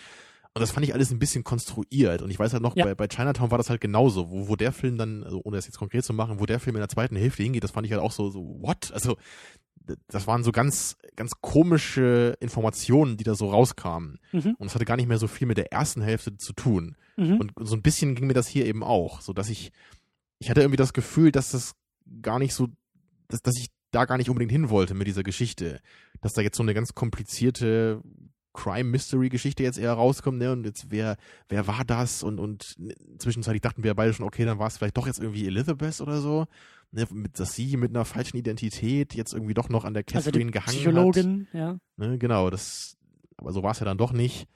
Und 0.53 0.59
das 0.59 0.71
fand 0.71 0.85
ich 0.85 0.93
alles 0.93 1.11
ein 1.11 1.19
bisschen 1.19 1.45
konstruiert. 1.45 2.21
Und 2.21 2.29
ich 2.29 2.37
weiß 2.37 2.51
halt 2.51 2.61
noch, 2.61 2.75
Ja. 2.75 2.83
bei, 2.83 2.93
bei 2.95 3.07
Chinatown 3.07 3.51
war 3.51 3.57
das 3.57 3.69
halt 3.69 3.79
genauso, 3.79 4.29
wo, 4.31 4.49
wo 4.49 4.57
der 4.57 4.73
Film 4.73 4.97
dann, 4.97 5.23
also 5.23 5.39
ohne 5.45 5.55
das 5.55 5.65
jetzt 5.65 5.77
konkret 5.77 6.03
zu 6.03 6.11
machen, 6.13 6.41
wo 6.41 6.45
der 6.45 6.59
Film 6.59 6.75
in 6.75 6.81
der 6.81 6.89
zweiten 6.89 7.15
Hälfte 7.15 7.41
hingeht, 7.43 7.63
das 7.63 7.71
fand 7.71 7.85
ich 7.87 7.93
halt 7.93 8.01
auch 8.01 8.11
so, 8.11 8.29
so, 8.29 8.57
what? 8.61 8.91
Also, 8.91 9.15
das 10.07 10.27
waren 10.27 10.43
so 10.43 10.51
ganz, 10.51 10.97
ganz 11.15 11.33
komische 11.41 12.35
Informationen, 12.39 13.17
die 13.17 13.23
da 13.23 13.35
so 13.35 13.49
rauskamen. 13.49 14.19
Mhm. 14.31 14.55
Und 14.57 14.67
es 14.67 14.75
hatte 14.75 14.85
gar 14.85 14.97
nicht 14.97 15.07
mehr 15.07 15.17
so 15.17 15.27
viel 15.27 15.47
mit 15.47 15.57
der 15.57 15.71
ersten 15.71 16.01
Hälfte 16.01 16.37
zu 16.37 16.53
tun. 16.53 16.95
Mhm. 17.17 17.37
Und 17.37 17.51
so 17.59 17.75
ein 17.75 17.81
bisschen 17.81 18.15
ging 18.15 18.27
mir 18.27 18.33
das 18.33 18.47
hier 18.47 18.65
eben 18.65 18.83
auch, 18.83 19.21
so 19.21 19.33
dass 19.33 19.49
ich, 19.49 19.71
ich 20.39 20.49
hatte 20.49 20.61
irgendwie 20.61 20.77
das 20.77 20.93
Gefühl, 20.93 21.31
dass 21.31 21.51
das 21.51 21.73
gar 22.21 22.39
nicht 22.39 22.53
so, 22.53 22.67
dass, 23.27 23.41
dass 23.41 23.57
ich 23.57 23.67
da 23.91 24.05
gar 24.05 24.17
nicht 24.17 24.29
unbedingt 24.29 24.51
hin 24.51 24.69
wollte 24.69 24.93
mit 24.93 25.07
dieser 25.07 25.23
Geschichte. 25.23 25.81
Dass 26.21 26.33
da 26.33 26.41
jetzt 26.41 26.57
so 26.57 26.63
eine 26.63 26.73
ganz 26.73 26.93
komplizierte 26.93 28.01
Crime-Mystery-Geschichte 28.53 29.63
jetzt 29.63 29.77
eher 29.77 29.93
rauskommt, 29.93 30.39
ne? 30.39 30.51
Und 30.51 30.65
jetzt 30.65 30.87
wer, 30.89 31.17
wer 31.49 31.67
war 31.67 31.83
das? 31.85 32.23
Und, 32.23 32.39
und 32.39 32.75
zwischenzeitlich 33.17 33.61
dachten 33.61 33.83
wir 33.83 33.93
beide 33.93 34.13
schon, 34.13 34.25
okay, 34.25 34.45
dann 34.45 34.59
war 34.59 34.67
es 34.67 34.77
vielleicht 34.77 34.97
doch 34.97 35.07
jetzt 35.07 35.19
irgendwie 35.19 35.47
Elizabeth 35.47 36.01
oder 36.01 36.19
so. 36.19 36.47
Ne? 36.91 37.07
Mit, 37.11 37.39
dass 37.39 37.53
sie 37.53 37.77
mit 37.77 37.91
einer 37.91 38.05
falschen 38.05 38.37
Identität 38.37 39.15
jetzt 39.15 39.33
irgendwie 39.33 39.53
doch 39.53 39.69
noch 39.69 39.85
an 39.85 39.93
der 39.93 40.03
also 40.13 40.29
Catherine 40.29 40.51
die 40.51 40.59
gehangen 40.59 40.67
hat. 40.67 40.83
Psychologin, 40.83 41.47
ja. 41.53 41.77
Ne, 41.97 42.17
genau, 42.17 42.49
das, 42.49 42.97
aber 43.37 43.53
so 43.53 43.63
war 43.63 43.71
es 43.71 43.79
ja 43.79 43.85
dann 43.85 43.97
doch 43.97 44.11
nicht. 44.11 44.47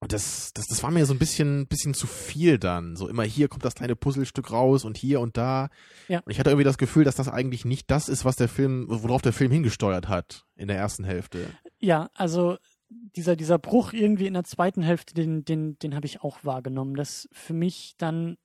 Und 0.00 0.12
das, 0.12 0.52
das, 0.52 0.66
das 0.66 0.82
war 0.82 0.90
mir 0.90 1.06
so 1.06 1.14
ein 1.14 1.18
bisschen, 1.18 1.66
bisschen 1.68 1.94
zu 1.94 2.06
viel 2.06 2.58
dann. 2.58 2.96
So 2.96 3.08
immer 3.08 3.22
hier 3.24 3.48
kommt 3.48 3.64
das 3.64 3.74
kleine 3.74 3.96
Puzzlestück 3.96 4.52
raus 4.52 4.84
und 4.84 4.98
hier 4.98 5.20
und 5.20 5.38
da. 5.38 5.68
Ja. 6.08 6.20
Und 6.20 6.30
ich 6.30 6.38
hatte 6.38 6.50
irgendwie 6.50 6.64
das 6.64 6.76
Gefühl, 6.76 7.04
dass 7.04 7.16
das 7.16 7.28
eigentlich 7.28 7.64
nicht 7.64 7.90
das 7.90 8.10
ist, 8.10 8.26
was 8.26 8.36
der 8.36 8.48
Film, 8.48 8.86
worauf 8.88 9.22
der 9.22 9.32
Film 9.32 9.50
hingesteuert 9.50 10.06
hat 10.08 10.44
in 10.54 10.68
der 10.68 10.76
ersten 10.76 11.04
Hälfte. 11.04 11.48
Ja, 11.78 12.10
also 12.12 12.58
dieser, 12.88 13.36
dieser 13.36 13.58
Bruch 13.58 13.94
irgendwie 13.94 14.26
in 14.26 14.34
der 14.34 14.44
zweiten 14.44 14.82
Hälfte, 14.82 15.14
den, 15.14 15.46
den, 15.46 15.78
den 15.78 15.94
habe 15.94 16.06
ich 16.06 16.20
auch 16.20 16.44
wahrgenommen, 16.44 16.94
dass 16.94 17.26
für 17.32 17.54
mich 17.54 17.94
dann 17.96 18.36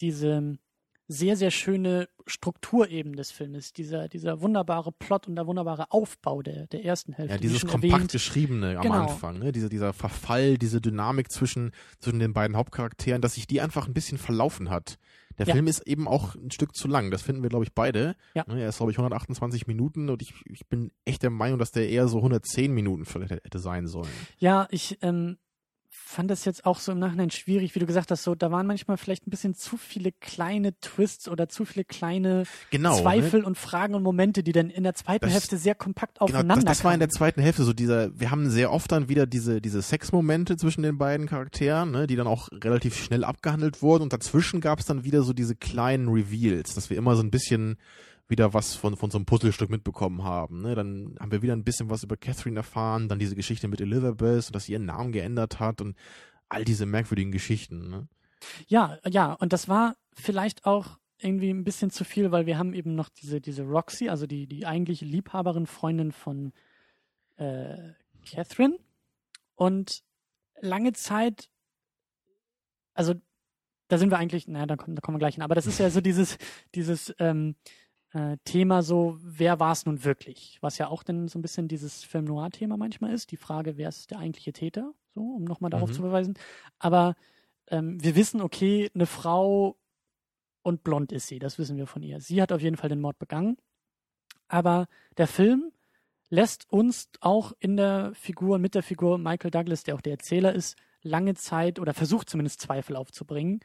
diese 0.00 0.58
sehr, 1.08 1.36
sehr 1.36 1.50
schöne 1.50 2.08
Struktur 2.26 2.88
eben 2.88 3.14
des 3.14 3.30
Filmes, 3.30 3.72
dieser, 3.72 4.08
dieser 4.08 4.40
wunderbare 4.40 4.90
Plot 4.92 5.28
und 5.28 5.36
der 5.36 5.46
wunderbare 5.46 5.90
Aufbau 5.92 6.42
der, 6.42 6.66
der 6.66 6.84
ersten 6.84 7.12
Hälfte. 7.12 7.34
Ja, 7.34 7.40
dieses 7.40 7.64
kompakt 7.66 7.92
erwähnt. 7.92 8.12
geschriebene 8.12 8.76
am 8.76 8.82
Genau. 8.82 9.02
Anfang, 9.02 9.38
ne? 9.38 9.52
Dieser, 9.52 9.68
dieser 9.68 9.92
Verfall, 9.92 10.58
diese 10.58 10.80
Dynamik 10.80 11.30
zwischen, 11.30 11.70
zwischen 12.00 12.18
den 12.18 12.32
beiden 12.32 12.56
Hauptcharakteren, 12.56 13.22
dass 13.22 13.34
sich 13.34 13.46
die 13.46 13.60
einfach 13.60 13.86
ein 13.86 13.94
bisschen 13.94 14.18
verlaufen 14.18 14.70
hat. 14.70 14.98
Der 15.38 15.46
Ja. 15.46 15.52
Film 15.54 15.66
ist 15.68 15.86
eben 15.86 16.08
auch 16.08 16.34
ein 16.34 16.50
Stück 16.50 16.74
zu 16.74 16.88
lang. 16.88 17.10
Das 17.10 17.22
finden 17.22 17.42
wir, 17.42 17.50
glaube 17.50 17.64
ich, 17.64 17.72
beide. 17.74 18.16
Ja. 18.34 18.44
Ne, 18.48 18.62
Er 18.62 18.70
ist, 18.70 18.78
glaube 18.78 18.90
ich, 18.90 18.98
128 18.98 19.66
Minuten 19.66 20.08
und 20.08 20.22
ich, 20.22 20.32
ich 20.46 20.66
bin 20.66 20.90
echt 21.04 21.22
der 21.22 21.30
Meinung, 21.30 21.58
dass 21.58 21.70
der 21.70 21.88
eher 21.90 22.08
so 22.08 22.16
110 22.18 22.72
Minuten 22.72 23.04
vielleicht 23.04 23.30
hätte 23.32 23.58
sein 23.58 23.86
sollen. 23.86 24.08
Ja, 24.38 24.66
ich 24.70 24.98
ähm, 25.02 25.36
fand 26.08 26.30
das 26.30 26.44
jetzt 26.44 26.64
auch 26.64 26.78
so 26.78 26.92
im 26.92 27.00
Nachhinein 27.00 27.30
schwierig, 27.30 27.74
wie 27.74 27.80
du 27.80 27.86
gesagt 27.86 28.12
hast, 28.12 28.22
so 28.22 28.36
da 28.36 28.52
waren 28.52 28.64
manchmal 28.66 28.96
vielleicht 28.96 29.26
ein 29.26 29.30
bisschen 29.30 29.54
zu 29.54 29.76
viele 29.76 30.12
kleine 30.12 30.78
Twists 30.80 31.28
oder 31.28 31.48
zu 31.48 31.64
viele 31.64 31.84
kleine 31.84 32.44
Genau. 32.70 32.96
Zweifel 33.00 33.40
Ne? 33.40 33.46
und 33.46 33.58
Fragen 33.58 33.94
und 33.96 34.04
Momente, 34.04 34.44
die 34.44 34.52
dann 34.52 34.70
in 34.70 34.84
der 34.84 34.94
zweiten 34.94 35.24
Das- 35.24 35.34
Hälfte 35.34 35.56
sehr 35.58 35.74
kompakt 35.74 36.18
Genau, 36.20 36.26
aufeinander 36.26 36.64
das, 36.66 36.78
das 36.78 36.84
war 36.84 36.94
in 36.94 37.00
der 37.00 37.08
zweiten 37.08 37.40
Hälfte 37.40 37.64
so 37.64 37.72
dieser, 37.72 38.18
wir 38.18 38.30
haben 38.30 38.48
sehr 38.50 38.72
oft 38.72 38.92
dann 38.92 39.08
wieder 39.08 39.26
diese, 39.26 39.60
diese 39.60 39.82
Sexmomente 39.82 40.56
zwischen 40.56 40.82
den 40.82 40.96
beiden 40.96 41.26
Charakteren, 41.26 41.90
ne, 41.90 42.06
die 42.06 42.14
dann 42.14 42.28
auch 42.28 42.48
relativ 42.52 42.96
schnell 42.96 43.24
abgehandelt 43.24 43.82
wurden 43.82 44.04
und 44.04 44.12
dazwischen 44.12 44.60
gab 44.60 44.78
es 44.78 44.86
dann 44.86 45.02
wieder 45.02 45.22
so 45.22 45.32
diese 45.32 45.56
kleinen 45.56 46.08
Reveals, 46.08 46.74
dass 46.74 46.88
wir 46.88 46.96
immer 46.98 47.16
so 47.16 47.22
ein 47.24 47.32
bisschen 47.32 47.78
wieder 48.28 48.54
was 48.54 48.74
von, 48.74 48.96
von 48.96 49.10
so 49.10 49.18
einem 49.18 49.26
Puzzlestück 49.26 49.70
mitbekommen 49.70 50.24
haben. 50.24 50.62
Ne? 50.62 50.74
Dann 50.74 51.16
haben 51.20 51.30
wir 51.30 51.42
wieder 51.42 51.54
ein 51.54 51.64
bisschen 51.64 51.90
was 51.90 52.02
über 52.02 52.16
Catherine 52.16 52.56
erfahren, 52.56 53.08
dann 53.08 53.18
diese 53.18 53.36
Geschichte 53.36 53.68
mit 53.68 53.80
Elizabeth 53.80 54.46
und 54.46 54.54
dass 54.54 54.64
sie 54.64 54.72
ihren 54.72 54.86
Namen 54.86 55.12
geändert 55.12 55.60
hat 55.60 55.80
und 55.80 55.96
all 56.48 56.64
diese 56.64 56.86
merkwürdigen 56.86 57.32
Geschichten. 57.32 57.88
Ne? 57.88 58.08
Ja, 58.66 58.98
ja, 59.06 59.32
und 59.32 59.52
das 59.52 59.68
war 59.68 59.96
vielleicht 60.12 60.64
auch 60.64 60.98
irgendwie 61.18 61.50
ein 61.50 61.64
bisschen 61.64 61.90
zu 61.90 62.04
viel, 62.04 62.30
weil 62.30 62.46
wir 62.46 62.58
haben 62.58 62.74
eben 62.74 62.94
noch 62.94 63.08
diese, 63.08 63.40
diese 63.40 63.62
Roxy, 63.62 64.08
also 64.08 64.26
die, 64.26 64.46
die 64.46 64.66
eigentliche 64.66 65.04
Liebhaberin, 65.04 65.66
Freundin 65.66 66.12
von 66.12 66.52
äh, 67.36 67.92
Catherine. 68.28 68.78
Und 69.54 70.02
lange 70.60 70.92
Zeit, 70.92 71.48
also 72.92 73.14
da 73.88 73.98
sind 73.98 74.10
wir 74.10 74.18
eigentlich, 74.18 74.48
naja, 74.48 74.66
da 74.66 74.76
kommen, 74.76 74.96
da 74.96 75.00
kommen 75.00 75.16
wir 75.16 75.20
gleich 75.20 75.34
hin. 75.34 75.44
Aber 75.44 75.54
das 75.54 75.66
ist 75.66 75.78
ja 75.78 75.88
so 75.90 76.00
dieses, 76.00 76.36
dieses 76.74 77.14
ähm, 77.18 77.54
äh, 78.16 78.36
Thema 78.44 78.82
so, 78.82 79.18
wer 79.22 79.60
war 79.60 79.72
es 79.72 79.84
nun 79.86 80.04
wirklich? 80.04 80.58
Was 80.60 80.78
ja 80.78 80.88
auch 80.88 81.02
dann 81.02 81.28
so 81.28 81.38
ein 81.38 81.42
bisschen 81.42 81.68
dieses 81.68 82.04
Film 82.04 82.24
Noir-Thema 82.24 82.76
manchmal 82.76 83.12
ist, 83.12 83.30
die 83.30 83.36
Frage, 83.36 83.76
wer 83.76 83.88
ist 83.88 84.10
der 84.10 84.18
eigentliche 84.18 84.52
Täter, 84.52 84.92
so, 85.14 85.20
um 85.20 85.44
nochmal 85.44 85.70
darauf 85.70 85.90
Mhm. 85.90 85.94
zu 85.94 86.00
verweisen. 86.02 86.34
Aber 86.78 87.14
ähm, 87.68 88.02
wir 88.02 88.14
wissen, 88.16 88.40
okay, 88.40 88.90
eine 88.94 89.06
Frau 89.06 89.76
und 90.62 90.82
blond 90.82 91.12
ist 91.12 91.26
sie, 91.28 91.38
das 91.38 91.58
wissen 91.58 91.76
wir 91.76 91.86
von 91.86 92.02
ihr. 92.02 92.20
Sie 92.20 92.40
hat 92.40 92.52
auf 92.52 92.60
jeden 92.60 92.76
Fall 92.76 92.88
den 92.88 93.00
Mord 93.00 93.18
begangen. 93.18 93.56
Aber 94.48 94.86
der 95.16 95.26
Film 95.26 95.72
lässt 96.28 96.70
uns 96.72 97.08
auch 97.20 97.52
in 97.60 97.76
der 97.76 98.12
Figur, 98.14 98.58
mit 98.58 98.74
der 98.74 98.82
Figur 98.82 99.18
Michael 99.18 99.50
Douglas, 99.50 99.84
der 99.84 99.94
auch 99.94 100.00
der 100.00 100.12
Erzähler 100.12 100.52
ist, 100.54 100.76
lange 101.02 101.34
Zeit 101.34 101.78
oder 101.78 101.94
versucht 101.94 102.28
zumindest 102.30 102.60
Zweifel 102.60 102.96
aufzubringen. 102.96 103.60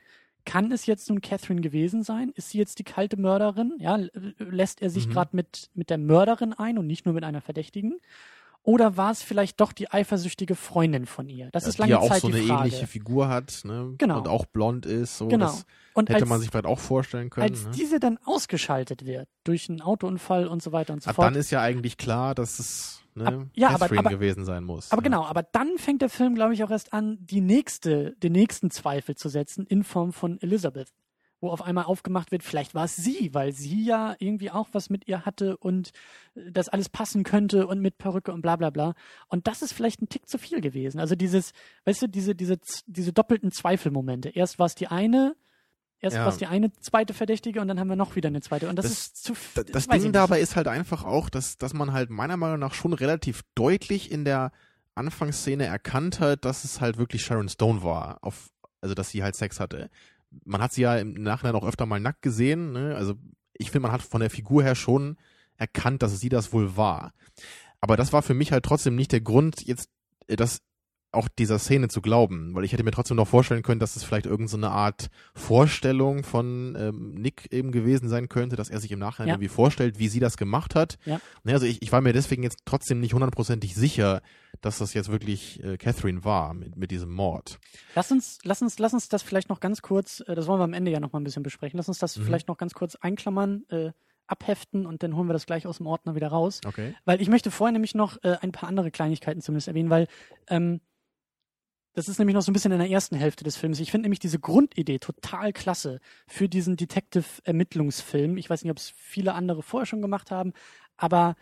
Kann 0.45 0.71
es 0.71 0.85
jetzt 0.85 1.09
nun 1.09 1.21
Catherine 1.21 1.61
gewesen 1.61 2.03
sein? 2.03 2.31
Ist 2.35 2.49
sie 2.49 2.57
jetzt 2.57 2.79
die 2.79 2.83
kalte 2.83 3.17
Mörderin? 3.17 3.73
Ja, 3.79 3.99
lässt 4.37 4.81
er 4.81 4.89
sich 4.89 5.07
Mhm. 5.07 5.11
gerade 5.11 5.35
mit, 5.35 5.69
mit 5.73 5.89
der 5.89 5.97
Mörderin 5.97 6.53
ein 6.53 6.77
und 6.77 6.87
nicht 6.87 7.05
nur 7.05 7.13
mit 7.13 7.23
einer 7.23 7.41
Verdächtigen? 7.41 7.99
Oder 8.63 8.95
war 8.95 9.11
es 9.11 9.23
vielleicht 9.23 9.59
doch 9.59 9.71
die 9.73 9.89
eifersüchtige 9.91 10.55
Freundin 10.55 11.07
von 11.07 11.27
ihr? 11.29 11.49
Das 11.51 11.65
ist 11.65 11.77
die 11.77 11.81
lange 11.81 11.91
ja 11.93 11.99
auch 11.99 12.07
Zeit 12.09 12.21
so 12.21 12.27
die 12.29 12.35
eine 12.37 12.43
Frage. 12.45 12.67
ähnliche 12.67 12.85
Figur 12.87 13.27
hat, 13.27 13.61
ne? 13.63 13.95
Genau. 13.97 14.19
Und 14.19 14.27
auch 14.27 14.45
blond 14.45 14.85
ist, 14.85 15.17
so. 15.17 15.27
Genau. 15.27 15.47
Das 15.47 15.65
Und 15.93 16.09
hätte 16.09 16.21
als, 16.21 16.29
man 16.29 16.39
sich 16.39 16.49
vielleicht 16.51 16.67
auch 16.67 16.77
vorstellen 16.79 17.29
können. 17.31 17.49
als 17.49 17.65
ne? 17.65 17.71
diese 17.71 17.99
dann 17.99 18.19
ausgeschaltet 18.23 19.05
wird 19.05 19.27
durch 19.43 19.67
einen 19.69 19.81
Autounfall 19.81 20.47
und 20.47 20.61
so 20.61 20.71
weiter 20.71 20.93
und 20.93 21.01
so 21.01 21.09
Ab 21.09 21.15
fort. 21.15 21.25
dann 21.27 21.35
ist 21.35 21.49
ja 21.49 21.59
eigentlich 21.61 21.97
klar, 21.97 22.35
dass 22.35 22.59
es 22.59 23.01
ne, 23.15 23.25
Ab- 23.25 23.47
ja, 23.55 23.69
aber- 23.69 23.79
Catherine 23.79 23.99
aber- 24.01 24.09
gewesen 24.11 24.45
sein 24.45 24.63
muss. 24.63 24.91
Aber 24.91 25.01
ja. 25.01 25.05
genau, 25.09 25.25
aber 25.25 25.41
dann 25.43 25.77
fängt 25.77 26.03
der 26.03 26.09
Film, 26.09 26.35
glaube 26.35 26.53
ich, 26.53 26.63
auch 26.63 26.69
erst 26.71 26.93
an, 26.93 27.17
die 27.19 27.41
nächste, 27.41 28.11
den 28.17 28.33
nächsten 28.33 28.69
Zweifel 28.69 29.15
zu 29.15 29.27
setzen 29.29 29.65
in 29.65 29.83
Form 29.83 30.13
von 30.13 30.39
Elizabeth. 30.41 30.89
Wo 31.43 31.49
auf 31.49 31.63
einmal 31.63 31.85
aufgemacht 31.85 32.31
wird, 32.31 32.43
vielleicht 32.43 32.75
war 32.75 32.85
es 32.85 32.95
sie, 32.95 33.33
weil 33.33 33.51
sie 33.51 33.83
ja 33.83 34.15
irgendwie 34.19 34.51
auch 34.51 34.69
was 34.73 34.91
mit 34.91 35.07
ihr 35.07 35.25
hatte 35.25 35.57
und 35.57 35.89
äh, 36.35 36.51
das 36.51 36.69
alles 36.69 36.87
passen 36.87 37.23
könnte 37.23 37.65
und 37.67 37.81
mit 37.81 37.97
Perücke 37.97 38.31
und 38.31 38.41
bla 38.43 38.55
bla 38.55 38.69
bla. 38.69 38.93
Und 39.27 39.47
das 39.47 39.63
ist 39.63 39.73
vielleicht 39.73 40.01
ein 40.03 40.07
Tick 40.09 40.29
zu 40.29 40.37
viel 40.37 40.61
gewesen. 40.61 40.99
Also 40.99 41.15
dieses, 41.15 41.51
weißt 41.85 42.03
du, 42.03 42.07
diese, 42.07 42.35
diese, 42.35 42.59
diese 42.85 43.11
doppelten 43.11 43.51
Zweifelmomente. 43.51 44.29
Erst 44.29 44.59
war 44.59 44.67
es 44.67 44.75
die 44.75 44.87
eine, 44.87 45.35
erst 45.99 46.15
Ja. 46.15 46.21
war 46.25 46.29
es 46.31 46.37
die 46.37 46.45
eine 46.45 46.71
zweite 46.73 47.15
Verdächtige 47.15 47.59
und 47.59 47.67
dann 47.67 47.79
haben 47.79 47.87
wir 47.89 47.95
noch 47.95 48.15
wieder 48.15 48.27
eine 48.27 48.41
zweite. 48.41 48.69
Und 48.69 48.75
das, 48.77 48.85
Das- 48.85 48.93
ist 48.93 49.23
zu 49.23 49.33
viel. 49.33 49.63
Das 49.63 49.87
Ding 49.87 50.11
dabei 50.11 50.41
ist 50.41 50.55
halt 50.55 50.67
einfach 50.67 51.03
auch, 51.03 51.27
dass, 51.29 51.57
dass 51.57 51.73
man 51.73 51.91
halt 51.91 52.11
meiner 52.11 52.37
Meinung 52.37 52.59
nach 52.59 52.75
schon 52.75 52.93
relativ 52.93 53.41
deutlich 53.55 54.11
in 54.11 54.25
der 54.25 54.51
Anfangsszene 54.93 55.65
erkannt 55.65 56.19
hat, 56.19 56.45
dass 56.45 56.65
es 56.65 56.81
halt 56.81 56.97
wirklich 56.97 57.23
Sharon 57.23 57.49
Stone 57.49 57.81
war, 57.81 58.19
auf, 58.21 58.51
also 58.81 58.93
dass 58.93 59.09
sie 59.09 59.23
halt 59.23 59.35
Sex 59.35 59.59
hatte. 59.59 59.89
Man 60.45 60.61
hat 60.61 60.73
sie 60.73 60.81
ja 60.81 60.97
im 60.97 61.13
Nachhinein 61.13 61.55
auch 61.55 61.67
öfter 61.67 61.85
mal 61.85 61.99
nackt 61.99 62.21
gesehen, 62.21 62.71
ne? 62.71 62.95
Also 62.95 63.15
ich 63.53 63.71
finde, 63.71 63.87
man 63.87 63.91
hat 63.91 64.01
von 64.01 64.21
der 64.21 64.29
Figur 64.29 64.63
her 64.63 64.75
schon 64.75 65.17
erkannt, 65.57 66.01
dass 66.01 66.19
sie 66.19 66.29
das 66.29 66.53
wohl 66.53 66.75
war. 66.77 67.13
Aber 67.81 67.97
das 67.97 68.13
war 68.13 68.21
für 68.21 68.33
mich 68.33 68.51
halt 68.51 68.65
trotzdem 68.65 68.95
nicht 68.95 69.11
der 69.11 69.21
Grund, 69.21 69.61
jetzt 69.65 69.89
äh, 70.27 70.35
das 70.35 70.61
auch 71.13 71.27
dieser 71.27 71.59
Szene 71.59 71.89
zu 71.89 72.01
glauben, 72.01 72.55
weil 72.55 72.63
ich 72.63 72.71
hätte 72.71 72.83
mir 72.83 72.91
trotzdem 72.91 73.17
noch 73.17 73.27
vorstellen 73.27 73.63
können, 73.63 73.79
dass 73.79 73.95
es 73.97 74.03
vielleicht 74.03 74.25
irgendeine 74.25 74.47
so 74.49 74.57
eine 74.57 74.69
Art 74.71 75.09
Vorstellung 75.33 76.23
von 76.23 76.77
ähm, 76.79 77.15
Nick 77.15 77.51
eben 77.51 77.71
gewesen 77.71 78.07
sein 78.07 78.29
könnte, 78.29 78.55
dass 78.55 78.69
er 78.69 78.79
sich 78.79 78.91
im 78.91 78.99
Nachhinein 78.99 79.27
Ja. 79.27 79.33
irgendwie 79.35 79.49
vorstellt, 79.49 79.99
wie 79.99 80.07
sie 80.07 80.21
das 80.21 80.37
gemacht 80.37 80.73
hat. 80.75 80.97
Ja. 81.05 81.19
Ne, 81.43 81.53
also 81.53 81.65
ich, 81.65 81.81
ich 81.81 81.91
war 81.91 81.99
mir 81.99 82.13
deswegen 82.13 82.43
jetzt 82.43 82.59
trotzdem 82.63 82.99
nicht 83.01 83.13
hundertprozentig 83.13 83.75
sicher, 83.75 84.21
dass 84.61 84.77
das 84.77 84.93
jetzt 84.93 85.11
wirklich 85.11 85.61
äh, 85.63 85.77
Catherine 85.77 86.23
war 86.23 86.53
mit, 86.53 86.77
mit 86.77 86.91
diesem 86.91 87.11
Mord. 87.11 87.59
Lass 87.95 88.11
uns, 88.11 88.39
lass 88.43 88.61
uns, 88.61 88.79
lass 88.79 88.93
uns 88.93 89.09
das 89.09 89.21
vielleicht 89.21 89.49
noch 89.49 89.59
ganz 89.59 89.81
kurz, 89.81 90.21
äh, 90.27 90.35
das 90.35 90.47
wollen 90.47 90.59
wir 90.61 90.63
am 90.65 90.73
Ende 90.73 90.91
ja 90.91 91.01
noch 91.01 91.11
mal 91.11 91.19
ein 91.19 91.25
bisschen 91.25 91.43
besprechen. 91.43 91.77
Lass 91.77 91.89
uns 91.89 91.99
das 91.99 92.17
Mhm. 92.17 92.23
vielleicht 92.23 92.47
noch 92.47 92.57
ganz 92.57 92.73
kurz 92.73 92.95
einklammern, 92.95 93.63
äh, 93.69 93.91
abheften 94.27 94.85
und 94.85 95.03
dann 95.03 95.15
holen 95.17 95.27
wir 95.27 95.33
das 95.33 95.45
gleich 95.45 95.67
aus 95.67 95.77
dem 95.77 95.87
Ordner 95.87 96.15
wieder 96.15 96.29
raus. 96.29 96.61
Okay. 96.65 96.93
Weil 97.03 97.21
ich 97.21 97.27
möchte 97.27 97.51
vorher 97.51 97.73
nämlich 97.73 97.95
noch 97.95 98.17
äh, 98.23 98.37
ein 98.39 98.53
paar 98.53 98.69
andere 98.69 98.89
Kleinigkeiten 98.89 99.41
zumindest 99.41 99.67
erwähnen, 99.67 99.89
weil 99.89 100.07
ähm, 100.47 100.79
das 101.93 102.07
ist 102.07 102.19
nämlich 102.19 102.35
noch 102.35 102.41
so 102.41 102.51
ein 102.51 102.53
bisschen 102.53 102.71
in 102.71 102.79
der 102.79 102.89
ersten 102.89 103.15
Hälfte 103.15 103.43
des 103.43 103.57
Films. 103.57 103.79
Ich 103.79 103.91
finde 103.91 104.03
nämlich 104.03 104.19
diese 104.19 104.39
Grundidee 104.39 104.99
total 104.99 105.51
klasse 105.51 105.99
für 106.27 106.47
diesen 106.47 106.77
Detective-Ermittlungsfilm. 106.77 108.37
Ich 108.37 108.49
weiß 108.49 108.63
nicht, 108.63 108.71
ob 108.71 108.77
es 108.77 108.93
viele 108.95 109.33
andere 109.33 109.61
vorher 109.61 109.85
schon 109.85 110.01
gemacht 110.01 110.31
haben, 110.31 110.53
aber 110.95 111.35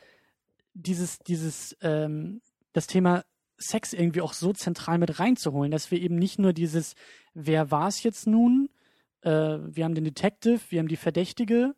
dieses, 0.74 1.20
dieses, 1.20 1.78
ähm, 1.82 2.41
das 2.74 2.88
Thema 2.88 3.24
Sex 3.58 3.93
irgendwie 3.93 4.22
auch 4.22 4.34
so 4.34 4.54
zentral 4.54 4.97
mit 4.97 5.20
reinzuholen, 5.20 5.72
dass 5.72 5.91
wir 5.91 6.02
eben 6.02 6.16
nicht 6.16 6.39
nur 6.39 6.54
dieses, 6.54 6.95
wer 7.34 7.72
war 7.72 7.88
es 7.88 8.04
jetzt 8.04 8.26
nun? 8.26 8.70
Äh, 9.22 9.30
wir 9.30 9.84
haben 9.84 9.95
den 9.95 10.06
Detective, 10.06 10.62
wir 10.70 10.80
haben 10.80 10.88
die 10.88 10.95
Verdächtige 10.95 11.76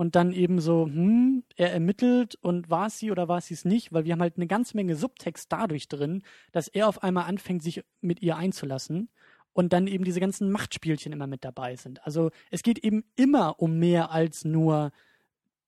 und 0.00 0.16
dann 0.16 0.32
eben 0.32 0.62
so, 0.62 0.86
hm, 0.86 1.44
er 1.56 1.74
ermittelt 1.74 2.34
und 2.36 2.70
war 2.70 2.86
es 2.86 2.98
sie 2.98 3.10
oder 3.10 3.28
war 3.28 3.36
es 3.36 3.48
sie 3.48 3.54
es 3.54 3.66
nicht, 3.66 3.92
weil 3.92 4.06
wir 4.06 4.14
haben 4.14 4.22
halt 4.22 4.38
eine 4.38 4.46
ganze 4.46 4.74
Menge 4.74 4.96
Subtext 4.96 5.52
dadurch 5.52 5.88
drin, 5.88 6.22
dass 6.52 6.68
er 6.68 6.88
auf 6.88 7.02
einmal 7.02 7.26
anfängt, 7.26 7.62
sich 7.62 7.84
mit 8.00 8.22
ihr 8.22 8.38
einzulassen 8.38 9.10
und 9.52 9.74
dann 9.74 9.86
eben 9.86 10.04
diese 10.04 10.18
ganzen 10.18 10.50
Machtspielchen 10.50 11.12
immer 11.12 11.26
mit 11.26 11.44
dabei 11.44 11.76
sind. 11.76 12.02
Also 12.06 12.30
es 12.50 12.62
geht 12.62 12.78
eben 12.78 13.04
immer 13.14 13.60
um 13.60 13.78
mehr 13.78 14.10
als 14.10 14.46
nur 14.46 14.90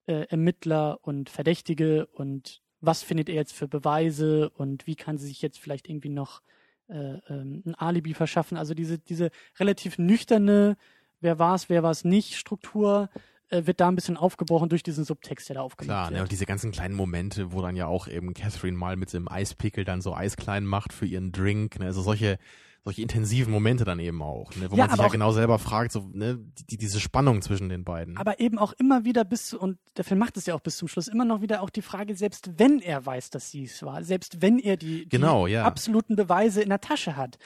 äh, 0.07 0.25
Ermittler 0.31 1.01
und 1.03 1.29
Verdächtige 1.29 2.07
und 2.07 2.63
was 2.81 3.03
findet 3.03 3.29
er 3.29 3.35
jetzt 3.35 3.53
für 3.53 3.69
Beweise 3.69 4.49
und 4.49 4.87
wie 4.87 4.97
kann 4.97 5.19
sie 5.19 5.27
sich 5.27 5.43
jetzt 5.43 5.59
vielleicht 5.59 5.91
irgendwie 5.91 6.09
noch 6.09 6.41
äh, 6.89 7.19
ähm, 7.29 7.65
ein 7.67 7.75
Alibi 7.75 8.15
verschaffen. 8.15 8.57
Also 8.57 8.73
diese, 8.73 8.99
diese 8.99 9.31
relativ 9.61 9.99
nüchterne, 9.99 10.79
wer 11.21 11.39
war 11.39 11.55
es, 11.55 11.69
wer 11.69 11.83
war 11.83 11.91
es 11.91 12.03
nicht, 12.03 12.37
Struktur 12.37 13.11
äh, 13.53 13.67
wird 13.67 13.81
da 13.81 13.89
ein 13.89 13.95
bisschen 13.95 14.17
aufgebrochen 14.17 14.69
durch 14.69 14.83
diesen 14.83 15.05
Subtext, 15.05 15.49
der 15.49 15.55
da 15.55 15.61
aufgemacht 15.63 15.87
Klar, 15.87 16.07
ne, 16.11 16.17
wird. 16.17 16.23
und 16.23 16.33
diese 16.33 16.47
ganzen 16.47 16.73
kleinen 16.73 16.95
Momente, 16.95 17.53
wo 17.53 17.63
dann 17.63 17.77
ja 17.77 17.87
auch 17.87 18.09
eben 18.09 18.35
Catherine 18.35 18.77
mal 18.77 18.97
mit 18.97 19.15
einem 19.15 19.29
Eispickel 19.29 19.85
dann 19.85 20.01
so 20.01 20.15
Eis 20.15 20.37
klein 20.37 20.65
macht 20.65 20.93
für 20.93 21.07
ihren 21.07 21.31
Drink, 21.33 21.79
ne, 21.79 21.87
also 21.87 22.03
solche, 22.03 22.39
solche 22.85 23.01
intensiven 23.03 23.53
Momente 23.53 23.85
dann 23.85 24.01
eben 24.01 24.23
auch, 24.23 24.51
ne, 24.57 24.71
wo 24.71 24.75
Ja, 24.77 24.87
man 24.87 24.97
sich 24.97 25.01
ja 25.05 25.09
genau 25.09 25.31
selber 25.33 25.59
fragt, 25.61 25.93
so, 25.93 26.09
ne, 26.13 26.39
die, 26.69 26.77
diese 26.79 26.99
Spannung 26.99 27.41
zwischen 27.43 27.69
den 27.69 27.85
beiden. 27.85 28.17
Aber 28.17 28.41
eben 28.41 28.59
auch 28.59 28.73
immer 28.73 29.05
wieder 29.05 29.25
bis, 29.25 29.47
zu- 29.47 29.61
und 29.61 29.79
der 29.97 30.05
Film 30.05 30.19
macht 30.19 30.37
es 30.37 30.47
ja 30.47 30.55
auch 30.55 30.61
bis 30.61 30.79
zum 30.79 30.89
Schluss, 30.89 31.07
immer 31.07 31.25
noch 31.25 31.43
wieder 31.43 31.63
auch 31.63 31.71
die 31.71 31.83
Frage, 31.83 32.17
selbst 32.17 32.59
wenn 32.59 32.81
er 32.81 33.07
weiß, 33.07 33.31
dass 33.31 33.51
sie 33.51 33.65
es 33.65 33.83
war, 33.85 34.03
selbst 34.03 34.43
wenn 34.43 34.59
er 34.59 34.77
die, 34.77 35.09
Genau, 35.09 35.47
die 35.47 35.53
ja. 35.53 35.65
absoluten 35.65 36.17
Beweise 36.17 36.61
in 36.63 36.71
der 36.71 36.81
Tasche 36.81 37.17
hat, 37.17 37.39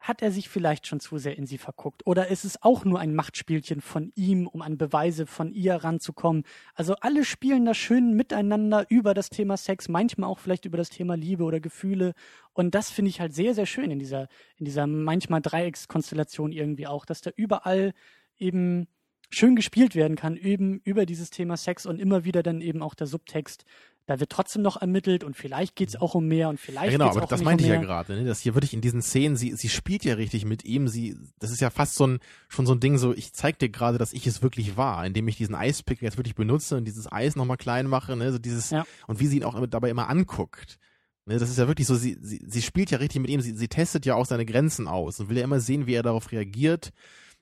hat 0.00 0.22
er 0.22 0.32
sich 0.32 0.48
vielleicht 0.48 0.86
schon 0.86 0.98
zu 0.98 1.18
sehr 1.18 1.36
in 1.36 1.46
sie 1.46 1.58
verguckt? 1.58 2.06
Oder 2.06 2.28
ist 2.28 2.44
es 2.44 2.62
auch 2.62 2.84
nur 2.86 2.98
ein 2.98 3.14
Machtspielchen 3.14 3.82
von 3.82 4.12
ihm, 4.16 4.46
um 4.46 4.62
an 4.62 4.78
Beweise 4.78 5.26
von 5.26 5.52
ihr 5.52 5.76
ranzukommen? 5.76 6.44
Also 6.74 6.94
alle 7.00 7.24
spielen 7.24 7.66
da 7.66 7.74
schön 7.74 8.14
miteinander 8.14 8.86
über 8.88 9.12
das 9.12 9.28
Thema 9.28 9.58
Sex, 9.58 9.88
manchmal 9.88 10.30
auch 10.30 10.38
vielleicht 10.38 10.64
über 10.64 10.78
das 10.78 10.88
Thema 10.88 11.16
Liebe 11.16 11.44
oder 11.44 11.60
Gefühle. 11.60 12.14
Und 12.54 12.74
das 12.74 12.90
finde 12.90 13.10
ich 13.10 13.20
halt 13.20 13.34
sehr, 13.34 13.54
sehr 13.54 13.66
schön 13.66 13.90
in 13.90 13.98
dieser, 13.98 14.28
in 14.56 14.64
dieser 14.64 14.86
manchmal 14.86 15.42
Dreieckskonstellation 15.42 16.52
irgendwie 16.52 16.86
auch, 16.86 17.04
dass 17.04 17.20
da 17.20 17.30
überall 17.36 17.92
eben 18.38 18.88
schön 19.30 19.54
gespielt 19.54 19.94
werden 19.94 20.16
kann, 20.16 20.36
eben 20.36 20.80
über 20.82 21.06
dieses 21.06 21.30
Thema 21.30 21.56
Sex 21.56 21.86
und 21.86 22.00
immer 22.00 22.24
wieder 22.24 22.42
dann 22.42 22.60
eben 22.60 22.82
auch 22.82 22.94
der 22.94 23.06
Subtext. 23.06 23.64
Da 24.10 24.18
wird 24.18 24.30
trotzdem 24.30 24.62
noch 24.62 24.76
ermittelt 24.76 25.22
und 25.22 25.36
vielleicht 25.36 25.76
geht's 25.76 25.94
auch 25.94 26.16
um 26.16 26.26
mehr 26.26 26.48
und 26.48 26.58
vielleicht 26.58 26.86
Ja, 26.86 26.90
genau, 26.90 27.04
geht's 27.04 27.16
aber 27.16 27.26
auch 27.26 27.28
das 27.28 27.42
meinte 27.42 27.62
um 27.62 27.70
ich 27.70 27.76
ja 27.76 27.80
gerade, 27.80 28.16
ne? 28.16 28.24
dass 28.24 28.40
hier 28.40 28.56
wirklich 28.56 28.74
in 28.74 28.80
diesen 28.80 29.02
Szenen, 29.02 29.36
sie, 29.36 29.54
sie 29.54 29.68
spielt 29.68 30.04
ja 30.04 30.14
richtig 30.14 30.44
mit 30.44 30.64
ihm, 30.64 30.88
sie, 30.88 31.16
das 31.38 31.52
ist 31.52 31.60
ja 31.60 31.70
fast 31.70 31.94
so 31.94 32.08
ein, 32.08 32.18
schon 32.48 32.66
so 32.66 32.74
ein 32.74 32.80
Ding, 32.80 32.98
so, 32.98 33.14
ich 33.14 33.32
zeig 33.34 33.60
dir 33.60 33.68
gerade, 33.68 33.98
dass 33.98 34.12
ich 34.12 34.26
es 34.26 34.42
wirklich 34.42 34.76
war, 34.76 35.06
indem 35.06 35.28
ich 35.28 35.36
diesen 35.36 35.54
Eispickel 35.54 36.06
jetzt 36.06 36.16
wirklich 36.16 36.34
benutze 36.34 36.76
und 36.76 36.86
dieses 36.86 37.06
Eis 37.12 37.36
nochmal 37.36 37.56
klein 37.56 37.86
mache, 37.86 38.16
ne, 38.16 38.32
so 38.32 38.40
dieses, 38.40 38.70
Ja. 38.70 38.84
und 39.06 39.20
wie 39.20 39.28
sie 39.28 39.36
ihn 39.36 39.44
auch 39.44 39.64
dabei 39.68 39.90
immer 39.90 40.08
anguckt. 40.08 40.80
Ne, 41.26 41.38
das 41.38 41.48
ist 41.48 41.58
ja 41.58 41.68
wirklich 41.68 41.86
so, 41.86 41.94
sie, 41.94 42.18
sie, 42.20 42.42
sie 42.44 42.62
spielt 42.62 42.90
ja 42.90 42.98
richtig 42.98 43.20
mit 43.20 43.30
ihm, 43.30 43.40
sie, 43.40 43.54
sie 43.56 43.68
testet 43.68 44.06
ja 44.06 44.16
auch 44.16 44.26
seine 44.26 44.44
Grenzen 44.44 44.88
aus 44.88 45.20
und 45.20 45.28
will 45.28 45.38
ja 45.38 45.44
immer 45.44 45.60
sehen, 45.60 45.86
wie 45.86 45.94
er 45.94 46.02
darauf 46.02 46.32
reagiert. 46.32 46.90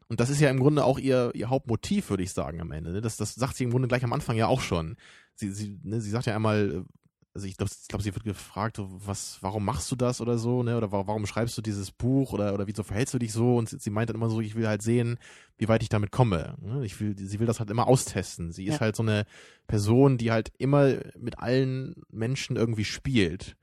Und 0.08 0.20
das 0.20 0.28
ist 0.28 0.40
ja 0.40 0.50
im 0.50 0.58
Grunde 0.58 0.84
auch 0.84 0.98
ihr, 0.98 1.30
ihr 1.34 1.48
Hauptmotiv, 1.48 2.10
würde 2.10 2.22
ich 2.22 2.32
sagen, 2.32 2.60
am 2.60 2.72
Ende. 2.72 2.92
Ne? 2.92 3.00
Das, 3.00 3.16
das 3.16 3.34
sagt 3.34 3.56
sie 3.56 3.64
im 3.64 3.70
Grunde 3.70 3.88
gleich 3.88 4.04
am 4.04 4.12
Anfang 4.12 4.36
ja 4.36 4.46
auch 4.48 4.60
schon. 4.60 4.96
Sie, 5.38 5.50
sie, 5.52 5.78
ne, 5.82 6.00
sie 6.00 6.10
sagt 6.10 6.26
ja 6.26 6.34
einmal, 6.34 6.70
äh, 6.70 6.92
also 7.34 7.46
ich 7.46 7.56
glaube, 7.56 7.70
glaub, 7.88 8.02
sie 8.02 8.12
wird 8.12 8.24
gefragt, 8.24 8.78
was, 8.80 9.38
warum 9.42 9.64
machst 9.64 9.88
du 9.92 9.96
das 9.96 10.20
oder 10.20 10.38
so, 10.38 10.64
ne? 10.64 10.76
Oder 10.76 10.90
wa- 10.90 11.06
warum 11.06 11.24
schreibst 11.26 11.56
du 11.56 11.62
dieses 11.62 11.92
Buch 11.92 12.32
oder, 12.32 12.52
oder 12.54 12.66
wieso 12.66 12.82
verhältst 12.82 13.14
du 13.14 13.18
dich 13.20 13.32
so? 13.32 13.56
Und 13.56 13.68
sie, 13.68 13.78
sie 13.78 13.90
meint 13.90 14.08
dann 14.10 14.16
immer 14.16 14.28
so, 14.30 14.40
ich 14.40 14.56
will 14.56 14.66
halt 14.66 14.82
sehen, 14.82 15.18
wie 15.56 15.68
weit 15.68 15.82
ich 15.84 15.88
damit 15.88 16.10
komme. 16.10 16.56
Ne? 16.60 16.84
Ich 16.84 16.98
will, 17.00 17.16
sie 17.16 17.38
will 17.38 17.46
das 17.46 17.60
halt 17.60 17.70
immer 17.70 17.86
austesten. 17.86 18.50
Sie 18.50 18.64
ist 18.66 18.74
Ja. 18.76 18.80
halt 18.80 18.96
so 18.96 19.04
eine 19.04 19.24
Person, 19.68 20.18
die 20.18 20.32
halt 20.32 20.50
immer 20.58 20.94
mit 21.16 21.38
allen 21.38 22.02
Menschen 22.10 22.56
irgendwie 22.56 22.84
spielt. 22.84 23.54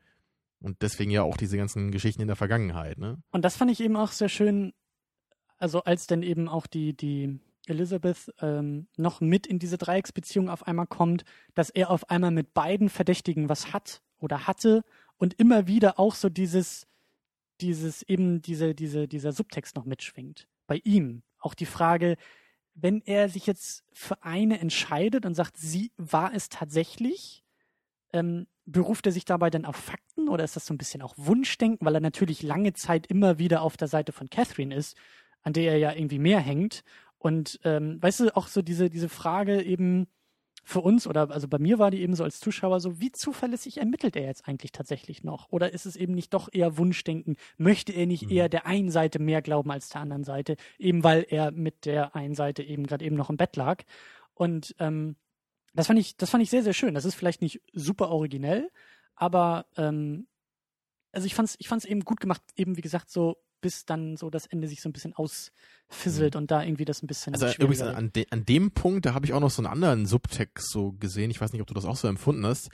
Und 0.62 0.82
deswegen 0.82 1.12
ja 1.12 1.24
auch 1.24 1.36
diese 1.36 1.58
ganzen 1.58 1.92
Geschichten 1.92 2.22
in 2.22 2.28
der 2.28 2.38
Vergangenheit, 2.38 2.98
ne? 2.98 3.22
Und 3.32 3.44
das 3.44 3.58
fand 3.58 3.70
ich 3.72 3.82
eben 3.82 3.98
auch 3.98 4.12
sehr 4.14 4.30
schön, 4.30 4.72
also 5.58 5.84
als 5.84 6.08
dann 6.08 6.24
eben 6.24 6.48
auch 6.48 6.66
die, 6.66 6.96
die 6.96 7.40
Elizabeth 7.70 8.34
ähm, 8.42 8.88
noch 8.98 9.22
mit 9.22 9.48
in 9.48 9.60
diese 9.60 9.78
Dreiecksbeziehung 9.78 10.50
auf 10.50 10.68
einmal 10.68 10.88
kommt, 10.88 11.24
dass 11.54 11.70
er 11.70 11.90
auf 11.90 12.10
einmal 12.10 12.32
mit 12.32 12.54
beiden 12.54 12.90
Verdächtigen 12.90 13.50
was 13.50 13.74
hat 13.74 14.02
oder 14.20 14.48
hatte 14.48 14.84
und 15.18 15.34
immer 15.36 15.68
wieder 15.68 16.00
auch 16.00 16.16
so 16.16 16.30
dieses, 16.30 16.88
dieses 17.62 18.04
eben 18.04 18.42
diese, 18.42 18.76
diese, 18.76 19.08
dieser 19.08 19.32
Subtext 19.32 19.76
noch 19.76 19.86
mitschwingt. 19.86 20.48
Bei 20.68 20.82
ihm 20.84 21.24
auch 21.40 21.54
die 21.54 21.66
Frage, 21.66 22.18
wenn 22.74 23.02
er 23.02 23.30
sich 23.30 23.48
jetzt 23.48 23.84
für 23.94 24.24
eine 24.24 24.60
entscheidet 24.60 25.26
und 25.26 25.34
sagt, 25.34 25.58
sie 25.58 25.92
war 25.98 26.34
es 26.34 26.50
tatsächlich, 26.50 27.44
ähm, 28.12 28.48
beruft 28.66 29.06
er 29.06 29.12
sich 29.12 29.26
dabei 29.26 29.50
dann 29.50 29.66
auf 29.66 29.76
Fakten 29.76 30.28
oder 30.28 30.44
ist 30.44 30.56
das 30.56 30.66
so 30.66 30.74
ein 30.74 30.78
bisschen 30.78 31.02
auch 31.02 31.14
Wunschdenken, 31.18 31.86
weil 31.86 31.96
er 31.96 32.02
natürlich 32.02 32.44
lange 32.44 32.74
Zeit 32.74 33.08
immer 33.08 33.38
wieder 33.38 33.62
auf 33.62 33.78
der 33.78 33.88
Seite 33.88 34.12
von 34.12 34.30
Catherine 34.30 34.76
ist, 34.76 34.98
an 35.44 35.54
der 35.54 35.72
er 35.72 35.78
ja 35.78 35.94
irgendwie 35.94 36.20
mehr 36.20 36.40
hängt. 36.40 36.84
Und 37.26 37.60
ähm, 37.64 37.98
weißt 38.04 38.20
du, 38.20 38.38
auch 38.38 38.48
so 38.48 38.62
diese, 38.62 38.92
diese 38.92 39.10
Frage 39.10 39.64
eben 39.64 40.06
für 40.64 40.82
uns 40.82 41.08
oder 41.08 41.32
also 41.32 41.48
bei 41.48 41.58
mir 41.58 41.80
war 41.80 41.90
die 41.90 42.04
eben 42.04 42.14
so 42.14 42.24
als 42.24 42.40
Zuschauer 42.40 42.80
so, 42.80 43.00
wie 43.00 43.12
zuverlässig 43.12 43.78
ermittelt 43.78 44.16
er 44.16 44.28
jetzt 44.28 44.48
eigentlich 44.48 44.72
tatsächlich 44.72 45.24
noch? 45.24 45.52
Oder 45.52 45.74
ist 45.74 45.88
es 45.88 45.96
eben 45.96 46.14
nicht 46.14 46.36
doch 46.36 46.50
eher 46.54 46.78
Wunschdenken? 46.78 47.36
Möchte 47.58 47.94
er 47.94 48.06
nicht 48.06 48.26
mhm. 48.26 48.32
eher 48.32 48.48
der 48.48 48.68
einen 48.68 48.92
Seite 48.92 49.18
mehr 49.18 49.42
glauben 49.42 49.72
als 49.72 49.90
der 49.90 50.02
anderen 50.02 50.24
Seite, 50.24 50.56
eben 50.78 51.04
weil 51.04 51.26
er 51.28 51.50
mit 51.50 51.86
der 51.86 52.16
einen 52.16 52.36
Seite 52.36 52.62
eben 52.62 52.86
gerade 52.86 53.04
eben 53.04 53.16
noch 53.16 53.32
im 53.32 53.38
Bett 53.38 53.56
lag? 53.56 53.82
Und 54.36 54.76
ähm, 54.78 55.16
das 55.74 55.88
fand 55.88 55.98
ich, 55.98 56.18
das 56.18 56.30
fand 56.30 56.44
ich 56.44 56.52
sehr, 56.52 56.62
sehr 56.62 56.74
schön. 56.74 56.94
Das 56.94 57.06
ist 57.06 57.16
vielleicht 57.16 57.42
nicht 57.42 57.60
super 57.74 58.10
originell, 58.10 58.70
aber 59.16 59.66
ähm, 59.78 60.28
also 61.12 61.26
ich 61.26 61.34
fand's, 61.34 61.56
ich 61.58 61.70
fand's 61.70 61.86
eben 61.86 62.02
gut 62.02 62.20
gemacht, 62.20 62.44
eben 62.56 62.78
wie 62.78 62.82
gesagt, 62.82 63.10
so 63.10 63.38
bis 63.66 63.84
dann 63.84 64.16
so 64.16 64.30
das 64.30 64.46
Ende 64.46 64.68
sich 64.68 64.80
so 64.80 64.90
ein 64.90 64.94
bisschen 64.94 65.16
ausfisselt 65.16 66.36
mhm. 66.36 66.42
und 66.42 66.52
da 66.52 66.62
irgendwie 66.64 66.86
das 66.86 67.02
ein 67.02 67.08
bisschen. 67.08 67.34
Also 67.34 67.48
übrigens 67.48 67.82
an, 67.82 68.14
de, 68.14 68.28
an 68.30 68.46
dem 68.46 68.70
Punkt, 68.70 69.08
da 69.08 69.16
habe 69.16 69.26
ich 69.26 69.34
auch 69.34 69.40
noch 69.40 69.50
so 69.50 69.64
einen 69.64 69.74
anderen 69.74 70.06
Subtext 70.06 70.70
so 70.70 70.92
gesehen. 70.92 71.32
Ich 71.32 71.42
weiß 71.42 71.52
nicht, 71.52 71.64
ob 71.64 71.68
du 71.68 71.74
das 71.74 71.86
auch 71.86 71.96
so 71.96 72.08
empfunden 72.08 72.46
hast. 72.46 72.70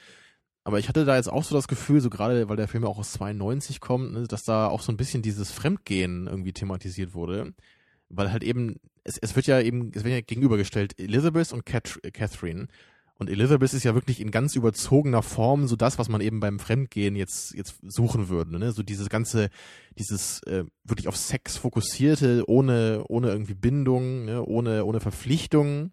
Aber 0.66 0.80
ich 0.80 0.90
hatte 0.90 1.06
da 1.06 1.16
jetzt 1.16 1.30
auch 1.30 1.46
so 1.46 1.56
das 1.56 1.70
Gefühl, 1.70 2.02
so 2.02 2.10
gerade, 2.10 2.50
weil 2.50 2.58
der 2.58 2.68
Film 2.68 2.84
ja 2.84 2.90
auch 2.90 3.00
aus 3.00 3.14
92 3.14 3.80
kommt, 3.80 4.12
ne, 4.12 4.28
dass 4.28 4.44
da 4.44 4.68
auch 4.68 4.82
so 4.82 4.92
ein 4.92 4.98
bisschen 4.98 5.22
dieses 5.22 5.50
Fremdgehen 5.50 6.28
irgendwie 6.28 6.52
thematisiert 6.52 7.14
wurde. 7.14 7.54
Weil 8.10 8.34
halt 8.34 8.44
eben, 8.44 8.76
es, 9.06 9.18
es 9.18 9.38
wird 9.38 9.48
ja 9.48 9.62
eben, 9.62 9.94
es 9.96 10.04
wird 10.04 10.14
ja 10.14 10.20
gegenübergestellt, 10.20 11.00
Elizabeth 11.00 11.54
und 11.54 11.66
Cat, 11.66 12.00
Catherine. 12.12 12.68
Und 13.22 13.30
Elizabeth 13.30 13.72
ist 13.72 13.84
ja 13.84 13.94
wirklich 13.94 14.20
in 14.20 14.32
ganz 14.32 14.56
überzogener 14.56 15.22
Form 15.22 15.68
so 15.68 15.76
das, 15.76 16.00
was 16.00 16.10
man 16.10 16.22
eben 16.22 16.40
beim 16.40 16.58
Fremdgehen 16.58 17.16
jetzt 17.16 17.54
jetzt 17.54 17.76
suchen 17.84 18.30
würde. 18.30 18.58
Ne? 18.58 18.72
So 18.72 18.82
dieses 18.82 19.10
ganze, 19.10 19.52
dieses 19.96 20.42
äh, 20.48 20.64
wirklich 20.84 21.08
auf 21.08 21.16
Sex 21.16 21.56
fokussierte, 21.56 22.44
ohne 22.48 23.04
ohne 23.10 23.30
irgendwie 23.30 23.54
Bindung, 23.54 24.26
ne? 24.26 24.44
ohne 24.44 24.86
ohne 24.86 25.00
Verpflichtungen. 25.02 25.92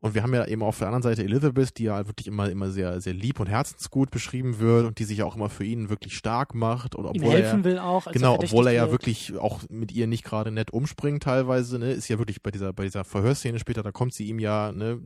Und 0.00 0.14
wir 0.14 0.22
haben 0.22 0.34
ja 0.34 0.46
eben 0.46 0.62
auf 0.62 0.78
der 0.78 0.88
anderen 0.88 1.02
Seite 1.02 1.24
Elizabeth, 1.24 1.78
die 1.78 1.84
ja 1.84 2.06
wirklich 2.06 2.26
immer, 2.26 2.50
immer 2.50 2.70
sehr, 2.70 3.00
sehr 3.00 3.14
lieb 3.14 3.40
und 3.40 3.48
herzensgut 3.48 4.10
beschrieben 4.10 4.58
wird 4.58 4.86
und 4.86 4.98
die 4.98 5.04
sich 5.04 5.22
auch 5.22 5.36
immer 5.36 5.48
für 5.48 5.64
ihn 5.64 5.88
wirklich 5.88 6.14
stark 6.14 6.54
macht. 6.54 6.94
Und 6.94 7.06
obwohl 7.06 7.24
Ihm 7.24 7.30
helfen 7.30 7.60
er, 7.60 7.64
will 7.64 7.78
auch. 7.78 8.06
Genau, 8.12 8.34
obwohl 8.34 8.66
er 8.66 8.74
ja 8.74 8.82
wird. 8.82 8.92
wirklich 8.92 9.36
auch 9.38 9.62
mit 9.70 9.92
ihr 9.92 10.06
nicht 10.06 10.22
gerade 10.22 10.50
nett 10.50 10.70
umspringt 10.70 11.22
teilweise, 11.22 11.78
ne, 11.78 11.92
ist 11.92 12.08
ja 12.08 12.18
wirklich 12.18 12.42
bei 12.42 12.50
dieser, 12.50 12.74
bei 12.74 12.84
dieser 12.84 13.04
Verhörszene 13.04 13.58
später, 13.58 13.82
da 13.82 13.90
kommt 13.90 14.12
sie 14.12 14.26
ihm 14.26 14.38
ja, 14.38 14.70
ne, 14.70 15.00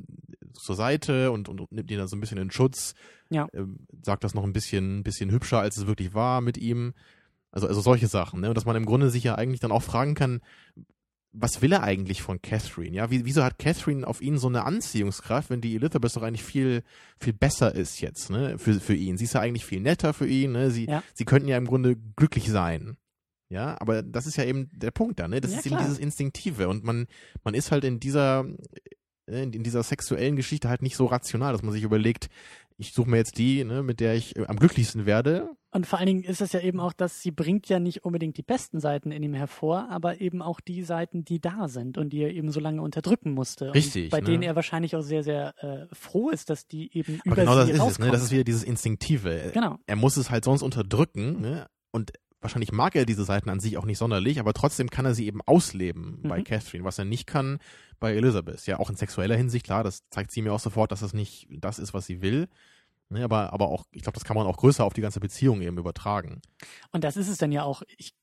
zur 0.54 0.74
Seite 0.74 1.30
und, 1.30 1.48
und, 1.48 1.60
und 1.60 1.72
nimmt 1.72 1.90
ihn 1.90 1.98
dann 1.98 2.08
so 2.08 2.16
ein 2.16 2.20
bisschen 2.20 2.38
in 2.38 2.50
Schutz. 2.50 2.94
Ja. 3.30 3.46
Äh, 3.52 3.62
sagt 4.02 4.24
das 4.24 4.34
noch 4.34 4.42
ein 4.42 4.52
bisschen, 4.52 5.04
bisschen 5.04 5.30
hübscher, 5.30 5.60
als 5.60 5.76
es 5.76 5.86
wirklich 5.86 6.14
war 6.14 6.40
mit 6.40 6.58
ihm. 6.58 6.94
Also, 7.52 7.68
also 7.68 7.80
solche 7.80 8.08
Sachen, 8.08 8.40
ne? 8.40 8.48
Und 8.48 8.56
dass 8.56 8.64
man 8.64 8.76
im 8.76 8.86
Grunde 8.86 9.10
sich 9.10 9.24
ja 9.24 9.34
eigentlich 9.36 9.60
dann 9.60 9.72
auch 9.72 9.82
fragen 9.82 10.14
kann, 10.14 10.40
was 11.32 11.62
will 11.62 11.72
er 11.72 11.82
eigentlich 11.82 12.22
von 12.22 12.42
Catherine? 12.42 12.96
Ja, 12.96 13.10
Wie, 13.10 13.24
wieso 13.24 13.44
hat 13.44 13.58
Catherine 13.58 14.06
auf 14.06 14.20
ihn 14.20 14.38
so 14.38 14.48
eine 14.48 14.64
Anziehungskraft, 14.64 15.50
wenn 15.50 15.60
die 15.60 15.76
Elizabeth 15.76 16.16
doch 16.16 16.22
eigentlich 16.22 16.42
viel, 16.42 16.82
viel 17.18 17.32
besser 17.32 17.74
ist 17.74 18.00
jetzt, 18.00 18.30
ne, 18.30 18.58
für, 18.58 18.80
für 18.80 18.94
ihn? 18.94 19.16
Sie 19.16 19.24
ist 19.24 19.34
ja 19.34 19.40
eigentlich 19.40 19.64
viel 19.64 19.80
netter 19.80 20.12
für 20.12 20.26
ihn, 20.26 20.52
ne? 20.52 20.70
Sie, 20.70 20.86
ja. 20.86 21.02
sie 21.14 21.24
könnten 21.24 21.48
ja 21.48 21.56
im 21.56 21.66
Grunde 21.66 21.96
glücklich 22.16 22.50
sein. 22.50 22.96
Ja, 23.48 23.76
aber 23.80 24.02
das 24.02 24.26
ist 24.26 24.36
ja 24.36 24.44
eben 24.44 24.70
der 24.72 24.90
Punkt 24.90 25.18
da, 25.18 25.28
ne? 25.28 25.40
Das 25.40 25.52
ja, 25.52 25.58
ist 25.58 25.66
klar. 25.66 25.80
eben 25.80 25.86
dieses 25.86 26.00
Instinktive 26.00 26.68
und 26.68 26.84
man, 26.84 27.06
man 27.44 27.54
ist 27.54 27.70
halt 27.70 27.84
in 27.84 28.00
dieser, 28.00 28.46
in 29.26 29.62
dieser 29.62 29.82
sexuellen 29.82 30.36
Geschichte 30.36 30.68
halt 30.68 30.82
nicht 30.82 30.96
so 30.96 31.06
rational, 31.06 31.52
dass 31.52 31.62
man 31.62 31.72
sich 31.72 31.82
überlegt, 31.82 32.28
ich 32.80 32.92
suche 32.92 33.10
mir 33.10 33.18
jetzt 33.18 33.36
die, 33.36 33.62
ne, 33.64 33.82
mit 33.82 34.00
der 34.00 34.14
ich 34.14 34.36
äh, 34.36 34.46
am 34.46 34.56
glücklichsten 34.56 35.04
werde. 35.06 35.50
Und 35.70 35.86
vor 35.86 35.98
allen 35.98 36.06
Dingen 36.06 36.24
ist 36.24 36.40
es 36.40 36.52
ja 36.52 36.60
eben 36.60 36.80
auch, 36.80 36.92
dass 36.92 37.20
sie 37.22 37.30
bringt 37.30 37.68
ja 37.68 37.78
nicht 37.78 38.04
unbedingt 38.04 38.36
die 38.38 38.42
besten 38.42 38.80
Seiten 38.80 39.12
in 39.12 39.22
ihm 39.22 39.34
hervor, 39.34 39.88
aber 39.90 40.20
eben 40.20 40.42
auch 40.42 40.60
die 40.60 40.82
Seiten, 40.82 41.24
die 41.24 41.40
da 41.40 41.68
sind 41.68 41.96
und 41.96 42.12
die 42.12 42.22
er 42.22 42.32
eben 42.32 42.50
so 42.50 42.58
lange 42.58 42.82
unterdrücken 42.82 43.32
musste. 43.32 43.72
Richtig. 43.74 44.10
Bei 44.10 44.20
ne? 44.20 44.26
denen 44.26 44.42
er 44.42 44.56
wahrscheinlich 44.56 44.96
auch 44.96 45.02
sehr, 45.02 45.22
sehr 45.22 45.54
äh, 45.62 45.94
froh 45.94 46.30
ist, 46.30 46.50
dass 46.50 46.66
die 46.66 46.90
eben 46.96 47.20
aber 47.20 47.32
über 47.32 47.36
genau 47.36 47.54
das 47.54 47.68
ist 47.68 47.80
rauskommen. 47.80 47.92
es, 47.92 47.98
ne? 47.98 48.10
Das 48.10 48.22
ist 48.22 48.30
wieder 48.32 48.44
dieses 48.44 48.64
Instinktive. 48.64 49.50
Genau. 49.52 49.78
Er 49.86 49.96
muss 49.96 50.16
es 50.16 50.30
halt 50.30 50.44
sonst 50.44 50.62
unterdrücken, 50.62 51.40
ne? 51.40 51.68
Und 51.92 52.12
wahrscheinlich 52.40 52.72
mag 52.72 52.96
er 52.96 53.04
diese 53.04 53.24
Seiten 53.24 53.50
an 53.50 53.60
sich 53.60 53.76
auch 53.76 53.84
nicht 53.84 53.98
sonderlich, 53.98 54.40
aber 54.40 54.54
trotzdem 54.54 54.90
kann 54.90 55.04
er 55.04 55.14
sie 55.14 55.26
eben 55.26 55.40
ausleben 55.42 56.20
mhm. 56.22 56.28
bei 56.28 56.42
Catherine, 56.42 56.84
was 56.84 56.98
er 56.98 57.04
nicht 57.04 57.26
kann 57.26 57.58
bei 58.00 58.14
Elizabeth. 58.14 58.66
Ja, 58.66 58.78
auch 58.78 58.90
in 58.90 58.96
sexueller 58.96 59.36
Hinsicht, 59.36 59.66
klar, 59.66 59.84
das 59.84 60.08
zeigt 60.08 60.32
sie 60.32 60.42
mir 60.42 60.52
auch 60.52 60.60
sofort, 60.60 60.90
dass 60.90 61.00
das 61.00 61.12
nicht 61.12 61.46
das 61.50 61.78
ist, 61.78 61.94
was 61.94 62.06
sie 62.06 62.22
will. 62.22 62.48
Ne, 63.10 63.24
aber, 63.24 63.52
aber 63.52 63.68
auch, 63.68 63.86
ich 63.90 64.02
glaube, 64.02 64.14
das 64.14 64.24
kann 64.24 64.36
man 64.36 64.46
auch 64.46 64.56
größer 64.56 64.84
auf 64.84 64.94
die 64.94 65.00
ganze 65.00 65.18
Beziehung 65.18 65.60
eben 65.62 65.78
übertragen. 65.78 66.40
Und 66.92 67.02
das 67.02 67.16
ist 67.16 67.28
es 67.28 67.38
dann 67.38 67.50
ja 67.50 67.64
auch. 67.64 67.82
Ich 67.98 68.14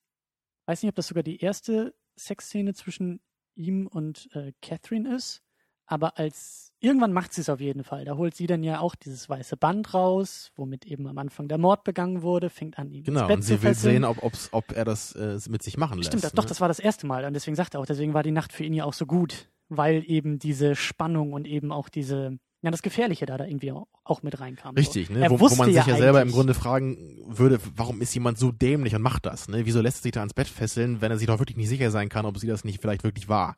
weiß 0.66 0.82
nicht, 0.82 0.90
ob 0.90 0.96
das 0.96 1.08
sogar 1.08 1.24
die 1.24 1.40
erste 1.42 1.94
Sexszene 2.18 2.74
zwischen 2.74 3.20
ihm 3.56 3.86
und 3.88 4.30
äh, 4.34 4.54
Catherine 4.62 5.14
ist, 5.14 5.44
aber 5.88 6.18
als 6.18 6.74
irgendwann 6.80 7.12
macht 7.12 7.34
sie 7.34 7.42
es 7.42 7.50
auf 7.50 7.60
jeden 7.60 7.84
Fall. 7.84 8.06
Da 8.06 8.16
holt 8.16 8.36
sie 8.36 8.48
dann 8.48 8.64
ja 8.64 8.80
auch 8.80 8.96
dieses 8.96 9.28
weiße 9.28 9.58
Band 9.58 9.94
raus, 9.94 10.52
womit 10.56 10.86
eben 10.86 11.08
am 11.08 11.18
Anfang 11.18 11.50
der 11.50 11.58
Mord 11.58 11.84
begangen 11.84 12.22
wurde, 12.22 12.50
fängt 12.50 12.80
an 12.80 12.90
ihm 12.92 13.04
Genau, 13.04 13.22
ins 13.22 13.28
Bett 13.28 13.36
und 13.38 13.42
sie 13.44 13.58
zu 13.58 13.64
will 13.64 13.74
sehen, 13.74 14.06
ob, 14.06 14.18
ob 14.52 14.72
er 14.72 14.86
das 14.86 15.14
äh, 15.14 15.38
mit 15.50 15.64
sich 15.64 15.78
machen 15.78 15.98
lässt. 15.98 16.08
Stimmt, 16.08 16.24
das, 16.24 16.34
ne? 16.34 16.36
doch, 16.38 16.46
das 16.46 16.62
war 16.62 16.68
das 16.70 16.80
erste 16.80 17.08
Mal. 17.08 17.26
Und 17.26 17.34
deswegen 17.34 17.56
sagt 17.56 17.74
er 17.74 17.82
auch, 17.82 17.86
deswegen 17.86 18.14
war 18.14 18.24
die 18.24 18.32
Nacht 18.32 18.54
für 18.54 18.64
ihn 18.64 18.74
ja 18.74 18.86
auch 18.86 18.94
so 18.94 19.06
gut, 19.06 19.50
weil 19.70 20.04
eben 20.06 20.40
diese 20.40 20.76
Spannung 20.76 21.34
und 21.34 21.46
eben 21.46 21.72
auch 21.72 21.90
diese 21.90 22.38
ja, 22.62 22.72
das 22.72 22.82
Gefährliche 22.82 23.26
da, 23.26 23.38
da 23.38 23.45
irgendwie 23.45 23.72
auch 23.72 24.24
mit 24.24 24.39
reinkam. 24.39 24.76
Richtig, 24.76 25.08
so. 25.08 25.14
ne? 25.14 25.30
Wo, 25.30 25.39
wo 25.39 25.55
man 25.55 25.68
sich 25.68 25.76
ja, 25.76 25.86
ja 25.86 25.97
selber 25.97 26.22
im 26.22 26.32
Grunde 26.32 26.53
fragen 26.53 27.22
würde, 27.28 27.60
warum 27.76 28.01
ist 28.01 28.14
jemand 28.14 28.39
so 28.39 28.51
dämlich 28.51 28.95
und 28.95 29.01
macht 29.01 29.26
das? 29.26 29.47
Ne? 29.47 29.66
Wieso 29.66 29.82
lässt 29.82 29.99
er 29.99 30.03
sich 30.03 30.12
da 30.12 30.22
ans 30.22 30.34
Bett 30.34 30.47
fesseln, 30.47 30.99
wenn 31.01 31.12
er 31.12 31.18
sich 31.18 31.28
doch 31.28 31.39
wirklich 31.39 31.58
nicht 31.58 31.70
sicher 31.70 31.91
sein 31.91 32.10
kann, 32.10 32.26
ob 32.26 32.38
sie 32.39 32.47
das 32.47 32.64
nicht 32.64 32.82
vielleicht 32.82 33.03
wirklich 33.03 33.30
war? 33.30 33.55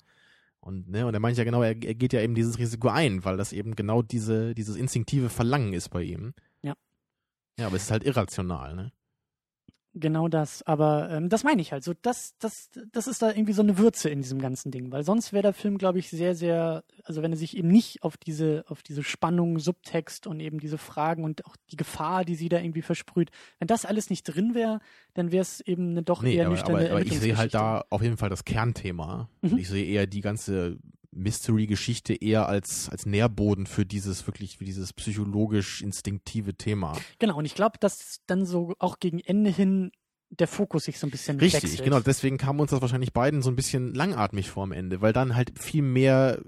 Und, 0.60 0.90
ne, 0.90 1.08
und 1.08 1.14
er 1.14 1.22
meint 1.22 1.38
ja 1.38 1.46
genau, 1.46 1.62
er, 1.62 1.70
er 1.70 1.96
geht 1.96 2.12
ja 2.12 2.20
eben 2.20 2.36
dieses 2.36 2.60
Risiko 2.60 2.90
ein, 2.90 3.24
weil 3.24 3.38
das 3.38 3.54
eben 3.54 3.76
genau 3.76 4.02
diese, 4.02 4.54
dieses 4.54 4.76
instinktive 4.76 5.30
Verlangen 5.30 5.72
ist 5.72 5.90
bei 5.90 6.04
ihm. 6.04 6.34
Ja. 6.62 6.74
Ja, 7.58 7.68
aber 7.68 7.78
es 7.78 7.84
ist 7.84 7.92
halt 7.92 8.04
irrational, 8.04 8.76
ne? 8.76 8.92
Genau 9.96 10.28
das, 10.28 10.62
aber 10.64 11.10
ähm, 11.10 11.30
das 11.30 11.44
meine 11.44 11.62
ich 11.62 11.72
halt. 11.72 11.84
So, 11.84 11.94
das, 12.02 12.36
das, 12.38 12.70
das 12.92 13.08
ist 13.08 13.24
da 13.24 13.32
irgendwie 13.32 13.54
so 13.54 13.64
eine 13.64 13.80
Würze 13.80 14.10
in 14.10 14.22
diesem 14.22 14.40
ganzen 14.40 14.70
Ding, 14.70 14.92
weil 14.92 15.04
sonst 15.04 15.34
wäre 15.34 15.42
der 15.42 15.54
Film, 15.54 15.80
glaube 15.80 15.98
ich, 15.98 16.12
sehr, 16.12 16.36
sehr, 16.36 16.84
also 17.04 17.24
wenn 17.24 17.32
er 17.32 17.38
sich 17.38 17.58
eben 17.58 17.70
nicht 17.70 18.04
auf 18.04 18.16
diese, 18.16 18.66
auf 18.68 18.84
diese 18.84 19.02
Spannung, 19.02 19.58
Subtext 19.58 20.28
und 20.28 20.42
eben 20.42 20.60
diese 20.60 20.78
Fragen 20.78 21.24
und 21.24 21.44
auch 21.48 21.56
die 21.72 21.76
Gefahr, 21.76 22.24
die 22.24 22.36
sie 22.36 22.50
da 22.50 22.60
irgendwie 22.60 22.84
versprüht, 22.84 23.32
wenn 23.58 23.68
das 23.68 23.84
alles 23.86 24.12
nicht 24.12 24.24
drin 24.24 24.54
wäre, 24.54 24.80
dann 25.16 25.32
wäre 25.32 25.42
es 25.42 25.60
eben 25.62 25.90
eine 25.90 26.04
doch 26.04 26.22
nee, 26.22 26.36
eher 26.36 26.46
aber, 26.46 26.54
nüchterne 26.54 26.80
aber, 26.82 26.92
aber 26.92 27.02
ich 27.02 27.20
sehe 27.20 27.36
halt 27.36 27.56
da 27.56 27.84
auf 27.90 28.04
jeden 28.04 28.18
Fall 28.18 28.30
das 28.30 28.46
Kernthema. 28.46 29.28
Mhm. 29.42 29.58
Ich 29.58 29.70
sehe 29.70 29.86
eher 29.86 30.06
die 30.06 30.22
ganze 30.22 30.78
Mystery-Geschichte 31.12 32.14
eher 32.14 32.48
als, 32.48 32.90
als 32.90 33.06
Nährboden 33.06 33.66
für 33.66 33.86
dieses 33.86 34.26
wirklich, 34.28 34.58
für 34.58 34.66
dieses 34.66 34.94
psychologisch 34.94 35.82
instinktive 35.82 36.56
Thema. 36.56 36.98
Genau, 37.20 37.38
und 37.38 37.46
ich 37.46 37.56
glaube, 37.56 37.78
dass 37.80 38.20
dann 38.28 38.46
so 38.46 38.74
auch 38.80 39.00
gegen 39.00 39.20
Ende 39.20 39.50
hin 39.50 39.92
der 40.30 40.48
Fokus 40.48 40.86
sich 40.86 41.00
so 41.00 41.08
ein 41.08 41.12
bisschen 41.12 41.40
Richtig, 41.40 41.64
wechselt. 41.64 41.84
genau. 41.84 42.00
Deswegen 42.00 42.38
kam 42.38 42.60
uns 42.60 42.72
das 42.72 42.82
wahrscheinlich 42.82 43.14
beiden 43.14 43.42
so 43.42 43.50
ein 43.50 43.56
bisschen 43.56 43.94
langatmig 43.96 44.50
vor 44.50 44.64
am 44.64 44.72
Ende, 44.72 45.02
weil 45.02 45.14
dann 45.14 45.36
halt 45.36 45.58
viel 45.60 45.82
mehr 45.82 46.40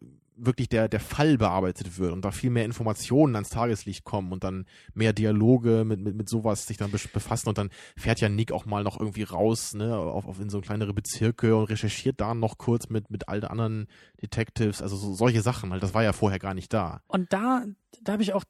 wirklich 0.45 0.69
der, 0.69 0.87
der 0.87 0.99
Fall 0.99 1.37
bearbeitet 1.37 1.97
wird 1.97 2.11
und 2.11 2.25
da 2.25 2.31
viel 2.31 2.49
mehr 2.49 2.65
Informationen 2.65 3.35
ans 3.35 3.49
Tageslicht 3.49 4.03
kommen 4.03 4.31
und 4.31 4.43
dann 4.43 4.65
mehr 4.93 5.13
Dialoge 5.13 5.83
mit, 5.85 5.99
mit, 5.99 6.15
mit 6.15 6.29
sowas 6.29 6.65
sich 6.65 6.77
dann 6.77 6.91
befassen 6.91 7.49
und 7.49 7.57
dann 7.57 7.69
fährt 7.95 8.21
ja 8.21 8.29
Nick 8.29 8.51
auch 8.51 8.65
mal 8.65 8.83
noch 8.83 8.99
irgendwie 8.99 9.23
raus, 9.23 9.73
ne, 9.73 9.95
auf, 9.95 10.25
auf 10.25 10.39
in 10.39 10.49
so 10.49 10.61
kleinere 10.61 10.93
Bezirke 10.93 11.55
und 11.55 11.65
recherchiert 11.65 12.19
da 12.19 12.33
noch 12.33 12.57
kurz 12.57 12.89
mit, 12.89 13.09
mit 13.09 13.27
all 13.29 13.41
den 13.41 13.49
anderen 13.49 13.87
Detectives, 14.21 14.81
also 14.81 14.95
so, 14.95 15.13
solche 15.13 15.41
Sachen, 15.41 15.71
halt, 15.71 15.83
das 15.83 15.93
war 15.93 16.03
ja 16.03 16.13
vorher 16.13 16.39
gar 16.39 16.53
nicht 16.53 16.73
da. 16.73 17.01
Und 17.07 17.31
da, 17.33 17.65
da 18.01 18.13
habe 18.13 18.23
ich 18.23 18.33
auch 18.33 18.43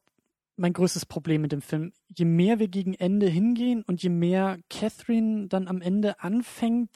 mein 0.57 0.73
größtes 0.73 1.05
Problem 1.05 1.41
mit 1.41 1.51
dem 1.51 1.61
Film. 1.61 1.91
Je 2.07 2.25
mehr 2.25 2.59
wir 2.59 2.67
gegen 2.67 2.93
Ende 2.93 3.27
hingehen 3.27 3.83
und 3.83 4.03
je 4.03 4.09
mehr 4.09 4.59
Catherine 4.69 5.47
dann 5.47 5.67
am 5.67 5.81
Ende 5.81 6.21
anfängt, 6.21 6.91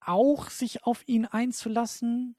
auch 0.00 0.50
sich 0.50 0.84
auf 0.84 1.06
ihn 1.06 1.26
einzulassen. 1.26 2.36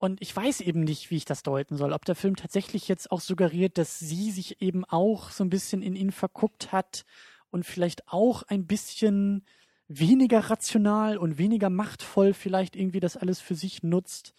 Und 0.00 0.22
ich 0.22 0.34
weiß 0.34 0.62
eben 0.62 0.80
nicht, 0.80 1.10
wie 1.10 1.18
ich 1.18 1.26
das 1.26 1.42
deuten 1.42 1.76
soll. 1.76 1.92
Ob 1.92 2.06
der 2.06 2.14
Film 2.14 2.34
tatsächlich 2.34 2.88
jetzt 2.88 3.12
auch 3.12 3.20
suggeriert, 3.20 3.76
dass 3.76 3.98
sie 3.98 4.30
sich 4.30 4.62
eben 4.62 4.86
auch 4.86 5.30
so 5.30 5.44
ein 5.44 5.50
bisschen 5.50 5.82
in 5.82 5.94
ihn 5.94 6.10
verguckt 6.10 6.72
hat 6.72 7.04
und 7.50 7.66
vielleicht 7.66 8.08
auch 8.08 8.42
ein 8.44 8.66
bisschen 8.66 9.44
weniger 9.88 10.38
rational 10.48 11.18
und 11.18 11.36
weniger 11.36 11.68
machtvoll 11.68 12.32
vielleicht 12.32 12.76
irgendwie 12.76 13.00
das 13.00 13.18
alles 13.18 13.40
für 13.40 13.54
sich 13.54 13.82
nutzt. 13.82 14.32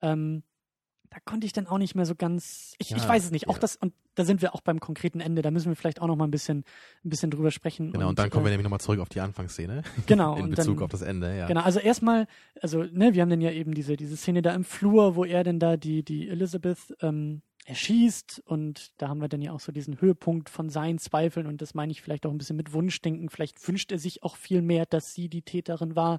Ähm, 0.00 0.44
da 1.12 1.18
konnte 1.22 1.46
ich 1.46 1.52
dann 1.52 1.66
auch 1.66 1.76
nicht 1.76 1.94
mehr 1.94 2.06
so 2.06 2.14
ganz. 2.14 2.74
Ich, 2.78 2.88
Ja, 2.90 2.96
ich 2.96 3.06
weiß 3.06 3.24
es 3.24 3.30
nicht. 3.30 3.46
Auch 3.48 3.56
ja. 3.56 3.60
das, 3.60 3.76
und 3.76 3.92
da 4.14 4.24
sind 4.24 4.40
wir 4.40 4.54
auch 4.54 4.62
beim 4.62 4.80
konkreten 4.80 5.20
Ende, 5.20 5.42
da 5.42 5.50
müssen 5.50 5.68
wir 5.68 5.76
vielleicht 5.76 6.00
auch 6.00 6.06
noch 6.06 6.16
mal 6.16 6.24
ein 6.24 6.30
bisschen, 6.30 6.64
ein 7.04 7.10
bisschen 7.10 7.30
drüber 7.30 7.50
sprechen. 7.50 7.92
Genau, 7.92 8.08
und, 8.08 8.18
dann 8.18 8.30
kommen 8.30 8.46
wir 8.46 8.48
äh, 8.48 8.52
nämlich 8.52 8.64
nochmal 8.64 8.80
zurück 8.80 8.98
auf 8.98 9.10
die 9.10 9.20
Anfangsszene. 9.20 9.82
genau, 10.06 10.36
In 10.36 10.44
und 10.44 10.50
Bezug 10.50 10.78
dann, 10.78 10.84
auf 10.84 10.90
das 10.90 11.02
Ende, 11.02 11.36
ja. 11.36 11.46
Genau, 11.48 11.60
also 11.60 11.80
erstmal, 11.80 12.26
also, 12.62 12.82
ne, 12.82 13.12
wir 13.12 13.20
haben 13.20 13.28
dann 13.28 13.42
ja 13.42 13.50
eben 13.50 13.74
diese, 13.74 13.96
diese 13.96 14.16
Szene 14.16 14.40
da 14.40 14.54
im 14.54 14.64
Flur, 14.64 15.16
wo 15.16 15.24
er 15.26 15.44
dann 15.44 15.58
da 15.58 15.76
die, 15.76 16.02
die 16.02 16.30
Elizabeth 16.30 16.96
ähm, 17.02 17.42
erschießt 17.66 18.42
und 18.46 18.90
da 18.96 19.08
haben 19.08 19.20
wir 19.20 19.28
dann 19.28 19.42
ja 19.42 19.52
auch 19.52 19.60
so 19.60 19.70
diesen 19.70 20.00
Höhepunkt 20.00 20.48
von 20.48 20.68
seinen 20.70 20.98
Zweifeln 20.98 21.46
und 21.46 21.62
das 21.62 21.74
meine 21.74 21.92
ich 21.92 22.00
vielleicht 22.00 22.26
auch 22.26 22.30
ein 22.30 22.38
bisschen 22.38 22.56
mit 22.56 22.72
Wunschdenken. 22.72 23.28
Vielleicht 23.28 23.66
wünscht 23.68 23.92
er 23.92 23.98
sich 23.98 24.22
auch 24.22 24.36
viel 24.36 24.62
mehr, 24.62 24.86
dass 24.86 25.14
sie 25.14 25.28
die 25.28 25.42
Täterin 25.42 25.94
war. 25.94 26.18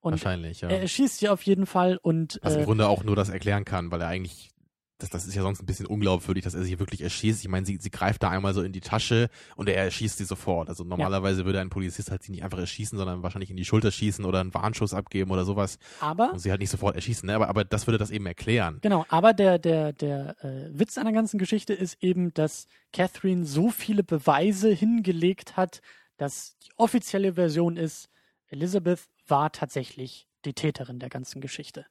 Und 0.00 0.12
Wahrscheinlich, 0.12 0.62
ja. 0.62 0.68
er 0.70 0.80
erschießt 0.80 1.18
sie 1.18 1.28
auf 1.28 1.42
jeden 1.42 1.66
Fall 1.66 1.98
und 2.00 2.38
Was 2.42 2.54
im 2.54 2.62
äh, 2.62 2.64
Grunde 2.64 2.88
auch 2.88 3.04
nur 3.04 3.16
das 3.16 3.28
erklären 3.28 3.66
kann, 3.66 3.90
weil 3.90 4.00
er 4.00 4.08
eigentlich, 4.08 4.48
das, 4.96 5.10
das 5.10 5.26
ist 5.26 5.34
ja 5.34 5.42
sonst 5.42 5.62
ein 5.62 5.66
bisschen 5.66 5.84
unglaubwürdig, 5.86 6.42
dass 6.42 6.54
er 6.54 6.62
sie 6.62 6.78
wirklich 6.78 7.02
erschießt. 7.02 7.42
Ich 7.42 7.48
meine, 7.48 7.66
sie, 7.66 7.76
sie 7.78 7.90
greift 7.90 8.22
da 8.22 8.30
einmal 8.30 8.54
so 8.54 8.62
in 8.62 8.72
die 8.72 8.80
Tasche 8.80 9.28
und 9.56 9.68
er 9.68 9.76
erschießt 9.76 10.16
sie 10.16 10.24
sofort. 10.24 10.70
Also 10.70 10.84
normalerweise 10.84 11.44
würde 11.44 11.60
ein 11.60 11.68
Polizist 11.68 12.10
halt 12.10 12.22
sie 12.22 12.32
nicht 12.32 12.42
einfach 12.42 12.58
erschießen, 12.58 12.96
sondern 12.96 13.22
wahrscheinlich 13.22 13.50
in 13.50 13.58
die 13.58 13.66
Schulter 13.66 13.90
schießen 13.90 14.24
oder 14.24 14.40
einen 14.40 14.54
Warnschuss 14.54 14.94
abgeben 14.94 15.30
oder 15.32 15.44
sowas 15.44 15.78
aber 16.00 16.32
und 16.32 16.38
sie 16.38 16.50
halt 16.50 16.60
nicht 16.60 16.70
sofort 16.70 16.96
erschießen. 16.96 17.26
Ne? 17.26 17.34
Aber, 17.34 17.48
aber 17.48 17.64
das 17.64 17.86
würde 17.86 17.98
das 17.98 18.10
eben 18.10 18.24
erklären. 18.24 18.78
Genau, 18.80 19.04
aber 19.10 19.34
der, 19.34 19.58
der, 19.58 19.92
der 19.92 20.34
äh, 20.42 20.70
Witz 20.72 20.96
an 20.96 21.04
der 21.04 21.14
ganzen 21.14 21.38
Geschichte 21.38 21.74
ist 21.74 22.02
eben, 22.02 22.32
dass 22.32 22.68
Catherine 22.94 23.44
so 23.44 23.68
viele 23.68 24.02
Beweise 24.02 24.70
hingelegt 24.70 25.58
hat, 25.58 25.82
dass 26.16 26.56
die 26.58 26.70
offizielle 26.76 27.34
Version 27.34 27.76
ist, 27.76 28.08
Elizabeth 28.50 29.08
war 29.30 29.52
tatsächlich 29.52 30.26
die 30.44 30.54
Täterin 30.54 30.98
der 30.98 31.08
ganzen 31.08 31.40
Geschichte. 31.40 31.86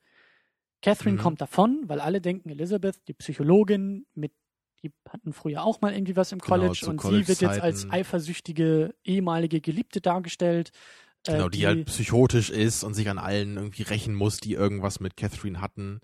Catherine 0.81 1.17
Mhm. 1.17 1.21
kommt 1.21 1.41
davon, 1.41 1.83
weil 1.87 1.99
alle 1.99 2.21
denken, 2.21 2.49
Elizabeth, 2.49 3.07
die 3.07 3.13
Psychologin, 3.13 4.05
mit 4.13 4.31
die 4.81 4.93
hatten 5.09 5.33
früher 5.33 5.63
auch 5.63 5.81
mal 5.81 5.93
irgendwie 5.93 6.15
was 6.15 6.31
im 6.31 6.39
Genau, 6.39 6.55
College 6.55 6.79
zu 6.79 6.89
und 6.89 7.01
sie 7.01 7.27
wird 7.27 7.41
jetzt 7.41 7.59
als 7.59 7.89
eifersüchtige 7.89 8.95
ehemalige 9.03 9.59
Geliebte 9.59 9.99
dargestellt. 9.99 10.71
äh, 11.27 11.33
Genau, 11.33 11.49
die, 11.49 11.67
halt 11.67 11.85
psychotisch 11.87 12.49
ist 12.49 12.83
und 12.85 12.93
sich 12.93 13.09
an 13.09 13.17
allen 13.17 13.57
irgendwie 13.57 13.83
rächen 13.83 14.15
muss, 14.15 14.37
die 14.37 14.53
irgendwas 14.53 15.01
mit 15.01 15.17
Catherine 15.17 15.59
hatten. 15.59 15.99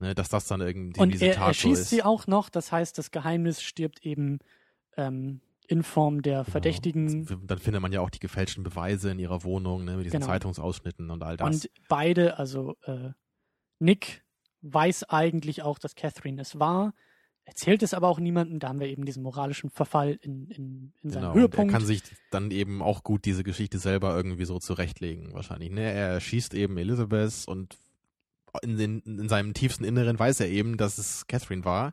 Ne, 0.00 0.14
dass 0.14 0.28
das 0.30 0.46
dann 0.46 0.60
irgendwie 0.60 1.00
Und 1.00 1.12
diese 1.12 1.26
er, 1.26 1.34
Tat 1.34 1.48
er 1.48 1.54
so 1.54 1.68
schießt 1.68 1.82
ist. 1.82 1.90
sie 1.90 2.02
auch 2.02 2.26
noch, 2.26 2.48
das 2.48 2.72
heißt, 2.72 2.96
das 2.96 3.10
Geheimnis 3.10 3.62
stirbt 3.62 4.04
eben 4.04 4.38
ähm, 4.96 5.40
in 5.70 5.84
Form 5.84 6.20
der 6.22 6.44
Verdächtigen. 6.44 7.24
Genau. 7.26 7.40
Dann 7.46 7.58
findet 7.58 7.80
man 7.80 7.92
ja 7.92 8.00
auch 8.00 8.10
die 8.10 8.18
gefälschten 8.18 8.64
Beweise 8.64 9.12
in 9.12 9.20
ihrer 9.20 9.44
Wohnung, 9.44 9.84
ne, 9.84 9.96
mit 9.96 10.04
diesen 10.06 10.18
Genau. 10.18 10.32
Zeitungsausschnitten 10.32 11.10
und 11.10 11.22
all 11.22 11.36
das. 11.36 11.46
Und 11.64 11.70
beide, 11.88 12.38
also 12.38 12.74
äh, 12.82 13.10
Nick 13.78 14.22
weiß 14.62 15.04
eigentlich 15.04 15.62
auch, 15.62 15.78
dass 15.78 15.94
Catherine 15.94 16.42
es 16.42 16.58
war, 16.58 16.92
erzählt 17.44 17.84
es 17.84 17.94
aber 17.94 18.08
auch 18.08 18.18
niemandem. 18.18 18.58
Da 18.58 18.68
haben 18.68 18.80
wir 18.80 18.88
eben 18.88 19.04
diesen 19.04 19.22
moralischen 19.22 19.70
Verfall 19.70 20.18
in, 20.22 20.48
in, 20.48 20.92
in 21.02 21.10
seinem 21.10 21.20
Genau, 21.22 21.30
und 21.32 21.36
er 21.36 21.40
Höhepunkt. 21.42 21.72
kann 21.72 21.84
sich 21.86 22.02
dann 22.32 22.50
eben 22.50 22.82
auch 22.82 23.04
gut 23.04 23.24
diese 23.24 23.44
Geschichte 23.44 23.78
selber 23.78 24.14
irgendwie 24.16 24.44
so 24.46 24.58
zurechtlegen, 24.58 25.32
wahrscheinlich. 25.34 25.70
Ne? 25.70 25.82
Er 25.82 26.08
erschießt 26.08 26.52
eben 26.54 26.76
Elizabeth 26.78 27.44
und 27.46 27.78
in, 28.62 28.76
den, 28.76 28.98
in 29.02 29.28
seinem 29.28 29.54
tiefsten 29.54 29.84
Inneren 29.84 30.18
weiß 30.18 30.40
er 30.40 30.48
eben, 30.48 30.76
dass 30.76 30.98
es 30.98 31.28
Catherine 31.28 31.64
war. 31.64 31.92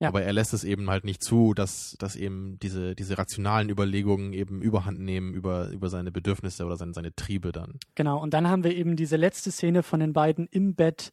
Ja. 0.00 0.08
Aber 0.08 0.22
er 0.22 0.32
lässt 0.32 0.54
es 0.54 0.62
eben 0.62 0.90
halt 0.90 1.04
nicht 1.04 1.24
zu, 1.24 1.54
dass, 1.54 1.96
dass 1.98 2.14
eben 2.14 2.58
diese, 2.60 2.94
diese 2.94 3.18
rationalen 3.18 3.68
Überlegungen 3.68 4.32
eben 4.32 4.62
überhand 4.62 5.00
nehmen 5.00 5.34
über, 5.34 5.70
über 5.70 5.88
seine 5.90 6.12
Bedürfnisse 6.12 6.64
oder 6.64 6.76
seine, 6.76 6.94
seine 6.94 7.14
Triebe 7.16 7.50
dann. 7.50 7.80
Genau, 7.96 8.22
und 8.22 8.32
dann 8.32 8.48
haben 8.48 8.62
wir 8.62 8.76
eben 8.76 8.94
diese 8.94 9.16
letzte 9.16 9.50
Szene 9.50 9.82
von 9.82 9.98
den 9.98 10.12
beiden 10.12 10.46
im 10.46 10.76
Bett, 10.76 11.12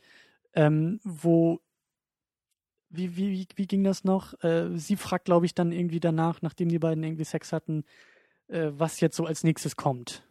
ähm, 0.53 0.99
wo 1.03 1.61
wie, 2.89 3.17
wie, 3.17 3.31
wie, 3.31 3.47
wie 3.55 3.67
ging 3.67 3.83
das 3.83 4.03
noch? 4.03 4.41
Äh, 4.43 4.77
sie 4.77 4.95
fragt, 4.95 5.25
glaube 5.25 5.45
ich, 5.45 5.55
dann 5.55 5.71
irgendwie 5.71 5.99
danach, 5.99 6.41
nachdem 6.41 6.69
die 6.69 6.79
beiden 6.79 7.03
irgendwie 7.03 7.23
Sex 7.23 7.51
hatten, 7.51 7.83
äh, 8.47 8.69
was 8.71 8.99
jetzt 8.99 9.15
so 9.15 9.25
als 9.25 9.43
nächstes 9.43 9.75
kommt. 9.75 10.23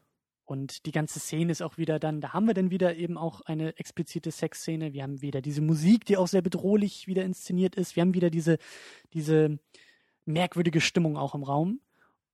Und 0.44 0.84
die 0.84 0.92
ganze 0.92 1.20
Szene 1.20 1.52
ist 1.52 1.62
auch 1.62 1.78
wieder 1.78 1.98
dann, 1.98 2.20
da 2.20 2.32
haben 2.34 2.46
wir 2.46 2.54
dann 2.54 2.70
wieder 2.70 2.96
eben 2.96 3.16
auch 3.16 3.40
eine 3.42 3.78
explizite 3.78 4.30
Sexszene. 4.30 4.92
Wir 4.92 5.02
haben 5.02 5.22
wieder 5.22 5.40
diese 5.40 5.62
Musik, 5.62 6.04
die 6.04 6.18
auch 6.18 6.28
sehr 6.28 6.42
bedrohlich 6.42 7.06
wieder 7.06 7.24
inszeniert 7.24 7.76
ist. 7.76 7.96
Wir 7.96 8.02
haben 8.02 8.14
wieder 8.14 8.28
diese, 8.28 8.58
diese 9.14 9.58
merkwürdige 10.26 10.82
Stimmung 10.82 11.16
auch 11.16 11.34
im 11.34 11.42
Raum. 11.42 11.80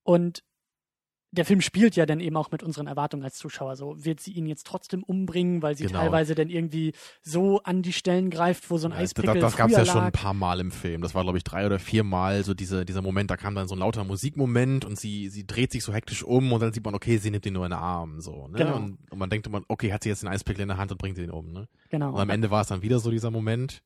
Und 0.02 0.42
der 1.32 1.44
Film 1.44 1.60
spielt 1.60 1.94
ja 1.94 2.06
dann 2.06 2.18
eben 2.20 2.36
auch 2.36 2.50
mit 2.50 2.62
unseren 2.62 2.86
Erwartungen 2.86 3.22
als 3.22 3.36
Zuschauer. 3.36 3.76
So 3.76 4.04
wird 4.04 4.20
sie 4.20 4.32
ihn 4.32 4.46
jetzt 4.46 4.66
trotzdem 4.66 5.02
umbringen, 5.04 5.62
weil 5.62 5.76
sie 5.76 5.86
Genau. 5.86 6.00
teilweise 6.00 6.34
dann 6.34 6.48
irgendwie 6.48 6.92
so 7.22 7.62
an 7.62 7.82
die 7.82 7.92
Stellen 7.92 8.30
greift, 8.30 8.68
wo 8.70 8.78
so 8.78 8.88
ein 8.88 8.92
Ja, 8.92 8.98
Eispickel 8.98 9.34
das 9.34 9.42
das 9.52 9.56
gab 9.56 9.70
es 9.70 9.76
ja 9.76 9.84
schon 9.84 10.02
ein 10.02 10.12
paar 10.12 10.34
Mal 10.34 10.58
im 10.60 10.70
Film. 10.72 11.02
Das 11.02 11.14
war, 11.14 11.22
glaube 11.22 11.38
ich, 11.38 11.44
drei 11.44 11.66
oder 11.66 11.78
vier 11.78 12.02
Mal 12.02 12.42
so 12.42 12.52
diese, 12.54 12.84
dieser 12.84 13.02
Moment, 13.02 13.30
da 13.30 13.36
kam 13.36 13.54
dann 13.54 13.68
so 13.68 13.76
ein 13.76 13.78
lauter 13.78 14.02
Musikmoment 14.04 14.84
und 14.84 14.98
sie, 14.98 15.28
sie 15.28 15.46
dreht 15.46 15.70
sich 15.70 15.84
so 15.84 15.92
hektisch 15.92 16.24
um 16.24 16.52
und 16.52 16.60
dann 16.60 16.72
sieht 16.72 16.84
man, 16.84 16.94
okay, 16.94 17.18
sie 17.18 17.30
nimmt 17.30 17.46
ihn 17.46 17.52
nur 17.52 17.64
in 17.64 17.70
den 17.70 17.78
Arm. 17.78 18.20
So, 18.20 18.48
ne? 18.48 18.58
Genau. 18.58 18.76
und, 18.76 18.98
und 19.10 19.18
man 19.18 19.30
denkt 19.30 19.46
immer, 19.46 19.62
okay, 19.68 19.92
hat 19.92 20.02
sie 20.02 20.08
jetzt 20.08 20.22
den 20.22 20.28
Eispickel 20.28 20.62
in 20.62 20.68
der 20.68 20.78
Hand 20.78 20.90
und 20.90 20.98
bringt 20.98 21.16
ihn 21.18 21.30
um. 21.30 21.52
Ne? 21.52 21.68
Genau. 21.90 22.10
Und 22.10 22.20
am 22.20 22.30
Ende 22.30 22.50
war 22.50 22.62
es 22.62 22.68
dann 22.68 22.82
wieder 22.82 22.98
so 22.98 23.10
dieser 23.10 23.30
Moment. 23.30 23.82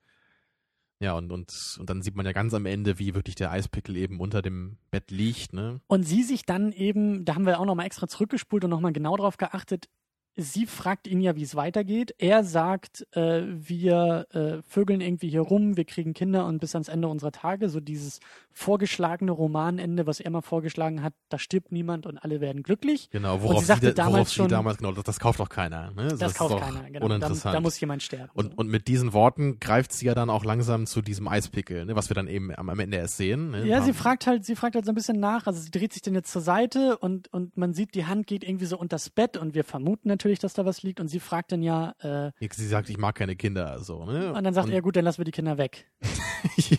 Ja, 1.05 1.13
und, 1.13 1.31
und, 1.33 1.77
und 1.79 1.91
dann 1.91 2.01
sieht 2.01 2.17
man 2.17 2.25
ja 2.25 2.33
ganz 2.33 2.55
am 2.55 2.65
Ende, 2.65 2.99
wie 2.99 3.15
wirklich 3.15 3.35
der 3.35 3.51
Eispickel 3.51 3.95
eben 3.95 4.21
unter 4.21 4.41
dem 4.41 4.79
Bett 4.91 5.11
liegt, 5.11 5.53
ne? 5.53 5.83
Und 5.87 6.05
sie 6.05 6.23
sich 6.23 6.47
dann 6.47 6.73
eben, 6.73 7.27
da 7.27 7.35
haben 7.35 7.45
wir 7.45 7.61
auch 7.61 7.67
nochmal 7.67 7.85
extra 7.85 8.09
zurückgespult 8.09 8.65
und 8.65 8.71
nochmal 8.71 8.95
genau 8.95 9.15
drauf 9.15 9.37
geachtet, 9.37 9.91
sie 10.37 10.67
fragt 10.67 11.07
ihn 11.07 11.21
ja, 11.21 11.37
wie 11.37 11.43
es 11.43 11.55
weitergeht. 11.55 12.15
Er 12.19 12.45
sagt, 12.45 13.07
äh, 13.17 13.43
wir 13.47 14.27
äh, 14.33 14.63
vögeln 14.69 15.01
irgendwie 15.01 15.29
hier 15.29 15.43
rum, 15.43 15.77
wir 15.77 15.85
kriegen 15.85 16.13
Kinder 16.15 16.47
und 16.47 16.59
bis 16.59 16.75
ans 16.75 16.89
Ende 16.89 17.09
unserer 17.09 17.33
Tage, 17.33 17.69
so 17.69 17.81
dieses 17.81 18.21
vorgeschlagene 18.53 19.33
Romanende, 19.33 20.07
was 20.07 20.21
er 20.21 20.31
mal 20.31 20.41
vorgeschlagen 20.41 21.03
hat, 21.03 21.13
da 21.29 21.39
stirbt 21.39 21.73
niemand 21.73 22.07
und 22.07 22.19
alle 22.19 22.41
werden 22.41 22.63
glücklich. 22.63 23.11
Genau, 23.11 23.43
worauf 23.43 23.61
sie 23.61 23.67
sagte 23.67 23.87
sie, 23.89 23.95
da- 23.95 24.05
damals 24.05 24.15
worauf 24.15 24.29
schon- 24.31 24.49
sie 24.49 24.55
damals, 24.55 24.79
genau, 24.79 24.93
das, 24.93 25.05
das 25.05 25.21
kauft 25.21 25.41
doch 25.41 25.49
keiner, 25.49 25.91
ne? 25.93 26.09
Das, 26.17 26.33
ist 26.33 26.39
kauft 26.39 26.55
doch 26.55 26.61
keiner, 26.61 26.85
genau. 26.85 27.01
Da, 27.01 27.05
Uninteressant. 27.07 27.55
da 27.55 27.61
muss 27.61 27.79
jemand 27.81 28.03
sterben. 28.03 28.31
Und, 28.35 28.53
so. 28.53 28.57
und 28.57 28.69
mit 28.69 28.87
diesen 28.89 29.13
Worten 29.13 29.59
greift 29.61 29.93
sie 29.93 30.07
ja 30.07 30.15
dann 30.15 30.31
auch 30.31 30.45
langsam 30.45 30.87
zu 30.87 31.03
diesem 31.03 31.27
Eispickel, 31.29 31.85
ne, 31.85 31.97
was 31.97 32.11
wir 32.11 32.15
dann 32.15 32.29
eben 32.29 32.55
am, 32.55 32.69
am 32.69 32.79
Ende 32.79 32.97
erst 32.97 33.17
sehen. 33.17 33.51
Ne? 33.51 33.67
Ja, 33.67 33.83
sie 33.83 33.93
fragt 33.93 34.27
halt, 34.27 34.45
sie 34.45 34.55
fragt 34.57 34.77
halt 34.77 34.85
so 34.85 34.93
ein 34.93 34.95
bisschen 34.95 35.19
nach, 35.21 35.47
also 35.47 35.61
sie 35.61 35.71
dreht 35.71 35.93
sich 35.93 36.03
dann 36.03 36.15
jetzt 36.15 36.31
zur 36.33 36.43
Seite 36.43 36.97
und, 36.99 37.33
und 37.33 37.57
man 37.57 37.73
sieht, 37.75 37.95
die 37.95 38.07
Hand 38.07 38.27
geht 38.27 38.45
irgendwie 38.45 38.67
so 38.67 38.79
unters 38.79 39.11
Bett 39.11 39.37
und 39.37 39.55
wir 39.55 39.65
vermuten 39.65 40.09
natürlich, 40.09 40.24
dass 40.41 40.55
da 40.55 40.65
was 40.65 40.83
liegt 40.83 41.01
und 41.01 41.09
sie 41.09 41.21
fragt 41.21 41.53
dann 41.53 41.63
ja, 41.63 41.95
äh, 42.01 42.33
Sie 42.53 42.67
sagt, 42.67 42.89
ich 42.91 42.99
mag 42.99 43.15
keine 43.15 43.37
Kinder, 43.37 43.79
so, 43.81 44.05
ne? 44.05 44.33
und 44.33 44.45
dann 44.45 44.55
sagt 44.55 44.71
er, 44.71 44.83
gut, 44.83 44.97
dann 44.97 45.05
lassen 45.05 45.19
wir 45.19 45.25
die 45.25 45.31
Kinder 45.31 45.59
weg. 45.59 45.91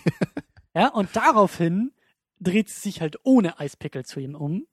Ja, 0.77 0.89
und 0.89 1.15
daraufhin 1.15 1.93
dreht 2.39 2.67
sie 2.69 2.81
sich 2.81 2.99
halt 3.01 3.17
ohne 3.23 3.59
Eispickel 3.59 4.03
zu 4.03 4.19
ihm 4.19 4.35
um. 4.35 4.67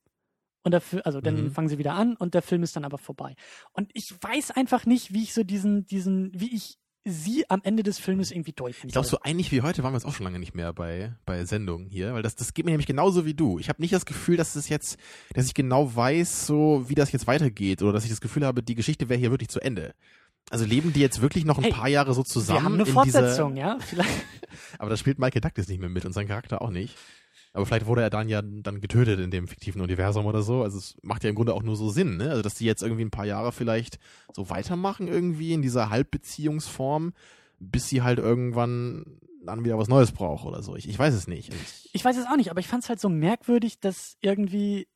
Und 0.64 0.72
dafür, 0.72 1.06
also 1.06 1.20
dann 1.20 1.44
Mhm. 1.44 1.50
fangen 1.52 1.68
sie 1.68 1.78
wieder 1.78 1.94
an 1.94 2.16
und 2.16 2.34
der 2.34 2.42
Film 2.42 2.62
ist 2.62 2.74
dann 2.76 2.84
aber 2.84 2.98
vorbei. 2.98 3.34
Und 3.72 3.90
ich 3.94 4.12
weiß 4.20 4.52
einfach 4.52 4.84
nicht, 4.86 5.12
wie 5.12 5.22
ich 5.22 5.32
so 5.34 5.42
diesen, 5.44 5.86
diesen, 5.86 6.30
wie 6.38 6.54
ich 6.54 6.78
sie 7.04 7.48
am 7.50 7.60
Ende 7.64 7.82
des 7.82 7.98
Filmes 7.98 8.30
irgendwie 8.30 8.52
deuten 8.52 8.86
Ich 8.86 8.92
glaube, 8.92 9.08
so 9.08 9.18
einig 9.20 9.50
wie 9.50 9.62
heute 9.62 9.82
waren 9.82 9.92
wir 9.92 9.98
jetzt 9.98 10.06
auch 10.06 10.14
schon 10.14 10.24
lange 10.24 10.38
nicht 10.38 10.54
mehr 10.54 10.72
bei, 10.72 11.14
bei 11.26 11.44
Sendungen 11.44 11.88
hier, 11.88 12.14
weil 12.14 12.22
das, 12.22 12.36
das 12.36 12.54
geht 12.54 12.64
mir 12.64 12.70
nämlich 12.70 12.86
genauso 12.86 13.26
wie 13.26 13.34
du. 13.34 13.58
Ich 13.58 13.68
habe 13.68 13.82
nicht 13.82 13.92
das 13.92 14.06
Gefühl, 14.06 14.36
dass 14.36 14.54
es 14.54 14.68
jetzt, 14.68 14.98
dass 15.34 15.46
ich 15.46 15.54
genau 15.54 15.94
weiß, 15.94 16.46
so 16.46 16.84
wie 16.88 16.94
das 16.94 17.10
jetzt 17.12 17.26
weitergeht 17.26 17.82
oder 17.82 17.92
dass 17.92 18.04
ich 18.04 18.10
das 18.10 18.20
Gefühl 18.20 18.46
habe, 18.46 18.62
die 18.62 18.74
Geschichte 18.74 19.08
wäre 19.08 19.18
hier 19.18 19.30
wirklich 19.30 19.48
zu 19.48 19.60
Ende. 19.60 19.94
Also 20.50 20.64
leben 20.64 20.92
die 20.92 21.00
jetzt 21.00 21.20
wirklich 21.22 21.44
noch 21.44 21.58
ein 21.58 21.64
Hey, 21.64 21.72
paar 21.72 21.88
Jahre 21.88 22.14
so 22.14 22.22
zusammen 22.22 22.58
wir 22.58 22.64
haben 22.64 22.74
eine 22.74 22.82
in 22.84 22.92
Fortsetzung, 22.92 23.54
dieser, 23.54 23.66
ja? 23.66 23.78
Vielleicht. 23.80 24.10
aber 24.78 24.90
da 24.90 24.96
spielt 24.96 25.18
Michael 25.18 25.40
Douglas 25.40 25.68
nicht 25.68 25.80
mehr 25.80 25.88
mit 25.88 26.04
und 26.04 26.12
sein 26.12 26.28
Charakter 26.28 26.62
auch 26.62 26.70
nicht. 26.70 26.96
Aber 27.54 27.66
vielleicht 27.66 27.86
wurde 27.86 28.02
er 28.02 28.10
dann 28.10 28.28
ja 28.28 28.40
dann 28.42 28.80
getötet 28.80 29.20
in 29.20 29.30
dem 29.30 29.46
fiktiven 29.46 29.82
Universum 29.82 30.24
oder 30.26 30.42
so. 30.42 30.62
Also 30.62 30.78
es 30.78 30.96
macht 31.02 31.22
ja 31.22 31.30
im 31.30 31.36
Grunde 31.36 31.52
auch 31.52 31.62
nur 31.62 31.76
so 31.76 31.90
Sinn, 31.90 32.16
ne? 32.16 32.30
Also 32.30 32.42
dass 32.42 32.54
die 32.54 32.64
jetzt 32.64 32.82
irgendwie 32.82 33.04
ein 33.04 33.10
paar 33.10 33.26
Jahre 33.26 33.52
vielleicht 33.52 33.98
so 34.32 34.48
weitermachen 34.48 35.06
irgendwie 35.06 35.52
in 35.52 35.60
dieser 35.60 35.90
Halbbeziehungsform, 35.90 37.12
bis 37.58 37.88
sie 37.88 38.02
halt 38.02 38.18
irgendwann 38.18 39.18
dann 39.44 39.64
wieder 39.64 39.76
was 39.76 39.88
Neues 39.88 40.12
braucht 40.12 40.46
oder 40.46 40.62
so. 40.62 40.76
Ich, 40.76 40.88
ich 40.88 40.98
weiß 40.98 41.12
es 41.14 41.26
nicht. 41.26 41.52
Ich, 41.52 41.90
Ich 41.92 42.04
weiß 42.04 42.16
es 42.16 42.26
auch 42.26 42.36
nicht, 42.36 42.50
aber 42.50 42.60
ich 42.60 42.68
fand 42.68 42.84
es 42.84 42.88
halt 42.88 43.00
so 43.00 43.08
merkwürdig, 43.08 43.80
dass 43.80 44.16
irgendwie. 44.20 44.88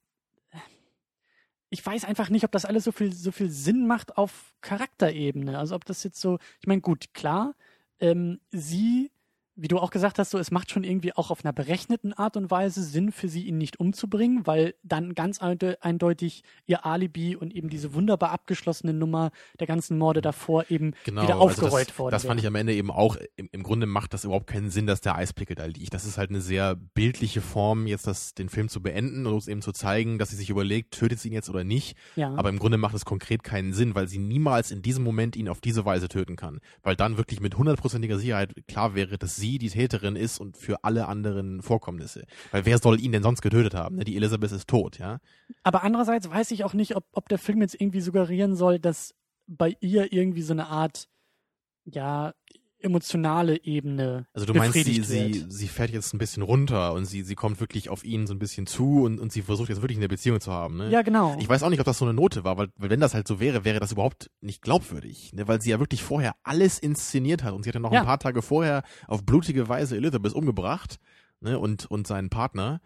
Ich 1.69 1.85
weiß 1.85 2.05
einfach 2.05 2.31
nicht, 2.31 2.45
ob 2.45 2.53
das 2.53 2.65
alles 2.65 2.85
so 2.85 2.93
viel, 2.93 3.13
so 3.13 3.33
viel 3.33 3.51
Sinn 3.51 3.87
macht 3.89 4.17
auf 4.17 4.55
Charakterebene. 4.61 5.59
Also 5.59 5.75
ob 5.75 5.85
das 5.85 6.05
jetzt 6.05 6.21
so. 6.21 6.39
Ich 6.61 6.67
meine, 6.67 6.81
gut, 6.81 7.13
klar, 7.13 7.55
ähm, 7.99 8.41
sie 8.51 9.11
wie 9.57 9.69
du 9.69 9.79
auch 9.79 9.91
gesagt 9.91 10.19
hast, 10.19 10.31
so 10.31 10.39
es 10.39 10.51
macht 10.51 10.71
schon 10.71 10.85
irgendwie 10.85 11.15
auch 11.15 11.31
auf 11.31 11.45
einer 11.45 11.53
berechneten 11.53 12.13
Art 12.13 12.37
und 12.37 12.51
Weise 12.51 12.83
Sinn 12.83 13.11
für 13.11 13.29
sie, 13.29 13.45
ihn 13.45 13.57
nicht 13.57 13.81
umzubringen, 13.81 14.47
weil 14.47 14.75
dann 14.83 15.15
ganz 15.15 15.41
eindeutig 15.41 16.45
ihr 16.67 16.85
Alibi 16.85 17.37
und 17.37 17.55
eben 17.55 17.71
diese 17.71 17.95
wunderbar 17.95 18.31
abgeschlossene 18.31 18.93
Nummer 18.93 19.31
der 19.59 19.67
ganzen 19.67 19.97
Morde 19.97 20.21
davor 20.21 20.71
eben 20.71 20.93
genau, 21.05 21.23
wieder 21.23 21.39
aufgerollt 21.39 21.73
also 21.73 21.89
das, 21.89 21.99
worden. 21.99 22.13
Das 22.13 22.25
fand 22.27 22.41
ich 22.41 22.47
am 22.47 22.55
Ende 22.55 22.75
eben 22.75 22.91
auch, 22.91 23.17
im, 23.37 23.49
im 23.51 23.63
Grunde 23.63 23.87
macht 23.87 24.13
das 24.13 24.25
überhaupt 24.25 24.47
keinen 24.47 24.69
Sinn, 24.69 24.87
dass 24.87 25.01
der 25.01 25.17
Eispickel 25.17 25.57
da 25.57 25.65
liegt. 25.65 25.95
Das 25.95 26.05
ist 26.05 26.19
halt 26.19 26.29
eine 26.29 26.43
sehr 26.43 26.77
bildliche 26.77 27.41
Form, 27.41 27.87
jetzt 27.87 28.07
das, 28.07 28.35
den 28.35 28.51
Film 28.51 28.69
zu 28.69 28.83
beenden 28.83 29.27
und 29.27 29.33
uns 29.33 29.49
eben 29.49 29.63
zu 29.63 29.73
zeigen, 29.73 30.19
dass 30.19 30.31
sie 30.31 30.37
sich 30.37 30.51
überlegt, 30.51 30.93
tötet 30.93 31.19
sie 31.19 31.29
ihn 31.29 31.35
jetzt 31.35 31.49
oder 31.49 31.65
nicht. 31.65 31.97
Ja. 32.15 32.35
Aber 32.35 32.51
im 32.51 32.59
Grunde 32.59 32.77
macht 32.77 32.95
es 32.95 33.07
konkret 33.07 33.43
keinen 33.43 33.73
Sinn, 33.73 33.95
weil 33.95 34.07
sie 34.07 34.19
niemals 34.19 34.71
in 34.71 34.83
diesem 34.83 35.03
Moment 35.03 35.35
ihn 35.35 35.49
auf 35.49 35.63
diese 35.63 35.87
Weise 35.87 36.09
töten 36.09 36.37
kann. 36.37 36.61
Weil 36.83 36.95
dann 36.95 37.17
wirklich 37.17 37.41
mit 37.41 37.57
hundertprozentiger 37.57 38.19
Sicherheit 38.19 38.55
klar 38.69 38.95
wäre, 38.95 39.17
dass 39.17 39.37
sie 39.37 39.46
die 39.59 39.71
Täterin 39.71 40.17
ist 40.17 40.39
und 40.39 40.57
für 40.57 40.85
alle 40.85 41.09
anderen 41.09 41.63
Vorkommnisse. 41.63 42.25
Weil 42.51 42.67
wer 42.67 42.79
soll 42.79 43.01
ihn 43.01 43.13
denn 43.13 43.23
sonst 43.23 43.43
getötet 43.43 43.75
haben? 43.75 43.97
Ne? 43.97 44.05
Die 44.05 44.17
Elisabeth 44.17 44.53
ist 44.53 44.69
tot, 44.69 44.99
ja. 44.99 45.19
Aber 45.63 45.83
andererseits 45.83 46.31
weiß 46.31 46.51
ich 46.51 46.65
auch 46.65 46.75
nicht, 46.75 46.97
ob, 46.97 47.05
ob 47.13 47.29
der 47.29 47.39
Film 47.39 47.61
jetzt 47.63 47.81
irgendwie 47.81 48.01
suggerieren 48.01 48.57
soll, 48.57 48.79
dass 48.79 49.15
bei 49.47 49.77
ihr 49.81 50.13
irgendwie 50.13 50.43
so 50.43 50.53
eine 50.53 50.67
Art, 50.67 51.09
ja, 51.85 52.35
emotionale 52.79 53.65
Ebene. 53.65 54.27
Also 54.33 54.47
du 54.47 54.55
meinst, 54.55 54.75
sie, 54.75 55.03
sie, 55.03 55.45
sie 55.49 55.69
fährt 55.69 55.91
jetzt 55.91 56.13
ein 56.15 56.19
bisschen 56.19 56.43
runter 56.43 56.93
und 56.93 57.05
sie, 57.07 57.23
sie 57.23 57.35
kommt 57.35 57.59
wirklich 57.61 57.89
auf 57.89 58.05
ihn 58.05 58.27
so 58.27 58.35
ein 58.35 58.39
bisschen 58.39 58.67
zu 58.67 59.03
und, 59.05 59.19
und 59.19 59.33
sie 59.33 59.43
versucht 59.43 59.69
jetzt 59.69 59.83
wirklich 59.83 59.99
eine 59.99 60.09
Beziehung 60.09 60.41
zu 60.41 60.53
haben. 60.53 60.77
Ne? 60.77 60.91
Ja, 60.91 61.03
genau. 61.03 61.37
Ich 61.41 61.49
weiß 61.49 61.63
auch 61.63 61.71
nicht, 61.71 61.81
ob 61.81 61.87
das 61.87 61.99
so 61.99 62.05
eine 62.05 62.15
Note 62.15 62.45
war, 62.45 62.57
weil, 62.59 62.69
weil 62.77 62.91
wenn 62.91 63.01
das 63.01 63.15
halt 63.15 63.27
so 63.27 63.41
wäre, 63.41 63.65
wäre 63.65 63.81
das 63.81 63.93
überhaupt 63.93 64.31
nicht 64.41 64.63
glaubwürdig. 64.63 65.33
Ne? 65.33 65.49
Weil 65.49 65.61
sie 65.61 65.71
ja 65.71 65.81
wirklich 65.81 66.03
vorher 66.03 66.35
alles 66.43 66.79
inszeniert 66.79 67.43
hat 67.43 67.55
und 67.55 67.63
sie 67.63 67.71
hat 67.71 67.75
ja 67.75 67.81
noch 67.81 67.93
Ja. 67.93 68.01
ein 68.01 68.07
paar 68.07 68.19
Tage 68.19 68.43
vorher 68.43 68.83
auf 69.09 69.25
blutige 69.25 69.69
Weise 69.69 69.97
Elizabeth 69.97 70.33
umgebracht 70.35 70.99
ne? 71.41 71.59
und, 71.59 71.87
und 71.87 72.07
seinen 72.07 72.31
Partner. 72.31 72.81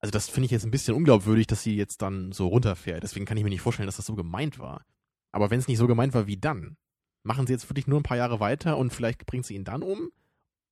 Also 0.00 0.10
das 0.10 0.28
finde 0.28 0.46
ich 0.46 0.50
jetzt 0.50 0.64
ein 0.64 0.70
bisschen 0.70 0.94
unglaubwürdig, 0.94 1.46
dass 1.46 1.62
sie 1.62 1.76
jetzt 1.76 2.02
dann 2.02 2.32
so 2.32 2.48
runterfährt. 2.48 3.02
Deswegen 3.02 3.24
kann 3.24 3.36
ich 3.38 3.44
mir 3.44 3.50
nicht 3.50 3.62
vorstellen, 3.62 3.86
dass 3.86 3.96
das 3.96 4.06
so 4.06 4.14
gemeint 4.14 4.58
war. 4.58 4.84
Aber 5.32 5.50
wenn 5.50 5.58
es 5.58 5.68
nicht 5.68 5.78
so 5.78 5.86
gemeint 5.86 6.14
war, 6.14 6.26
wie 6.26 6.36
dann? 6.36 6.76
Machen 7.26 7.46
sie 7.46 7.52
jetzt 7.52 7.68
wirklich 7.68 7.88
nur 7.88 7.98
ein 7.98 8.04
paar 8.04 8.16
Jahre 8.16 8.38
weiter 8.38 8.78
und 8.78 8.92
vielleicht 8.92 9.26
bringt 9.26 9.44
sie 9.44 9.56
ihn 9.56 9.64
dann 9.64 9.82
um? 9.82 10.10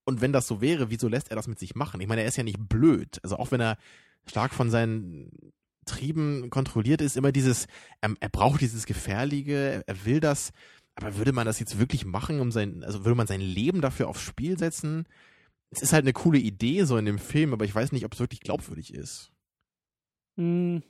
Und 0.05 0.21
wenn 0.21 0.33
das 0.33 0.47
so 0.47 0.61
wäre, 0.61 0.89
wieso 0.91 1.09
lässt 1.09 1.31
er 1.31 1.37
das 1.37 1.49
mit 1.49 1.59
sich 1.59 1.75
machen? 1.75 2.01
Ich 2.01 2.07
meine, 2.07 2.21
er 2.23 2.29
ist 2.29 2.37
ja 2.37 2.45
nicht 2.45 2.69
blöd. 2.69 3.19
Also 3.23 3.37
auch 3.39 3.51
wenn 3.51 3.61
er 3.61 3.77
stark 4.29 4.55
von 4.55 4.71
seinen 4.71 5.31
Trieben 5.85 6.51
kontrolliert 6.51 7.01
ist, 7.01 7.17
immer 7.17 7.33
dieses, 7.33 7.67
ähm, 8.03 8.17
er 8.21 8.29
braucht 8.29 8.61
dieses 8.61 8.87
Gefährliche, 8.87 9.83
er 9.85 10.05
will 10.05 10.21
das, 10.21 10.53
aber 10.95 11.17
würde 11.17 11.33
man 11.33 11.47
das 11.47 11.59
jetzt 11.59 11.79
wirklich 11.79 12.05
machen, 12.05 12.41
um 12.41 12.53
sein, 12.53 12.85
also 12.85 13.05
würde 13.05 13.17
man 13.17 13.27
sein 13.27 13.41
Leben 13.41 13.81
dafür 13.81 14.09
aufs 14.09 14.23
Spiel 14.23 14.57
setzen? 14.57 15.07
Es 15.71 15.83
ist 15.83 15.93
halt 15.93 16.05
eine 16.05 16.13
coole 16.13 16.39
Idee 16.39 16.85
so 16.85 16.97
in 16.97 17.05
dem 17.05 17.19
Film, 17.19 17.53
aber 17.53 17.65
ich 17.65 17.75
weiß 17.75 17.91
nicht, 17.91 18.05
ob 18.05 18.13
es 18.13 18.21
wirklich 18.21 18.41
glaubwürdig 18.41 18.95
ist. 18.95 19.33
Hm. 20.37 20.83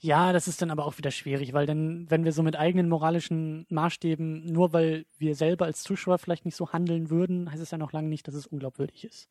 Ja, 0.00 0.32
das 0.32 0.48
ist 0.48 0.60
dann 0.62 0.70
aber 0.70 0.84
auch 0.86 0.98
wieder 0.98 1.10
schwierig, 1.10 1.52
weil 1.52 1.66
dann, 1.66 2.06
wenn 2.10 2.24
wir 2.24 2.32
so 2.32 2.42
mit 2.42 2.56
eigenen 2.56 2.88
moralischen 2.88 3.66
Maßstäben, 3.70 4.46
nur 4.52 4.72
weil 4.72 5.06
wir 5.18 5.34
selber 5.34 5.64
als 5.66 5.82
Zuschauer 5.82 6.18
vielleicht 6.18 6.44
nicht 6.44 6.56
so 6.56 6.72
handeln 6.72 7.10
würden, 7.10 7.50
heißt 7.50 7.62
es 7.62 7.70
ja 7.70 7.78
noch 7.78 7.92
lange 7.92 8.08
nicht, 8.08 8.26
dass 8.28 8.34
es 8.34 8.46
unglaubwürdig 8.46 9.04
ist. 9.04 9.28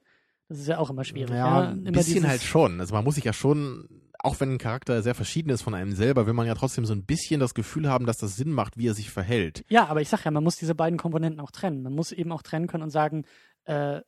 Das 0.50 0.60
ist 0.60 0.68
ja 0.68 0.80
auch 0.80 0.90
immer 0.90 1.04
schwierig. 1.06 1.34
Ja, 1.36 1.70
ein 1.70 1.80
immer 1.86 1.92
bisschen 1.92 2.16
dieses- 2.16 2.30
halt 2.30 2.42
schon. 2.42 2.80
Also 2.82 2.94
man 2.94 3.04
muss 3.06 3.16
sich 3.16 3.24
ja 3.24 3.32
schon, 3.34 3.88
auch 4.20 4.40
wenn 4.40 4.52
ein 4.54 4.58
Charakter 4.58 5.02
sehr 5.02 5.16
verschieden 5.16 5.50
ist 5.50 5.62
von 5.62 5.74
einem 5.74 5.94
selber, 5.94 6.26
will 6.28 6.34
man 6.34 6.46
ja 6.46 6.56
trotzdem 6.56 6.86
so 6.86 6.94
ein 6.94 7.06
bisschen 7.06 7.40
das 7.40 7.54
Gefühl 7.54 7.88
haben, 7.90 8.06
dass 8.06 8.18
das 8.18 8.36
Sinn 8.36 8.52
macht, 8.52 8.78
wie 8.78 8.88
er 8.88 8.94
sich 8.94 9.10
verhält. 9.12 9.64
Ja, 9.70 9.88
aber 9.88 10.02
ich 10.02 10.10
sag 10.10 10.26
ja, 10.26 10.32
man 10.32 10.44
muss 10.44 10.58
diese 10.58 10.76
beiden 10.76 11.00
Komponenten 11.00 11.40
auch 11.40 11.52
trennen. 11.52 11.84
Man 11.84 11.94
muss 11.96 12.12
eben 12.12 12.32
auch 12.34 12.42
trennen 12.42 12.68
können 12.68 12.84
und 12.84 12.90
sagen, 12.90 13.24
äh, 13.64 14.02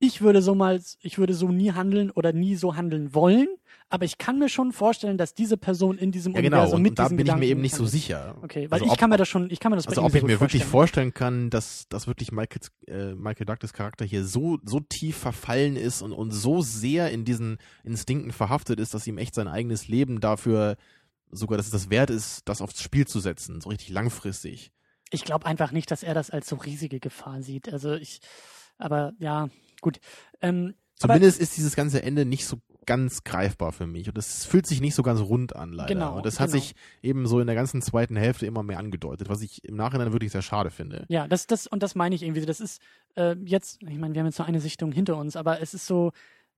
ich 0.00 0.20
würde 0.22 0.42
so 0.42 0.54
mal, 0.56 0.80
ich 1.02 1.18
würde 1.18 1.34
so 1.34 1.48
nie 1.48 1.72
handeln 1.72 2.10
oder 2.10 2.32
nie 2.32 2.56
so 2.56 2.74
handeln 2.74 3.14
wollen, 3.14 3.46
aber 3.90 4.04
ich 4.04 4.18
kann 4.18 4.38
mir 4.38 4.48
schon 4.48 4.72
vorstellen, 4.72 5.18
dass 5.18 5.34
diese 5.34 5.56
Person 5.56 5.98
in 5.98 6.10
diesem 6.10 6.32
Ja, 6.34 6.40
genau. 6.40 6.56
Universum 6.56 6.76
Und, 6.76 6.82
mit 6.82 6.90
und 6.92 6.98
da 6.98 7.08
bin 7.08 7.26
ich 7.26 7.34
mir 7.36 7.46
eben 7.46 7.60
nicht 7.60 7.74
so 7.74 7.84
sicher. 7.86 8.36
Okay, 8.40 8.62
weil 8.70 8.76
Also 8.80 8.86
ich 8.86 8.92
ob- 8.92 8.98
kann 8.98 9.10
mir 9.10 9.16
das 9.18 9.28
schon, 9.28 9.50
ich 9.50 9.60
kann 9.60 9.70
mir 9.70 9.76
das 9.76 9.86
Also 9.88 10.02
ob 10.02 10.14
ich 10.14 10.20
gut 10.22 10.30
mir 10.30 10.40
wirklich 10.40 10.64
vorstellen. 10.64 11.12
vorstellen 11.12 11.14
kann, 11.14 11.50
dass, 11.50 11.86
dass 11.88 12.06
wirklich 12.06 12.32
Michaels, 12.32 12.70
äh, 12.86 13.14
Michael 13.14 13.46
Douglas 13.46 13.72
Charakter 13.72 14.04
hier 14.04 14.24
so, 14.24 14.58
so 14.64 14.80
tief 14.80 15.16
verfallen 15.16 15.76
ist 15.76 16.02
und, 16.02 16.12
und 16.12 16.30
so 16.30 16.62
sehr 16.62 17.10
in 17.10 17.24
diesen 17.24 17.58
Instinkten 17.84 18.32
verhaftet 18.32 18.80
ist, 18.80 18.94
dass 18.94 19.06
ihm 19.06 19.18
echt 19.18 19.34
sein 19.34 19.48
eigenes 19.48 19.86
Leben 19.88 20.20
dafür 20.20 20.76
sogar, 21.30 21.58
dass 21.58 21.66
es 21.66 21.72
das 21.72 21.90
wert 21.90 22.10
ist, 22.10 22.48
das 22.48 22.62
aufs 22.62 22.80
Spiel 22.82 23.06
zu 23.06 23.20
setzen, 23.20 23.60
so 23.60 23.68
richtig 23.68 23.90
langfristig. 23.90 24.72
Ich 25.10 25.24
glaube 25.24 25.46
einfach 25.46 25.72
nicht, 25.72 25.90
dass 25.90 26.02
er 26.02 26.14
das 26.14 26.30
als 26.30 26.48
so 26.48 26.56
riesige 26.56 27.00
Gefahr 27.00 27.42
sieht. 27.42 27.72
Also 27.72 27.94
ich, 27.94 28.20
aber 28.78 29.12
ja, 29.18 29.48
gut. 29.80 30.00
Ähm, 30.40 30.74
Zumindest 30.94 31.40
ist 31.40 31.56
dieses 31.56 31.76
ganze 31.76 32.02
Ende 32.02 32.26
nicht 32.26 32.44
so 32.44 32.58
ganz 32.84 33.24
greifbar 33.24 33.72
für 33.72 33.86
mich 33.86 34.08
und 34.08 34.18
es 34.18 34.44
fühlt 34.44 34.66
sich 34.66 34.80
nicht 34.80 34.94
so 34.94 35.02
ganz 35.02 35.20
rund 35.20 35.54
an 35.56 35.72
leider. 35.72 35.94
Genau, 35.94 36.16
und 36.16 36.26
das 36.26 36.40
hat 36.40 36.50
genau. 36.50 36.60
sich 36.60 36.74
eben 37.02 37.26
so 37.26 37.40
in 37.40 37.46
der 37.46 37.56
ganzen 37.56 37.80
zweiten 37.82 38.16
Hälfte 38.16 38.46
immer 38.46 38.62
mehr 38.62 38.78
angedeutet, 38.78 39.28
was 39.28 39.42
ich 39.42 39.64
im 39.64 39.76
Nachhinein 39.76 40.12
wirklich 40.12 40.32
sehr 40.32 40.42
schade 40.42 40.70
finde. 40.70 41.06
Ja, 41.08 41.26
das, 41.28 41.46
das, 41.46 41.66
und 41.66 41.82
das 41.82 41.94
meine 41.94 42.14
ich 42.14 42.22
irgendwie. 42.22 42.44
Das 42.44 42.60
ist 42.60 42.82
äh, 43.16 43.36
jetzt, 43.44 43.82
ich 43.82 43.96
meine, 43.96 44.14
wir 44.14 44.20
haben 44.20 44.26
jetzt 44.26 44.38
nur 44.38 44.48
eine 44.48 44.60
Sichtung 44.60 44.92
hinter 44.92 45.16
uns, 45.16 45.36
aber 45.36 45.60
es 45.60 45.72
ist 45.72 45.86
so, 45.86 46.12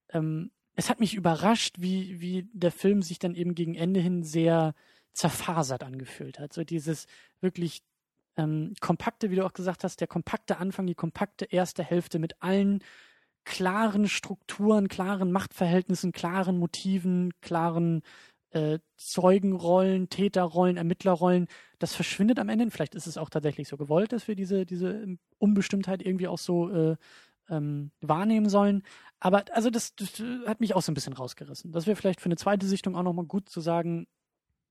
ähm, 0.09 0.51
es 0.75 0.91
hat 0.91 1.01
mich 1.01 1.15
überrascht, 1.15 1.77
wie, 1.79 2.21
wie 2.21 2.49
der 2.53 2.73
Film 2.73 3.03
sich 3.03 3.19
dann 3.19 3.35
eben 3.35 3.55
gegen 3.55 3.75
Ende 3.75 4.01
hin 4.01 4.23
sehr 4.23 4.75
zerfasert 5.13 5.83
angefühlt 5.83 6.39
hat. 6.39 6.53
So 6.53 6.65
dieses 6.65 7.07
wirklich 7.41 7.83
ähm, 8.37 8.75
kompakte, 8.81 9.31
wie 9.31 9.37
du 9.37 9.45
auch 9.45 9.53
gesagt 9.53 9.85
hast, 9.85 10.01
der 10.01 10.09
kompakte 10.09 10.57
Anfang, 10.57 10.87
die 10.87 10.95
kompakte 10.95 11.45
erste 11.45 11.85
Hälfte 11.85 12.19
mit 12.19 12.43
allen 12.43 12.83
klaren 13.45 14.09
Strukturen, 14.09 14.89
klaren 14.89 15.33
Machtverhältnissen, 15.33 16.13
klaren 16.13 16.59
Motiven, 16.59 17.33
klaren 17.41 18.03
äh, 18.51 18.79
Zeugenrollen, 18.97 20.09
Täterrollen, 20.09 20.77
Ermittlerrollen, 20.77 21.49
das 21.79 21.95
verschwindet 21.95 22.39
am 22.39 22.49
Ende. 22.49 22.71
Vielleicht 22.71 22.95
ist 22.95 23.07
es 23.07 23.19
auch 23.19 23.31
tatsächlich 23.31 23.69
so 23.69 23.77
gewollt, 23.77 24.13
dass 24.13 24.29
wir 24.29 24.35
diese, 24.35 24.67
diese 24.67 25.17
Unbestimmtheit 25.39 26.03
irgendwie 26.03 26.29
auch 26.29 26.39
so 26.39 26.71
äh, 26.71 26.97
ähm, 27.49 27.91
wahrnehmen 28.01 28.49
sollen. 28.49 28.83
Aber 29.21 29.45
also 29.53 29.71
das, 29.71 29.95
das 29.95 30.23
hat 30.47 30.61
mich 30.61 30.75
auch 30.75 30.83
so 30.83 30.93
ein 30.93 30.95
bisschen 30.95 31.13
rausgerissen. 31.13 31.73
Das 31.73 31.87
wäre 31.87 31.97
vielleicht 31.97 32.21
für 32.21 32.27
eine 32.27 32.37
zweite 32.37 32.67
Sichtung 32.67 32.97
auch 32.97 33.03
nochmal 33.03 33.27
gut 33.27 33.49
zu 33.49 33.61
sagen, 33.61 34.07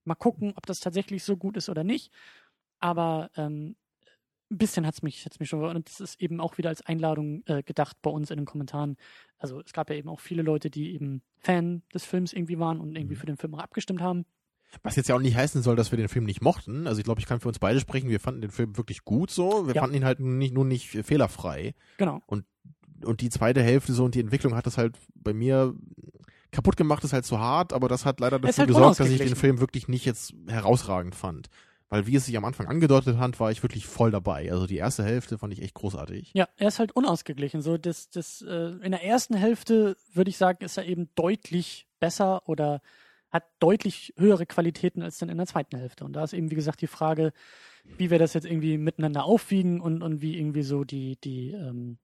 mal 0.03 0.15
gucken, 0.15 0.53
ob 0.55 0.65
das 0.65 0.79
tatsächlich 0.79 1.23
so 1.23 1.37
gut 1.37 1.57
ist 1.57 1.69
oder 1.69 1.83
nicht. 1.83 2.11
Aber 2.79 3.29
ähm, 3.35 3.75
ein 4.51 4.57
bisschen 4.57 4.85
hat 4.85 4.93
es 4.95 5.01
mich, 5.01 5.23
hat's 5.25 5.39
mich 5.39 5.49
schon, 5.49 5.63
und 5.63 5.87
das 5.87 5.99
ist 6.01 6.21
eben 6.21 6.39
auch 6.41 6.57
wieder 6.57 6.69
als 6.69 6.85
Einladung 6.85 7.41
äh, 7.45 7.63
gedacht 7.63 7.97
bei 8.01 8.11
uns 8.11 8.29
in 8.31 8.37
den 8.37 8.45
Kommentaren. 8.45 8.97
Also 9.37 9.61
es 9.65 9.71
gab 9.73 9.89
ja 9.89 9.95
eben 9.95 10.09
auch 10.09 10.19
viele 10.19 10.41
Leute, 10.43 10.69
die 10.69 10.93
eben 10.93 11.21
Fan 11.39 11.81
des 11.93 12.03
Films 12.05 12.33
irgendwie 12.33 12.59
waren 12.59 12.79
und 12.79 12.95
irgendwie 12.97 13.15
Mhm. 13.15 13.19
für 13.19 13.25
den 13.27 13.37
Film 13.37 13.55
auch 13.55 13.59
abgestimmt 13.59 14.01
haben. 14.01 14.25
Was 14.83 14.95
jetzt 14.95 15.09
ja 15.09 15.15
auch 15.15 15.19
nicht 15.21 15.35
heißen 15.35 15.61
soll, 15.61 15.75
dass 15.75 15.91
wir 15.91 15.97
den 15.97 16.07
Film 16.07 16.23
nicht 16.25 16.41
mochten. 16.41 16.87
Also 16.87 16.99
ich 16.99 17.03
glaube, 17.05 17.19
ich 17.19 17.25
kann 17.25 17.39
für 17.41 17.47
uns 17.49 17.59
beide 17.59 17.79
sprechen. 17.81 18.09
Wir 18.09 18.19
fanden 18.21 18.41
den 18.41 18.51
Film 18.51 18.77
wirklich 18.77 19.03
gut 19.03 19.29
so. 19.31 19.67
Wir 19.67 19.75
Ja. 19.75 19.81
fanden 19.81 19.97
ihn 19.97 20.05
halt 20.05 20.19
nicht, 20.21 20.53
nur 20.53 20.63
nicht 20.65 20.87
fehlerfrei. 20.89 21.73
Genau. 21.97 22.21
Und 22.27 22.45
die 23.19 23.29
zweite 23.29 23.63
Hälfte 23.63 23.93
so 23.93 24.05
und 24.05 24.15
die 24.15 24.19
Entwicklung 24.19 24.55
hat 24.55 24.65
das 24.67 24.77
halt 24.77 24.97
bei 25.15 25.33
mir 25.33 25.73
kaputt 26.51 26.77
gemacht, 26.77 27.03
ist 27.03 27.13
halt 27.13 27.25
zu 27.25 27.39
hart, 27.39 27.73
aber 27.73 27.87
das 27.87 28.05
hat 28.05 28.19
leider 28.19 28.37
dafür 28.39 28.57
halt 28.59 28.67
gesorgt, 28.67 28.99
dass 28.99 29.09
ich 29.09 29.17
den. 29.17 29.35
Film 29.35 29.59
wirklich 29.59 29.87
nicht 29.87 30.05
jetzt 30.05 30.33
herausragend 30.47 31.15
fand. 31.15 31.49
Weil 31.91 32.07
wie 32.07 32.15
es 32.15 32.25
sich 32.25 32.37
am 32.37 32.45
Anfang 32.45 32.67
angedeutet 32.67 33.17
hat, 33.17 33.37
war 33.41 33.51
ich 33.51 33.63
wirklich 33.63 33.85
voll 33.85 34.11
dabei. 34.11 34.49
Also 34.49 34.65
die 34.65 34.77
erste 34.77 35.03
Hälfte 35.03 35.37
fand 35.37 35.51
ich 35.51 35.61
echt 35.61 35.73
großartig. 35.73 36.31
Ja, 36.33 36.47
er 36.55 36.69
ist 36.69 36.79
halt 36.79 36.93
unausgeglichen. 36.93 37.61
So, 37.61 37.77
das, 37.77 38.09
das, 38.09 38.41
äh, 38.43 38.77
in 38.81 38.91
der 38.91 39.03
ersten 39.03 39.35
Hälfte 39.35 39.97
würde 40.13 40.29
ich 40.29 40.37
sagen, 40.37 40.63
ist 40.63 40.77
er 40.77 40.85
eben 40.85 41.09
deutlich 41.15 41.89
besser 41.99 42.47
oder 42.47 42.81
hat 43.29 43.43
deutlich 43.59 44.13
höhere 44.15 44.45
Qualitäten 44.45 45.01
als 45.01 45.17
dann 45.17 45.27
in 45.27 45.35
der 45.35 45.47
zweiten 45.47 45.77
Hälfte. 45.77 46.05
Und 46.05 46.13
da 46.13 46.23
ist 46.23 46.31
eben, 46.31 46.49
wie 46.49 46.55
gesagt, 46.55 46.79
die 46.79 46.87
Frage, 46.87 47.33
wie 47.97 48.09
wir 48.09 48.19
das 48.19 48.33
jetzt 48.35 48.45
irgendwie 48.45 48.77
miteinander 48.77 49.25
aufwiegen 49.25 49.81
und, 49.81 50.01
und 50.01 50.21
wie 50.21 50.37
irgendwie 50.37 50.63
so 50.63 50.85
die, 50.85 51.19
die, 51.19 51.51
ähm, 51.51 51.97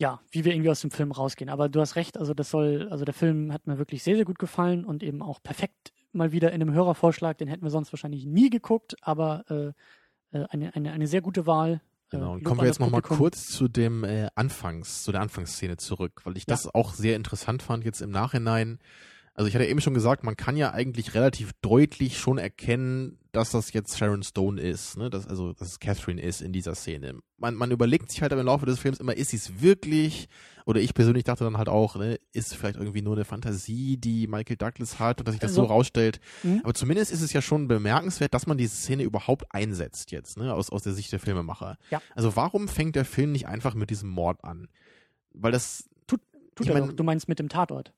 ja, 0.00 0.20
wie 0.32 0.44
wir 0.44 0.52
irgendwie 0.52 0.70
aus 0.70 0.80
dem 0.80 0.90
Film 0.90 1.12
rausgehen. 1.12 1.50
Aber 1.50 1.68
du 1.68 1.80
hast 1.80 1.94
recht, 1.94 2.18
also 2.18 2.34
das 2.34 2.50
soll, 2.50 2.88
also 2.90 3.04
der 3.04 3.14
Film 3.14 3.52
hat 3.52 3.68
mir 3.68 3.78
wirklich 3.78 4.02
sehr, 4.02 4.16
sehr 4.16 4.24
gut 4.24 4.40
gefallen 4.40 4.84
und 4.84 5.04
eben 5.04 5.22
auch 5.22 5.40
perfekt 5.40 5.92
mal 6.14 6.32
wieder 6.32 6.52
in 6.52 6.60
einem 6.62 6.72
Hörervorschlag, 6.72 7.38
den 7.38 7.48
hätten 7.48 7.62
wir 7.64 7.70
sonst 7.70 7.92
wahrscheinlich 7.92 8.24
nie 8.26 8.50
geguckt, 8.50 8.96
aber 9.02 9.44
äh, 9.50 10.36
äh, 10.38 10.44
eine, 10.50 10.74
eine, 10.74 10.92
eine 10.92 11.06
sehr 11.06 11.20
gute 11.22 11.46
Wahl. 11.46 11.74
Äh, 11.74 11.78
Genau. 12.10 12.34
Lob 12.34 12.44
Kommen 12.44 12.60
wir 12.60 12.66
jetzt 12.66 12.78
nochmal 12.80 13.02
kurz 13.02 13.48
zu 13.48 13.66
dem 13.66 14.04
äh, 14.04 14.28
Anfangs, 14.36 15.02
zu 15.02 15.10
der 15.10 15.20
Anfangsszene 15.22 15.78
zurück, 15.78 16.20
weil 16.24 16.36
ich 16.36 16.44
Ja. 16.46 16.52
das 16.54 16.72
auch 16.72 16.92
sehr 16.92 17.16
interessant 17.16 17.62
fand 17.62 17.84
jetzt 17.84 18.02
im 18.02 18.10
Nachhinein. 18.10 18.78
Also 19.36 19.48
ich 19.48 19.54
hatte 19.56 19.66
eben 19.66 19.80
schon 19.80 19.94
gesagt, 19.94 20.22
man 20.22 20.36
kann 20.36 20.56
ja 20.56 20.72
eigentlich 20.72 21.14
relativ 21.14 21.50
deutlich 21.60 22.18
schon 22.18 22.38
erkennen, 22.38 23.18
dass 23.32 23.50
das 23.50 23.72
jetzt 23.72 23.98
Sharon 23.98 24.22
Stone 24.22 24.60
ist, 24.60 24.96
ne? 24.96 25.10
dass, 25.10 25.26
also 25.26 25.52
dass 25.52 25.72
es 25.72 25.80
Catherine 25.80 26.22
ist 26.22 26.40
in 26.40 26.52
dieser 26.52 26.76
Szene. 26.76 27.18
Man, 27.36 27.56
man 27.56 27.72
überlegt 27.72 28.12
sich 28.12 28.22
halt 28.22 28.30
im 28.30 28.38
Laufe 28.38 28.64
des 28.64 28.78
Films 28.78 29.00
immer, 29.00 29.16
ist 29.16 29.30
sie 29.30 29.36
es 29.38 29.60
wirklich? 29.60 30.28
Oder 30.66 30.80
ich 30.80 30.94
persönlich 30.94 31.24
dachte 31.24 31.42
dann 31.42 31.58
halt 31.58 31.68
auch, 31.68 31.96
ne, 31.96 32.20
ist 32.32 32.54
vielleicht 32.54 32.76
irgendwie 32.76 33.02
nur 33.02 33.16
eine 33.16 33.24
Fantasie, 33.24 33.96
die 33.96 34.28
Michael 34.28 34.56
Douglas 34.56 35.00
hat 35.00 35.18
und 35.18 35.26
dass 35.26 35.32
sich 35.32 35.40
das 35.40 35.50
also, 35.50 35.62
so 35.62 35.66
rausstellt. 35.66 36.20
Mh. 36.44 36.60
Aber 36.62 36.74
zumindest 36.74 37.10
ist 37.10 37.20
es 37.20 37.32
ja 37.32 37.42
schon 37.42 37.66
bemerkenswert, 37.66 38.32
dass 38.34 38.46
man 38.46 38.56
diese 38.56 38.76
Szene 38.76 39.02
überhaupt 39.02 39.52
einsetzt 39.52 40.12
jetzt, 40.12 40.36
ne, 40.38 40.54
aus, 40.54 40.70
aus 40.70 40.84
der 40.84 40.92
Sicht 40.92 41.10
der 41.10 41.18
Filmemacher. 41.18 41.76
Ja. 41.90 42.00
Also 42.14 42.36
warum 42.36 42.68
fängt 42.68 42.94
der 42.94 43.04
Film 43.04 43.32
nicht 43.32 43.48
einfach 43.48 43.74
mit 43.74 43.90
diesem 43.90 44.10
Mord 44.10 44.44
an? 44.44 44.68
Weil 45.32 45.50
das 45.50 45.90
tut, 46.06 46.20
tut 46.54 46.68
er 46.68 46.80
mein, 46.80 46.96
Du 46.96 47.02
meinst 47.02 47.28
mit 47.28 47.40
dem 47.40 47.48
Tatort? 47.48 47.92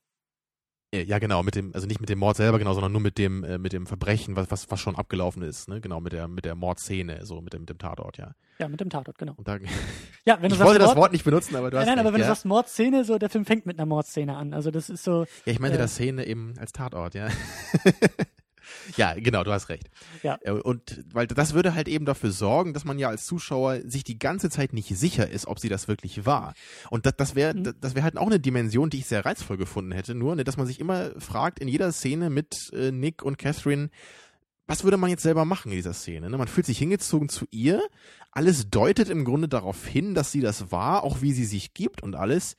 Äh, 0.93 1.03
ja, 1.03 1.19
genau, 1.19 1.43
mit 1.43 1.55
dem, 1.55 1.73
also 1.73 1.85
nicht 1.85 1.99
mit 1.99 2.09
dem 2.09 2.19
Mord 2.19 2.37
selber, 2.37 2.59
genau, 2.59 2.73
sondern 2.73 2.93
nur 2.93 3.01
mit 3.01 3.17
dem, 3.17 3.43
äh, 3.43 3.57
mit 3.57 3.73
dem 3.73 3.87
Verbrechen, 3.87 4.37
was, 4.37 4.49
was, 4.51 4.71
was 4.71 4.79
schon 4.79 4.95
abgelaufen 4.95 5.41
ist, 5.41 5.67
ne? 5.67 5.81
Genau, 5.81 5.99
mit 5.99 6.13
der, 6.13 6.29
mit 6.29 6.45
der 6.45 6.55
Mordszene, 6.55 7.25
so 7.25 7.41
mit 7.41 7.53
dem, 7.53 7.61
mit 7.61 7.69
dem 7.69 7.77
Tatort, 7.77 8.17
ja. 8.17 8.31
Ja, 8.59 8.69
mit 8.69 8.79
dem 8.79 8.89
Tatort, 8.89 9.17
genau. 9.17 9.33
Und 9.35 9.47
da, 9.47 9.57
ja, 10.25 10.41
wenn 10.41 10.49
du 10.49 10.55
ich 10.55 10.61
wollte 10.61 10.79
Mord, 10.79 10.91
das 10.91 10.95
Wort 10.95 11.11
nicht 11.11 11.25
benutzen, 11.25 11.55
aber 11.57 11.71
du 11.71 11.77
hast. 11.77 11.85
Nein, 11.85 11.97
nein, 11.97 12.05
aber 12.05 12.13
wenn 12.13 12.21
ja? 12.21 12.27
du 12.27 12.31
sagst 12.31 12.45
Mordszene, 12.45 13.03
so 13.03 13.17
der 13.17 13.29
Film 13.29 13.45
fängt 13.45 13.65
mit 13.65 13.77
einer 13.77 13.85
Mordszene 13.85 14.35
an. 14.35 14.53
Also 14.53 14.71
das 14.71 14.89
ist 14.89 15.03
so. 15.03 15.25
Ja, 15.45 15.51
ich 15.51 15.59
meinte 15.59 15.77
äh, 15.77 15.81
das 15.81 15.93
Szene 15.93 16.25
eben 16.25 16.53
als 16.57 16.71
Tatort, 16.71 17.15
ja. 17.15 17.27
Ja, 18.95 19.13
genau, 19.13 19.43
du 19.43 19.51
hast 19.51 19.69
recht. 19.69 19.89
Ja. 20.23 20.37
Äh, 20.41 20.51
und 20.51 21.03
weil 21.13 21.27
das 21.27 21.53
würde 21.53 21.73
halt 21.73 21.87
eben 21.87 22.05
dafür 22.05 22.31
sorgen, 22.31 22.73
dass 22.73 22.85
man 22.85 22.99
ja 22.99 23.09
als 23.09 23.25
Zuschauer 23.25 23.81
sich 23.85 24.03
die 24.03 24.19
ganze 24.19 24.49
Zeit 24.49 24.73
nicht 24.73 24.89
sicher 24.89 25.29
ist, 25.29 25.47
ob 25.47 25.59
sie 25.59 25.69
das 25.69 25.87
wirklich 25.87 26.25
war. 26.25 26.53
Und 26.89 27.05
das, 27.05 27.15
das 27.17 27.35
wäre 27.35 27.53
mhm. 27.53 27.73
das 27.81 27.95
wäre 27.95 28.03
halt 28.03 28.17
auch 28.17 28.27
eine 28.27 28.39
Dimension, 28.39 28.89
die 28.89 28.99
ich 28.99 29.07
sehr 29.07 29.25
reizvoll 29.25 29.57
gefunden 29.57 29.91
hätte, 29.91 30.15
nur, 30.15 30.35
ne, 30.35 30.43
dass 30.43 30.57
man 30.57 30.67
sich 30.67 30.79
immer 30.79 31.11
fragt 31.19 31.59
in 31.59 31.67
jeder 31.67 31.91
Szene 31.91 32.29
mit 32.29 32.71
äh, 32.73 32.91
Nick 32.91 33.23
und 33.23 33.37
Catherine, 33.37 33.89
was 34.67 34.83
würde 34.83 34.97
man 34.97 35.09
jetzt 35.09 35.23
selber 35.23 35.45
machen 35.45 35.71
in 35.71 35.77
dieser 35.77 35.93
Szene? 35.93 36.29
Ne? 36.29 36.37
Man 36.37 36.47
fühlt 36.47 36.65
sich 36.65 36.77
hingezogen 36.77 37.29
zu 37.29 37.45
ihr, 37.51 37.81
alles 38.31 38.69
deutet 38.69 39.09
im 39.09 39.23
Grunde 39.23 39.47
darauf 39.47 39.85
hin, 39.85 40.13
dass 40.13 40.31
sie 40.31 40.41
das 40.41 40.71
war, 40.71 41.03
auch 41.03 41.21
wie 41.21 41.31
sie 41.31 41.45
sich 41.45 41.73
gibt 41.73 42.03
und 42.03 42.15
alles. 42.15 42.57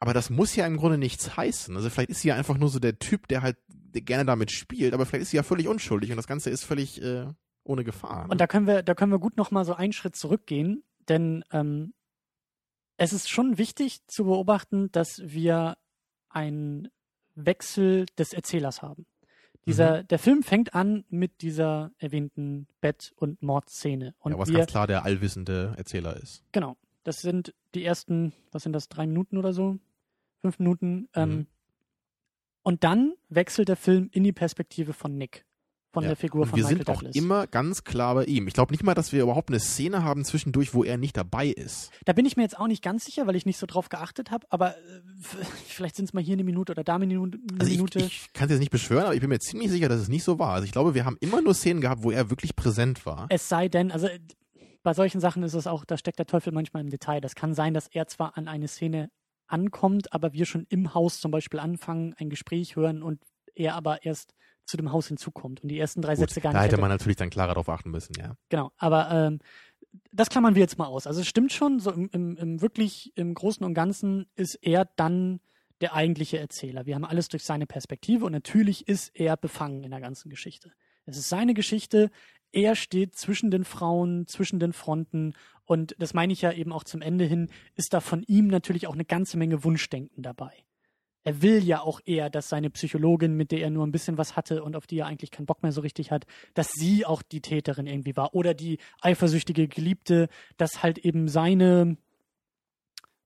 Aber 0.00 0.14
das 0.14 0.30
muss 0.30 0.56
ja 0.56 0.66
im 0.66 0.78
Grunde 0.78 0.96
nichts 0.96 1.36
heißen. 1.36 1.76
Also 1.76 1.90
vielleicht 1.90 2.10
ist 2.10 2.22
sie 2.22 2.28
ja 2.28 2.34
einfach 2.34 2.56
nur 2.56 2.70
so 2.70 2.78
der 2.78 2.98
Typ, 2.98 3.28
der 3.28 3.42
halt 3.42 3.58
gerne 3.92 4.24
damit 4.24 4.50
spielt, 4.50 4.94
aber 4.94 5.06
vielleicht 5.06 5.22
ist 5.22 5.30
sie 5.30 5.36
ja 5.36 5.42
völlig 5.42 5.68
unschuldig 5.68 6.10
und 6.10 6.16
das 6.16 6.26
Ganze 6.26 6.50
ist 6.50 6.64
völlig 6.64 7.02
äh, 7.02 7.26
ohne 7.64 7.84
Gefahr. 7.84 8.24
Ne? 8.24 8.30
Und 8.30 8.40
da 8.40 8.46
können 8.46 8.66
wir, 8.66 8.82
da 8.82 8.94
können 8.94 9.12
wir 9.12 9.18
gut 9.18 9.36
nochmal 9.36 9.64
so 9.64 9.74
einen 9.74 9.92
Schritt 9.92 10.16
zurückgehen, 10.16 10.82
denn 11.08 11.44
ähm, 11.52 11.92
es 12.96 13.12
ist 13.12 13.30
schon 13.30 13.58
wichtig 13.58 14.06
zu 14.06 14.24
beobachten, 14.24 14.92
dass 14.92 15.22
wir 15.24 15.76
einen 16.28 16.88
Wechsel 17.34 18.06
des 18.18 18.32
Erzählers 18.32 18.82
haben. 18.82 19.06
Dieser, 19.66 20.02
mhm. 20.02 20.08
der 20.08 20.18
Film 20.18 20.42
fängt 20.42 20.74
an 20.74 21.04
mit 21.08 21.42
dieser 21.42 21.92
erwähnten 21.98 22.66
Bett- 22.80 23.12
und 23.16 23.42
Mordszene. 23.42 24.14
Und 24.18 24.32
ja, 24.32 24.38
was 24.38 24.48
wir, 24.48 24.58
ganz 24.58 24.70
klar 24.70 24.86
der 24.86 25.04
allwissende 25.04 25.74
Erzähler 25.76 26.16
ist. 26.16 26.44
Genau. 26.52 26.76
Das 27.04 27.20
sind 27.20 27.54
die 27.74 27.84
ersten, 27.84 28.32
was 28.52 28.62
sind 28.62 28.72
das, 28.72 28.88
drei 28.88 29.06
Minuten 29.06 29.38
oder 29.38 29.52
so? 29.52 29.78
Fünf 30.40 30.58
Minuten. 30.58 31.08
Ähm, 31.14 31.30
mhm. 31.30 31.46
Und 32.62 32.84
dann 32.84 33.14
wechselt 33.28 33.68
der 33.68 33.76
Film 33.76 34.08
in 34.12 34.24
die 34.24 34.32
Perspektive 34.32 34.92
von 34.92 35.16
Nick, 35.16 35.46
von 35.92 36.02
ja. 36.02 36.10
der 36.10 36.16
Figur 36.16 36.42
und 36.42 36.48
von 36.48 36.56
wir 36.58 36.64
Michael 36.64 36.78
sind 36.78 36.88
Douglas. 36.88 37.16
auch 37.16 37.16
immer 37.16 37.46
ganz 37.46 37.84
klar 37.84 38.14
bei 38.14 38.24
ihm. 38.24 38.46
Ich 38.46 38.54
glaube 38.54 38.72
nicht 38.72 38.82
mal, 38.82 38.94
dass 38.94 39.12
wir 39.12 39.22
überhaupt 39.22 39.48
eine 39.48 39.60
Szene 39.60 40.04
haben 40.04 40.24
zwischendurch, 40.24 40.74
wo 40.74 40.84
er 40.84 40.98
nicht 40.98 41.16
dabei 41.16 41.48
ist. 41.48 41.90
Da 42.04 42.12
bin 42.12 42.26
ich 42.26 42.36
mir 42.36 42.42
jetzt 42.42 42.58
auch 42.58 42.66
nicht 42.66 42.82
ganz 42.82 43.06
sicher, 43.06 43.26
weil 43.26 43.34
ich 43.34 43.46
nicht 43.46 43.58
so 43.58 43.66
drauf 43.66 43.88
geachtet 43.88 44.30
habe, 44.30 44.46
aber 44.50 44.76
äh, 44.76 45.00
vielleicht 45.66 45.96
sind 45.96 46.04
es 46.04 46.12
mal 46.12 46.22
hier 46.22 46.34
eine 46.34 46.44
Minute 46.44 46.72
oder 46.72 46.84
da 46.84 46.96
eine 46.96 47.06
Minute. 47.06 47.38
Also 47.58 47.72
ich, 47.72 47.96
ich 47.96 48.32
kann 48.34 48.46
es 48.46 48.50
jetzt 48.50 48.60
nicht 48.60 48.72
beschwören, 48.72 49.04
aber 49.04 49.14
ich 49.14 49.20
bin 49.20 49.30
mir 49.30 49.38
ziemlich 49.38 49.70
sicher, 49.70 49.88
dass 49.88 50.00
es 50.00 50.08
nicht 50.08 50.24
so 50.24 50.38
war. 50.38 50.52
Also 50.52 50.66
ich 50.66 50.72
glaube, 50.72 50.94
wir 50.94 51.04
haben 51.04 51.16
immer 51.20 51.40
nur 51.40 51.54
Szenen 51.54 51.80
gehabt, 51.80 52.02
wo 52.02 52.10
er 52.10 52.30
wirklich 52.30 52.56
präsent 52.56 53.06
war. 53.06 53.26
Es 53.30 53.48
sei 53.48 53.68
denn, 53.68 53.90
also 53.90 54.08
bei 54.82 54.94
solchen 54.94 55.20
Sachen 55.20 55.42
ist 55.42 55.54
es 55.54 55.66
auch, 55.66 55.84
da 55.84 55.96
steckt 55.96 56.18
der 56.18 56.26
Teufel 56.26 56.52
manchmal 56.52 56.82
im 56.82 56.90
Detail. 56.90 57.20
Das 57.20 57.34
kann 57.34 57.54
sein, 57.54 57.74
dass 57.74 57.88
er 57.88 58.06
zwar 58.06 58.36
an 58.36 58.48
eine 58.48 58.68
Szene 58.68 59.10
ankommt, 59.52 60.12
aber 60.12 60.32
wir 60.32 60.46
schon 60.46 60.66
im 60.68 60.94
Haus 60.94 61.20
zum 61.20 61.30
Beispiel 61.30 61.60
anfangen, 61.60 62.14
ein 62.18 62.30
Gespräch 62.30 62.76
hören 62.76 63.02
und 63.02 63.22
er 63.54 63.74
aber 63.74 64.04
erst 64.04 64.34
zu 64.64 64.76
dem 64.76 64.92
Haus 64.92 65.08
hinzukommt 65.08 65.62
und 65.62 65.68
die 65.68 65.78
ersten 65.78 66.00
drei 66.00 66.14
Gut, 66.14 66.20
Sätze 66.20 66.40
gar 66.40 66.50
nicht. 66.50 66.58
Da 66.58 66.64
hätte 66.64 66.80
man 66.80 66.90
natürlich 66.90 67.16
dann 67.16 67.30
klarer 67.30 67.54
darauf 67.54 67.68
achten 67.68 67.90
müssen, 67.90 68.14
ja. 68.18 68.36
Genau, 68.48 68.70
aber 68.76 69.10
ähm, 69.10 69.40
das 70.12 70.28
klammern 70.28 70.54
wir 70.54 70.60
jetzt 70.60 70.78
mal 70.78 70.86
aus. 70.86 71.06
Also 71.06 71.20
es 71.20 71.26
stimmt 71.26 71.52
schon, 71.52 71.80
so 71.80 71.90
im, 71.90 72.08
im, 72.12 72.36
im 72.36 72.60
wirklich 72.60 73.12
im 73.16 73.34
Großen 73.34 73.64
und 73.64 73.74
Ganzen 73.74 74.26
ist 74.36 74.54
er 74.54 74.84
dann 74.96 75.40
der 75.80 75.94
eigentliche 75.94 76.38
Erzähler. 76.38 76.86
Wir 76.86 76.94
haben 76.94 77.04
alles 77.04 77.28
durch 77.28 77.42
seine 77.42 77.66
Perspektive 77.66 78.24
und 78.26 78.32
natürlich 78.32 78.86
ist 78.86 79.10
er 79.14 79.36
befangen 79.36 79.82
in 79.82 79.90
der 79.90 80.00
ganzen 80.00 80.28
Geschichte. 80.28 80.72
Es 81.06 81.16
ist 81.16 81.28
seine 81.28 81.54
Geschichte, 81.54 82.10
er 82.52 82.74
steht 82.74 83.14
zwischen 83.14 83.50
den 83.50 83.64
Frauen, 83.64 84.26
zwischen 84.26 84.58
den 84.58 84.72
Fronten 84.72 85.34
und 85.64 85.94
das 85.98 86.14
meine 86.14 86.32
ich 86.32 86.42
ja 86.42 86.52
eben 86.52 86.72
auch 86.72 86.82
zum 86.82 87.00
Ende 87.00 87.24
hin, 87.24 87.48
ist 87.76 87.94
da 87.94 88.00
von 88.00 88.24
ihm 88.24 88.48
natürlich 88.48 88.88
auch 88.88 88.94
eine 88.94 89.04
ganze 89.04 89.36
Menge 89.36 89.62
Wunschdenken 89.62 90.22
dabei. 90.22 90.52
Er 91.22 91.42
will 91.42 91.62
ja 91.62 91.80
auch 91.80 92.00
eher, 92.04 92.30
dass 92.30 92.48
seine 92.48 92.70
Psychologin, 92.70 93.36
mit 93.36 93.52
der 93.52 93.60
er 93.60 93.70
nur 93.70 93.86
ein 93.86 93.92
bisschen 93.92 94.16
was 94.16 94.36
hatte 94.36 94.64
und 94.64 94.74
auf 94.74 94.86
die 94.86 94.98
er 94.98 95.06
eigentlich 95.06 95.30
keinen 95.30 95.46
Bock 95.46 95.62
mehr 95.62 95.70
so 95.70 95.82
richtig 95.82 96.10
hat, 96.10 96.24
dass 96.54 96.72
sie 96.72 97.04
auch 97.04 97.22
die 97.22 97.42
Täterin 97.42 97.86
irgendwie 97.86 98.16
war 98.16 98.34
oder 98.34 98.54
die 98.54 98.78
eifersüchtige 99.00 99.68
Geliebte, 99.68 100.28
dass 100.56 100.82
halt 100.82 100.98
eben 100.98 101.28
seine, 101.28 101.98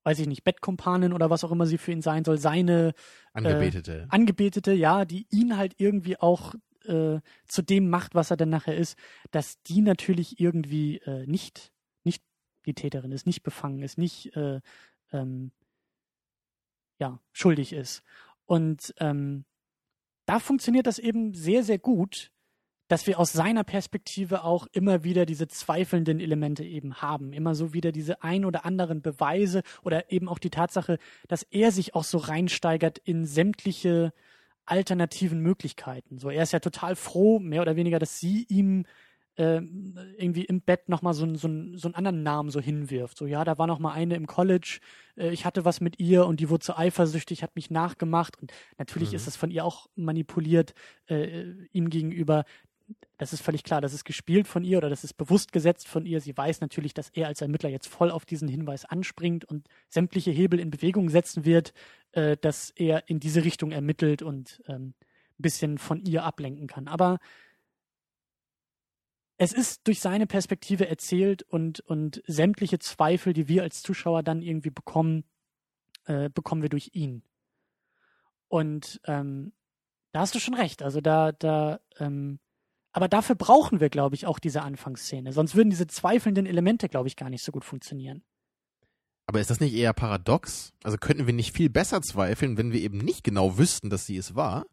weiß 0.02 0.18
ich 0.18 0.26
nicht, 0.26 0.42
Bettkumpanin 0.42 1.12
oder 1.12 1.30
was 1.30 1.44
auch 1.44 1.52
immer 1.52 1.66
sie 1.66 1.78
für 1.78 1.92
ihn 1.92 2.02
sein 2.02 2.24
soll, 2.24 2.38
seine 2.38 2.94
Angebetete. 3.32 4.02
Äh, 4.02 4.06
Angebetete, 4.08 4.72
ja, 4.72 5.04
die 5.04 5.26
ihn 5.30 5.56
halt 5.56 5.74
irgendwie 5.78 6.18
auch 6.18 6.54
äh, 6.86 7.20
zu 7.46 7.62
dem 7.62 7.88
macht, 7.90 8.14
was 8.14 8.30
er 8.30 8.36
dann 8.36 8.50
nachher 8.50 8.76
ist, 8.76 8.98
dass 9.30 9.62
die 9.62 9.80
natürlich 9.80 10.40
irgendwie 10.40 10.98
äh, 10.98 11.26
nicht, 11.26 11.72
nicht 12.02 12.22
die 12.66 12.74
Täterin 12.74 13.12
ist, 13.12 13.26
nicht 13.26 13.42
befangen 13.42 13.82
ist, 13.82 13.98
nicht 13.98 14.34
äh, 14.36 14.60
ähm, 15.12 15.52
ja, 16.98 17.20
schuldig 17.32 17.72
ist. 17.72 18.02
Und 18.46 18.94
ähm, 18.98 19.44
da 20.26 20.38
funktioniert 20.38 20.86
das 20.86 20.98
eben 20.98 21.34
sehr, 21.34 21.62
sehr 21.62 21.78
gut, 21.78 22.30
dass 22.88 23.06
wir 23.06 23.18
aus 23.18 23.32
seiner 23.32 23.64
Perspektive 23.64 24.44
auch 24.44 24.66
immer 24.72 25.04
wieder 25.04 25.24
diese 25.24 25.48
zweifelnden 25.48 26.20
Elemente 26.20 26.64
eben 26.64 26.96
haben. 26.96 27.32
Immer 27.32 27.54
so 27.54 27.72
wieder 27.72 27.92
diese 27.92 28.22
ein 28.22 28.44
oder 28.44 28.64
anderen 28.66 29.00
Beweise 29.00 29.62
oder 29.82 30.12
eben 30.12 30.28
auch 30.28 30.38
die 30.38 30.50
Tatsache, 30.50 30.98
dass 31.28 31.42
er 31.44 31.72
sich 31.72 31.94
auch 31.94 32.04
so 32.04 32.18
reinsteigert 32.18 32.98
in 32.98 33.24
sämtliche 33.24 34.12
alternativen 34.66 35.40
Möglichkeiten. 35.40 36.18
So, 36.18 36.30
er 36.30 36.42
ist 36.42 36.52
ja 36.52 36.60
total 36.60 36.96
froh, 36.96 37.38
mehr 37.38 37.62
oder 37.62 37.76
weniger, 37.76 37.98
dass 37.98 38.18
sie 38.18 38.46
ihm 38.48 38.84
äh, 39.36 39.60
irgendwie 40.16 40.44
im 40.44 40.60
Bett 40.60 40.88
nochmal 40.88 41.14
so, 41.14 41.26
so, 41.34 41.48
so 41.74 41.88
einen 41.88 41.94
anderen 41.94 42.22
Namen 42.22 42.50
so 42.50 42.60
hinwirft. 42.60 43.18
So, 43.18 43.26
ja, 43.26 43.44
da 43.44 43.58
war 43.58 43.66
nochmal 43.66 43.94
eine 43.94 44.14
im 44.14 44.26
College, 44.26 44.78
äh, 45.16 45.30
ich 45.30 45.44
hatte 45.44 45.64
was 45.64 45.80
mit 45.80 45.98
ihr 45.98 46.26
und 46.26 46.40
die 46.40 46.50
wurde 46.50 46.64
so 46.64 46.74
eifersüchtig, 46.76 47.42
hat 47.42 47.56
mich 47.56 47.70
nachgemacht. 47.70 48.40
Und 48.40 48.52
natürlich 48.78 49.10
mhm. 49.10 49.16
ist 49.16 49.26
das 49.26 49.36
von 49.36 49.50
ihr 49.50 49.64
auch 49.64 49.88
manipuliert 49.96 50.74
äh, 51.06 51.52
ihm 51.72 51.90
gegenüber. 51.90 52.44
Das 53.16 53.32
ist 53.32 53.42
völlig 53.42 53.64
klar, 53.64 53.80
das 53.80 53.94
ist 53.94 54.04
gespielt 54.04 54.46
von 54.46 54.62
ihr 54.62 54.78
oder 54.78 54.90
das 54.90 55.04
ist 55.04 55.14
bewusst 55.14 55.52
gesetzt 55.52 55.88
von 55.88 56.04
ihr. 56.04 56.20
Sie 56.20 56.36
weiß 56.36 56.60
natürlich, 56.60 56.94
dass 56.94 57.08
er 57.10 57.28
als 57.28 57.40
Ermittler 57.40 57.70
jetzt 57.70 57.88
voll 57.88 58.10
auf 58.10 58.26
diesen 58.26 58.48
Hinweis 58.48 58.84
anspringt 58.84 59.44
und 59.44 59.68
sämtliche 59.88 60.30
Hebel 60.30 60.60
in 60.60 60.70
Bewegung 60.70 61.08
setzen 61.08 61.44
wird, 61.44 61.72
äh, 62.14 62.36
dass 62.36 62.70
er 62.70 63.08
in 63.08 63.20
diese 63.20 63.44
Richtung 63.44 63.72
ermittelt 63.72 64.22
und 64.22 64.62
ähm, 64.66 64.94
ein 65.38 65.42
bisschen 65.42 65.78
von 65.78 66.00
ihr 66.00 66.24
ablenken 66.24 66.66
kann. 66.66 66.88
Aber 66.88 67.18
es 69.36 69.52
ist 69.52 69.86
durch 69.86 70.00
seine 70.00 70.26
Perspektive 70.26 70.88
erzählt 70.88 71.42
und, 71.42 71.80
und 71.80 72.22
sämtliche 72.26 72.78
Zweifel, 72.78 73.32
die 73.32 73.48
wir 73.48 73.62
als 73.62 73.82
Zuschauer 73.82 74.22
dann 74.22 74.42
irgendwie 74.42 74.70
bekommen, 74.70 75.24
äh, 76.04 76.30
bekommen 76.30 76.62
wir 76.62 76.68
durch 76.68 76.90
ihn. 76.92 77.24
Und 78.46 79.00
ähm, 79.06 79.52
da 80.12 80.20
hast 80.20 80.34
du 80.36 80.38
schon 80.38 80.54
recht. 80.54 80.82
Also 80.82 81.00
da, 81.00 81.32
da, 81.32 81.80
ähm, 81.98 82.38
aber 82.92 83.08
dafür 83.08 83.34
brauchen 83.34 83.80
wir, 83.80 83.90
glaube 83.90 84.14
ich, 84.14 84.26
auch 84.26 84.38
diese 84.38 84.62
Anfangsszene. 84.62 85.32
Sonst 85.32 85.56
würden 85.56 85.70
diese 85.70 85.88
zweifelnden 85.88 86.46
Elemente, 86.46 86.88
glaube 86.88 87.08
ich, 87.08 87.16
gar 87.16 87.30
nicht 87.30 87.42
so 87.42 87.50
gut 87.50 87.64
funktionieren. 87.64 88.22
Aber 89.26 89.40
ist 89.40 89.50
das 89.50 89.60
nicht 89.60 89.74
eher 89.74 89.92
paradox? 89.92 90.72
Also 90.82 90.98
könnten 90.98 91.26
wir 91.26 91.34
nicht 91.34 91.56
viel 91.56 91.70
besser 91.70 92.02
zweifeln, 92.02 92.58
wenn 92.58 92.72
wir 92.72 92.80
eben 92.80 92.98
nicht 92.98 93.24
genau 93.24 93.56
wüssten, 93.56 93.90
dass 93.90 94.06
sie 94.06 94.16
es 94.16 94.34
war? 94.34 94.66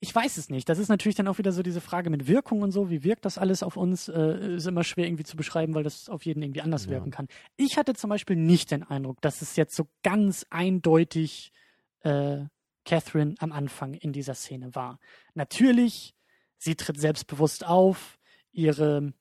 Ich 0.00 0.14
weiß 0.14 0.36
es 0.36 0.48
nicht. 0.50 0.68
Das 0.68 0.78
ist 0.78 0.88
natürlich 0.88 1.16
dann 1.16 1.28
auch 1.28 1.38
wieder 1.38 1.52
so 1.52 1.62
diese 1.62 1.80
Frage 1.80 2.10
mit 2.10 2.26
Wirkung 2.26 2.62
und 2.62 2.72
so. 2.72 2.90
Wie 2.90 3.04
wirkt 3.04 3.24
das 3.24 3.38
alles 3.38 3.62
auf 3.62 3.76
uns? 3.76 4.08
Äh, 4.08 4.56
ist 4.56 4.66
immer 4.66 4.84
schwer 4.84 5.06
irgendwie 5.06 5.24
zu 5.24 5.36
beschreiben, 5.36 5.74
weil 5.74 5.82
das 5.82 6.08
auf 6.08 6.24
jeden 6.24 6.42
irgendwie 6.42 6.60
anders 6.60 6.84
ja. 6.84 6.92
wirken 6.92 7.10
kann. 7.10 7.28
Ich 7.56 7.76
hatte 7.76 7.94
zum 7.94 8.10
Beispiel 8.10 8.36
nicht 8.36 8.70
den 8.70 8.82
Eindruck, 8.82 9.20
dass 9.20 9.42
es 9.42 9.56
jetzt 9.56 9.74
so 9.74 9.88
ganz 10.02 10.44
eindeutig 10.50 11.52
äh, 12.00 12.44
Catherine 12.84 13.34
am 13.38 13.52
Anfang 13.52 13.94
in 13.94 14.12
dieser 14.12 14.34
Szene 14.34 14.74
war. 14.74 14.98
Natürlich, 15.34 16.14
sie 16.58 16.74
tritt 16.74 17.00
selbstbewusst 17.00 17.64
auf, 17.64 18.18
ihre, 18.50 19.12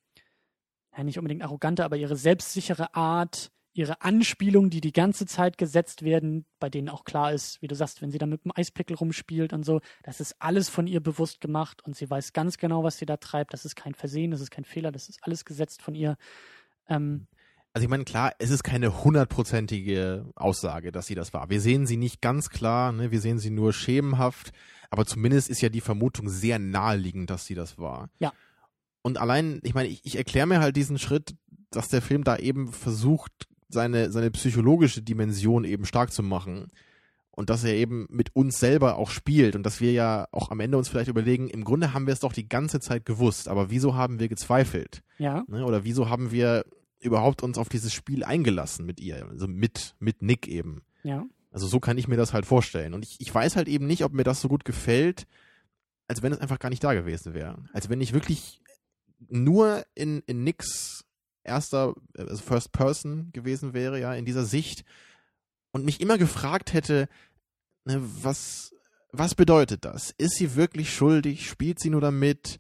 ja, 0.98 1.04
nicht 1.04 1.18
unbedingt 1.18 1.44
arrogante, 1.44 1.86
aber 1.86 1.96
ihre 1.96 2.16
selbstsichere 2.16 2.96
Art, 2.96 3.52
ihre 3.74 4.02
Anspielungen, 4.02 4.70
die 4.70 4.82
die 4.82 4.92
ganze 4.92 5.26
Zeit 5.26 5.58
gesetzt 5.58 6.04
werden, 6.04 6.46
bei 6.60 6.70
denen 6.70 6.90
auch 6.90 7.06
klar 7.06 7.32
ist, 7.32 7.62
wie 7.62 7.68
du 7.68 7.76
sagst, 7.76 8.02
wenn 8.02 8.12
sie 8.12 8.18
da 8.18 8.26
mit 8.26 8.44
dem 8.44 8.52
Eispickel 8.54 8.98
rumspielt 8.98 9.54
und 9.54 9.64
so, 9.64 9.80
das 10.04 10.20
ist 10.20 10.36
alles 10.40 10.70
von 10.70 10.88
ihr 10.88 11.00
bewusst 11.00 11.40
gemacht 11.40 11.82
und 11.84 11.96
sie 11.96 12.10
weiß 12.10 12.34
ganz 12.34 12.58
genau, 12.58 12.84
was 12.84 12.98
sie 12.98 13.06
da 13.06 13.18
treibt. 13.18 13.54
Das 13.54 13.64
ist 13.66 13.76
kein 13.76 13.94
Versehen, 13.94 14.32
das 14.32 14.42
ist 14.42 14.52
kein 14.52 14.66
Fehler, 14.66 14.92
das 14.92 15.08
ist 15.08 15.20
alles 15.24 15.46
gesetzt 15.46 15.82
von 15.82 15.96
ihr. 15.96 16.18
Ähm, 16.90 17.28
also 17.74 17.86
ich 17.86 17.90
meine, 17.90 18.04
klar, 18.04 18.34
es 18.40 18.50
ist 18.50 18.64
keine 18.64 19.04
hundertprozentige 19.06 20.26
Aussage, 20.36 20.92
dass 20.92 21.08
sie 21.08 21.16
das 21.16 21.34
war. 21.34 21.50
Wir 21.50 21.62
sehen 21.62 21.88
sie 21.88 21.96
nicht 21.96 22.22
ganz 22.22 22.50
klar, 22.50 22.92
ne? 22.92 23.12
wir 23.12 23.22
sehen 23.22 23.40
sie 23.40 23.50
nur 23.50 23.72
schemenhaft, 23.72 24.52
aber 24.90 25.06
zumindest 25.06 25.50
ist 25.50 25.62
ja 25.62 25.70
die 25.70 25.80
Vermutung 25.80 26.28
sehr 26.28 26.60
naheliegend, 26.60 27.30
dass 27.30 27.46
sie 27.46 27.56
das 27.56 27.78
war. 27.78 28.10
Ja. 28.20 28.34
Und 29.04 29.18
allein, 29.20 29.62
ich 29.64 29.74
meine, 29.74 29.88
ich, 29.88 30.06
ich 30.06 30.18
erkläre 30.18 30.48
mir 30.48 30.60
halt 30.60 30.76
diesen 30.76 31.00
Schritt, 31.00 31.34
dass 31.70 31.88
der 31.88 32.02
Film 32.02 32.26
da 32.26 32.36
eben 32.36 32.74
versucht, 32.74 33.48
seine, 33.74 34.12
seine 34.12 34.32
psychologische 34.32 35.02
Dimension 35.02 35.64
eben 35.64 35.86
stark 35.86 36.12
zu 36.12 36.24
machen. 36.24 36.68
Und 37.32 37.50
dass 37.50 37.64
er 37.64 37.74
eben 37.74 38.08
mit 38.10 38.36
uns 38.36 38.60
selber 38.60 38.98
auch 38.98 39.10
spielt 39.10 39.56
und 39.56 39.64
dass 39.64 39.80
wir 39.80 39.94
ja 39.94 40.28
auch 40.32 40.52
am 40.52 40.60
Ende 40.60 40.78
uns 40.78 40.90
vielleicht 40.90 41.10
überlegen, 41.10 41.48
im 41.48 41.64
Grunde 41.64 41.94
haben 41.94 42.06
wir 42.06 42.14
es 42.14 42.20
doch 42.20 42.34
die 42.34 42.50
ganze 42.50 42.82
Zeit 42.82 43.06
gewusst, 43.06 43.48
aber 43.48 43.72
wieso 43.72 43.96
haben 43.96 44.20
wir 44.20 44.28
gezweifelt? 44.28 45.02
Ja. 45.18 45.46
Ne? 45.48 45.66
Oder 45.66 45.86
wieso 45.86 46.10
haben 46.10 46.32
wir 46.32 46.66
überhaupt 47.00 47.42
uns 47.42 47.58
auf 47.58 47.70
dieses 47.70 47.94
Spiel 47.94 48.26
eingelassen 48.26 48.86
mit 48.86 49.00
ihr? 49.00 49.26
Also 49.30 49.48
mit, 49.48 49.96
mit 50.00 50.22
Nick 50.22 50.48
eben. 50.48 50.82
Ja. 51.04 51.26
Also 51.52 51.68
so 51.68 51.80
kann 51.80 51.98
ich 51.98 52.08
mir 52.08 52.18
das 52.18 52.34
halt 52.34 52.46
vorstellen. 52.46 52.94
Und 52.94 53.06
ich, 53.06 53.16
ich 53.20 53.34
weiß 53.34 53.56
halt 53.56 53.70
eben 53.70 53.88
nicht, 53.88 54.04
ob 54.04 54.14
mir 54.14 54.24
das 54.24 54.42
so 54.42 54.50
gut 54.50 54.66
gefällt, 54.66 55.26
als 56.08 56.22
wenn 56.22 56.34
es 56.34 56.40
einfach 56.40 56.60
gar 56.60 56.70
nicht 56.70 56.84
da 56.84 56.94
gewesen 56.94 57.34
wäre. 57.34 57.64
Als 57.72 57.90
wenn 57.90 58.02
ich 58.02 58.14
wirklich 58.14 58.62
nur 59.30 59.86
in, 59.96 60.22
in 60.26 60.44
Nicks 60.44 61.06
erster, 61.44 61.94
also 62.18 62.38
First 62.44 62.72
Person 62.72 63.30
gewesen 63.34 63.74
wäre, 63.74 64.00
ja, 64.00 64.14
in 64.14 64.26
dieser 64.26 64.46
Sicht 64.46 64.84
und 65.72 65.86
mich 65.86 66.02
immer 66.02 66.18
gefragt 66.18 66.74
hätte, 66.74 67.08
ne, 67.86 68.02
was, 68.22 68.74
was 69.12 69.36
bedeutet 69.36 69.86
das? 69.86 70.14
Ist 70.18 70.36
sie 70.36 70.56
wirklich 70.56 70.94
schuldig? 70.94 71.50
Spielt 71.50 71.80
sie 71.80 71.90
nur 71.90 72.02
damit? 72.02 72.60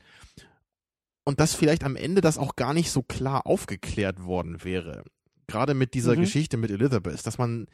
Und 1.24 1.40
dass 1.40 1.53
vielleicht 1.53 1.84
am 1.84 1.95
Ende 1.95 2.22
das 2.22 2.38
auch 2.38 2.56
gar 2.56 2.74
nicht 2.74 2.91
so 2.91 3.03
klar 3.03 3.45
aufgeklärt 3.45 4.24
worden 4.24 4.64
wäre. 4.64 5.03
Gerade 5.48 5.74
mit 5.74 5.94
dieser 5.94 6.16
Mhm. 6.16 6.22
Geschichte 6.22 6.58
mit 6.58 6.72
Elizabeth, 6.72 7.26
dass 7.26 7.38
man, 7.38 7.68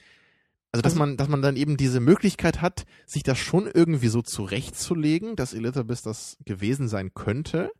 also 0.71 0.81
dass 0.81 0.93
Also- 0.93 0.99
man, 0.99 1.17
dass 1.17 1.27
man 1.29 1.41
dann 1.41 1.55
eben 1.55 1.77
diese 1.77 1.99
Möglichkeit 2.01 2.61
hat, 2.61 2.85
sich 3.05 3.23
das 3.23 3.37
schon 3.37 3.67
irgendwie 3.73 4.09
so 4.09 4.21
zurechtzulegen, 4.21 5.35
dass 5.35 5.53
Elizabeth 5.53 6.05
das 6.05 6.37
gewesen 6.45 6.87
sein 6.89 7.13
könnte, 7.13 7.71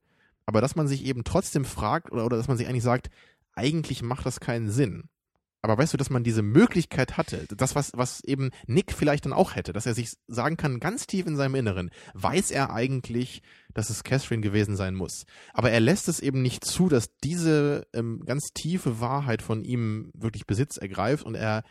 aber 0.48 0.62
dass 0.62 0.76
man 0.76 0.88
sich 0.88 1.06
eben 1.06 1.24
trotzdem 1.24 1.66
fragt 1.66 2.12
oder, 2.12 2.26
oder 2.26 2.38
dass 2.38 2.48
man 2.48 2.58
sich 2.58 2.68
eigentlich 2.68 2.84
sagt, 2.84 3.10
eigentlich 3.54 4.02
macht 4.02 4.26
das 4.26 4.40
keinen 4.40 4.72
Sinn. 4.72 5.10
Aber 5.62 5.78
weißt 5.78 5.94
du, 5.94 5.98
dass 5.98 6.10
man 6.10 6.24
diese 6.24 6.44
Möglichkeit 6.44 7.18
hatte, 7.18 7.46
das, 7.58 7.76
was, 7.76 7.92
was 7.94 8.24
eben 8.24 8.52
Nick 8.68 8.94
vielleicht 8.94 9.26
dann 9.26 9.34
auch 9.34 9.56
hätte, 9.56 9.74
dass 9.74 9.86
er 9.86 9.94
sich 9.94 10.12
sagen 10.28 10.56
kann, 10.56 10.80
ganz 10.80 11.08
tief 11.08 11.28
in 11.28 11.36
seinem 11.36 11.56
Inneren, 11.56 11.90
weiß 12.14 12.52
er 12.52 12.72
eigentlich, 12.74 13.42
dass 13.74 13.90
es 13.90 14.04
Catherine 14.04 14.42
gewesen 14.42 14.78
sein 14.78 14.96
muss. 14.96 15.26
Aber 15.54 15.70
er 15.70 15.82
lässt 15.82 16.08
es 16.08 16.22
eben 16.22 16.42
nicht 16.42 16.64
zu, 16.64 16.88
dass 16.88 17.10
diese 17.24 17.86
ähm, 17.94 18.24
ganz 18.26 18.54
tiefe 18.54 19.02
Wahrheit 19.02 19.42
von 19.42 19.66
ihm 19.66 20.12
wirklich 20.14 20.46
Besitz 20.46 20.78
ergreift 20.78 21.26
und 21.26 21.36
er, 21.36 21.64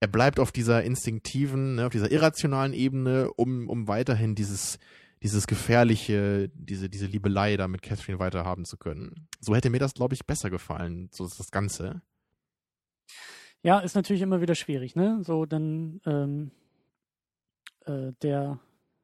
er 0.00 0.08
bleibt 0.08 0.38
auf 0.38 0.52
dieser 0.52 0.82
instinktiven, 0.82 1.76
ne, 1.76 1.86
auf 1.86 1.92
dieser 1.92 2.10
irrationalen 2.10 2.74
Ebene, 2.74 3.32
um, 3.32 3.70
um 3.70 3.88
weiterhin 3.88 4.34
dieses, 4.34 4.78
dieses 5.22 5.46
gefährliche, 5.46 6.50
diese, 6.54 6.88
diese 6.88 7.06
Liebelei 7.06 7.56
da 7.56 7.68
mit 7.68 7.82
Catherine 7.82 8.18
weiter 8.18 8.44
haben 8.44 8.64
zu 8.64 8.76
können. 8.76 9.28
So 9.40 9.54
hätte 9.54 9.70
mir 9.70 9.78
das, 9.78 9.94
glaube 9.94 10.14
ich, 10.14 10.26
besser 10.26 10.50
gefallen, 10.50 11.08
so 11.12 11.24
ist 11.24 11.38
das 11.38 11.50
Ganze. 11.50 12.02
Ja, 13.62 13.78
ist 13.78 13.94
natürlich 13.94 14.22
immer 14.22 14.40
wieder 14.40 14.56
schwierig, 14.56 14.96
ne? 14.96 15.22
So 15.22 15.46
dann 15.46 16.00
ähm, 16.04 16.50
äh, 17.86 18.12
der 18.22 18.58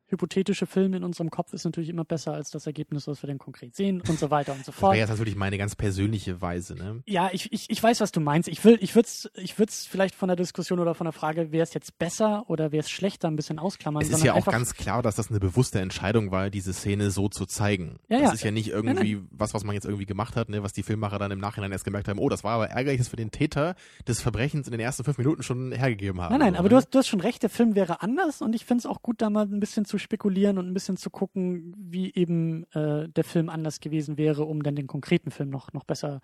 hypothetische 0.08 0.66
Film 0.66 0.94
in 0.94 1.04
unserem 1.04 1.30
Kopf 1.30 1.52
ist 1.52 1.64
natürlich 1.64 1.90
immer 1.90 2.04
besser 2.04 2.32
als 2.32 2.50
das 2.50 2.66
Ergebnis, 2.66 3.06
was 3.06 3.22
wir 3.22 3.28
dann 3.28 3.38
konkret 3.38 3.76
sehen 3.76 4.02
und 4.08 4.18
so 4.18 4.30
weiter 4.30 4.52
und 4.52 4.64
so 4.64 4.72
Das 4.72 4.80
fort. 4.80 4.92
wäre 4.92 5.00
jetzt 5.00 5.10
natürlich 5.10 5.36
meine 5.36 5.58
ganz 5.58 5.76
persönliche 5.76 6.40
Weise, 6.40 6.74
ne? 6.74 7.02
Ja, 7.06 7.30
ich, 7.32 7.52
ich, 7.52 7.68
ich 7.68 7.82
weiß, 7.82 8.00
was 8.00 8.12
du 8.12 8.20
meinst. 8.20 8.48
Ich 8.48 8.64
will, 8.64 8.78
ich 8.80 8.94
würde 8.94 9.06
es 9.06 9.30
ich 9.36 9.58
würd's 9.58 9.86
vielleicht 9.86 10.14
von 10.14 10.28
der 10.28 10.36
Diskussion 10.36 10.78
oder 10.80 10.94
von 10.94 11.04
der 11.04 11.12
Frage, 11.12 11.52
wäre 11.52 11.62
es 11.62 11.74
jetzt 11.74 11.98
besser 11.98 12.44
oder 12.48 12.72
wäre 12.72 12.80
es 12.80 12.90
schlechter, 12.90 13.28
ein 13.28 13.36
bisschen 13.36 13.58
ausklammern. 13.58 14.02
Es 14.02 14.10
ist 14.10 14.24
ja 14.24 14.34
auch 14.34 14.46
ganz 14.46 14.74
klar, 14.74 15.02
dass 15.02 15.16
das 15.16 15.30
eine 15.30 15.40
bewusste 15.40 15.80
Entscheidung 15.80 16.30
war, 16.30 16.50
diese 16.50 16.72
Szene 16.72 17.10
so 17.10 17.28
zu 17.28 17.46
zeigen. 17.46 17.98
Ja, 18.08 18.18
das 18.18 18.28
ja. 18.28 18.32
ist 18.34 18.44
ja 18.44 18.50
nicht 18.50 18.68
irgendwie 18.68 19.20
was, 19.30 19.54
was 19.54 19.64
man 19.64 19.74
jetzt 19.74 19.84
irgendwie 19.84 20.06
gemacht 20.06 20.36
hat, 20.36 20.48
ne, 20.48 20.62
was 20.62 20.72
die 20.72 20.82
Filmmacher 20.82 21.18
dann 21.18 21.30
im 21.30 21.38
Nachhinein 21.38 21.72
erst 21.72 21.84
gemerkt 21.84 22.08
haben, 22.08 22.18
oh, 22.18 22.28
das 22.28 22.44
war 22.44 22.52
aber 22.52 22.70
ärgerlich, 22.70 22.98
dass 22.98 23.12
wir 23.12 23.18
den 23.18 23.30
Täter 23.30 23.74
des 24.06 24.22
Verbrechens 24.22 24.66
in 24.66 24.72
den 24.72 24.80
ersten 24.80 25.04
fünf 25.04 25.18
Minuten 25.18 25.42
schon 25.42 25.72
hergegeben 25.72 26.20
haben. 26.20 26.32
Nein, 26.32 26.40
nein, 26.40 26.52
so, 26.54 26.58
aber 26.60 26.64
ne? 26.64 26.70
du 26.70 26.76
hast, 26.76 26.90
du 26.90 26.98
hast 26.98 27.08
schon 27.08 27.20
recht, 27.20 27.42
der 27.42 27.50
Film 27.50 27.74
wäre 27.74 28.02
anders 28.02 28.40
und 28.40 28.54
ich 28.54 28.64
finde 28.64 28.80
es 28.80 28.86
auch 28.86 29.02
gut, 29.02 29.20
da 29.20 29.30
mal 29.30 29.44
ein 29.44 29.60
bisschen 29.60 29.84
zu 29.84 29.97
spekulieren 29.98 30.58
und 30.58 30.66
ein 30.68 30.74
bisschen 30.74 30.96
zu 30.96 31.10
gucken, 31.10 31.74
wie 31.78 32.12
eben 32.14 32.64
äh, 32.72 33.08
der 33.08 33.24
Film 33.24 33.48
anders 33.48 33.80
gewesen 33.80 34.16
wäre, 34.18 34.44
um 34.44 34.62
dann 34.62 34.76
den 34.76 34.86
konkreten 34.86 35.30
Film 35.30 35.50
noch, 35.50 35.72
noch 35.72 35.84
besser 35.84 36.20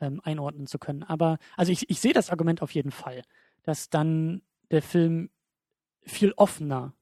ähm, 0.00 0.20
einordnen 0.24 0.66
zu 0.66 0.78
können. 0.78 1.02
Aber 1.02 1.38
also 1.56 1.72
ich, 1.72 1.88
ich 1.90 2.00
sehe 2.00 2.12
das 2.12 2.30
Argument 2.30 2.62
auf 2.62 2.72
jeden 2.72 2.90
Fall, 2.90 3.22
dass 3.62 3.90
dann 3.90 4.42
der 4.70 4.82
Film 4.82 5.30
viel 6.04 6.32
offener 6.36 6.94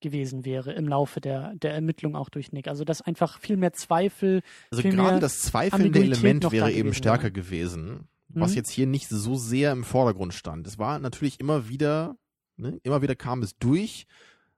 gewesen 0.00 0.44
wäre 0.44 0.72
im 0.72 0.86
Laufe 0.86 1.20
der, 1.20 1.54
der 1.56 1.72
Ermittlung 1.72 2.14
auch 2.16 2.28
durch 2.28 2.52
Nick. 2.52 2.68
Also 2.68 2.84
dass 2.84 3.02
einfach 3.02 3.40
viel 3.40 3.56
mehr 3.56 3.72
Zweifel, 3.72 4.42
Also 4.70 4.82
viel 4.82 4.92
gerade 4.92 5.18
das 5.20 5.40
zweifelnde 5.42 6.00
Element 6.00 6.52
wäre 6.52 6.70
eben 6.70 6.80
gewesen 6.88 6.94
stärker 6.94 7.22
wäre. 7.24 7.32
gewesen, 7.32 8.08
was 8.28 8.50
Mhm. 8.50 8.56
jetzt 8.56 8.70
hier 8.70 8.86
nicht 8.86 9.08
so 9.08 9.36
sehr 9.36 9.72
im 9.72 9.84
Vordergrund 9.84 10.34
stand. 10.34 10.66
Es 10.66 10.78
war 10.78 10.98
natürlich 10.98 11.40
immer 11.40 11.68
wieder, 11.68 12.16
ne, 12.56 12.78
immer 12.82 13.00
wieder 13.02 13.16
kam 13.16 13.42
es 13.42 13.56
durch, 13.56 14.06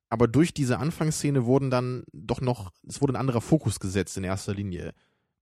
aber 0.09 0.28
durch 0.28 0.55
diese 0.55 0.78
Anfangsszene 0.78 1.44
wurden 1.44 1.70
dann 1.70 2.05
doch 2.12 2.40
noch, 2.40 2.72
es 2.86 3.01
wurde 3.01 3.14
ein 3.14 3.20
anderer 3.20 3.40
Fokus 3.40 3.80
gesetzt 3.80 4.16
in 4.16 4.24
erster 4.24 4.55
Linie. 4.55 4.94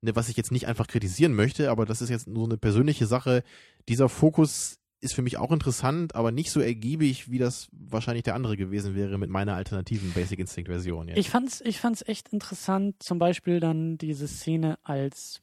Ne, 0.03 0.15
was 0.15 0.29
ich 0.29 0.37
jetzt 0.37 0.53
nicht 0.53 0.67
einfach 0.67 0.89
kritisieren 0.89 1.35
möchte, 1.35 1.71
aber 1.71 1.87
das 1.87 2.03
ist 2.03 2.11
jetzt 2.11 2.29
nur 2.29 2.45
eine 2.45 2.59
persönliche 2.59 3.07
Sache. 3.07 3.43
Dieser 3.89 4.09
Fokus 4.09 4.79
ist 5.01 5.15
für 5.15 5.23
mich 5.23 5.37
auch 5.37 5.53
interessant, 5.53 6.15
aber 6.15 6.33
nicht 6.33 6.51
so 6.51 6.61
ergiebig, 6.61 7.31
wie 7.31 7.39
das 7.39 7.69
wahrscheinlich 7.73 8.25
der 8.25 8.35
andere 8.35 8.57
gewesen 8.57 8.95
wäre 8.95 9.19
mit 9.19 9.31
meiner 9.31 9.55
alternativen 9.55 10.13
Basic 10.13 10.39
Instinct 10.39 10.69
Version. 10.69 11.09
Jetzt. 11.09 11.19
Ich 11.19 11.31
fand's, 11.31 11.61
ich 11.61 11.79
fand's 11.79 12.03
echt 12.07 12.29
interessant, 12.31 13.03
zum 13.03 13.19
Beispiel 13.19 13.61
dann 13.61 13.99
diese 13.99 14.27
Szene, 14.27 14.79
als 14.83 15.43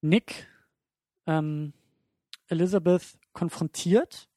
Nick 0.00 0.48
ähm, 1.26 1.72
Elizabeth 2.48 3.18
konfrontiert 3.32 4.28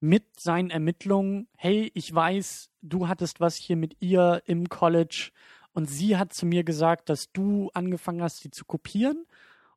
mit 0.00 0.24
seinen 0.40 0.70
Ermittlungen. 0.70 1.48
Hey, 1.56 1.90
ich 1.94 2.12
weiß, 2.14 2.69
du 2.82 3.08
hattest 3.08 3.40
was 3.40 3.56
hier 3.56 3.76
mit 3.76 3.96
ihr 4.00 4.42
im 4.46 4.68
College 4.68 5.30
und 5.72 5.88
sie 5.88 6.16
hat 6.16 6.32
zu 6.32 6.46
mir 6.46 6.64
gesagt, 6.64 7.08
dass 7.08 7.32
du 7.32 7.70
angefangen 7.74 8.22
hast, 8.22 8.38
sie 8.38 8.50
zu 8.50 8.64
kopieren 8.64 9.24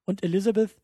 und 0.05 0.23
Elizabeth 0.23 0.75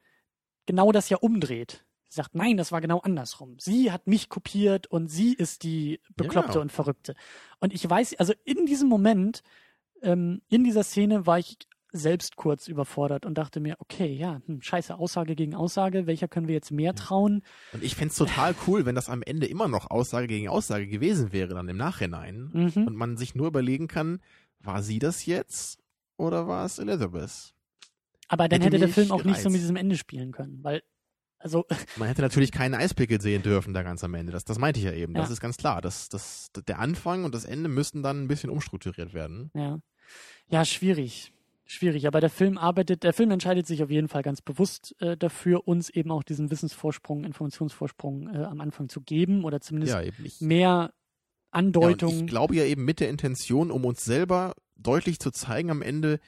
genau 0.65 0.91
das 0.91 1.09
ja 1.09 1.17
umdreht. 1.17 1.83
Sie 2.09 2.15
sagt, 2.15 2.33
nein, 2.35 2.57
das 2.57 2.71
war 2.71 2.81
genau 2.81 2.99
andersrum. 2.99 3.57
Sie 3.59 3.91
hat 3.91 4.07
mich 4.07 4.29
kopiert 4.29 4.87
und 4.87 5.07
sie 5.07 5.33
ist 5.33 5.63
die 5.63 5.99
Bekloppte 6.15 6.55
Ja. 6.57 6.61
und 6.61 6.71
Verrückte. 6.71 7.13
Und 7.59 7.71
ich 7.73 7.87
weiß, 7.87 8.15
also 8.19 8.33
in 8.45 8.65
diesem 8.65 8.89
Moment, 8.89 9.43
ähm, 10.01 10.41
in 10.49 10.63
dieser 10.63 10.83
Szene 10.83 11.27
war 11.27 11.37
ich 11.37 11.57
selbst 11.91 12.35
kurz 12.35 12.67
überfordert 12.67 13.25
und 13.25 13.37
dachte 13.37 13.59
mir, 13.59 13.75
okay, 13.79 14.13
ja, 14.13 14.41
hm, 14.45 14.61
scheiße, 14.61 14.95
Aussage 14.95 15.35
gegen 15.35 15.55
Aussage, 15.55 16.05
welcher 16.07 16.27
können 16.27 16.47
wir 16.47 16.53
jetzt 16.55 16.71
mehr 16.71 16.93
trauen? 16.93 17.41
Und 17.73 17.83
ich 17.83 17.95
fänd's 17.95 18.15
total 18.15 18.53
cool, 18.67 18.85
wenn 18.85 18.95
das 18.95 19.09
am 19.09 19.23
Ende 19.23 19.47
immer 19.47 19.67
noch 19.67 19.89
Aussage 19.89 20.27
gegen 20.27 20.47
Aussage 20.49 20.87
gewesen 20.87 21.31
wäre, 21.31 21.55
dann 21.55 21.67
im 21.67 21.77
Nachhinein. 21.77 22.49
Mhm. 22.53 22.87
Und 22.87 22.95
man 22.95 23.17
sich 23.17 23.33
nur 23.35 23.47
überlegen 23.47 23.87
kann, 23.87 24.19
war 24.59 24.83
sie 24.83 24.99
das 24.99 25.25
jetzt 25.25 25.79
oder 26.17 26.47
war 26.47 26.65
es 26.65 26.77
Elizabeth? 26.79 27.53
Aber 28.27 28.47
dann 28.47 28.61
hätte 28.61 28.75
hätte 28.77 28.85
der 28.85 28.93
Film 28.93 29.11
auch 29.11 29.23
nicht 29.23 29.37
so 29.37 29.43
gereizt. 29.43 29.51
mit 29.51 29.61
diesem 29.61 29.75
Ende 29.75 29.97
spielen 29.97 30.31
können, 30.31 30.59
weil, 30.63 30.83
also, 31.39 31.65
Man 31.95 32.07
hätte 32.07 32.21
natürlich 32.21 32.51
keinen 32.51 32.75
Eispickel 32.75 33.19
sehen 33.19 33.41
dürfen 33.41 33.73
da 33.73 33.81
ganz 33.81 34.03
am 34.03 34.13
Ende. 34.13 34.31
Das, 34.31 34.45
das 34.45 34.59
meinte 34.59 34.79
ich 34.79 34.85
ja 34.85 34.91
eben. 34.93 35.13
Das 35.15 35.29
Ja. 35.29 35.33
ist 35.33 35.39
ganz 35.39 35.57
klar. 35.57 35.81
Das, 35.81 36.09
das, 36.09 36.51
der 36.67 36.77
Anfang 36.77 37.23
und 37.23 37.33
das 37.33 37.45
Ende 37.45 37.69
müssten 37.69 38.03
dann 38.03 38.21
ein 38.23 38.27
bisschen 38.27 38.49
umstrukturiert 38.51 39.13
werden. 39.13 39.49
ja. 39.55 39.79
Ja, 40.49 40.65
schwierig. 40.65 41.31
Schwierig, 41.71 42.07
aber 42.07 42.19
der 42.19 42.31
Film 42.31 42.57
arbeitet, 42.57 43.03
der 43.03 43.13
Film 43.13 43.29
entscheidet 43.29 43.67
sich 43.67 43.83
auf 43.83 43.91
jeden 43.91 44.07
Fall 44.07 44.23
ganz 44.23 44.41
bewusst 44.41 44.95
äh, 45.01 45.15
dafür, 45.15 45.67
uns 45.67 45.91
eben 45.91 46.09
auch 46.09 46.23
diesen 46.23 46.49
Wissensvorsprung, 46.49 47.23
Informationsvorsprung 47.23 48.27
äh, 48.33 48.39
am 48.39 48.59
Anfang 48.59 48.89
zu 48.89 49.01
geben 49.01 49.43
oder 49.43 49.61
zumindest 49.61 49.93
Ja, 49.93 50.01
mehr 50.39 50.59
ja, 50.59 50.83
und 50.85 50.91
Andeutungen. 51.51 52.21
ich 52.21 52.25
glaube 52.25 52.55
ja 52.55 52.63
eben 52.63 52.85
mit 52.85 52.99
der 52.99 53.09
Intention, 53.09 53.69
um 53.69 53.85
uns 53.85 54.03
selber 54.03 54.55
deutlich 54.77 55.19
zu 55.19 55.29
zeigen 55.29 55.69
am 55.69 55.83
Ende, 55.83 56.19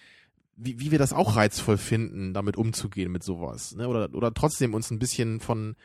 wie, 0.57 0.79
wie 0.79 0.91
wir 0.91 0.99
das 0.99 1.11
auch 1.11 1.35
reizvoll 1.35 1.77
finden, 1.77 2.35
damit 2.35 2.55
umzugehen 2.55 3.11
mit 3.11 3.23
sowas. 3.23 3.75
Ne? 3.75 3.87
Oder, 3.87 4.13
oder 4.13 4.35
trotzdem 4.35 4.75
uns 4.75 4.91
ein 4.91 4.99
bisschen 4.99 5.39
von, 5.39 5.75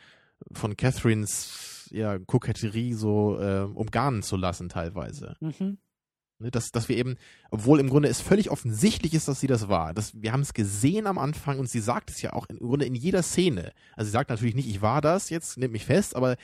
von 0.51 0.77
Catherines 0.77 1.87
ja, 1.89 2.19
Koketterie 2.19 2.93
so 2.93 3.39
äh, 3.39 3.61
umgarnen 3.61 4.21
zu 4.21 4.37
lassen 4.37 4.69
teilweise. 4.69 5.35
Mhm. 5.39 5.79
Ne, 6.39 6.51
dass, 6.51 6.71
dass 6.71 6.87
wir 6.87 6.97
eben, 6.97 7.15
obwohl 7.49 7.79
im 7.79 7.89
Grunde 7.89 8.09
es 8.09 8.21
völlig 8.21 8.51
offensichtlich 8.51 9.15
ist, 9.15 9.27
dass 9.27 9.39
sie 9.39 9.47
das 9.47 9.69
war. 9.69 9.95
Das, 9.95 10.13
wir 10.21 10.31
haben 10.33 10.41
es 10.41 10.53
gesehen 10.53 11.07
am 11.07 11.17
Anfang 11.17 11.57
und 11.57 11.67
sie 11.67 11.79
sagt 11.79 12.11
es 12.11 12.21
ja 12.21 12.33
auch 12.33 12.45
im 12.45 12.59
Grunde 12.59 12.85
in 12.85 12.93
jeder 12.93 13.23
Szene. 13.23 13.71
Also 13.95 14.07
sie 14.07 14.11
sagt 14.11 14.29
natürlich 14.29 14.53
nicht, 14.53 14.69
ich 14.69 14.83
war 14.83 15.01
das, 15.01 15.31
jetzt 15.31 15.57
nehmt 15.57 15.73
mich 15.73 15.85
fest, 15.85 16.15
aber 16.15 16.35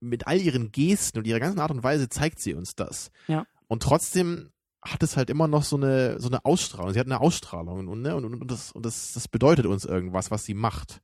mit 0.00 0.26
all 0.26 0.40
ihren 0.40 0.72
Gesten 0.72 1.18
und 1.18 1.26
ihrer 1.28 1.38
ganzen 1.38 1.60
Art 1.60 1.70
und 1.70 1.84
Weise 1.84 2.08
zeigt 2.08 2.40
sie 2.40 2.54
uns 2.54 2.74
das. 2.74 3.12
Ja. 3.28 3.46
Und 3.68 3.84
trotzdem 3.84 4.50
hat 4.82 5.02
es 5.04 5.16
halt 5.16 5.30
immer 5.30 5.46
noch 5.46 5.62
so 5.62 5.76
eine, 5.76 6.20
so 6.20 6.28
eine 6.28 6.44
Ausstrahlung. 6.44 6.92
Sie 6.92 6.98
hat 6.98 7.06
eine 7.06 7.20
Ausstrahlung 7.20 7.86
und, 7.86 8.02
ne, 8.02 8.16
und, 8.16 8.24
und, 8.24 8.50
das, 8.50 8.72
und 8.72 8.84
das, 8.84 9.12
das 9.12 9.28
bedeutet 9.28 9.66
uns 9.66 9.84
irgendwas, 9.84 10.32
was 10.32 10.44
sie 10.44 10.54
macht. 10.54 11.02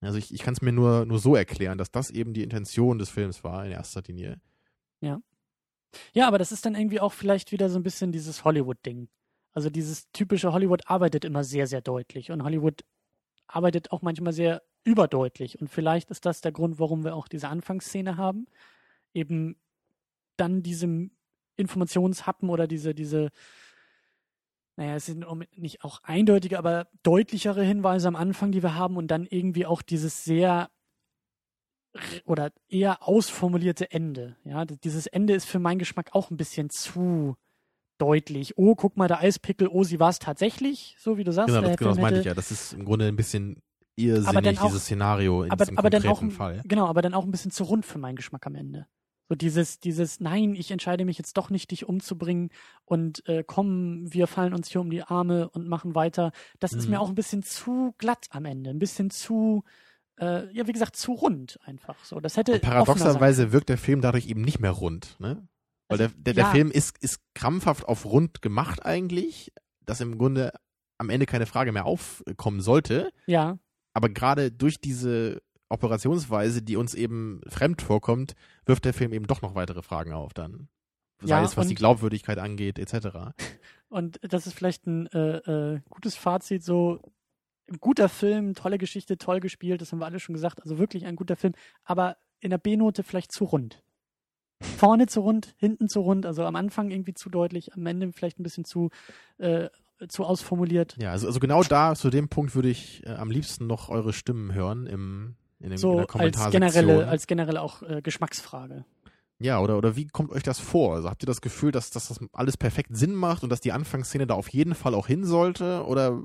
Also 0.00 0.16
ich, 0.16 0.32
ich 0.32 0.40
kann 0.40 0.54
es 0.54 0.62
mir 0.62 0.72
nur, 0.72 1.04
nur 1.04 1.18
so 1.18 1.34
erklären, 1.34 1.76
dass 1.76 1.90
das 1.90 2.10
eben 2.10 2.32
die 2.32 2.42
Intention 2.42 2.98
des 2.98 3.10
Films 3.10 3.44
war 3.44 3.64
in 3.66 3.72
erster 3.72 4.02
Linie. 4.06 4.40
Ja. 5.00 5.20
Ja, 6.12 6.26
aber 6.28 6.38
das 6.38 6.52
ist 6.52 6.66
dann 6.66 6.74
irgendwie 6.74 7.00
auch 7.00 7.12
vielleicht 7.12 7.52
wieder 7.52 7.68
so 7.68 7.78
ein 7.78 7.82
bisschen 7.82 8.12
dieses 8.12 8.44
Hollywood-Ding. 8.44 9.08
Also 9.52 9.70
dieses 9.70 10.10
typische 10.12 10.52
Hollywood 10.52 10.82
arbeitet 10.86 11.24
immer 11.24 11.44
sehr, 11.44 11.66
sehr 11.66 11.80
deutlich 11.80 12.30
und 12.30 12.44
Hollywood 12.44 12.84
arbeitet 13.46 13.90
auch 13.92 14.02
manchmal 14.02 14.32
sehr 14.32 14.62
überdeutlich. 14.84 15.60
Und 15.60 15.68
vielleicht 15.68 16.10
ist 16.10 16.26
das 16.26 16.40
der 16.40 16.52
Grund, 16.52 16.78
warum 16.78 17.04
wir 17.04 17.14
auch 17.14 17.28
diese 17.28 17.48
Anfangsszene 17.48 18.16
haben. 18.16 18.46
Eben 19.14 19.56
dann 20.36 20.62
diesem 20.62 21.10
Informationshappen 21.56 22.50
oder 22.50 22.66
diese, 22.66 22.94
diese, 22.94 23.30
naja, 24.76 24.94
es 24.94 25.06
sind 25.06 25.26
nicht 25.56 25.82
auch 25.82 26.02
eindeutige, 26.04 26.58
aber 26.58 26.88
deutlichere 27.02 27.62
Hinweise 27.62 28.08
am 28.08 28.16
Anfang, 28.16 28.52
die 28.52 28.62
wir 28.62 28.74
haben 28.74 28.96
und 28.96 29.08
dann 29.08 29.26
irgendwie 29.26 29.66
auch 29.66 29.82
dieses 29.82 30.24
sehr 30.24 30.70
oder 32.24 32.52
eher 32.68 33.06
ausformulierte 33.06 33.90
Ende. 33.90 34.36
Ja, 34.44 34.64
dieses 34.64 35.06
Ende 35.06 35.34
ist 35.34 35.46
für 35.46 35.58
meinen 35.58 35.78
Geschmack 35.78 36.10
auch 36.14 36.30
ein 36.30 36.36
bisschen 36.36 36.70
zu 36.70 37.36
deutlich. 37.98 38.56
Oh, 38.56 38.74
guck 38.74 38.96
mal, 38.96 39.08
der 39.08 39.20
Eispickel, 39.20 39.68
oh, 39.68 39.84
sie 39.84 40.00
war 40.00 40.10
es 40.10 40.18
tatsächlich, 40.18 40.96
so 40.98 41.18
wie 41.18 41.24
du 41.24 41.32
sagst. 41.32 41.54
Genau, 41.54 41.66
das, 41.66 41.76
genau, 41.76 41.90
das 41.90 41.98
meinte 42.00 42.20
ich 42.20 42.26
ja. 42.26 42.34
Das 42.34 42.50
ist 42.50 42.72
im 42.72 42.84
Grunde 42.84 43.06
ein 43.06 43.16
bisschen 43.16 43.60
irrsinnig, 43.96 44.60
dieses 44.60 44.84
Szenario 44.84 45.42
in 45.42 45.50
aber, 45.50 45.64
diesem 45.64 45.78
aber 45.78 45.90
konkreten 45.90 46.28
dann 46.28 46.30
auch, 46.30 46.36
Fall. 46.36 46.62
Genau, 46.64 46.86
aber 46.86 47.02
dann 47.02 47.14
auch 47.14 47.24
ein 47.24 47.30
bisschen 47.32 47.50
zu 47.50 47.64
rund 47.64 47.84
für 47.84 47.98
meinen 47.98 48.16
Geschmack 48.16 48.46
am 48.46 48.54
Ende. 48.54 48.86
So 49.28 49.34
dieses, 49.34 49.78
dieses, 49.78 50.20
nein, 50.20 50.54
ich 50.54 50.70
entscheide 50.70 51.04
mich 51.04 51.18
jetzt 51.18 51.36
doch 51.36 51.50
nicht, 51.50 51.70
dich 51.70 51.86
umzubringen 51.86 52.50
und 52.86 53.28
äh, 53.28 53.44
komm, 53.46 54.10
wir 54.10 54.26
fallen 54.26 54.54
uns 54.54 54.68
hier 54.70 54.80
um 54.80 54.88
die 54.88 55.02
Arme 55.02 55.50
und 55.50 55.68
machen 55.68 55.94
weiter. 55.94 56.32
Das 56.60 56.72
ist 56.72 56.86
Mhm. 56.86 56.92
mir 56.92 57.00
auch 57.00 57.10
ein 57.10 57.14
bisschen 57.14 57.42
zu 57.42 57.94
glatt 57.98 58.26
am 58.30 58.46
Ende, 58.46 58.70
ein 58.70 58.78
bisschen 58.78 59.10
zu, 59.10 59.64
äh, 60.20 60.52
ja, 60.52 60.66
wie 60.66 60.72
gesagt, 60.72 60.96
zu 60.96 61.12
rund 61.12 61.58
einfach. 61.64 62.04
So, 62.04 62.20
das 62.20 62.36
hätte 62.36 62.52
Und 62.54 62.62
paradoxerweise 62.62 63.52
wirkt 63.52 63.68
der 63.68 63.78
Film 63.78 64.00
dadurch 64.00 64.26
eben 64.26 64.42
nicht 64.42 64.60
mehr 64.60 64.70
rund, 64.70 65.16
ne? 65.20 65.46
Weil 65.88 66.00
Also, 66.00 66.14
der, 66.14 66.22
der, 66.22 66.34
der 66.34 66.44
ja. 66.44 66.50
Film 66.50 66.70
ist, 66.70 66.98
ist 67.02 67.20
krampfhaft 67.34 67.86
auf 67.86 68.04
rund 68.04 68.42
gemacht 68.42 68.84
eigentlich, 68.84 69.52
dass 69.84 70.00
im 70.00 70.18
Grunde 70.18 70.52
am 70.98 71.10
Ende 71.10 71.26
keine 71.26 71.46
Frage 71.46 71.72
mehr 71.72 71.86
aufkommen 71.86 72.60
sollte. 72.60 73.10
Ja, 73.26 73.58
Aber 73.94 74.08
gerade 74.08 74.50
durch 74.50 74.80
diese 74.80 75.40
Operationsweise, 75.70 76.62
die 76.62 76.76
uns 76.76 76.94
eben 76.94 77.40
fremd 77.46 77.82
vorkommt, 77.82 78.34
wirft 78.66 78.84
der 78.84 78.94
Film 78.94 79.12
eben 79.12 79.26
doch 79.26 79.42
noch 79.42 79.54
weitere 79.54 79.82
Fragen 79.82 80.12
auf 80.12 80.34
dann. 80.34 80.68
Sei 81.20 81.28
Ja, 81.36 81.44
es, 81.44 81.56
was 81.56 81.68
die 81.68 81.74
Glaubwürdigkeit 81.74 82.38
angeht, 82.38 82.78
etc. 82.78 83.34
und 83.88 84.18
das 84.22 84.46
ist 84.46 84.54
vielleicht 84.54 84.86
ein 84.86 85.06
äh, 85.08 85.38
äh, 85.74 85.80
gutes 85.88 86.16
Fazit, 86.16 86.62
so 86.62 87.00
guter 87.80 88.08
Film, 88.08 88.54
tolle 88.54 88.78
Geschichte, 88.78 89.18
toll 89.18 89.40
gespielt, 89.40 89.80
das 89.80 89.92
haben 89.92 90.00
wir 90.00 90.06
alle 90.06 90.20
schon 90.20 90.34
gesagt, 90.34 90.62
also 90.62 90.78
wirklich 90.78 91.04
ein 91.06 91.16
guter 91.16 91.36
Film, 91.36 91.54
aber 91.84 92.16
in 92.40 92.50
der 92.50 92.58
B-Note 92.58 93.02
vielleicht 93.02 93.32
zu 93.32 93.44
rund. 93.44 93.82
Vorne 94.60 95.06
zu 95.06 95.20
rund, 95.20 95.54
hinten 95.56 95.88
zu 95.88 96.00
rund, 96.00 96.26
also 96.26 96.44
am 96.44 96.56
Anfang 96.56 96.90
irgendwie 96.90 97.14
zu 97.14 97.30
deutlich, 97.30 97.74
am 97.74 97.86
Ende 97.86 98.12
vielleicht 98.12 98.40
ein 98.40 98.42
bisschen 98.42 98.64
zu, 98.64 98.90
äh, 99.38 99.68
zu 100.08 100.24
ausformuliert. 100.24 100.96
Ja, 101.00 101.12
also, 101.12 101.26
also 101.26 101.38
genau 101.38 101.62
da, 101.62 101.94
zu 101.94 102.10
dem 102.10 102.28
Punkt 102.28 102.54
würde 102.54 102.68
ich 102.68 103.04
äh, 103.06 103.10
am 103.10 103.30
liebsten 103.30 103.66
noch 103.66 103.88
eure 103.88 104.12
Stimmen 104.12 104.54
hören 104.54 104.86
im, 104.86 105.36
in, 105.60 105.66
dem, 105.66 105.72
in 105.72 105.78
So 105.78 105.92
der 105.92 106.00
als 106.00 106.08
Kommentarsektion. 106.08 106.60
generelle, 106.60 107.08
als 107.08 107.26
generelle 107.26 107.62
auch 107.62 107.82
äh, 107.82 108.02
Geschmacksfrage. 108.02 108.84
Ja, 109.40 109.60
oder, 109.60 109.78
oder 109.78 109.94
wie 109.94 110.08
kommt 110.08 110.32
euch 110.32 110.42
das 110.42 110.58
vor? 110.58 110.96
Also 110.96 111.08
habt 111.08 111.22
ihr 111.22 111.28
das 111.28 111.40
Gefühl, 111.40 111.70
dass, 111.70 111.90
dass 111.90 112.08
das 112.08 112.18
alles 112.32 112.56
perfekt 112.56 112.96
Sinn 112.96 113.14
macht 113.14 113.44
und 113.44 113.50
dass 113.50 113.60
die 113.60 113.70
Anfangsszene 113.70 114.26
da 114.26 114.34
auf 114.34 114.48
jeden 114.48 114.74
Fall 114.74 114.94
auch 114.94 115.06
hin 115.06 115.24
sollte? 115.24 115.84
Oder, 115.86 116.20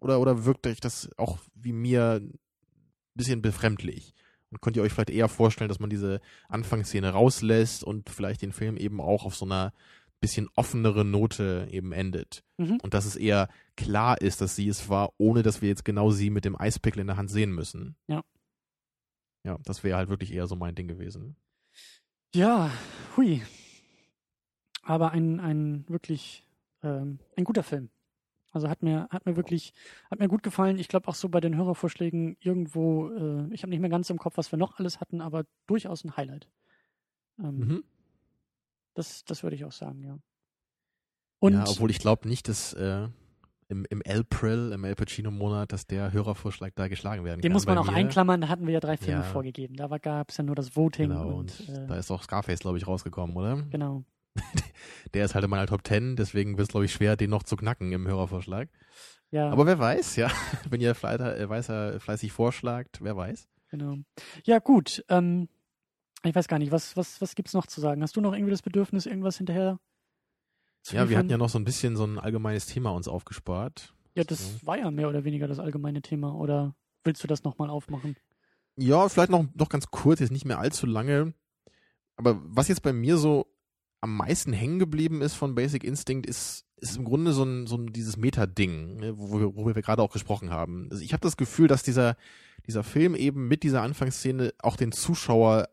oder, 0.00 0.20
oder 0.20 0.44
wirkt 0.44 0.66
euch 0.66 0.80
das 0.80 1.08
auch 1.16 1.38
wie 1.54 1.72
mir 1.72 2.20
ein 2.20 2.38
bisschen 3.14 3.42
befremdlich? 3.42 4.14
Und 4.50 4.60
könnt 4.60 4.76
ihr 4.76 4.82
euch 4.82 4.92
vielleicht 4.92 5.10
eher 5.10 5.28
vorstellen, 5.28 5.68
dass 5.68 5.80
man 5.80 5.90
diese 5.90 6.20
Anfangsszene 6.48 7.10
rauslässt 7.10 7.82
und 7.82 8.08
vielleicht 8.08 8.42
den 8.42 8.52
Film 8.52 8.76
eben 8.76 9.00
auch 9.00 9.24
auf 9.24 9.34
so 9.34 9.44
einer 9.44 9.72
bisschen 10.20 10.48
offenere 10.54 11.04
Note 11.04 11.66
eben 11.70 11.92
endet? 11.92 12.44
Mhm. 12.58 12.78
Und 12.82 12.94
dass 12.94 13.04
es 13.04 13.16
eher 13.16 13.48
klar 13.76 14.20
ist, 14.20 14.40
dass 14.40 14.54
sie 14.54 14.68
es 14.68 14.88
war, 14.88 15.12
ohne 15.18 15.42
dass 15.42 15.60
wir 15.60 15.68
jetzt 15.68 15.84
genau 15.84 16.10
sie 16.10 16.30
mit 16.30 16.44
dem 16.44 16.58
Eispickel 16.58 17.00
in 17.00 17.08
der 17.08 17.16
Hand 17.16 17.30
sehen 17.30 17.52
müssen. 17.52 17.96
Ja. 18.06 18.22
Ja, 19.44 19.58
das 19.64 19.84
wäre 19.84 19.96
halt 19.96 20.08
wirklich 20.08 20.32
eher 20.32 20.46
so 20.46 20.56
mein 20.56 20.74
Ding 20.74 20.88
gewesen. 20.88 21.36
Ja, 22.34 22.70
hui. 23.16 23.42
Aber 24.82 25.10
ein, 25.10 25.40
ein 25.40 25.84
wirklich 25.88 26.44
ähm, 26.82 27.18
ein 27.36 27.44
guter 27.44 27.62
Film. 27.62 27.90
Also 28.54 28.68
hat 28.68 28.82
mir, 28.82 29.08
hat 29.10 29.26
mir 29.26 29.36
wirklich, 29.36 29.72
hat 30.10 30.20
mir 30.20 30.28
gut 30.28 30.42
gefallen. 30.42 30.78
Ich 30.78 30.88
glaube 30.88 31.08
auch 31.08 31.14
so 31.14 31.28
bei 31.28 31.40
den 31.40 31.56
Hörervorschlägen 31.56 32.36
irgendwo, 32.40 33.10
äh, 33.10 33.52
ich 33.52 33.62
habe 33.62 33.70
nicht 33.70 33.80
mehr 33.80 33.90
ganz 33.90 34.08
im 34.10 34.18
Kopf, 34.18 34.36
was 34.36 34.52
wir 34.52 34.58
noch 34.58 34.78
alles 34.78 35.00
hatten, 35.00 35.20
aber 35.20 35.44
durchaus 35.66 36.04
ein 36.04 36.16
Highlight. 36.16 36.48
Ähm, 37.38 37.58
Mhm. 37.58 37.84
Das, 38.94 39.24
das 39.24 39.42
würde 39.42 39.56
ich 39.56 39.64
auch 39.64 39.72
sagen, 39.72 40.02
ja. 40.04 40.18
Und 41.40 41.54
ja, 41.54 41.64
obwohl 41.66 41.90
ich 41.90 41.98
glaube 41.98 42.28
nicht, 42.28 42.46
dass 42.48 42.72
äh, 42.74 43.08
im, 43.68 43.84
im 43.90 44.02
April, 44.06 44.70
im 44.72 44.84
El 44.84 44.94
Pacino-Monat, 44.94 45.72
dass 45.72 45.86
der 45.88 46.12
Hörervorschlag 46.12 46.74
da 46.76 46.86
geschlagen 46.86 47.24
werden 47.24 47.40
den 47.40 47.48
kann. 47.48 47.52
muss 47.54 47.66
man 47.66 47.76
auch 47.78 47.88
mir. 47.90 47.94
einklammern, 47.96 48.40
da 48.40 48.48
hatten 48.48 48.66
wir 48.66 48.74
ja 48.74 48.80
drei 48.80 48.96
Filme 48.96 49.22
Ja. 49.22 49.26
vorgegeben. 49.26 49.74
Da 49.74 49.88
gab 49.98 50.30
es 50.30 50.36
ja 50.36 50.44
nur 50.44 50.54
das 50.54 50.76
Voting 50.76 51.08
Genau, 51.08 51.26
und, 51.38 51.58
und 51.60 51.68
äh, 51.70 51.86
da 51.88 51.96
ist 51.96 52.10
auch 52.12 52.22
Scarface, 52.22 52.60
glaube 52.60 52.78
ich, 52.78 52.86
rausgekommen, 52.86 53.34
oder? 53.36 53.62
genau. 53.70 54.04
Der 55.14 55.24
ist 55.24 55.34
halt 55.34 55.44
in 55.44 55.50
meiner 55.50 55.66
Top 55.66 55.86
10, 55.86 56.16
deswegen 56.16 56.56
wird 56.56 56.68
es, 56.68 56.72
glaube 56.72 56.86
ich, 56.86 56.92
schwer, 56.92 57.16
den 57.16 57.30
noch 57.30 57.42
zu 57.44 57.56
knacken 57.56 57.92
im 57.92 58.06
Hörervorschlag. 58.06 58.68
Ja, 59.30 59.50
Aber 59.50 59.66
wer 59.66 59.78
weiß, 59.78 60.16
ja. 60.16 60.30
Wenn 60.68 60.80
ihr 60.80 60.94
fleißig, 60.94 61.26
äh, 61.26 61.48
weißer, 61.48 62.00
fleißig 62.00 62.32
vorschlagt, 62.32 62.98
wer 63.02 63.16
weiß. 63.16 63.48
genau. 63.68 63.96
Ja, 64.44 64.58
gut. 64.58 65.04
Ähm, 65.08 65.48
ich 66.24 66.34
weiß 66.34 66.48
gar 66.48 66.58
nicht, 66.58 66.72
was, 66.72 66.96
was, 66.96 67.20
was 67.20 67.34
gibt's 67.34 67.52
noch 67.52 67.66
zu 67.66 67.80
sagen? 67.80 68.02
Hast 68.02 68.16
du 68.16 68.20
noch 68.20 68.32
irgendwie 68.32 68.50
das 68.50 68.62
Bedürfnis, 68.62 69.06
irgendwas 69.06 69.36
hinterher 69.36 69.78
zu 70.82 70.94
Ja, 70.94 71.02
wir 71.02 71.06
liefern? 71.08 71.18
hatten 71.18 71.30
ja 71.30 71.38
noch 71.38 71.48
so 71.48 71.58
ein 71.58 71.64
bisschen 71.64 71.96
so 71.96 72.04
ein 72.04 72.18
allgemeines 72.18 72.66
Thema 72.66 72.90
uns 72.90 73.08
aufgespart. 73.08 73.94
Ja, 74.16 74.24
das 74.24 74.64
war 74.64 74.78
ja 74.78 74.90
mehr 74.90 75.08
oder 75.08 75.24
weniger 75.24 75.48
das 75.48 75.58
allgemeine 75.58 76.00
Thema. 76.02 76.34
Oder 76.34 76.74
willst 77.02 77.22
du 77.22 77.26
das 77.26 77.42
nochmal 77.44 77.68
aufmachen? 77.70 78.16
Ja, 78.76 79.08
vielleicht 79.08 79.30
noch, 79.30 79.44
noch 79.54 79.68
ganz 79.68 79.88
kurz, 79.90 80.20
jetzt 80.20 80.30
nicht 80.32 80.44
mehr 80.44 80.58
allzu 80.58 80.86
lange. 80.86 81.34
Aber 82.16 82.40
was 82.44 82.68
jetzt 82.68 82.82
bei 82.82 82.92
mir 82.92 83.16
so 83.16 83.46
am 84.04 84.18
meisten 84.18 84.52
hängen 84.52 84.78
geblieben 84.78 85.22
ist 85.22 85.32
von 85.32 85.54
Basic 85.54 85.82
Instinct, 85.82 86.26
ist, 86.26 86.66
ist 86.76 86.98
im 86.98 87.04
Grunde 87.04 87.32
so 87.32 87.42
ein, 87.42 87.66
so 87.66 87.76
ein 87.76 87.86
dieses 87.86 88.18
Meta-Ding, 88.18 88.96
ne, 88.96 89.14
wo 89.16 89.40
wir, 89.40 89.56
worüber 89.56 89.76
wir 89.76 89.82
gerade 89.82 90.02
auch 90.02 90.12
gesprochen 90.12 90.50
haben. 90.50 90.88
Also 90.90 91.02
ich 91.02 91.14
habe 91.14 91.22
das 91.22 91.38
Gefühl, 91.38 91.68
dass 91.68 91.82
dieser, 91.82 92.18
dieser 92.66 92.82
Film 92.82 93.14
eben 93.14 93.48
mit 93.48 93.62
dieser 93.62 93.80
Anfangsszene 93.80 94.52
auch 94.58 94.76
den 94.76 94.92
Zuschauer 94.92 95.70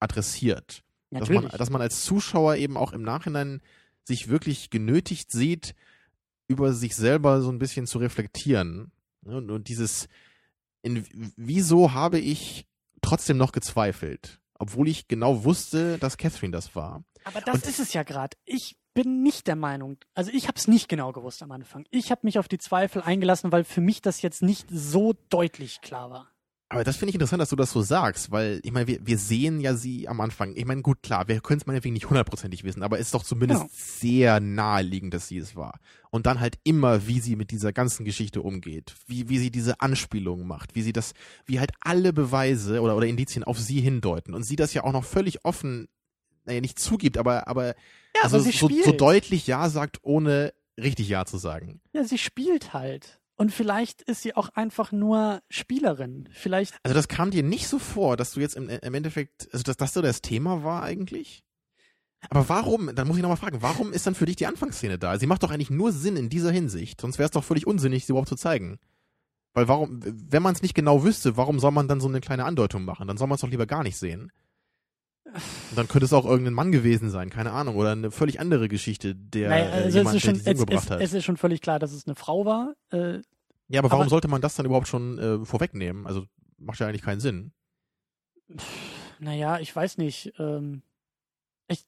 adressiert. 0.00 0.84
Dass 1.10 1.28
man, 1.28 1.48
dass 1.48 1.68
man 1.68 1.82
als 1.82 2.02
Zuschauer 2.02 2.56
eben 2.56 2.78
auch 2.78 2.94
im 2.94 3.02
Nachhinein 3.02 3.60
sich 4.04 4.28
wirklich 4.28 4.70
genötigt 4.70 5.30
sieht, 5.30 5.74
über 6.48 6.72
sich 6.72 6.96
selber 6.96 7.42
so 7.42 7.50
ein 7.50 7.58
bisschen 7.58 7.86
zu 7.86 7.98
reflektieren. 7.98 8.90
Ne, 9.20 9.36
Und, 9.36 9.50
und 9.50 9.68
dieses, 9.68 10.08
in, 10.80 11.04
wieso 11.36 11.92
habe 11.92 12.20
ich 12.20 12.66
trotzdem 13.02 13.36
noch 13.36 13.52
gezweifelt? 13.52 14.40
Obwohl 14.58 14.88
ich 14.88 15.08
genau 15.08 15.44
wusste, 15.44 15.98
dass 15.98 16.16
Catherine 16.16 16.52
das 16.52 16.74
war. 16.74 17.04
Aber 17.26 17.40
das 17.40 17.56
Und- 17.56 17.66
ist 17.66 17.80
es 17.80 17.92
ja 17.92 18.02
gerade. 18.04 18.36
Ich 18.44 18.76
bin 18.94 19.22
nicht 19.22 19.46
der 19.46 19.56
Meinung, 19.56 19.98
also 20.14 20.30
ich 20.32 20.48
habe 20.48 20.56
es 20.56 20.68
nicht 20.68 20.88
genau 20.88 21.12
gewusst 21.12 21.42
am 21.42 21.50
Anfang. 21.52 21.84
Ich 21.90 22.10
habe 22.10 22.22
mich 22.24 22.38
auf 22.38 22.48
die 22.48 22.56
Zweifel 22.58 23.02
eingelassen, 23.02 23.52
weil 23.52 23.64
für 23.64 23.82
mich 23.82 24.00
das 24.00 24.22
jetzt 24.22 24.42
nicht 24.42 24.66
so 24.70 25.14
deutlich 25.28 25.80
klar 25.82 26.10
war. 26.10 26.30
Aber 26.68 26.82
das 26.82 26.96
finde 26.96 27.10
ich 27.10 27.14
interessant, 27.14 27.40
dass 27.40 27.50
du 27.50 27.56
das 27.56 27.70
so 27.70 27.80
sagst, 27.82 28.32
weil 28.32 28.58
ich 28.64 28.72
meine, 28.72 28.88
wir, 28.88 28.98
wir 29.06 29.18
sehen 29.18 29.60
ja 29.60 29.74
sie 29.74 30.08
am 30.08 30.20
Anfang. 30.20 30.56
Ich 30.56 30.64
meine, 30.64 30.82
gut, 30.82 31.00
klar, 31.02 31.28
wir 31.28 31.40
können 31.40 31.60
es 31.60 31.66
meinetwegen 31.66 31.92
nicht 31.92 32.08
hundertprozentig 32.08 32.64
wissen, 32.64 32.82
aber 32.82 32.98
es 32.98 33.06
ist 33.06 33.14
doch 33.14 33.22
zumindest 33.22 33.60
Genau. 33.60 33.72
sehr 33.72 34.40
naheliegend, 34.40 35.14
dass 35.14 35.28
sie 35.28 35.36
es 35.38 35.54
war. 35.54 35.78
Und 36.10 36.26
dann 36.26 36.40
halt 36.40 36.58
immer, 36.64 37.06
wie 37.06 37.20
sie 37.20 37.36
mit 37.36 37.50
dieser 37.52 37.72
ganzen 37.72 38.04
Geschichte 38.04 38.42
umgeht, 38.42 38.94
wie, 39.06 39.28
wie 39.28 39.38
sie 39.38 39.50
diese 39.52 39.80
Anspielungen 39.80 40.46
macht, 40.46 40.74
wie 40.74 40.82
sie 40.82 40.92
das, 40.92 41.12
wie 41.44 41.60
halt 41.60 41.70
alle 41.80 42.12
Beweise 42.12 42.80
oder, 42.80 42.96
oder 42.96 43.06
Indizien 43.06 43.44
auf 43.44 43.60
sie 43.60 43.80
hindeuten. 43.80 44.34
Und 44.34 44.42
sie 44.42 44.56
das 44.56 44.74
ja 44.74 44.82
auch 44.82 44.92
noch 44.92 45.04
völlig 45.04 45.44
offen, 45.44 45.86
naja, 46.46 46.60
nicht 46.60 46.78
zugibt, 46.78 47.18
aber, 47.18 47.48
aber, 47.48 47.68
Ja, 48.14 48.22
also 48.22 48.36
aber 48.36 48.44
sie 48.44 48.52
so, 48.52 48.68
spielt. 48.68 48.84
so 48.84 48.92
deutlich 48.92 49.46
Ja 49.46 49.68
sagt, 49.68 49.98
ohne 50.02 50.52
richtig 50.78 51.08
Ja 51.08 51.24
zu 51.26 51.38
sagen. 51.38 51.80
Ja, 51.92 52.04
sie 52.04 52.18
spielt 52.18 52.72
halt. 52.72 53.20
Und 53.38 53.52
vielleicht 53.52 54.00
ist 54.02 54.22
sie 54.22 54.34
auch 54.34 54.48
einfach 54.50 54.92
nur 54.92 55.42
Spielerin. 55.50 56.28
Vielleicht, 56.32 56.74
Also 56.82 56.94
das 56.94 57.08
kam 57.08 57.30
dir 57.30 57.42
nicht 57.42 57.68
so 57.68 57.78
vor, 57.78 58.16
dass 58.16 58.32
du 58.32 58.40
jetzt 58.40 58.56
im, 58.56 58.68
im 58.70 58.94
Endeffekt, 58.94 59.48
also 59.52 59.62
dass 59.62 59.76
das 59.76 59.92
so 59.92 60.00
das 60.00 60.22
Thema 60.22 60.64
war 60.64 60.82
eigentlich? 60.82 61.42
Aber 62.30 62.48
warum, 62.48 62.94
dann 62.94 63.06
muss 63.06 63.16
ich 63.18 63.22
nochmal 63.22 63.36
fragen, 63.36 63.60
warum 63.60 63.92
ist 63.92 64.06
dann 64.06 64.14
für 64.14 64.24
dich 64.24 64.36
die 64.36 64.46
Anfangsszene 64.46 64.98
da? 64.98 65.18
Sie 65.18 65.26
macht 65.26 65.42
doch 65.42 65.50
eigentlich 65.50 65.70
nur 65.70 65.92
Sinn 65.92 66.16
in 66.16 66.30
dieser 66.30 66.50
Hinsicht, 66.50 67.00
sonst 67.00 67.18
wäre 67.18 67.26
es 67.26 67.30
doch 67.32 67.44
völlig 67.44 67.66
unsinnig, 67.66 68.06
sie 68.06 68.12
überhaupt 68.12 68.30
zu 68.30 68.36
zeigen. 68.36 68.78
Weil 69.52 69.68
warum, 69.68 70.00
wenn 70.02 70.42
man 70.42 70.54
es 70.54 70.62
nicht 70.62 70.74
genau 70.74 71.04
wüsste, 71.04 71.36
warum 71.36 71.60
soll 71.60 71.70
man 71.72 71.88
dann 71.88 72.00
so 72.00 72.08
eine 72.08 72.20
kleine 72.20 72.44
Andeutung 72.46 72.84
machen? 72.84 73.06
Dann 73.06 73.16
soll 73.18 73.28
man 73.28 73.36
es 73.36 73.42
doch 73.42 73.48
lieber 73.50 73.66
gar 73.66 73.82
nicht 73.82 73.96
sehen. 73.96 74.32
Und 75.34 75.76
dann 75.76 75.88
könnte 75.88 76.04
es 76.06 76.12
auch 76.12 76.24
irgendein 76.24 76.54
Mann 76.54 76.72
gewesen 76.72 77.10
sein, 77.10 77.30
keine 77.30 77.52
Ahnung, 77.52 77.76
oder 77.76 77.92
eine 77.92 78.10
völlig 78.10 78.40
andere 78.40 78.68
Geschichte, 78.68 79.14
der 79.14 79.50
Naja, 79.50 79.64
äh, 79.66 79.70
also 79.84 79.98
jemand, 79.98 80.24
der 80.24 80.32
es, 80.34 80.46
umgebracht 80.46 80.84
es, 80.84 80.90
hat. 80.90 81.00
es 81.00 81.12
ist 81.12 81.24
schon 81.24 81.36
völlig 81.36 81.60
klar, 81.60 81.78
dass 81.78 81.92
es 81.92 82.06
eine 82.06 82.14
Frau 82.14 82.44
war. 82.46 82.74
Äh, 82.90 83.20
ja, 83.68 83.80
aber 83.80 83.90
warum 83.90 84.02
aber- 84.02 84.10
sollte 84.10 84.28
man 84.28 84.40
das 84.40 84.54
dann 84.54 84.66
überhaupt 84.66 84.88
schon 84.88 85.18
äh, 85.18 85.44
vorwegnehmen? 85.44 86.06
Also 86.06 86.26
macht 86.58 86.78
ja 86.78 86.86
eigentlich 86.86 87.02
keinen 87.02 87.20
Sinn. 87.20 87.52
naja, 89.18 89.58
ich 89.58 89.74
weiß 89.74 89.98
nicht. 89.98 90.32
Ähm, 90.38 90.82
ich, 91.68 91.84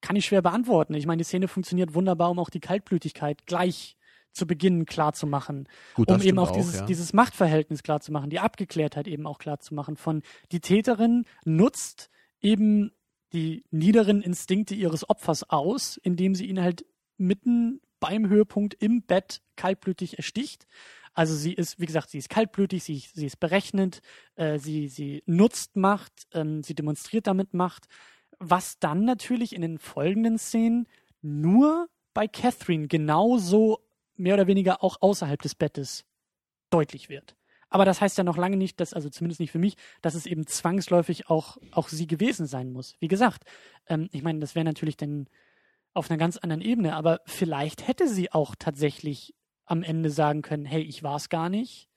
kann 0.00 0.16
ich 0.16 0.26
schwer 0.26 0.42
beantworten. 0.42 0.94
Ich 0.94 1.06
meine, 1.06 1.18
die 1.18 1.24
Szene 1.24 1.48
funktioniert 1.48 1.94
wunderbar, 1.94 2.30
um 2.30 2.38
auch 2.38 2.50
die 2.50 2.60
Kaltblütigkeit 2.60 3.46
gleich 3.46 3.96
zu 4.34 4.46
Beginn 4.46 4.84
klar 4.84 5.12
zu 5.12 5.26
machen. 5.26 5.68
Gut, 5.94 6.08
um 6.08 6.16
eben 6.16 6.22
stimmt 6.22 6.38
auch 6.40 6.50
dieses, 6.50 6.74
ja. 6.80 6.86
dieses 6.86 7.12
Machtverhältnis 7.12 7.82
klar 7.82 8.00
zu 8.00 8.12
machen, 8.12 8.30
die 8.30 8.40
Abgeklärtheit 8.40 9.06
eben 9.08 9.26
auch 9.26 9.38
klar 9.38 9.60
zu 9.60 9.74
machen. 9.74 9.96
Von 9.96 10.22
die 10.52 10.60
Täterin 10.60 11.24
nutzt 11.44 12.10
eben 12.40 12.92
die 13.32 13.64
niederen 13.70 14.20
Instinkte 14.20 14.74
ihres 14.74 15.08
Opfers 15.08 15.48
aus, 15.48 15.96
indem 15.96 16.34
sie 16.34 16.46
ihn 16.46 16.60
halt 16.60 16.84
mitten 17.16 17.80
beim 18.00 18.28
Höhepunkt 18.28 18.74
im 18.74 19.02
Bett 19.02 19.40
kaltblütig 19.56 20.18
ersticht. 20.18 20.66
Also 21.14 21.34
sie 21.34 21.52
ist, 21.52 21.78
wie 21.78 21.86
gesagt, 21.86 22.10
sie 22.10 22.18
ist 22.18 22.28
kaltblütig, 22.28 22.82
sie, 22.82 22.98
sie 22.98 23.26
ist 23.26 23.38
berechnend, 23.38 24.02
äh, 24.34 24.58
sie, 24.58 24.88
sie 24.88 25.22
nutzt 25.26 25.76
Macht, 25.76 26.26
ähm, 26.32 26.62
sie 26.62 26.74
demonstriert 26.74 27.28
damit 27.28 27.54
Macht, 27.54 27.86
was 28.40 28.80
dann 28.80 29.04
natürlich 29.04 29.54
in 29.54 29.62
den 29.62 29.78
folgenden 29.78 30.38
Szenen 30.38 30.86
nur 31.22 31.88
bei 32.14 32.26
Catherine 32.28 32.88
genauso 32.88 33.83
mehr 34.16 34.34
oder 34.34 34.46
weniger 34.46 34.82
auch 34.82 35.00
außerhalb 35.00 35.40
des 35.40 35.54
Bettes 35.54 36.04
deutlich 36.70 37.08
wird. 37.08 37.36
Aber 37.68 37.84
das 37.84 38.00
heißt 38.00 38.16
ja 38.18 38.24
noch 38.24 38.36
lange 38.36 38.56
nicht, 38.56 38.78
dass, 38.78 38.94
also 38.94 39.08
zumindest 39.08 39.40
nicht 39.40 39.50
für 39.50 39.58
mich, 39.58 39.76
dass 40.00 40.14
es 40.14 40.26
eben 40.26 40.46
zwangsläufig 40.46 41.28
auch, 41.28 41.56
auch 41.72 41.88
sie 41.88 42.06
gewesen 42.06 42.46
sein 42.46 42.70
muss. 42.70 42.94
Wie 43.00 43.08
gesagt, 43.08 43.44
ähm, 43.88 44.08
ich 44.12 44.22
meine, 44.22 44.38
das 44.38 44.54
wäre 44.54 44.64
natürlich 44.64 44.96
dann 44.96 45.26
auf 45.92 46.10
einer 46.10 46.18
ganz 46.18 46.36
anderen 46.36 46.62
Ebene, 46.62 46.94
aber 46.94 47.20
vielleicht 47.24 47.88
hätte 47.88 48.08
sie 48.08 48.30
auch 48.32 48.54
tatsächlich 48.56 49.34
am 49.64 49.82
Ende 49.82 50.10
sagen 50.10 50.42
können, 50.42 50.64
hey, 50.64 50.82
ich 50.82 51.02
war 51.02 51.16
es 51.16 51.28
gar 51.28 51.48
nicht, 51.48 51.88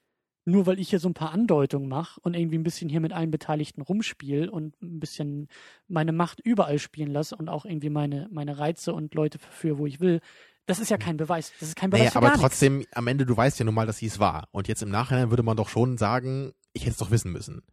nur 0.46 0.66
weil 0.66 0.80
ich 0.80 0.90
hier 0.90 1.00
so 1.00 1.10
ein 1.10 1.14
paar 1.14 1.32
Andeutungen 1.32 1.90
mache 1.90 2.20
und 2.22 2.34
irgendwie 2.34 2.58
ein 2.58 2.64
bisschen 2.64 2.90
hier 2.90 3.02
mit 3.02 3.12
allen 3.12 3.32
Beteiligten 3.32 3.82
rumspiele 3.82 4.50
und 4.50 4.82
ein 4.82 5.00
bisschen 5.00 5.50
meine 5.88 6.14
Macht 6.14 6.40
überall 6.40 6.80
spielen 6.80 7.12
lasse 7.12 7.36
und 7.36 7.50
auch 7.50 7.66
irgendwie 7.66 7.90
meine, 7.90 8.30
meine 8.32 8.58
Reize 8.58 8.94
und 8.94 9.14
Leute 9.14 9.40
verführe, 9.40 9.78
wo 9.78 9.86
ich 9.86 10.00
will. 10.00 10.22
Das 10.68 10.80
ist 10.80 10.90
ja 10.92 10.98
kein 10.98 11.18
Beweis. 11.18 11.52
Das 11.60 11.70
ist 11.70 11.76
kein 11.76 11.90
Beweis 11.90 12.02
Naja, 12.02 12.12
aber 12.16 12.28
gar 12.28 12.34
nichts. 12.38 12.42
trotzdem, 12.42 12.86
am 12.94 13.08
Ende, 13.08 13.26
du 13.26 13.36
weißt 13.36 13.58
ja 13.58 13.66
nun 13.66 13.74
mal, 13.74 13.88
dass 13.88 13.98
sie 13.98 14.06
es 14.06 14.20
war. 14.20 14.48
Und 14.52 14.68
jetzt 14.68 14.84
im 14.84 14.90
Nachhinein 14.90 15.32
würde 15.32 15.42
man 15.44 15.58
doch 15.58 15.70
schon 15.70 15.98
sagen, 15.98 16.54
ich 16.74 16.84
hätte 16.84 16.92
es 16.92 16.98
doch 16.98 17.10
wissen 17.10 17.32
müssen. 17.32 17.64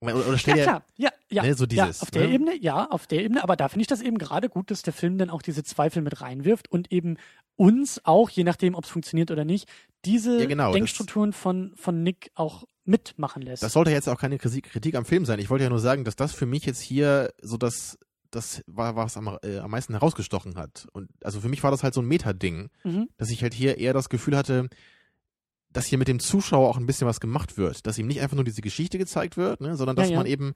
Oder, 0.00 0.16
oder 0.16 0.36
Ja, 0.36 0.54
dir, 0.54 0.62
klar. 0.64 0.84
Ja, 0.96 1.10
ja. 1.30 1.42
Ne, 1.44 1.54
so 1.54 1.64
dieses, 1.64 1.98
ja, 1.98 2.02
auf 2.02 2.10
der 2.10 2.26
ne? 2.26 2.34
Ebene, 2.34 2.56
ja, 2.56 2.86
auf 2.90 3.06
der 3.06 3.22
Ebene. 3.24 3.42
Aber 3.42 3.54
da 3.56 3.68
finde 3.68 3.82
ich 3.82 3.86
das 3.86 4.02
eben 4.02 4.18
gerade 4.18 4.48
gut, 4.48 4.70
dass 4.70 4.82
der 4.82 4.92
Film 4.92 5.16
dann 5.16 5.30
auch 5.30 5.42
diese 5.42 5.62
Zweifel 5.62 6.02
mit 6.02 6.20
reinwirft 6.20 6.70
und 6.70 6.90
eben 6.90 7.16
uns 7.56 8.00
auch, 8.04 8.28
je 8.28 8.42
nachdem, 8.44 8.74
ob 8.74 8.84
es 8.84 8.90
funktioniert 8.90 9.30
oder 9.30 9.44
nicht, 9.44 9.68
diese 10.04 10.40
Ja, 10.40 10.46
genau, 10.46 10.66
das- 10.70 10.74
Denkstrukturen 10.74 11.32
von, 11.32 11.72
von 11.76 12.02
Nick 12.02 12.32
auch 12.34 12.64
mitmachen 12.84 13.42
lässt. 13.42 13.62
Das 13.62 13.74
sollte 13.74 13.92
jetzt 13.92 14.08
auch 14.08 14.18
keine 14.18 14.38
Kritik, 14.38 14.70
Kritik 14.72 14.96
am 14.96 15.04
Film 15.04 15.24
sein. 15.24 15.38
Ich 15.38 15.48
wollte 15.50 15.62
ja 15.64 15.70
nur 15.70 15.78
sagen, 15.78 16.02
dass 16.04 16.16
das 16.16 16.32
für 16.34 16.46
mich 16.46 16.66
jetzt 16.66 16.80
hier 16.80 17.32
so 17.40 17.56
das, 17.56 17.96
das 18.32 18.62
war, 18.66 18.96
was 18.96 19.16
am, 19.16 19.38
äh, 19.42 19.58
am 19.58 19.70
meisten 19.70 19.92
herausgestochen 19.92 20.56
hat. 20.56 20.88
Und 20.92 21.08
also 21.22 21.40
für 21.40 21.48
mich 21.48 21.62
war 21.62 21.70
das 21.70 21.82
halt 21.82 21.94
so 21.94 22.00
ein 22.02 22.08
Meta-Ding, 22.08 22.70
mhm. 22.82 23.08
dass 23.16 23.30
ich 23.30 23.42
halt 23.42 23.54
hier 23.54 23.78
eher 23.78 23.92
das 23.92 24.08
Gefühl 24.08 24.36
hatte, 24.36 24.68
dass 25.70 25.86
hier 25.86 25.98
mit 25.98 26.08
dem 26.08 26.18
Zuschauer 26.18 26.68
auch 26.68 26.76
ein 26.76 26.86
bisschen 26.86 27.06
was 27.06 27.20
gemacht 27.20 27.56
wird. 27.56 27.86
Dass 27.86 27.98
ihm 27.98 28.06
nicht 28.06 28.20
einfach 28.20 28.34
nur 28.36 28.44
diese 28.44 28.62
Geschichte 28.62 28.98
gezeigt 28.98 29.36
wird, 29.36 29.60
ne, 29.60 29.76
sondern 29.76 29.96
dass 29.96 30.08
Ja, 30.08 30.12
ja. 30.12 30.18
man 30.18 30.26
eben 30.26 30.54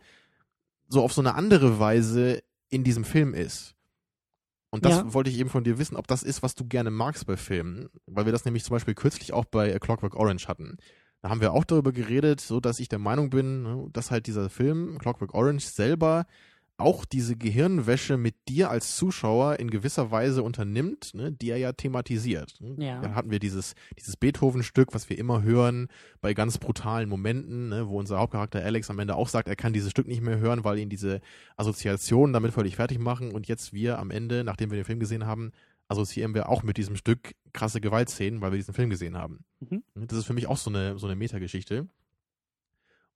so 0.88 1.02
auf 1.02 1.12
so 1.12 1.20
eine 1.20 1.34
andere 1.34 1.78
Weise 1.78 2.42
in 2.68 2.82
diesem 2.84 3.04
Film 3.04 3.32
ist. 3.34 3.74
Und 4.70 4.84
das 4.84 4.96
Ja. 4.96 5.14
wollte 5.14 5.30
ich 5.30 5.38
eben 5.38 5.48
von 5.48 5.64
dir 5.64 5.78
wissen, 5.78 5.96
ob 5.96 6.06
das 6.06 6.22
ist, 6.22 6.42
was 6.42 6.54
du 6.54 6.66
gerne 6.66 6.90
magst 6.90 7.26
bei 7.26 7.36
Filmen. 7.36 7.88
Weil 8.06 8.24
wir 8.26 8.32
das 8.32 8.44
nämlich 8.44 8.64
zum 8.64 8.74
Beispiel 8.74 8.94
kürzlich 8.94 9.32
auch 9.32 9.44
bei 9.44 9.74
A 9.74 9.78
Clockwork 9.78 10.16
Orange 10.16 10.48
hatten. 10.48 10.76
Da 11.22 11.30
haben 11.30 11.40
wir 11.40 11.52
auch 11.52 11.64
darüber 11.64 11.92
geredet, 11.92 12.40
so 12.40 12.60
dass 12.60 12.78
ich 12.78 12.88
der 12.88 12.98
Meinung 12.98 13.30
bin, 13.30 13.62
ne, 13.62 13.88
dass 13.92 14.10
halt 14.10 14.26
dieser 14.26 14.50
Film 14.50 14.98
Clockwork 14.98 15.34
Orange 15.34 15.66
selber 15.66 16.26
auch 16.78 17.04
diese 17.04 17.36
Gehirnwäsche 17.36 18.16
mit 18.16 18.34
dir 18.48 18.70
als 18.70 18.96
Zuschauer 18.96 19.58
in 19.58 19.70
gewisser 19.70 20.10
Weise 20.10 20.42
unternimmt, 20.42 21.14
ne, 21.14 21.32
die 21.32 21.50
er 21.50 21.56
ja 21.56 21.72
thematisiert. 21.72 22.54
Ne? 22.60 22.84
Ja. 22.84 23.00
Dann 23.00 23.14
hatten 23.14 23.30
wir 23.30 23.38
dieses, 23.38 23.74
dieses 23.98 24.16
Beethoven-Stück, 24.16 24.94
was 24.94 25.08
wir 25.08 25.18
immer 25.18 25.42
hören, 25.42 25.88
bei 26.20 26.34
ganz 26.34 26.58
brutalen 26.58 27.08
Momenten, 27.08 27.70
ne, 27.70 27.88
wo 27.88 27.98
unser 27.98 28.18
Hauptcharakter 28.18 28.62
Alex 28.62 28.90
am 28.90 28.98
Ende 28.98 29.16
auch 29.16 29.28
sagt, 29.28 29.48
er 29.48 29.56
kann 29.56 29.72
dieses 29.72 29.90
Stück 29.90 30.06
nicht 30.06 30.20
mehr 30.20 30.38
hören, 30.38 30.64
weil 30.64 30.78
ihn 30.78 30.90
diese 30.90 31.20
Assoziationen 31.56 32.32
damit 32.32 32.52
völlig 32.52 32.76
fertig 32.76 32.98
machen. 32.98 33.32
Und 33.32 33.48
jetzt 33.48 33.72
wir 33.72 33.98
am 33.98 34.10
Ende, 34.10 34.44
nachdem 34.44 34.70
wir 34.70 34.78
den 34.78 34.84
Film 34.84 35.00
gesehen 35.00 35.26
haben, 35.26 35.52
assoziieren 35.88 36.34
wir 36.34 36.48
auch 36.48 36.62
mit 36.62 36.76
diesem 36.76 36.96
Stück 36.96 37.34
krasse 37.52 37.80
Gewaltszenen, 37.80 38.40
weil 38.40 38.52
wir 38.52 38.58
diesen 38.58 38.74
Film 38.74 38.90
gesehen 38.90 39.16
haben. 39.16 39.44
Mhm. 39.60 39.82
Das 39.94 40.18
ist 40.18 40.26
für 40.26 40.34
mich 40.34 40.46
auch 40.46 40.56
so 40.58 40.70
eine, 40.70 40.98
so 40.98 41.06
eine 41.06 41.16
Metageschichte. 41.16 41.86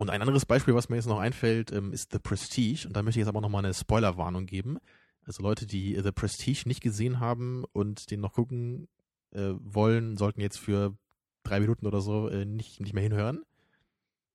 Und 0.00 0.08
ein 0.08 0.22
anderes 0.22 0.46
Beispiel, 0.46 0.74
was 0.74 0.88
mir 0.88 0.96
jetzt 0.96 1.04
noch 1.04 1.18
einfällt, 1.18 1.72
ähm, 1.72 1.92
ist 1.92 2.10
The 2.10 2.18
Prestige. 2.18 2.86
Und 2.86 2.96
da 2.96 3.02
möchte 3.02 3.20
ich 3.20 3.24
jetzt 3.24 3.28
aber 3.28 3.42
nochmal 3.42 3.62
eine 3.62 3.74
Spoilerwarnung 3.74 4.46
geben. 4.46 4.78
Also 5.26 5.42
Leute, 5.42 5.66
die 5.66 5.94
The 6.02 6.10
Prestige 6.10 6.62
nicht 6.66 6.80
gesehen 6.80 7.20
haben 7.20 7.64
und 7.72 8.10
den 8.10 8.20
noch 8.20 8.32
gucken 8.32 8.88
äh, 9.32 9.50
wollen, 9.58 10.16
sollten 10.16 10.40
jetzt 10.40 10.58
für 10.58 10.96
drei 11.42 11.60
Minuten 11.60 11.86
oder 11.86 12.00
so 12.00 12.28
äh, 12.28 12.46
nicht, 12.46 12.80
nicht 12.80 12.94
mehr 12.94 13.02
hinhören. 13.02 13.42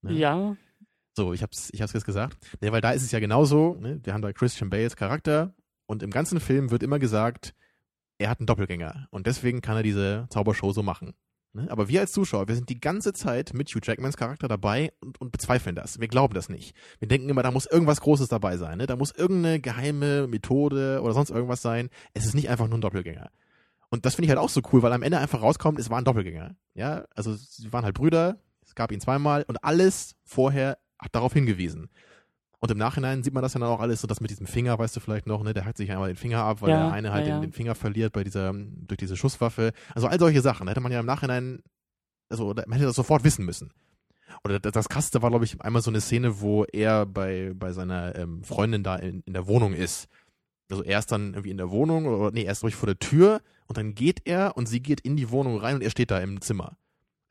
Ne? 0.03 0.13
Ja, 0.13 0.55
So, 1.17 1.33
ich 1.33 1.41
hab's, 1.41 1.71
ich 1.73 1.81
hab's 1.81 1.93
jetzt 1.93 2.05
gesagt. 2.05 2.37
Ne, 2.61 2.71
weil 2.71 2.81
da 2.81 2.91
ist 2.91 3.01
es 3.01 3.11
ja 3.11 3.19
genauso, 3.19 3.75
ne? 3.81 3.99
Wir 4.03 4.13
haben 4.13 4.21
da 4.21 4.31
Christian 4.33 4.69
Bales 4.69 4.95
Charakter 4.95 5.55
und 5.87 6.03
im 6.03 6.11
ganzen 6.11 6.39
Film 6.39 6.69
wird 6.69 6.83
immer 6.83 6.99
gesagt, 6.99 7.55
er 8.19 8.29
hat 8.29 8.39
einen 8.39 8.45
Doppelgänger 8.45 9.07
und 9.09 9.25
deswegen 9.25 9.61
kann 9.61 9.77
er 9.77 9.83
diese 9.83 10.27
Zaubershow 10.29 10.71
so 10.73 10.83
machen. 10.83 11.15
Ne? 11.55 11.67
Aber 11.69 11.87
wir 11.87 12.01
als 12.01 12.11
Zuschauer, 12.11 12.47
wir 12.47 12.55
sind 12.55 12.69
die 12.69 12.79
ganze 12.79 13.13
Zeit 13.13 13.53
mit 13.53 13.69
Hugh 13.69 13.81
Jackmans 13.81 14.17
Charakter 14.17 14.47
dabei 14.47 14.91
und, 14.99 15.19
und 15.21 15.31
bezweifeln 15.31 15.75
das. 15.75 15.99
Wir 15.99 16.07
glauben 16.07 16.33
das 16.33 16.49
nicht. 16.49 16.75
Wir 16.99 17.07
denken 17.07 17.29
immer, 17.29 17.43
da 17.43 17.51
muss 17.51 17.65
irgendwas 17.65 18.01
Großes 18.01 18.27
dabei 18.27 18.57
sein. 18.57 18.77
Ne? 18.77 18.87
Da 18.87 18.95
muss 18.95 19.11
irgendeine 19.11 19.59
geheime 19.59 20.27
Methode 20.27 21.01
oder 21.01 21.13
sonst 21.13 21.29
irgendwas 21.29 21.61
sein. 21.61 21.89
Es 22.13 22.25
ist 22.25 22.35
nicht 22.35 22.49
einfach 22.49 22.67
nur 22.67 22.77
ein 22.77 22.81
Doppelgänger. 22.81 23.29
Und 23.89 24.05
das 24.05 24.15
finde 24.15 24.25
ich 24.25 24.29
halt 24.29 24.39
auch 24.39 24.49
so 24.49 24.61
cool, 24.73 24.83
weil 24.83 24.91
am 24.91 25.03
Ende 25.03 25.17
einfach 25.17 25.41
rauskommt, 25.41 25.79
es 25.79 25.89
war 25.89 25.97
ein 25.97 26.03
Doppelgänger. 26.03 26.55
Ja, 26.73 27.05
also 27.15 27.33
sie 27.33 27.71
waren 27.71 27.85
halt 27.85 27.95
Brüder, 27.95 28.39
es 28.65 28.75
gab 28.75 28.91
ihn 28.91 28.99
zweimal 28.99 29.43
und 29.47 29.63
alles 29.63 30.15
vorher 30.25 30.77
hat 30.99 31.15
darauf 31.15 31.33
hingewiesen. 31.33 31.89
Und 32.59 32.71
im 32.71 32.77
Nachhinein 32.77 33.23
sieht 33.23 33.33
man 33.33 33.43
das 33.43 33.53
ja 33.53 33.59
dann 33.59 33.69
auch 33.69 33.79
alles, 33.79 34.01
so 34.01 34.07
das 34.07 34.21
mit 34.21 34.31
diesem 34.31 34.47
Finger, 34.47 34.77
weißt 34.79 34.95
du 34.95 34.99
vielleicht 34.99 35.27
noch, 35.27 35.43
ne, 35.43 35.53
der 35.53 35.65
hackt 35.65 35.77
sich 35.77 35.91
einmal 35.91 36.07
den 36.07 36.15
Finger 36.15 36.43
ab, 36.43 36.61
weil 36.61 36.71
Ja, 36.71 36.85
der 36.85 36.91
eine 36.91 37.11
halt 37.11 37.27
ja. 37.27 37.35
Den, 37.35 37.49
den 37.49 37.53
Finger 37.53 37.75
verliert 37.75 38.13
bei 38.13 38.23
dieser, 38.23 38.53
durch 38.53 38.97
diese 38.97 39.17
Schusswaffe. 39.17 39.71
Also 39.93 40.07
all 40.07 40.19
solche 40.19 40.41
Sachen, 40.41 40.65
da 40.65 40.71
hätte 40.71 40.81
man 40.81 40.91
ja 40.91 40.99
im 40.99 41.05
Nachhinein, 41.05 41.61
also 42.29 42.53
man 42.53 42.71
hätte 42.73 42.85
das 42.85 42.95
sofort 42.95 43.23
wissen 43.23 43.45
müssen. 43.45 43.71
Oder 44.43 44.59
das, 44.59 44.71
das 44.71 44.89
krasseste 44.89 45.21
war, 45.21 45.29
glaube 45.29 45.45
ich, 45.45 45.61
einmal 45.61 45.81
so 45.81 45.91
eine 45.91 46.01
Szene, 46.01 46.41
wo 46.41 46.63
er 46.65 47.05
bei, 47.05 47.53
bei 47.55 47.71
seiner 47.71 48.15
ähm, 48.15 48.43
Freundin 48.43 48.83
da 48.83 48.95
in, 48.95 49.21
in 49.25 49.33
der 49.33 49.47
Wohnung 49.47 49.73
ist. 49.73 50.07
Also 50.69 50.83
er 50.83 50.99
ist 50.99 51.11
dann 51.11 51.33
irgendwie 51.33 51.51
in 51.51 51.57
der 51.57 51.69
Wohnung, 51.69 52.07
oder 52.07 52.31
nee, 52.31 52.43
er 52.43 52.51
ist 52.51 52.63
ruhig 52.63 52.75
vor 52.75 52.87
der 52.87 52.97
Tür 52.97 53.41
und 53.67 53.77
dann 53.77 53.93
geht 53.93 54.21
er 54.25 54.57
und 54.57 54.67
sie 54.67 54.81
geht 54.81 55.01
in 55.01 55.15
die 55.15 55.29
Wohnung 55.29 55.57
rein 55.57 55.75
und 55.75 55.81
er 55.81 55.91
steht 55.91 56.09
da 56.11 56.19
im 56.19 56.41
Zimmer. 56.41 56.77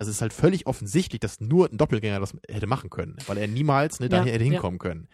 Also 0.04 0.10
es 0.10 0.16
ist 0.18 0.20
halt 0.20 0.34
völlig 0.34 0.66
offensichtlich, 0.66 1.18
dass 1.18 1.40
nur 1.40 1.70
ein 1.70 1.78
Doppelgänger 1.78 2.20
das 2.20 2.36
hätte 2.46 2.66
machen 2.66 2.90
können, 2.90 3.16
weil 3.26 3.38
er 3.38 3.48
niemals 3.48 4.00
ne, 4.00 4.06
Ja, 4.06 4.10
dahin 4.10 4.32
hätte 4.32 4.44
ja. 4.44 4.50
hinkommen 4.50 4.78
können. 4.78 5.08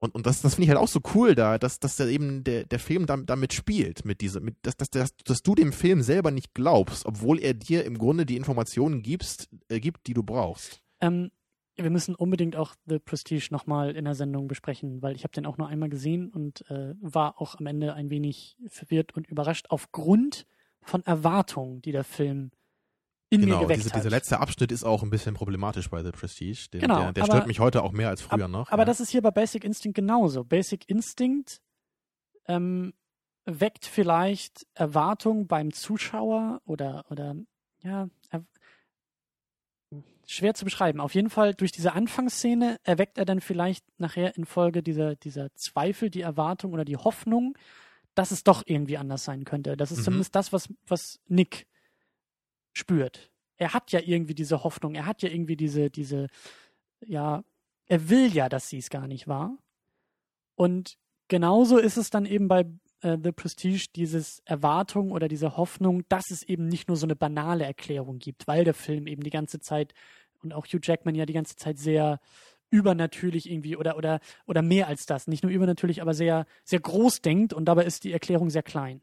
Und, 0.00 0.14
und 0.14 0.26
das, 0.26 0.42
das 0.42 0.54
finde 0.54 0.64
ich 0.64 0.68
halt 0.68 0.78
auch 0.78 0.86
so 0.88 1.00
cool 1.14 1.34
da, 1.34 1.56
dass, 1.56 1.80
dass 1.80 1.96
der 1.96 2.08
eben 2.08 2.44
der, 2.44 2.64
der 2.64 2.78
Film 2.78 3.06
damit, 3.06 3.54
spielt, 3.54 4.04
mit 4.04 4.20
dieser, 4.20 4.40
mit, 4.40 4.56
dass, 4.60 4.76
dass, 4.76 4.90
dass, 4.90 5.16
dass 5.16 5.42
du 5.42 5.54
dem 5.54 5.72
Film 5.72 6.02
selber 6.02 6.30
nicht 6.30 6.52
glaubst, 6.52 7.06
obwohl 7.06 7.38
er 7.38 7.54
dir 7.54 7.86
im 7.86 7.96
Grunde 7.96 8.26
die 8.26 8.36
Informationen 8.36 9.00
gibst, 9.00 9.48
äh, 9.70 9.80
gibt, 9.80 10.06
die 10.06 10.12
du 10.12 10.22
brauchst. 10.22 10.82
Ähm, 11.00 11.30
wir 11.76 11.88
müssen 11.88 12.14
unbedingt 12.14 12.54
auch 12.54 12.74
The 12.84 12.98
Prestige 12.98 13.48
nochmal 13.50 13.96
in 13.96 14.04
der 14.04 14.14
Sendung 14.14 14.46
besprechen, 14.46 15.00
weil 15.00 15.16
ich 15.16 15.24
habe 15.24 15.32
den 15.32 15.46
auch 15.46 15.56
nur 15.56 15.68
einmal 15.68 15.88
gesehen 15.88 16.28
und 16.28 16.70
äh, 16.70 16.92
war 17.00 17.40
auch 17.40 17.58
am 17.58 17.64
Ende 17.64 17.94
ein 17.94 18.10
wenig 18.10 18.58
verwirrt 18.68 19.14
und 19.14 19.26
überrascht 19.26 19.68
aufgrund 19.70 20.44
von 20.82 21.02
Erwartungen, 21.06 21.80
die 21.80 21.92
der 21.92 22.04
Film 22.04 22.50
in 23.30 23.40
mir 23.40 23.46
Genau, 23.46 23.60
geweckt 23.60 23.80
diese, 23.80 23.90
hat. 23.90 23.96
dieser 24.00 24.10
letzte 24.10 24.40
Abschnitt 24.40 24.72
ist 24.72 24.84
auch 24.84 25.02
ein 25.02 25.10
bisschen 25.10 25.34
problematisch 25.34 25.88
bei 25.90 26.02
The 26.02 26.12
Prestige. 26.12 26.68
Den, 26.72 26.80
Genau, 26.80 27.00
der 27.00 27.12
der 27.12 27.22
aber- 27.24 27.32
stört 27.34 27.46
mich 27.46 27.60
heute 27.60 27.82
auch 27.82 27.92
mehr 27.92 28.08
als 28.08 28.22
früher 28.22 28.46
Ab- 28.46 28.50
noch. 28.50 28.70
Aber 28.70 28.82
ja. 28.82 28.86
das 28.86 29.00
ist 29.00 29.10
hier 29.10 29.20
bei 29.22 29.30
Basic 29.30 29.64
Instinct 29.64 29.96
genauso. 29.96 30.44
Basic 30.44 30.88
Instinct 30.88 31.60
ähm, 32.46 32.94
weckt 33.44 33.84
vielleicht 33.86 34.66
Erwartungen 34.74 35.46
beim 35.46 35.72
Zuschauer 35.72 36.60
oder, 36.64 37.04
oder 37.10 37.34
ja, 37.82 38.08
er, 38.30 38.44
schwer 40.26 40.54
zu 40.54 40.64
beschreiben. 40.64 41.00
Auf 41.00 41.14
jeden 41.14 41.30
Fall 41.30 41.54
durch 41.54 41.72
diese 41.72 41.92
Anfangsszene 41.94 42.78
erweckt 42.82 43.16
er 43.18 43.24
dann 43.24 43.40
vielleicht 43.40 43.84
nachher 43.98 44.36
infolge 44.36 44.82
dieser, 44.82 45.16
dieser 45.16 45.52
Zweifel, 45.54 46.10
die 46.10 46.20
Erwartung 46.20 46.72
oder 46.74 46.84
die 46.84 46.96
Hoffnung, 46.98 47.56
dass 48.14 48.30
es 48.30 48.44
doch 48.44 48.62
irgendwie 48.66 48.98
anders 48.98 49.24
sein 49.24 49.44
könnte. 49.44 49.76
Das 49.76 49.90
ist 49.90 50.00
Mhm. 50.00 50.04
zumindest 50.04 50.34
das, 50.34 50.52
was, 50.52 50.68
was 50.86 51.18
Nick 51.28 51.66
spürt. 52.72 53.30
Er 53.56 53.74
hat 53.74 53.92
ja 53.92 54.00
irgendwie 54.04 54.34
diese 54.34 54.62
Hoffnung, 54.64 54.94
er 54.94 55.06
hat 55.06 55.22
ja 55.22 55.28
irgendwie 55.28 55.56
diese, 55.56 55.90
diese, 55.90 56.28
ja, 57.04 57.42
er 57.86 58.08
will 58.08 58.32
ja, 58.32 58.48
dass 58.48 58.68
sie 58.68 58.78
es 58.78 58.90
gar 58.90 59.06
nicht 59.06 59.26
war. 59.26 59.56
Und 60.54 60.98
genauso 61.28 61.78
ist 61.78 61.96
es 61.96 62.10
dann 62.10 62.26
eben 62.26 62.48
bei 62.48 62.66
äh, 63.02 63.16
The 63.22 63.32
Prestige 63.32 63.86
dieses 63.94 64.40
Erwartung 64.44 65.12
oder 65.12 65.28
diese 65.28 65.56
Hoffnung, 65.56 66.04
dass 66.08 66.30
es 66.30 66.42
eben 66.42 66.68
nicht 66.68 66.88
nur 66.88 66.96
so 66.96 67.06
eine 67.06 67.16
banale 67.16 67.64
Erklärung 67.64 68.18
gibt, 68.18 68.46
weil 68.46 68.64
der 68.64 68.74
Film 68.74 69.06
eben 69.06 69.22
die 69.22 69.30
ganze 69.30 69.60
Zeit 69.60 69.94
und 70.42 70.52
auch 70.52 70.66
Hugh 70.66 70.80
Jackman 70.82 71.14
ja 71.14 71.26
die 71.26 71.32
ganze 71.32 71.56
Zeit 71.56 71.78
sehr 71.78 72.20
übernatürlich 72.70 73.50
irgendwie 73.50 73.76
oder 73.76 73.96
oder 73.96 74.20
oder 74.46 74.62
mehr 74.62 74.88
als 74.88 75.06
das, 75.06 75.26
nicht 75.26 75.42
nur 75.42 75.50
übernatürlich, 75.52 76.02
aber 76.02 76.14
sehr 76.14 76.46
sehr 76.64 76.80
groß 76.80 77.22
denkt 77.22 77.52
und 77.52 77.64
dabei 77.64 77.84
ist 77.84 78.04
die 78.04 78.12
Erklärung 78.12 78.50
sehr 78.50 78.62
klein. 78.62 79.00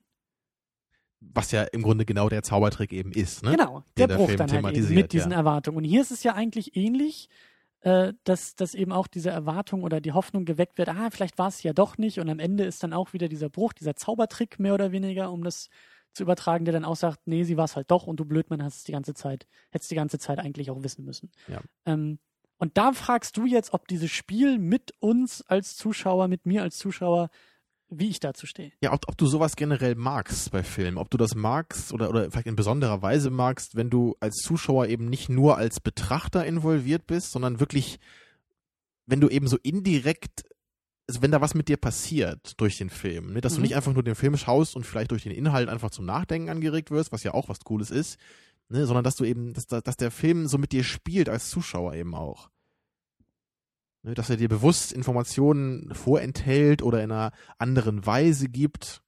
Was 1.19 1.51
ja 1.51 1.63
im 1.63 1.81
Grunde 1.81 2.05
genau 2.05 2.29
der 2.29 2.43
Zaubertrick 2.43 2.93
eben 2.93 3.11
ist, 3.11 3.43
ne? 3.43 3.51
Genau, 3.51 3.83
der 3.97 4.07
der 4.07 4.15
Bruch 4.15 4.27
Film 4.27 4.37
dann 4.37 4.63
halt 4.63 4.77
eben 4.77 4.93
mit 4.93 5.13
diesen 5.13 5.31
ja. 5.31 5.37
Erwartungen. 5.37 5.77
Und 5.77 5.83
hier 5.83 6.01
ist 6.01 6.11
es 6.11 6.23
ja 6.23 6.33
eigentlich 6.33 6.75
ähnlich, 6.75 7.29
äh, 7.81 8.13
dass, 8.23 8.55
dass 8.55 8.73
eben 8.73 8.91
auch 8.91 9.07
diese 9.07 9.29
Erwartung 9.29 9.83
oder 9.83 10.01
die 10.01 10.11
Hoffnung 10.11 10.45
geweckt 10.45 10.77
wird, 10.77 10.89
ah, 10.89 11.09
vielleicht 11.11 11.37
war 11.37 11.47
es 11.47 11.63
ja 11.63 11.73
doch 11.73 11.97
nicht. 11.97 12.19
Und 12.19 12.29
am 12.29 12.39
Ende 12.39 12.63
ist 12.63 12.83
dann 12.83 12.93
auch 12.93 13.13
wieder 13.13 13.27
dieser 13.27 13.49
Bruch, 13.49 13.73
dieser 13.73 13.95
Zaubertrick 13.95 14.59
mehr 14.59 14.73
oder 14.73 14.91
weniger, 14.91 15.31
um 15.31 15.43
das 15.43 15.69
zu 16.11 16.23
übertragen, 16.23 16.65
der 16.65 16.73
dann 16.73 16.85
auch 16.85 16.95
sagt, 16.95 17.27
nee, 17.27 17.43
sie 17.43 17.57
war 17.57 17.65
es 17.65 17.75
halt 17.75 17.91
doch 17.91 18.07
und 18.07 18.19
du 18.19 18.25
Blödmann 18.25 18.63
hast 18.63 18.77
es 18.77 18.83
die 18.85 18.93
ganze 18.93 19.13
Zeit, 19.13 19.47
hättest 19.69 19.91
die 19.91 19.95
ganze 19.95 20.17
Zeit 20.17 20.39
eigentlich 20.39 20.71
auch 20.71 20.81
wissen 20.81 21.05
müssen. 21.05 21.29
Ja. 21.47 21.61
Ähm, 21.85 22.19
und 22.57 22.77
da 22.77 22.93
fragst 22.93 23.37
du 23.37 23.45
jetzt, 23.45 23.73
ob 23.73 23.87
dieses 23.87 24.11
Spiel 24.11 24.57
mit 24.57 24.93
uns 24.99 25.41
als 25.41 25.75
Zuschauer, 25.75 26.27
mit 26.27 26.45
mir 26.45 26.63
als 26.63 26.77
Zuschauer, 26.77 27.29
wie 27.99 28.09
ich 28.09 28.19
dazu 28.19 28.45
stehe. 28.45 28.71
Ja, 28.81 28.93
ob, 28.93 29.07
ob 29.07 29.17
du 29.17 29.27
sowas 29.27 29.55
generell 29.55 29.95
magst 29.95 30.51
bei 30.51 30.63
Filmen, 30.63 30.97
ob 30.97 31.09
du 31.09 31.17
das 31.17 31.35
magst 31.35 31.93
oder, 31.93 32.09
oder 32.09 32.29
vielleicht 32.31 32.47
in 32.47 32.55
besonderer 32.55 33.01
Weise 33.01 33.29
magst, 33.29 33.75
wenn 33.75 33.89
du 33.89 34.15
als 34.19 34.35
Zuschauer 34.37 34.87
eben 34.87 35.09
nicht 35.09 35.29
nur 35.29 35.57
als 35.57 35.79
Betrachter 35.79 36.45
involviert 36.45 37.07
bist, 37.07 37.31
sondern 37.31 37.59
wirklich, 37.59 37.99
wenn 39.05 39.21
du 39.21 39.29
eben 39.29 39.47
so 39.47 39.57
indirekt, 39.61 40.43
also 41.07 41.21
wenn 41.21 41.31
da 41.31 41.39
was 41.41 41.53
mit 41.53 41.67
dir 41.67 41.77
passiert 41.77 42.59
durch 42.59 42.77
den 42.77 42.89
Film, 42.89 43.33
ne, 43.33 43.41
dass 43.41 43.53
du 43.53 43.59
Mhm. 43.59 43.63
nicht 43.63 43.75
einfach 43.75 43.93
nur 43.93 44.03
den 44.03 44.15
Film 44.15 44.35
schaust 44.37 44.75
und 44.75 44.85
vielleicht 44.85 45.11
durch 45.11 45.23
den 45.23 45.31
Inhalt 45.31 45.69
einfach 45.69 45.91
zum 45.91 46.05
Nachdenken 46.05 46.49
angeregt 46.49 46.89
wirst, 46.91 47.11
was 47.11 47.23
ja 47.23 47.33
auch 47.33 47.47
was 47.49 47.59
Cooles 47.59 47.91
ist, 47.91 48.17
ne, 48.69 48.85
sondern 48.87 49.03
dass 49.03 49.15
du 49.15 49.23
eben, 49.25 49.53
dass, 49.53 49.67
da- 49.67 49.81
dass 49.81 49.97
der 49.97 50.09
Film 50.11 50.47
so 50.47 50.57
mit 50.57 50.71
dir 50.71 50.83
spielt 50.83 51.29
als 51.29 51.49
Zuschauer 51.49 51.93
eben 51.93 52.15
auch. 52.15 52.49
Ne, 54.05 54.13
dass 54.13 54.29
er 54.29 54.37
dir 54.37 54.49
bewusst 54.49 54.93
Informationen 54.93 55.91
vorenthält 55.95 56.83
oder 56.83 57.03
in 57.03 57.11
einer 57.11 57.31
anderen 57.57 58.05
Weise 58.05 58.47
gibt. 58.49 59.01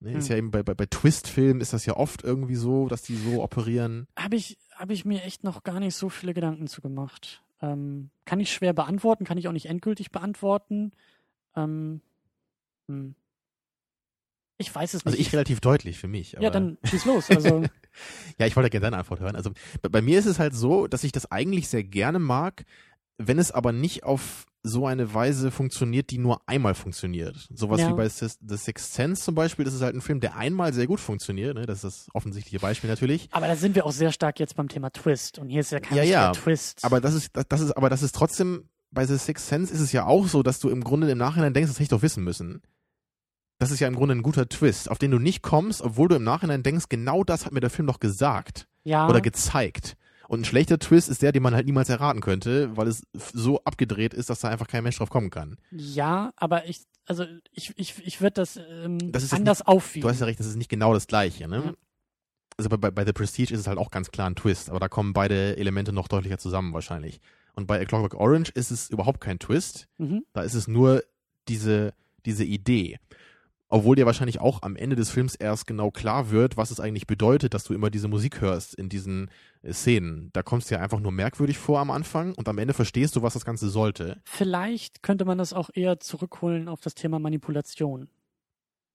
Ne, 0.00 0.14
Ist 0.14 0.24
Hm. 0.28 0.32
ja 0.32 0.36
eben 0.38 0.50
bei, 0.50 0.64
bei, 0.64 0.74
bei 0.74 0.86
Twist-Filmen 0.86 1.60
ist 1.60 1.72
das 1.72 1.86
ja 1.86 1.96
oft 1.96 2.24
irgendwie 2.24 2.56
so, 2.56 2.88
dass 2.88 3.02
die 3.02 3.14
so 3.14 3.44
operieren. 3.44 4.08
Habe 4.18 4.34
ich, 4.34 4.58
hab 4.74 4.90
ich 4.90 5.04
mir 5.04 5.22
echt 5.22 5.44
noch 5.44 5.62
gar 5.62 5.78
nicht 5.78 5.94
so 5.94 6.08
viele 6.08 6.34
Gedanken 6.34 6.66
zu 6.66 6.80
gemacht. 6.80 7.44
Ähm, 7.62 8.10
kann 8.24 8.40
ich 8.40 8.52
schwer 8.52 8.72
beantworten, 8.72 9.24
kann 9.24 9.38
ich 9.38 9.46
auch 9.46 9.52
nicht 9.52 9.66
endgültig 9.66 10.10
beantworten. 10.10 10.90
Ähm, 11.54 12.00
hm. 12.88 13.14
Ich 14.58 14.74
weiß 14.74 14.94
es 14.94 15.06
Also 15.06 15.16
nicht. 15.16 15.28
ich 15.28 15.32
relativ 15.32 15.60
deutlich 15.60 15.98
für 15.98 16.08
mich. 16.08 16.32
ja, 16.32 16.50
dann 16.50 16.78
schieß 16.82 17.04
los. 17.04 17.30
Also, 17.30 17.62
Ja, 18.38 18.46
ich 18.46 18.56
wollte 18.56 18.70
gerne 18.70 18.86
deine 18.86 18.98
Antwort 18.98 19.20
hören. 19.20 19.36
Also 19.36 19.50
bei, 19.82 19.88
bei 19.88 20.02
mir 20.02 20.18
ist 20.18 20.26
es 20.26 20.40
halt 20.40 20.52
so, 20.54 20.88
dass 20.88 21.04
ich 21.04 21.12
das 21.12 21.30
eigentlich 21.30 21.68
sehr 21.68 21.84
gerne 21.84 22.18
mag, 22.18 22.64
wenn 23.18 23.38
es 23.38 23.50
aber 23.52 23.72
nicht 23.72 24.04
auf 24.04 24.44
so 24.62 24.84
eine 24.86 25.14
Weise 25.14 25.52
funktioniert, 25.52 26.10
die 26.10 26.18
nur 26.18 26.40
einmal 26.48 26.74
funktioniert. 26.74 27.48
Sowas 27.54 27.80
Ja. 27.80 27.88
wie 27.90 27.94
bei 27.94 28.08
The 28.08 28.56
Sixth 28.56 28.94
Sense 28.94 29.22
zum 29.22 29.36
Beispiel, 29.36 29.64
das 29.64 29.74
ist 29.74 29.80
halt 29.82 29.94
ein 29.94 30.00
Film, 30.00 30.18
der 30.18 30.36
einmal 30.36 30.72
sehr 30.74 30.88
gut 30.88 30.98
funktioniert. 30.98 31.54
Ne? 31.54 31.66
Das 31.66 31.84
ist 31.84 31.84
das 31.84 32.06
offensichtliche 32.14 32.58
Beispiel 32.58 32.90
natürlich. 32.90 33.28
aber 33.30 33.46
da 33.46 33.54
sind 33.54 33.76
wir 33.76 33.86
auch 33.86 33.92
sehr 33.92 34.10
stark 34.10 34.40
jetzt 34.40 34.56
beim 34.56 34.68
Thema 34.68 34.90
Twist. 34.90 35.38
Und 35.38 35.50
hier 35.50 35.60
ist 35.60 35.70
ja 35.70 35.78
kein 35.78 35.96
Ja, 35.98 36.02
ja. 36.02 36.32
Twist. 36.32 36.84
Aber 36.84 37.00
das 37.00 37.14
ist, 37.14 37.30
das, 37.36 37.44
das 37.48 37.60
ist, 37.60 37.76
aber 37.76 37.90
das 37.90 38.02
ist 38.02 38.14
trotzdem, 38.14 38.68
bei 38.90 39.06
The 39.06 39.16
Sixth 39.18 39.46
Sense 39.46 39.72
ist 39.72 39.80
es 39.80 39.92
ja 39.92 40.04
auch 40.04 40.26
so, 40.26 40.42
dass 40.42 40.58
du 40.58 40.68
im 40.68 40.82
Grunde 40.82 41.08
im 41.10 41.18
Nachhinein 41.18 41.54
denkst, 41.54 41.68
das 41.70 41.76
hätte 41.76 41.84
ich 41.84 41.88
doch 41.90 42.02
wissen 42.02 42.24
müssen. 42.24 42.60
Das 43.58 43.70
ist 43.70 43.78
ja 43.80 43.86
im 43.88 43.94
Grunde 43.94 44.16
ein 44.16 44.22
guter 44.22 44.48
Twist, 44.48 44.90
auf 44.90 44.98
den 44.98 45.12
du 45.12 45.18
nicht 45.18 45.42
kommst, 45.42 45.80
obwohl 45.80 46.08
du 46.08 46.16
im 46.16 46.24
Nachhinein 46.24 46.62
denkst, 46.64 46.86
genau 46.88 47.22
das 47.24 47.46
hat 47.46 47.52
mir 47.52 47.60
der 47.60 47.70
Film 47.70 47.86
doch 47.86 48.00
gesagt. 48.00 48.66
ja, 48.84 49.08
oder 49.08 49.20
gezeigt. 49.20 49.96
Und 50.28 50.40
ein 50.40 50.44
schlechter 50.44 50.78
Twist 50.78 51.08
ist 51.08 51.22
der, 51.22 51.32
den 51.32 51.42
man 51.42 51.54
halt 51.54 51.66
niemals 51.66 51.88
erraten 51.88 52.20
könnte, 52.20 52.76
weil 52.76 52.88
es 52.88 53.02
so 53.14 53.62
abgedreht 53.64 54.14
ist, 54.14 54.30
dass 54.30 54.40
da 54.40 54.48
einfach 54.48 54.66
kein 54.66 54.82
Mensch 54.82 54.98
drauf 54.98 55.10
kommen 55.10 55.30
kann. 55.30 55.56
ja, 55.70 56.32
aber 56.36 56.68
ich, 56.68 56.82
also 57.06 57.24
ich, 57.52 57.72
ich, 57.76 58.04
ich 58.04 58.20
würde 58.20 58.34
das, 58.34 58.56
ähm, 58.56 59.12
Das 59.12 59.32
anders 59.32 59.62
aufwiegen. 59.62 60.02
Du 60.02 60.08
hast 60.08 60.20
ja 60.20 60.26
recht, 60.26 60.40
das 60.40 60.46
ist 60.46 60.56
nicht 60.56 60.70
genau 60.70 60.92
das 60.92 61.06
Gleiche, 61.06 61.48
ne? 61.48 61.62
Ja. 61.64 61.74
Also 62.58 62.70
bei, 62.70 62.76
bei, 62.76 62.90
bei 62.90 63.04
The 63.04 63.12
Prestige 63.12 63.52
ist 63.52 63.60
es 63.60 63.66
halt 63.66 63.78
auch 63.78 63.90
ganz 63.90 64.10
klar 64.10 64.28
ein 64.28 64.34
Twist, 64.34 64.70
aber 64.70 64.80
da 64.80 64.88
kommen 64.88 65.12
beide 65.12 65.56
Elemente 65.58 65.92
noch 65.92 66.08
deutlicher 66.08 66.38
zusammen 66.38 66.72
wahrscheinlich. 66.72 67.20
Und 67.54 67.66
bei 67.66 67.80
A 67.80 67.84
Clockwork 67.84 68.14
Orange 68.14 68.50
ist 68.54 68.70
es 68.70 68.90
überhaupt 68.90 69.20
kein 69.20 69.38
Twist, 69.38 69.88
mhm. 69.98 70.24
da 70.32 70.42
ist 70.42 70.54
es 70.54 70.66
nur 70.66 71.04
diese, 71.48 71.94
diese 72.24 72.44
Idee. 72.44 72.98
Obwohl 73.68 73.96
dir 73.96 74.06
wahrscheinlich 74.06 74.40
auch 74.40 74.62
am 74.62 74.76
Ende 74.76 74.94
des 74.94 75.10
Films 75.10 75.34
erst 75.34 75.66
genau 75.66 75.90
klar 75.90 76.30
wird, 76.30 76.56
was 76.56 76.70
es 76.70 76.78
eigentlich 76.78 77.06
bedeutet, 77.08 77.52
dass 77.52 77.64
du 77.64 77.74
immer 77.74 77.90
diese 77.90 78.06
Musik 78.06 78.40
hörst 78.40 78.74
in 78.74 78.88
diesen 78.88 79.28
äh, 79.62 79.72
Szenen. 79.72 80.30
Da 80.32 80.42
kommst 80.44 80.70
du 80.70 80.76
ja 80.76 80.80
einfach 80.80 81.00
nur 81.00 81.10
merkwürdig 81.10 81.58
vor 81.58 81.80
am 81.80 81.90
Anfang 81.90 82.32
und 82.34 82.48
am 82.48 82.58
Ende 82.58 82.74
verstehst 82.74 83.16
du, 83.16 83.22
was 83.22 83.34
das 83.34 83.44
Ganze 83.44 83.68
sollte. 83.68 84.20
Vielleicht 84.24 85.02
könnte 85.02 85.24
man 85.24 85.38
das 85.38 85.52
auch 85.52 85.70
eher 85.74 85.98
zurückholen 85.98 86.68
auf 86.68 86.80
das 86.80 86.94
Thema 86.94 87.18
Manipulation. 87.18 88.08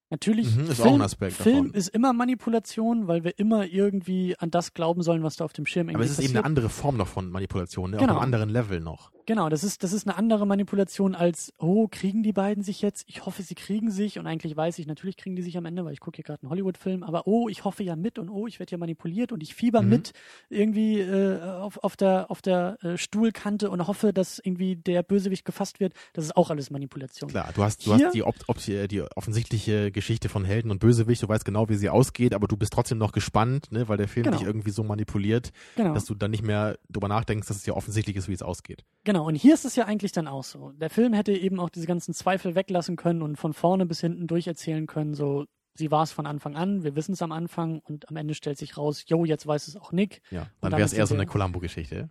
Natürlich, 0.10 0.54
Mhm, 0.58 0.66
ist 0.70 0.76
Film, 0.82 0.88
auch 0.90 0.94
ein 0.96 1.02
Aspekt 1.04 1.34
Film 1.34 1.56
davon. 1.68 1.74
ist 1.74 1.88
immer 1.90 2.12
Manipulation, 2.12 3.08
weil 3.08 3.24
wir 3.24 3.40
immer 3.40 3.66
irgendwie 3.66 4.36
an 4.40 4.52
das 4.52 4.74
glauben 4.74 5.04
sollen, 5.04 5.24
was 5.24 5.38
da 5.38 5.46
auf 5.46 5.54
dem 5.54 5.66
Schirm 5.66 5.88
Aber 5.88 5.92
irgendwie 6.00 6.06
es 6.06 6.12
ist 6.12 6.18
eben 6.20 6.28
passiert. 6.34 6.38
eine 6.40 6.46
andere 6.46 6.70
Form 6.70 6.98
noch 6.98 7.08
von 7.08 7.30
Manipulation, 7.32 7.92
ne? 7.92 7.98
Genau. 7.98 8.14
auf 8.16 8.18
einem 8.22 8.26
anderen 8.26 8.50
Level 8.50 8.82
noch. 8.82 9.12
Genau, 9.26 9.50
das 9.50 9.64
ist, 9.64 9.84
das 9.84 9.94
ist 9.94 10.08
eine 10.08 10.18
andere 10.18 10.46
Manipulation 10.48 11.16
als, 11.16 11.54
oh, 11.58 11.88
kriegen 11.90 12.24
die 12.24 12.34
beiden 12.34 12.64
sich 12.64 12.82
jetzt? 12.82 13.04
Ich 13.08 13.26
hoffe, 13.26 13.44
sie 13.44 13.56
kriegen 13.56 13.92
sich. 13.92 14.20
Und 14.20 14.28
eigentlich 14.28 14.56
weiß 14.56 14.80
ich, 14.80 14.88
natürlich 14.88 15.18
kriegen 15.18 15.36
die 15.36 15.42
sich 15.42 15.58
am 15.58 15.66
Ende, 15.66 15.86
weil 15.86 15.94
ich 15.94 16.00
gucke 16.00 16.16
hier 16.18 16.24
gerade 16.24 16.42
einen 16.44 16.50
Hollywood-Film. 16.50 17.04
Aber 17.04 17.28
oh, 17.28 17.48
ich 17.50 17.64
hoffe 17.64 17.84
ja 17.84 17.96
mit 17.96 18.18
und 18.20 18.30
oh, 18.30 18.48
ich 18.48 18.60
werde 18.60 18.72
ja 18.72 18.78
manipuliert 18.78 19.32
und 19.32 19.44
ich 19.44 19.54
fieber 19.56 19.82
Mhm. 19.82 19.90
mit 19.90 20.14
irgendwie 20.50 21.00
äh, 21.00 21.42
auf, 21.42 21.78
auf 21.84 21.96
der, 21.98 22.30
auf 22.32 22.42
der 22.42 22.78
äh, 22.84 22.98
Stuhlkante 22.98 23.70
und 23.70 23.86
hoffe, 23.88 24.14
dass 24.14 24.40
irgendwie 24.40 24.76
der 24.76 25.04
Bösewicht 25.04 25.46
gefasst 25.46 25.80
wird. 25.80 25.94
Das 26.14 26.26
ist 26.26 26.36
auch 26.38 26.50
alles 26.50 26.72
Manipulation. 26.72 27.30
Klar, 27.30 27.50
du 27.54 27.64
hast, 27.64 27.86
du 27.86 27.96
Hier- 27.96 28.06
hast 28.08 28.14
die, 28.14 28.24
ob, 28.24 28.36
ob, 28.48 28.58
die 28.58 29.02
offensichtliche 29.16 29.92
Geschichte 29.92 30.30
von 30.30 30.46
Helden 30.46 30.72
und 30.72 30.80
Bösewicht, 30.80 31.22
du 31.24 31.28
weißt 31.28 31.46
genau, 31.46 31.70
wie 31.70 31.76
sie 31.76 31.90
ausgeht, 31.90 32.34
aber 32.34 32.48
du 32.48 32.58
bist 32.58 32.74
trotzdem 32.74 32.98
noch 32.98 33.12
gespannt, 33.12 33.72
ne? 33.72 33.88
weil 33.88 33.98
der 33.98 34.08
Film 34.08 34.26
Genau. 34.26 34.38
dich 34.38 34.46
irgendwie 34.46 34.72
so 34.72 34.84
manipuliert, 34.84 35.52
Genau. 35.76 35.94
dass 35.94 36.06
du 36.06 36.16
dann 36.16 36.32
nicht 36.32 36.44
mehr 36.44 36.78
drüber 36.90 37.08
nachdenkst, 37.08 37.48
dass 37.48 37.58
es 37.58 37.66
ja 37.66 37.74
offensichtlich 37.74 38.16
ist, 38.16 38.28
wie 38.28 38.34
es 38.34 38.42
ausgeht. 38.44 38.84
Genau, 39.04 39.11
und 39.20 39.36
hier 39.36 39.54
ist 39.54 39.66
es 39.66 39.76
ja 39.76 39.86
eigentlich 39.86 40.12
dann 40.12 40.28
auch 40.28 40.44
so. 40.44 40.72
Der 40.72 40.90
Film 40.90 41.14
hätte 41.14 41.34
eben 41.34 41.60
auch 41.60 41.70
diese 41.70 41.88
ganzen 41.88 42.14
Zweifel 42.14 42.56
weglassen 42.56 42.96
können 42.96 43.22
und 43.22 43.38
von 43.38 43.54
vorne 43.54 43.86
bis 43.86 44.02
hinten 44.02 44.28
durcherzählen 44.28 44.88
können, 44.88 45.14
so, 45.14 45.46
sie 45.76 45.92
war 45.92 46.04
es 46.04 46.12
von 46.12 46.26
Anfang 46.26 46.56
an, 46.56 46.84
wir 46.84 46.96
wissen 46.96 47.14
es 47.14 47.22
am 47.22 47.32
Anfang 47.32 47.80
und 47.80 48.10
am 48.10 48.16
Ende 48.16 48.34
stellt 48.34 48.58
sich 48.58 48.78
raus, 48.78 49.04
jo, 49.08 49.26
jetzt 49.26 49.46
weiß 49.46 49.68
es 49.68 49.76
auch 49.76 49.92
Nick. 49.92 50.22
Ja, 50.32 50.48
dann 50.62 50.72
wäre 50.72 50.84
es 50.84 50.94
eher 50.94 51.08
so 51.08 51.16
eine 51.16 51.26
Columbo-Geschichte. 51.26 52.10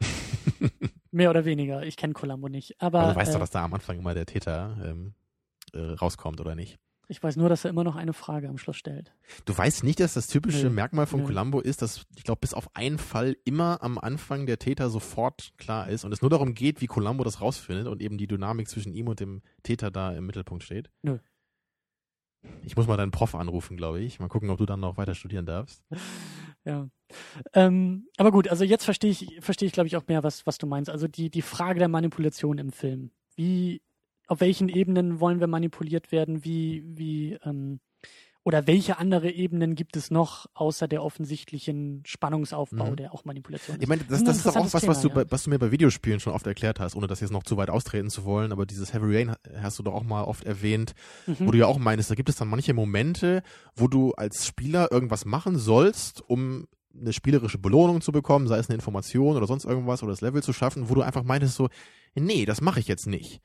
Mehr 1.10 1.30
oder 1.30 1.44
weniger. 1.44 1.82
Ich 1.82 1.96
kenne 1.96 2.12
Columbo 2.12 2.48
nicht. 2.48 2.80
Aber 2.80 3.00
Aber 3.00 3.12
du 3.12 3.18
weißt 3.18 3.30
äh, 3.30 3.32
doch, 3.34 3.40
dass 3.40 3.50
da 3.50 3.64
am 3.64 3.74
Anfang 3.74 3.98
immer 3.98 4.14
der 4.14 4.26
Täter 4.26 4.76
ähm, 4.84 5.14
äh, 5.72 5.80
rauskommt, 5.80 6.40
oder 6.40 6.54
nicht? 6.54 6.78
Ich 7.08 7.22
weiß 7.22 7.36
nur, 7.36 7.48
dass 7.48 7.64
er 7.64 7.70
immer 7.70 7.84
noch 7.84 7.96
eine 7.96 8.12
Frage 8.12 8.48
am 8.48 8.58
Schluss 8.58 8.76
stellt. 8.76 9.12
Du 9.46 9.56
weißt 9.56 9.82
nicht, 9.82 9.98
dass 10.00 10.14
das 10.14 10.26
typische 10.26 10.66
Nö. 10.66 10.70
Merkmal 10.70 11.06
von 11.06 11.20
Nö. 11.20 11.26
Columbo 11.26 11.60
ist, 11.60 11.80
dass 11.80 12.06
ich 12.16 12.24
glaube, 12.24 12.40
bis 12.40 12.52
auf 12.52 12.76
einen 12.76 12.98
Fall 12.98 13.36
immer 13.44 13.82
am 13.82 13.98
Anfang 13.98 14.46
der 14.46 14.58
Täter 14.58 14.90
sofort 14.90 15.52
klar 15.56 15.88
ist 15.88 16.04
und 16.04 16.12
es 16.12 16.20
nur 16.20 16.30
darum 16.30 16.54
geht, 16.54 16.80
wie 16.82 16.86
Columbo 16.86 17.24
das 17.24 17.40
rausfindet 17.40 17.86
und 17.86 18.02
eben 18.02 18.18
die 18.18 18.26
Dynamik 18.26 18.68
zwischen 18.68 18.92
ihm 18.92 19.08
und 19.08 19.20
dem 19.20 19.42
Täter 19.62 19.90
da 19.90 20.12
im 20.12 20.26
Mittelpunkt 20.26 20.64
steht. 20.64 20.90
Nö. 21.02 21.18
Ich 22.62 22.76
muss 22.76 22.86
mal 22.86 22.96
deinen 22.96 23.10
Prof 23.10 23.34
anrufen, 23.34 23.76
glaube 23.76 24.00
ich. 24.00 24.20
Mal 24.20 24.28
gucken, 24.28 24.50
ob 24.50 24.58
du 24.58 24.66
dann 24.66 24.80
noch 24.80 24.96
weiter 24.96 25.14
studieren 25.14 25.46
darfst. 25.46 25.82
Ja. 26.64 26.90
Ähm, 27.54 28.08
aber 28.18 28.30
gut, 28.30 28.48
also 28.48 28.62
jetzt 28.62 28.84
verstehe 28.84 29.10
ich, 29.10 29.38
verstehe 29.40 29.68
ich, 29.68 29.72
glaube 29.72 29.86
ich, 29.86 29.96
auch 29.96 30.06
mehr, 30.06 30.22
was, 30.22 30.44
was 30.46 30.58
du 30.58 30.66
meinst. 30.66 30.90
Also 30.90 31.08
die, 31.08 31.30
die 31.30 31.40
Frage 31.40 31.78
der 31.78 31.88
Manipulation 31.88 32.58
im 32.58 32.72
Film. 32.72 33.10
Wie, 33.36 33.80
auf 34.28 34.40
welchen 34.40 34.68
Ebenen 34.68 35.20
wollen 35.20 35.40
wir 35.40 35.46
manipuliert 35.48 36.12
werden? 36.12 36.44
Wie, 36.44 36.84
wie, 36.86 37.38
ähm, 37.44 37.80
oder 38.44 38.66
welche 38.66 38.98
andere 38.98 39.30
Ebenen 39.30 39.74
gibt 39.74 39.96
es 39.96 40.10
noch, 40.10 40.46
außer 40.54 40.88
der 40.88 41.02
offensichtlichen 41.02 42.02
Spannungsaufbau, 42.06 42.92
Mhm. 42.92 42.96
der 42.96 43.12
auch 43.12 43.24
Manipulation 43.26 43.76
ist? 43.76 43.82
Ich 43.82 43.88
meine, 43.88 44.04
das, 44.04 44.20
ein 44.20 44.24
das 44.26 44.36
ist 44.38 44.46
doch 44.46 44.52
auch 44.56 44.60
was, 44.60 44.64
interessantes 44.66 44.88
was 44.96 45.02
du, 45.02 45.08
Thema, 45.08 45.24
bei, 45.24 45.30
was 45.30 45.42
du 45.44 45.50
mir 45.50 45.58
bei 45.58 45.70
Videospielen 45.70 46.20
schon 46.20 46.32
oft 46.32 46.46
erklärt 46.46 46.80
hast, 46.80 46.94
ohne 46.96 47.06
das 47.08 47.20
jetzt 47.20 47.30
noch 47.30 47.42
zu 47.42 47.56
weit 47.56 47.68
austreten 47.68 48.08
zu 48.10 48.24
wollen, 48.24 48.52
aber 48.52 48.64
dieses 48.64 48.94
Heavy 48.94 49.16
Rain 49.16 49.34
hast 49.60 49.78
du 49.78 49.82
doch 49.82 49.92
auch 49.92 50.04
mal 50.04 50.22
oft 50.24 50.44
erwähnt, 50.44 50.92
Mhm. 51.26 51.34
wo 51.40 51.50
du 51.50 51.58
ja 51.58 51.66
auch 51.66 51.78
meinst, 51.78 52.10
da 52.10 52.14
gibt 52.14 52.28
es 52.28 52.36
dann 52.36 52.48
manche 52.48 52.72
Momente, 52.74 53.42
wo 53.76 53.86
du 53.88 54.12
als 54.12 54.46
Spieler 54.46 54.90
irgendwas 54.92 55.24
machen 55.26 55.58
sollst, 55.58 56.22
um 56.26 56.68
eine 56.98 57.12
spielerische 57.12 57.58
Belohnung 57.58 58.00
zu 58.00 58.12
bekommen, 58.12 58.46
sei 58.48 58.58
es 58.58 58.68
eine 58.68 58.74
Information 58.76 59.36
oder 59.36 59.46
sonst 59.46 59.64
irgendwas 59.66 60.02
oder 60.02 60.12
das 60.12 60.20
Level 60.22 60.42
zu 60.42 60.52
schaffen, 60.52 60.88
wo 60.88 60.94
du 60.94 61.02
einfach 61.02 61.22
meintest 61.22 61.54
so, 61.54 61.68
nee, 62.14 62.44
das 62.46 62.60
mache 62.60 62.80
ich 62.80 62.88
jetzt 62.88 63.06
nicht. 63.06 63.40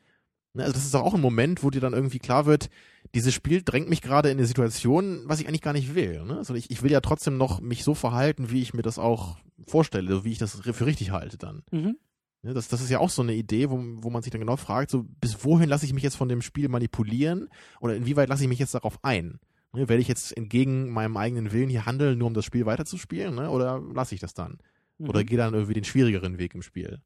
Ne, 0.53 0.63
also 0.63 0.73
das 0.73 0.85
ist 0.85 0.95
auch 0.95 1.15
ein 1.15 1.21
Moment, 1.21 1.63
wo 1.63 1.71
dir 1.71 1.81
dann 1.81 1.93
irgendwie 1.93 2.19
klar 2.19 2.45
wird, 2.45 2.69
dieses 3.15 3.33
Spiel 3.33 3.63
drängt 3.63 3.89
mich 3.89 4.01
gerade 4.01 4.29
in 4.29 4.37
eine 4.37 4.45
Situation, 4.45 5.23
was 5.25 5.39
ich 5.39 5.47
eigentlich 5.47 5.61
gar 5.61 5.73
nicht 5.73 5.95
will. 5.95 6.23
Ne? 6.25 6.37
Also 6.37 6.53
ich, 6.53 6.69
ich 6.69 6.83
will 6.83 6.91
ja 6.91 7.01
trotzdem 7.01 7.37
noch 7.37 7.59
mich 7.59 7.83
so 7.83 7.95
verhalten, 7.95 8.51
wie 8.51 8.61
ich 8.61 8.73
mir 8.73 8.83
das 8.83 8.99
auch 8.99 9.37
vorstelle, 9.67 10.23
wie 10.23 10.31
ich 10.31 10.37
das 10.37 10.61
für 10.61 10.85
richtig 10.85 11.11
halte 11.11 11.37
dann. 11.37 11.63
Mhm. 11.71 11.97
Ne, 12.43 12.53
das, 12.53 12.67
das 12.67 12.81
ist 12.81 12.89
ja 12.89 12.99
auch 12.99 13.09
so 13.09 13.21
eine 13.21 13.33
Idee, 13.33 13.69
wo, 13.69 13.77
wo 13.77 14.09
man 14.09 14.21
sich 14.21 14.31
dann 14.31 14.41
genau 14.41 14.57
fragt, 14.57 14.91
so 14.91 15.05
bis 15.21 15.43
wohin 15.43 15.69
lasse 15.69 15.85
ich 15.85 15.93
mich 15.93 16.03
jetzt 16.03 16.17
von 16.17 16.29
dem 16.29 16.41
Spiel 16.41 16.69
manipulieren 16.69 17.49
oder 17.79 17.95
inwieweit 17.95 18.29
lasse 18.29 18.43
ich 18.43 18.49
mich 18.49 18.59
jetzt 18.59 18.75
darauf 18.75 19.03
ein? 19.03 19.39
Ne, 19.71 19.89
werde 19.89 20.01
ich 20.01 20.07
jetzt 20.07 20.37
entgegen 20.37 20.91
meinem 20.91 21.17
eigenen 21.17 21.51
Willen 21.51 21.69
hier 21.69 21.87
handeln, 21.87 22.19
nur 22.19 22.27
um 22.27 22.35
das 22.35 22.45
Spiel 22.45 22.67
weiterzuspielen, 22.67 23.33
ne? 23.33 23.49
oder 23.49 23.81
lasse 23.93 24.13
ich 24.13 24.21
das 24.21 24.35
dann? 24.35 24.59
Mhm. 24.99 25.09
Oder 25.09 25.23
gehe 25.23 25.37
dann 25.37 25.53
irgendwie 25.55 25.73
den 25.73 25.83
schwierigeren 25.83 26.37
Weg 26.37 26.53
im 26.53 26.61
Spiel? 26.61 27.01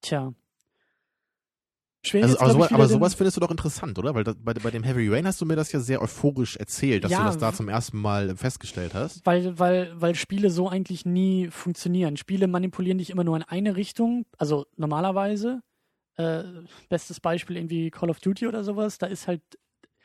Tja, 0.00 0.34
Schwer 2.06 2.22
also, 2.24 2.38
aber, 2.38 2.52
sowas, 2.52 2.72
aber 2.72 2.88
sowas 2.88 3.14
findest 3.14 3.36
du 3.36 3.40
doch 3.40 3.50
interessant, 3.50 3.98
oder? 3.98 4.14
Weil 4.14 4.24
das, 4.24 4.36
bei, 4.38 4.54
bei 4.54 4.70
dem 4.70 4.82
Heavy 4.82 5.08
Rain 5.08 5.26
hast 5.26 5.40
du 5.40 5.46
mir 5.46 5.56
das 5.56 5.72
ja 5.72 5.80
sehr 5.80 6.00
euphorisch 6.00 6.56
erzählt, 6.56 7.04
dass 7.04 7.10
ja, 7.10 7.18
du 7.18 7.24
das 7.24 7.38
da 7.38 7.52
zum 7.52 7.68
ersten 7.68 7.98
Mal 7.98 8.36
festgestellt 8.36 8.94
hast. 8.94 9.24
Weil, 9.26 9.58
weil, 9.58 9.92
weil 10.00 10.14
Spiele 10.14 10.50
so 10.50 10.68
eigentlich 10.68 11.04
nie 11.04 11.48
funktionieren. 11.50 12.16
Spiele 12.16 12.46
manipulieren 12.46 12.98
dich 12.98 13.10
immer 13.10 13.24
nur 13.24 13.36
in 13.36 13.42
eine 13.42 13.76
Richtung, 13.76 14.24
also 14.38 14.66
normalerweise. 14.76 15.60
Äh, 16.16 16.44
bestes 16.88 17.20
Beispiel 17.20 17.56
irgendwie 17.56 17.90
Call 17.90 18.08
of 18.08 18.20
Duty 18.20 18.46
oder 18.46 18.64
sowas, 18.64 18.96
da 18.96 19.06
ist 19.06 19.28
halt, 19.28 19.42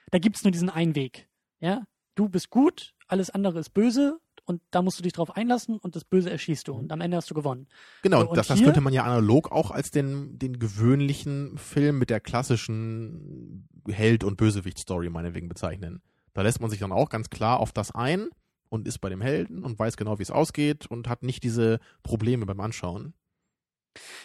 da 0.10 0.20
gibt's 0.20 0.44
nur 0.44 0.52
diesen 0.52 0.70
einen 0.70 0.96
Weg. 0.96 1.30
Ja? 1.62 1.84
Du 2.16 2.28
bist 2.28 2.50
gut, 2.50 2.94
alles 3.08 3.30
andere 3.30 3.60
ist 3.60 3.70
böse, 3.70 4.20
und 4.46 4.62
da 4.72 4.82
musst 4.82 5.00
du 5.00 5.04
dich 5.04 5.14
drauf 5.14 5.36
einlassen 5.36 5.78
und 5.78 5.96
das 5.96 6.04
Böse 6.04 6.30
erschießt 6.30 6.68
du 6.68 6.74
und 6.74 6.92
am 6.92 7.02
Ende 7.02 7.18
hast 7.18 7.30
du 7.30 7.34
gewonnen. 7.34 7.68
Genau, 8.02 8.26
und 8.28 8.38
das, 8.38 8.48
das 8.48 8.62
könnte 8.62 8.82
man 8.82 8.94
ja 8.94 9.04
analog 9.04 9.52
auch 9.52 9.72
als 9.72 9.92
den, 9.92 10.38
den 10.40 10.60
gewöhnlichen 10.60 11.58
Film 11.58 12.00
mit 12.00 12.10
der 12.10 12.20
klassischen 12.20 13.68
Held- 13.88 14.24
und 14.24 14.38
Bösewicht-Story 14.38 15.10
meinetwegen 15.10 15.48
bezeichnen. 15.48 16.02
Da 16.34 16.42
lässt 16.42 16.62
man 16.62 16.70
sich 16.70 16.80
dann 16.80 16.92
auch 16.92 17.10
ganz 17.10 17.30
klar 17.30 17.60
auf 17.60 17.72
das 17.72 17.92
ein 17.92 18.30
und 18.70 18.88
ist 18.88 19.00
bei 19.00 19.10
dem 19.10 19.22
Helden 19.22 19.64
und 19.64 19.78
weiß 19.78 19.98
genau, 19.98 20.18
wie 20.18 20.24
es 20.24 20.32
ausgeht 20.32 20.86
und 20.88 21.10
hat 21.10 21.24
nicht 21.24 21.44
diese 21.44 21.80
Probleme 22.04 22.46
beim 22.46 22.60
Anschauen. 22.62 23.14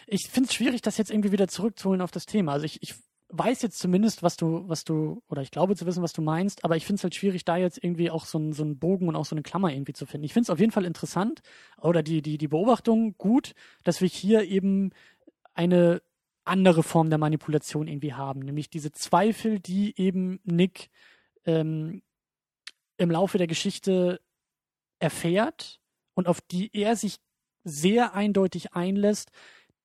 Ich 0.06 0.28
finde 0.28 0.48
es 0.48 0.55
schwierig, 0.55 0.82
das 0.82 0.98
jetzt 0.98 1.10
irgendwie 1.10 1.32
wieder 1.32 1.48
zurückzuholen 1.48 2.01
auf 2.01 2.12
das 2.12 2.26
Thema. 2.26 2.52
Also 2.52 2.64
ich, 2.64 2.80
ich 2.82 2.94
weiß 3.28 3.62
jetzt 3.62 3.78
zumindest, 3.78 4.23
was 4.23 4.36
du, 4.36 4.69
was 4.69 4.85
du, 4.85 5.23
oder 5.28 5.43
ich 5.43 5.51
glaube 5.51 5.74
zu 5.74 5.86
wissen, 5.86 6.03
was 6.03 6.12
du 6.12 6.23
meinst, 6.23 6.65
aber 6.65 6.77
ich 6.77 6.86
finde 6.86 7.01
es 7.01 7.03
halt 7.03 7.15
schwierig, 7.15 7.44
da 7.44 7.57
jetzt 7.57 7.82
irgendwie 7.82 8.11
auch 8.11 8.24
so, 8.24 8.39
ein, 8.39 8.53
so 8.53 8.62
einen 8.62 8.78
Bogen 8.78 9.09
und 9.09 9.16
auch 9.16 9.24
so 9.24 9.35
eine 9.35 9.43
Klammer 9.43 9.73
irgendwie 9.73 9.93
zu 9.93 10.07
finden. 10.07 10.24
Ich 10.24 10.32
finde 10.32 10.44
es 10.44 10.51
auf 10.51 10.61
jeden 10.61 10.73
Fall 10.73 10.85
interessant 10.85 11.43
oder 11.81 12.03
die, 12.03 12.23
die, 12.23 12.39
die 12.39 12.48
Beobachtung 12.48 13.16
gut, 13.19 13.55
dass 13.85 14.01
wir 14.01 14.09
hier 14.09 14.44
eben 14.44 14.90
eine 15.55 16.03
andere 16.44 16.82
Form 16.82 17.11
der 17.11 17.19
Manipulation 17.19 17.89
irgendwie 17.89 18.15
haben, 18.15 18.40
nämlich 18.40 18.70
diese 18.70 18.93
Zweifel, 18.93 19.59
die 19.59 19.98
eben 19.98 20.39
Nick 20.44 20.90
ähm, 21.44 22.03
im 22.97 23.11
Laufe 23.11 23.39
der 23.39 23.48
Geschichte 23.48 24.20
erfährt 24.98 25.81
und 26.15 26.28
auf 26.28 26.40
die 26.40 26.70
er 26.73 26.94
sich 26.94 27.19
sehr 27.65 28.15
eindeutig 28.15 28.74
einlässt, 28.74 29.32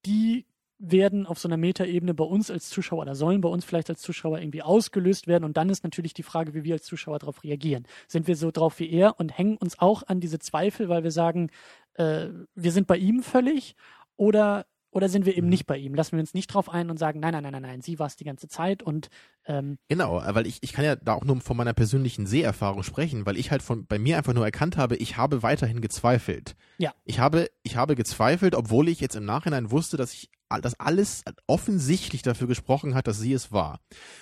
die 0.05 0.45
werden 0.83 1.27
auf 1.27 1.37
so 1.37 1.47
einer 1.47 1.57
Metaebene 1.57 2.15
bei 2.15 2.23
uns 2.23 2.49
als 2.49 2.69
Zuschauer 2.69 3.03
oder 3.03 3.13
sollen 3.13 3.39
bei 3.39 3.49
uns 3.49 3.63
vielleicht 3.63 3.89
als 3.89 4.01
Zuschauer 4.01 4.39
irgendwie 4.39 4.63
ausgelöst 4.63 5.27
werden. 5.27 5.43
Und 5.43 5.55
dann 5.55 5.69
ist 5.69 5.83
natürlich 5.83 6.15
die 6.15 6.23
Frage, 6.23 6.55
wie 6.55 6.63
wir 6.63 6.73
als 6.73 6.85
Zuschauer 6.85 7.19
darauf 7.19 7.43
reagieren. 7.43 7.85
Sind 8.07 8.27
wir 8.27 8.35
so 8.35 8.49
drauf 8.49 8.79
wie 8.79 8.89
er 8.89 9.19
und 9.19 9.37
hängen 9.37 9.57
uns 9.57 9.77
auch 9.77 10.01
an 10.07 10.19
diese 10.19 10.39
Zweifel, 10.39 10.89
weil 10.89 11.03
wir 11.03 11.11
sagen, 11.11 11.51
äh, 11.93 12.29
wir 12.55 12.71
sind 12.71 12.87
bei 12.87 12.97
ihm 12.97 13.21
völlig 13.21 13.75
oder 14.17 14.65
oder 14.91 15.09
sind 15.09 15.25
wir 15.25 15.35
eben 15.35 15.47
mhm. 15.47 15.51
nicht 15.51 15.65
bei 15.65 15.77
ihm? 15.77 15.95
Lassen 15.95 16.13
wir 16.13 16.19
uns 16.19 16.33
nicht 16.33 16.47
drauf 16.47 16.69
ein 16.69 16.89
und 16.89 16.97
sagen, 16.97 17.19
nein, 17.19 17.33
nein, 17.33 17.43
nein, 17.43 17.53
nein, 17.53 17.61
nein, 17.61 17.81
sie 17.81 17.97
war 17.97 18.07
es 18.07 18.15
die 18.15 18.25
ganze 18.25 18.47
Zeit 18.47 18.83
und 18.83 19.09
ähm, 19.45 19.77
Genau, 19.87 20.21
weil 20.25 20.45
ich, 20.45 20.59
ich 20.61 20.73
kann 20.73 20.85
ja 20.85 20.95
da 20.95 21.13
auch 21.13 21.23
nur 21.23 21.39
von 21.41 21.57
meiner 21.57 21.73
persönlichen 21.73 22.27
Seherfahrung 22.27 22.83
sprechen, 22.83 23.25
weil 23.25 23.37
ich 23.37 23.51
halt 23.51 23.61
von 23.61 23.85
bei 23.85 23.97
mir 23.97 24.17
einfach 24.17 24.33
nur 24.33 24.45
erkannt 24.45 24.77
habe, 24.77 24.97
ich 24.97 25.17
habe 25.17 25.43
weiterhin 25.43 25.81
gezweifelt. 25.81 26.55
Ja. 26.77 26.93
Ich 27.05 27.19
habe, 27.19 27.49
ich 27.63 27.77
habe 27.77 27.95
gezweifelt, 27.95 28.55
obwohl 28.55 28.89
ich 28.89 28.99
jetzt 28.99 29.15
im 29.15 29.25
Nachhinein 29.25 29.71
wusste, 29.71 29.97
dass 29.97 30.13
ich 30.13 30.29
dass 30.59 30.77
alles 30.81 31.23
offensichtlich 31.47 32.23
dafür 32.23 32.47
gesprochen 32.47 32.93
hat, 32.93 33.07
dass 33.07 33.19
sie 33.19 33.31
es 33.31 33.53
war. 33.53 33.79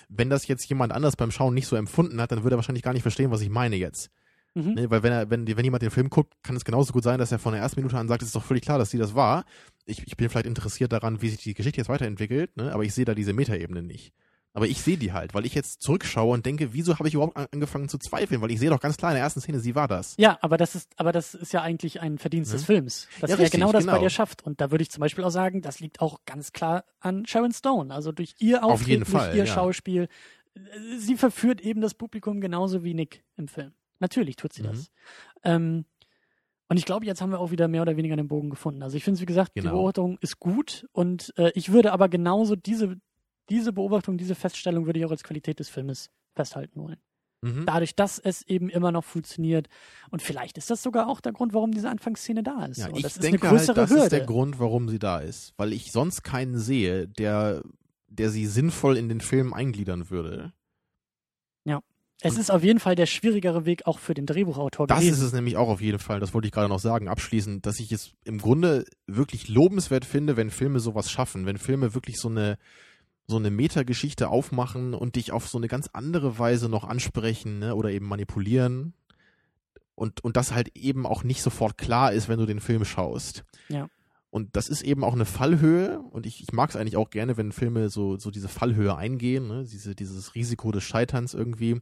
Wenn 0.08 0.30
das 0.30 0.46
jetzt 0.46 0.68
jemand 0.68 0.92
anders 0.92 1.16
beim 1.16 1.32
Schauen 1.32 1.54
nicht 1.54 1.66
so 1.66 1.74
empfunden 1.74 2.20
hat, 2.20 2.30
dann 2.30 2.44
würde 2.44 2.54
er 2.54 2.58
wahrscheinlich 2.58 2.84
gar 2.84 2.92
nicht 2.92 3.02
verstehen, 3.02 3.32
was 3.32 3.40
ich 3.40 3.48
meine 3.48 3.74
jetzt. 3.74 4.10
Mhm. 4.54 4.74
Ne, 4.74 4.90
weil 4.90 5.02
wenn 5.02 5.12
er, 5.12 5.30
wenn, 5.30 5.46
wenn 5.46 5.64
jemand 5.64 5.82
den 5.82 5.90
Film 5.90 6.10
guckt, 6.10 6.34
kann 6.42 6.56
es 6.56 6.64
genauso 6.64 6.92
gut 6.92 7.04
sein, 7.04 7.18
dass 7.18 7.30
er 7.30 7.38
von 7.38 7.52
der 7.52 7.62
ersten 7.62 7.80
Minute 7.80 7.96
an 7.96 8.08
sagt, 8.08 8.22
es 8.22 8.28
ist 8.28 8.36
doch 8.36 8.44
völlig 8.44 8.64
klar, 8.64 8.78
dass 8.78 8.90
sie 8.90 8.98
das 8.98 9.14
war. 9.14 9.44
Ich, 9.86 10.06
ich 10.06 10.16
bin 10.16 10.28
vielleicht 10.28 10.46
interessiert 10.46 10.92
daran, 10.92 11.22
wie 11.22 11.28
sich 11.28 11.40
die 11.40 11.54
Geschichte 11.54 11.78
jetzt 11.78 11.88
weiterentwickelt, 11.88 12.56
ne? 12.56 12.72
aber 12.72 12.84
ich 12.84 12.92
sehe 12.92 13.04
da 13.04 13.14
diese 13.14 13.32
Metaebene 13.32 13.82
nicht. 13.82 14.12
Aber 14.52 14.66
ich 14.66 14.80
sehe 14.82 14.96
die 14.96 15.12
halt, 15.12 15.32
weil 15.32 15.46
ich 15.46 15.54
jetzt 15.54 15.80
zurückschaue 15.80 16.34
und 16.34 16.44
denke, 16.44 16.72
wieso 16.72 16.98
habe 16.98 17.06
ich 17.06 17.14
überhaupt 17.14 17.36
angefangen 17.36 17.88
zu 17.88 17.98
zweifeln? 17.98 18.40
Weil 18.40 18.50
ich 18.50 18.58
sehe 18.58 18.68
doch 18.68 18.80
ganz 18.80 18.96
klar 18.96 19.12
in 19.12 19.14
der 19.14 19.22
ersten 19.22 19.40
Szene, 19.40 19.60
sie 19.60 19.76
war 19.76 19.86
das. 19.86 20.14
Ja, 20.18 20.38
aber 20.40 20.56
das 20.56 20.74
ist, 20.74 20.90
aber 20.96 21.12
das 21.12 21.34
ist 21.34 21.52
ja 21.52 21.62
eigentlich 21.62 22.00
ein 22.00 22.18
Verdienst 22.18 22.50
ja. 22.50 22.56
des 22.56 22.66
Films, 22.66 23.06
dass 23.20 23.30
ja, 23.30 23.36
er 23.36 23.48
genau 23.48 23.70
das 23.70 23.84
genau. 23.84 23.96
bei 23.96 24.00
dir 24.00 24.10
schafft. 24.10 24.42
Und 24.42 24.60
da 24.60 24.72
würde 24.72 24.82
ich 24.82 24.90
zum 24.90 25.02
Beispiel 25.02 25.22
auch 25.22 25.30
sagen, 25.30 25.62
das 25.62 25.78
liegt 25.78 26.00
auch 26.00 26.18
ganz 26.26 26.52
klar 26.52 26.84
an 26.98 27.26
Sharon 27.26 27.52
Stone. 27.52 27.94
Also 27.94 28.10
durch 28.10 28.34
ihr 28.40 28.64
Auftreten, 28.64 29.04
durch 29.04 29.10
Fall, 29.10 29.36
ihr 29.36 29.44
ja. 29.44 29.46
Schauspiel. 29.46 30.08
Sie 30.98 31.16
verführt 31.16 31.60
eben 31.60 31.80
das 31.80 31.94
Publikum 31.94 32.40
genauso 32.40 32.82
wie 32.82 32.92
Nick 32.92 33.22
im 33.36 33.46
Film. 33.46 33.72
Natürlich 34.00 34.36
tut 34.36 34.52
sie 34.52 34.62
mhm. 34.62 34.66
das. 34.66 34.90
Ähm, 35.44 35.84
und 36.68 36.76
ich 36.76 36.84
glaube, 36.84 37.04
jetzt 37.04 37.20
haben 37.20 37.30
wir 37.30 37.40
auch 37.40 37.50
wieder 37.50 37.68
mehr 37.68 37.82
oder 37.82 37.96
weniger 37.96 38.16
den 38.16 38.28
Bogen 38.28 38.50
gefunden. 38.50 38.82
Also 38.82 38.96
ich 38.96 39.04
finde 39.04 39.16
es, 39.16 39.20
wie 39.20 39.26
gesagt, 39.26 39.54
genau. 39.54 39.70
die 39.70 39.74
Beobachtung 39.74 40.18
ist 40.20 40.38
gut 40.38 40.86
und 40.92 41.32
äh, 41.36 41.50
ich 41.54 41.72
würde 41.72 41.92
aber 41.92 42.08
genauso 42.08 42.54
diese, 42.54 42.96
diese 43.48 43.72
Beobachtung, 43.72 44.18
diese 44.18 44.34
Feststellung 44.34 44.86
würde 44.86 45.00
ich 45.00 45.04
auch 45.04 45.10
als 45.10 45.24
Qualität 45.24 45.58
des 45.58 45.68
Filmes 45.68 46.10
festhalten 46.34 46.80
wollen. 46.80 47.00
Mhm. 47.42 47.64
Dadurch, 47.66 47.96
dass 47.96 48.18
es 48.18 48.42
eben 48.46 48.68
immer 48.68 48.92
noch 48.92 49.04
funktioniert. 49.04 49.68
Und 50.10 50.22
vielleicht 50.22 50.58
ist 50.58 50.70
das 50.70 50.82
sogar 50.82 51.08
auch 51.08 51.20
der 51.20 51.32
Grund, 51.32 51.54
warum 51.54 51.72
diese 51.72 51.88
Anfangsszene 51.88 52.42
da 52.42 52.66
ist. 52.66 52.78
Ja, 52.78 52.88
ich 52.94 53.02
das 53.02 53.16
ist 53.16 53.22
denke 53.22 53.48
eine 53.48 53.56
größere 53.56 53.76
halt, 53.76 53.78
das 53.78 53.90
Hürde. 53.90 54.02
ist 54.04 54.12
der 54.12 54.26
Grund, 54.26 54.58
warum 54.58 54.88
sie 54.88 54.98
da 54.98 55.18
ist. 55.18 55.54
Weil 55.56 55.72
ich 55.72 55.90
sonst 55.90 56.22
keinen 56.22 56.58
sehe, 56.58 57.08
der, 57.08 57.62
der 58.08 58.30
sie 58.30 58.46
sinnvoll 58.46 58.96
in 58.96 59.08
den 59.08 59.20
Film 59.20 59.54
eingliedern 59.54 60.10
würde. 60.10 60.52
Es 62.22 62.36
ist 62.36 62.50
auf 62.50 62.62
jeden 62.62 62.80
Fall 62.80 62.94
der 62.94 63.06
schwierigere 63.06 63.64
Weg 63.64 63.86
auch 63.86 63.98
für 63.98 64.14
den 64.14 64.26
Drehbuchautor 64.26 64.86
das 64.86 64.98
gewesen. 64.98 65.10
Das 65.10 65.18
ist 65.20 65.24
es 65.26 65.32
nämlich 65.32 65.56
auch 65.56 65.68
auf 65.68 65.80
jeden 65.80 65.98
Fall, 65.98 66.20
das 66.20 66.34
wollte 66.34 66.46
ich 66.46 66.52
gerade 66.52 66.68
noch 66.68 66.78
sagen, 66.78 67.08
abschließend, 67.08 67.64
dass 67.64 67.80
ich 67.80 67.92
es 67.92 68.12
im 68.24 68.38
Grunde 68.38 68.84
wirklich 69.06 69.48
lobenswert 69.48 70.04
finde, 70.04 70.36
wenn 70.36 70.50
Filme 70.50 70.80
sowas 70.80 71.10
schaffen, 71.10 71.46
wenn 71.46 71.58
Filme 71.58 71.94
wirklich 71.94 72.18
so 72.18 72.28
eine 72.28 72.58
so 73.26 73.36
eine 73.36 73.50
Metageschichte 73.50 74.28
aufmachen 74.28 74.92
und 74.92 75.14
dich 75.14 75.30
auf 75.30 75.48
so 75.48 75.56
eine 75.56 75.68
ganz 75.68 75.88
andere 75.92 76.38
Weise 76.38 76.68
noch 76.68 76.82
ansprechen 76.82 77.60
ne, 77.60 77.76
oder 77.76 77.90
eben 77.90 78.06
manipulieren 78.06 78.92
und 79.94 80.24
und 80.24 80.36
das 80.36 80.52
halt 80.52 80.76
eben 80.76 81.06
auch 81.06 81.22
nicht 81.22 81.40
sofort 81.40 81.78
klar 81.78 82.12
ist, 82.12 82.28
wenn 82.28 82.40
du 82.40 82.46
den 82.46 82.60
Film 82.60 82.84
schaust. 82.84 83.44
Ja. 83.68 83.88
Und 84.30 84.54
das 84.56 84.68
ist 84.68 84.82
eben 84.82 85.02
auch 85.02 85.14
eine 85.14 85.24
Fallhöhe 85.24 86.00
und 86.00 86.24
ich, 86.24 86.40
ich 86.40 86.52
mag 86.52 86.70
es 86.70 86.76
eigentlich 86.76 86.96
auch 86.96 87.10
gerne, 87.10 87.36
wenn 87.36 87.50
Filme 87.50 87.88
so, 87.88 88.16
so 88.16 88.30
diese 88.30 88.48
Fallhöhe 88.48 88.96
eingehen, 88.96 89.48
ne? 89.48 89.64
diese, 89.64 89.96
dieses 89.96 90.36
Risiko 90.36 90.70
des 90.70 90.84
Scheiterns 90.84 91.34
irgendwie 91.34 91.80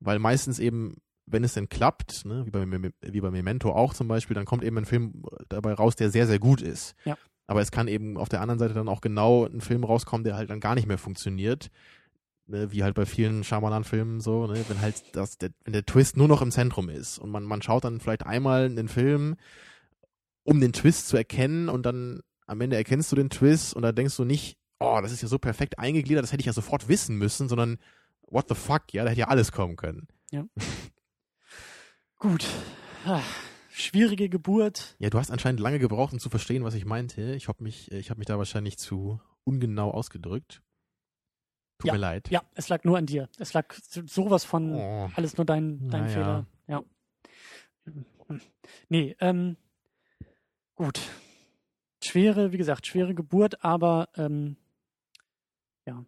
weil 0.00 0.18
meistens 0.18 0.58
eben, 0.58 0.96
wenn 1.26 1.44
es 1.44 1.54
denn 1.54 1.68
klappt, 1.68 2.24
ne, 2.24 2.46
wie, 2.46 2.50
bei, 2.50 2.66
wie 3.02 3.20
bei 3.20 3.30
Memento 3.30 3.72
auch 3.72 3.94
zum 3.94 4.08
Beispiel, 4.08 4.34
dann 4.34 4.46
kommt 4.46 4.64
eben 4.64 4.78
ein 4.78 4.86
Film 4.86 5.22
dabei 5.48 5.74
raus, 5.74 5.96
der 5.96 6.10
sehr, 6.10 6.26
sehr 6.26 6.38
gut 6.38 6.62
ist. 6.62 6.94
Ja. 7.04 7.16
Aber 7.46 7.60
es 7.60 7.70
kann 7.70 7.88
eben 7.88 8.16
auf 8.16 8.28
der 8.28 8.40
anderen 8.40 8.58
Seite 8.58 8.74
dann 8.74 8.88
auch 8.88 9.00
genau 9.00 9.46
ein 9.46 9.60
Film 9.60 9.84
rauskommen, 9.84 10.24
der 10.24 10.36
halt 10.36 10.50
dann 10.50 10.60
gar 10.60 10.74
nicht 10.74 10.86
mehr 10.86 10.98
funktioniert. 10.98 11.70
Ne, 12.46 12.72
wie 12.72 12.82
halt 12.82 12.94
bei 12.94 13.04
vielen 13.04 13.44
Shyamalan-Filmen 13.44 14.20
so, 14.20 14.46
ne, 14.46 14.64
wenn 14.68 14.80
halt 14.80 15.14
das, 15.14 15.36
der, 15.36 15.50
wenn 15.64 15.74
der 15.74 15.84
Twist 15.84 16.16
nur 16.16 16.28
noch 16.28 16.40
im 16.40 16.50
Zentrum 16.50 16.88
ist 16.88 17.18
und 17.18 17.30
man, 17.30 17.44
man 17.44 17.60
schaut 17.60 17.84
dann 17.84 18.00
vielleicht 18.00 18.24
einmal 18.24 18.64
einen 18.64 18.88
Film, 18.88 19.36
um 20.44 20.58
den 20.58 20.72
Twist 20.72 21.08
zu 21.08 21.18
erkennen 21.18 21.68
und 21.68 21.84
dann 21.84 22.20
am 22.46 22.62
Ende 22.62 22.76
erkennst 22.76 23.12
du 23.12 23.16
den 23.16 23.28
Twist 23.28 23.74
und 23.74 23.82
dann 23.82 23.94
denkst 23.94 24.16
du 24.16 24.24
nicht, 24.24 24.56
oh, 24.80 24.98
das 25.02 25.12
ist 25.12 25.20
ja 25.20 25.28
so 25.28 25.38
perfekt 25.38 25.78
eingegliedert, 25.78 26.22
das 26.22 26.32
hätte 26.32 26.40
ich 26.40 26.46
ja 26.46 26.54
sofort 26.54 26.88
wissen 26.88 27.16
müssen, 27.16 27.50
sondern 27.50 27.76
what 28.30 28.48
the 28.48 28.54
fuck, 28.54 28.92
ja, 28.92 29.04
da 29.04 29.10
hätte 29.10 29.20
ja 29.20 29.28
alles 29.28 29.52
kommen 29.52 29.76
können. 29.76 30.08
Ja. 30.30 30.44
Gut. 32.18 32.46
Ach, 33.04 33.24
schwierige 33.70 34.28
Geburt. 34.28 34.96
Ja, 34.98 35.10
du 35.10 35.18
hast 35.18 35.30
anscheinend 35.30 35.60
lange 35.60 35.78
gebraucht, 35.78 36.12
um 36.12 36.18
zu 36.18 36.30
verstehen, 36.30 36.64
was 36.64 36.74
ich 36.74 36.84
meinte. 36.84 37.34
Ich 37.34 37.48
habe 37.48 37.62
mich, 37.62 37.90
ich 37.92 38.10
habe 38.10 38.18
mich 38.18 38.26
da 38.26 38.38
wahrscheinlich 38.38 38.78
zu 38.78 39.20
ungenau 39.44 39.90
ausgedrückt. 39.90 40.62
Tut 41.78 41.86
ja, 41.86 41.92
mir 41.92 42.00
leid. 42.00 42.28
Ja, 42.30 42.42
es 42.54 42.68
lag 42.68 42.82
nur 42.84 42.98
an 42.98 43.06
dir. 43.06 43.28
Es 43.38 43.52
lag 43.52 43.72
sowas 44.06 44.44
von 44.44 44.74
oh. 44.74 45.10
alles 45.14 45.36
nur 45.36 45.44
dein, 45.44 45.88
dein. 45.88 46.08
Fehler. 46.08 46.46
Ja. 46.66 46.82
Nee, 48.88 49.16
ähm, 49.20 49.56
gut. 50.74 51.00
Schwere, 52.02 52.52
wie 52.52 52.58
gesagt, 52.58 52.86
schwere 52.86 53.14
Geburt, 53.14 53.64
aber 53.64 54.08
ähm, 54.16 54.56
ja, 55.86 56.04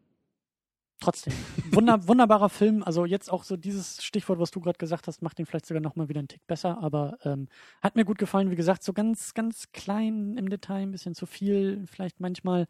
trotzdem. 1.00 1.32
Wunder, 1.72 2.06
wunderbarer 2.06 2.48
Film. 2.48 2.82
Also 2.82 3.04
jetzt 3.04 3.30
auch 3.30 3.44
so 3.44 3.56
dieses 3.56 4.04
Stichwort, 4.04 4.38
was 4.38 4.50
du 4.50 4.60
gerade 4.60 4.78
gesagt 4.78 5.06
hast, 5.06 5.22
macht 5.22 5.38
ihn 5.38 5.46
vielleicht 5.46 5.66
sogar 5.66 5.80
noch 5.80 5.96
mal 5.96 6.08
wieder 6.08 6.20
einen 6.20 6.28
Tick 6.28 6.46
besser. 6.46 6.78
Aber 6.82 7.18
ähm, 7.24 7.48
hat 7.82 7.96
mir 7.96 8.04
gut 8.04 8.18
gefallen. 8.18 8.50
Wie 8.50 8.56
gesagt, 8.56 8.82
so 8.82 8.92
ganz, 8.92 9.34
ganz 9.34 9.72
klein 9.72 10.36
im 10.36 10.48
Detail, 10.48 10.82
ein 10.82 10.92
bisschen 10.92 11.14
zu 11.14 11.26
viel. 11.26 11.86
Vielleicht 11.86 12.20
manchmal 12.20 12.66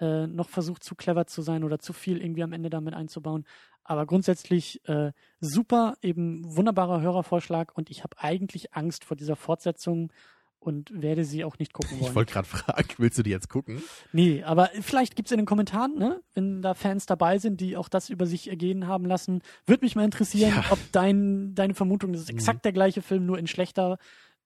äh, 0.00 0.26
noch 0.26 0.48
versucht, 0.48 0.84
zu 0.84 0.94
clever 0.94 1.26
zu 1.26 1.42
sein 1.42 1.64
oder 1.64 1.78
zu 1.78 1.92
viel 1.92 2.20
irgendwie 2.20 2.42
am 2.42 2.52
Ende 2.52 2.70
damit 2.70 2.94
einzubauen. 2.94 3.44
Aber 3.84 4.04
grundsätzlich 4.04 4.86
äh, 4.86 5.12
super, 5.40 5.96
eben 6.02 6.42
wunderbarer 6.44 7.00
Hörervorschlag. 7.00 7.76
Und 7.76 7.90
ich 7.90 8.04
habe 8.04 8.18
eigentlich 8.18 8.74
Angst 8.74 9.04
vor 9.04 9.16
dieser 9.16 9.36
Fortsetzung 9.36 10.12
und 10.60 10.90
werde 10.92 11.24
sie 11.24 11.44
auch 11.44 11.58
nicht 11.58 11.72
gucken 11.72 11.98
wollen. 12.00 12.10
Ich 12.10 12.14
wollte 12.14 12.32
gerade 12.32 12.48
fragen, 12.48 12.88
willst 12.98 13.18
du 13.18 13.22
die 13.22 13.30
jetzt 13.30 13.48
gucken? 13.48 13.82
Nee, 14.12 14.42
aber 14.42 14.70
vielleicht 14.80 15.16
gibt's 15.16 15.30
in 15.32 15.38
den 15.38 15.46
Kommentaren, 15.46 15.94
ne, 15.98 16.20
wenn 16.34 16.62
da 16.62 16.74
Fans 16.74 17.06
dabei 17.06 17.38
sind, 17.38 17.60
die 17.60 17.76
auch 17.76 17.88
das 17.88 18.10
über 18.10 18.26
sich 18.26 18.48
ergehen 18.50 18.86
haben 18.86 19.04
lassen. 19.06 19.40
Würde 19.66 19.84
mich 19.84 19.94
mal 19.96 20.04
interessieren, 20.04 20.52
Ja. 20.54 20.64
ob 20.70 20.78
dein, 20.92 21.54
deine 21.54 21.74
Vermutung, 21.74 22.12
das 22.12 22.22
ist 22.22 22.30
exakt 22.30 22.64
der 22.64 22.72
gleiche 22.72 23.02
Film, 23.02 23.24
nur 23.26 23.38
in 23.38 23.46
schlechter, 23.46 23.98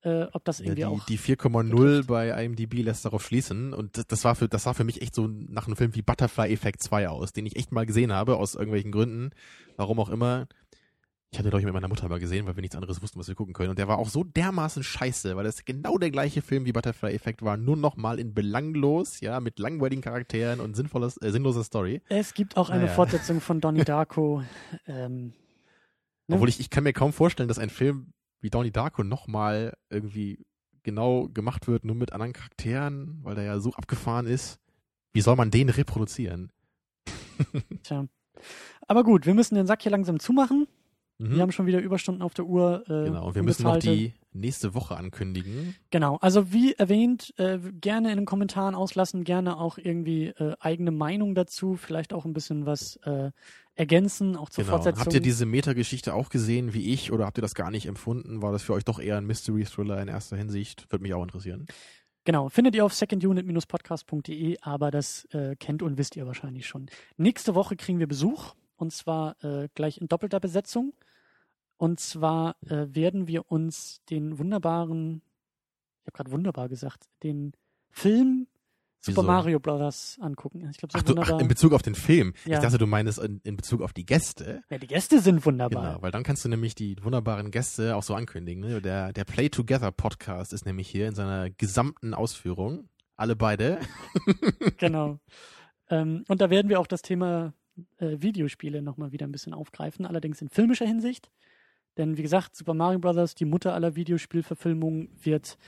äh, 0.05 0.25
ob 0.33 0.45
das 0.45 0.59
Ja, 0.59 0.67
irgendwie 0.67 0.81
die 0.81 0.85
auch. 0.87 1.07
die 1.07 1.19
4,0 1.19 2.07
bei 2.07 2.45
IMDb 2.45 2.83
lässt 2.83 3.05
darauf 3.05 3.25
schließen. 3.25 3.73
Und 3.73 3.97
das, 3.97 4.07
das, 4.07 4.25
war 4.25 4.35
für, 4.35 4.49
das 4.49 4.65
sah 4.65 4.75
für 4.75 4.85
mich 4.85 5.01
echt 5.01 5.15
so 5.15 5.27
nach 5.29 5.67
einem 5.67 5.77
Film 5.77 5.95
wie 5.95 6.03
Butterfly 6.03 6.53
Effect 6.53 6.83
2 6.83 7.09
aus, 7.09 7.33
den 7.33 7.47
ich 7.47 7.57
echt 7.57 7.73
mal 7.73 7.87
gesehen 7.87 8.13
habe, 8.13 8.37
aus 8.37 8.55
irgendwelchen 8.55 8.91
Gründen. 8.93 9.31
Warum 9.77 9.99
auch 10.01 10.09
immer. 10.11 10.47
Ich 11.33 11.39
hatte, 11.39 11.49
glaube 11.49 11.61
ich, 11.61 11.65
mit 11.65 11.73
meiner 11.73 11.89
Mutter 11.89 12.09
mal 12.09 12.21
gesehen, 12.21 12.47
weil 12.47 12.57
wir 12.57 12.61
nichts 12.61 12.77
anderes 12.77 13.01
wussten, 13.01 13.19
was 13.19 13.27
wir 13.27 13.35
gucken 13.35 13.55
können. 13.55 13.71
Und 13.71 13.79
der 13.79 13.89
war 13.89 13.99
auch 13.99 14.11
so 14.11 14.23
dermaßen 14.23 14.83
scheiße, 14.83 15.35
weil 15.35 15.45
das 15.45 15.65
genau 15.65 15.97
der 15.97 16.11
gleiche 16.11 16.43
Film 16.43 16.67
wie 16.67 16.73
Butterfly 16.73 17.13
Effect 17.15 17.41
war, 17.43 17.57
nur 17.57 17.77
noch 17.77 17.97
mal 17.97 18.19
in 18.21 18.35
belanglos, 18.35 19.21
ja, 19.21 19.41
mit 19.41 19.59
langweiligen 19.59 20.03
Charakteren 20.03 20.61
und 20.61 20.77
sinnvolles, 20.77 21.17
äh, 21.23 21.31
sinnloser 21.31 21.65
Story. 21.65 22.03
es 22.11 22.35
gibt 22.35 22.59
auch 22.59 22.69
eine 22.69 22.83
Naja. 22.85 22.93
Fortsetzung 22.95 23.41
von 23.41 23.61
Donnie 23.61 23.85
Darko. 23.85 24.43
ähm, 24.87 25.33
Ne? 26.29 26.37
Obwohl 26.37 26.49
ich, 26.49 26.61
ich 26.61 26.71
kann 26.71 26.85
mir 26.85 26.93
kaum 26.93 27.13
vorstellen, 27.13 27.49
dass 27.49 27.59
ein 27.59 27.69
Film 27.71 28.13
wie 28.41 28.51
Donnie 28.51 28.71
Darko 28.71 29.03
nochmal 29.03 29.77
irgendwie 29.91 30.47
genau 30.85 31.29
gemacht 31.29 31.67
wird, 31.67 31.85
nur 31.85 31.97
mit 31.97 32.13
anderen 32.13 32.33
Charakteren, 32.33 33.19
weil 33.23 33.35
der 33.35 33.45
ja 33.45 33.59
so 33.59 33.73
abgefahren 33.73 34.27
ist. 34.27 34.59
Wie 35.13 35.21
soll 35.21 35.37
man 35.37 35.51
den 35.51 35.69
reproduzieren? 35.69 36.53
tja. 37.83 38.07
Aber 38.87 39.03
gut, 39.05 39.27
wir 39.27 39.35
müssen 39.35 39.57
den 39.57 39.67
Sack 39.67 39.83
hier 39.83 39.91
langsam 39.91 40.21
zumachen. 40.21 40.67
Mhm. 41.23 41.35
Wir 41.35 41.43
haben 41.43 41.53
schon 41.53 41.66
wieder 41.66 41.81
Überstunden 41.81 42.23
auf 42.23 42.35
der 42.35 42.47
Uhr. 42.47 42.82
Äh, 42.86 43.05
genau, 43.05 43.28
und 43.28 43.35
wir 43.35 43.43
müssen 43.43 43.62
noch 43.65 43.78
die 43.78 44.15
nächste 44.32 44.74
Woche 44.74 44.97
ankündigen. 44.97 45.74
Genau, 45.90 46.16
also 46.16 46.53
wie 46.53 46.73
erwähnt, 46.74 47.35
äh, 47.39 47.59
gerne 47.81 48.11
in 48.11 48.16
den 48.16 48.27
Kommentaren 48.27 48.74
auslassen, 48.74 49.24
gerne 49.24 49.59
auch 49.59 49.78
irgendwie 49.78 50.28
äh, 50.28 50.55
eigene 50.59 50.90
Meinung 50.90 51.35
dazu, 51.35 51.77
vielleicht 51.77 52.12
auch 52.12 52.24
ein 52.24 52.32
bisschen 52.32 52.66
was 52.66 52.97
äh, 53.05 53.31
ergänzen, 53.74 54.36
auch 54.36 54.51
zur 54.51 54.65
Genau. 54.65 54.77
Fortsetzung. 54.77 55.05
Habt 55.05 55.15
ihr 55.15 55.20
diese 55.20 55.47
Meta-Geschichte 55.47 56.15
auch 56.15 56.28
gesehen 56.28 56.74
wie 56.74 56.93
ich 56.93 57.12
oder 57.12 57.27
habt 57.27 57.39
ihr 57.39 57.43
das 57.43 57.55
gar 57.55 57.70
nicht 57.70 57.86
empfunden? 57.86 58.43
War 58.43 58.53
das 58.53 58.62
für 58.62 58.73
euch 58.73 58.85
doch 58.85 58.99
eher 58.99 59.16
ein 59.16 59.27
Mystery-Thriller 59.27 60.01
in 60.03 60.09
erster 60.09 60.36
Hinsicht? 60.36 60.90
Würde 60.90 61.03
mich 61.03 61.15
auch 61.15 61.23
interessieren. 61.23 61.66
Genau, 62.24 62.49
findet 62.49 62.77
ihr 62.77 62.85
auf 62.85 62.94
secondunit-podcast.de, 62.94 64.59
aber 64.61 64.90
das 64.90 65.24
äh, 65.32 65.57
kennt 65.57 65.82
und 65.82 65.99
wisst 65.99 66.16
ihr 66.16 66.27
wahrscheinlich 66.27 66.66
schon. 66.66 66.86
Nächste 67.16 67.55
Woche 67.55 67.77
kriegen 67.77 67.99
wir 67.99 68.07
Besuch 68.07 68.55
und 68.77 68.93
zwar 68.93 69.43
äh, 69.44 69.69
gleich 69.74 69.99
in 70.01 70.09
doppelter 70.09 70.39
Besetzung. 70.40 70.93
Und 71.83 71.99
zwar 71.99 72.55
äh, 72.69 72.87
werden 72.95 73.27
wir 73.27 73.51
uns 73.51 74.03
den 74.09 74.39
wunderbaren, 74.39 75.21
ich 76.01 76.07
habe 76.07 76.13
gerade 76.13 76.31
wunderbar 76.31 76.69
gesagt, 76.69 77.09
den 77.25 77.55
Film 77.91 78.47
Super 79.01 79.23
Wieso? 79.23 79.27
Mario 79.27 79.59
Brothers 79.59 80.17
angucken. 80.21 80.69
Ich 80.71 80.77
glaube, 80.77 80.93
so 80.93 80.99
Ach, 81.01 81.03
du, 81.03 81.21
ach, 81.21 81.41
in 81.41 81.49
Bezug 81.49 81.73
auf 81.73 81.83
den 81.83 81.97
Film. 81.97 82.35
Ja. 82.45 82.59
Ich 82.59 82.63
dachte, 82.63 82.79
du 82.79 82.87
meinst 82.87 83.19
in, 83.19 83.41
in 83.43 83.57
Bezug 83.57 83.83
auf 83.83 83.93
die 83.93 84.07
Gäste. 84.07 84.63
ja, 84.71 84.79
die 84.79 84.87
Gäste 84.87 85.19
sind 85.21 85.45
wunderbar. 85.45 85.89
Genau, 85.95 86.03
weil 86.03 86.13
dann 86.13 86.23
kannst 86.23 86.45
du 86.45 86.49
nämlich 86.49 86.77
die 86.77 86.95
wunderbaren 87.03 87.51
Gäste 87.51 87.97
auch 87.97 88.05
so 88.05 88.15
ankündigen. 88.15 88.63
Ne? 88.63 88.81
Der, 88.81 89.13
der 89.13 89.25
Play 89.25 89.49
Together 89.49 89.91
Podcast 89.91 90.53
ist 90.53 90.65
nämlich 90.65 90.89
hier 90.89 91.09
in 91.09 91.17
seiner 91.17 91.51
gesamten 91.51 92.15
Ausführung. 92.15 92.89
Alle 93.17 93.35
beide. 93.35 93.81
genau. 94.79 95.19
Ähm, 95.91 96.25
und 96.29 96.41
da 96.41 96.49
werden 96.49 96.69
wir 96.69 96.79
auch 96.79 96.87
das 96.87 97.03
Thema 97.03 97.55
äh, 97.97 98.19
Videospiele 98.21 98.83
nochmal 98.83 99.11
wieder 99.11 99.27
ein 99.27 99.33
bisschen 99.33 99.53
aufgreifen, 99.53 100.07
allerdings 100.07 100.41
in 100.41 100.49
filmischer 100.49 100.87
Hinsicht. 100.87 101.33
Denn 101.97 102.16
wie 102.16 102.23
gesagt, 102.23 102.56
Super 102.56 102.74
Mario 102.74 102.98
Bros., 102.98 103.35
die 103.35 103.44
Mutter 103.44 103.74
aller 103.74 103.94
Videospielverfilmungen, 103.97 105.09
wird 105.23 105.59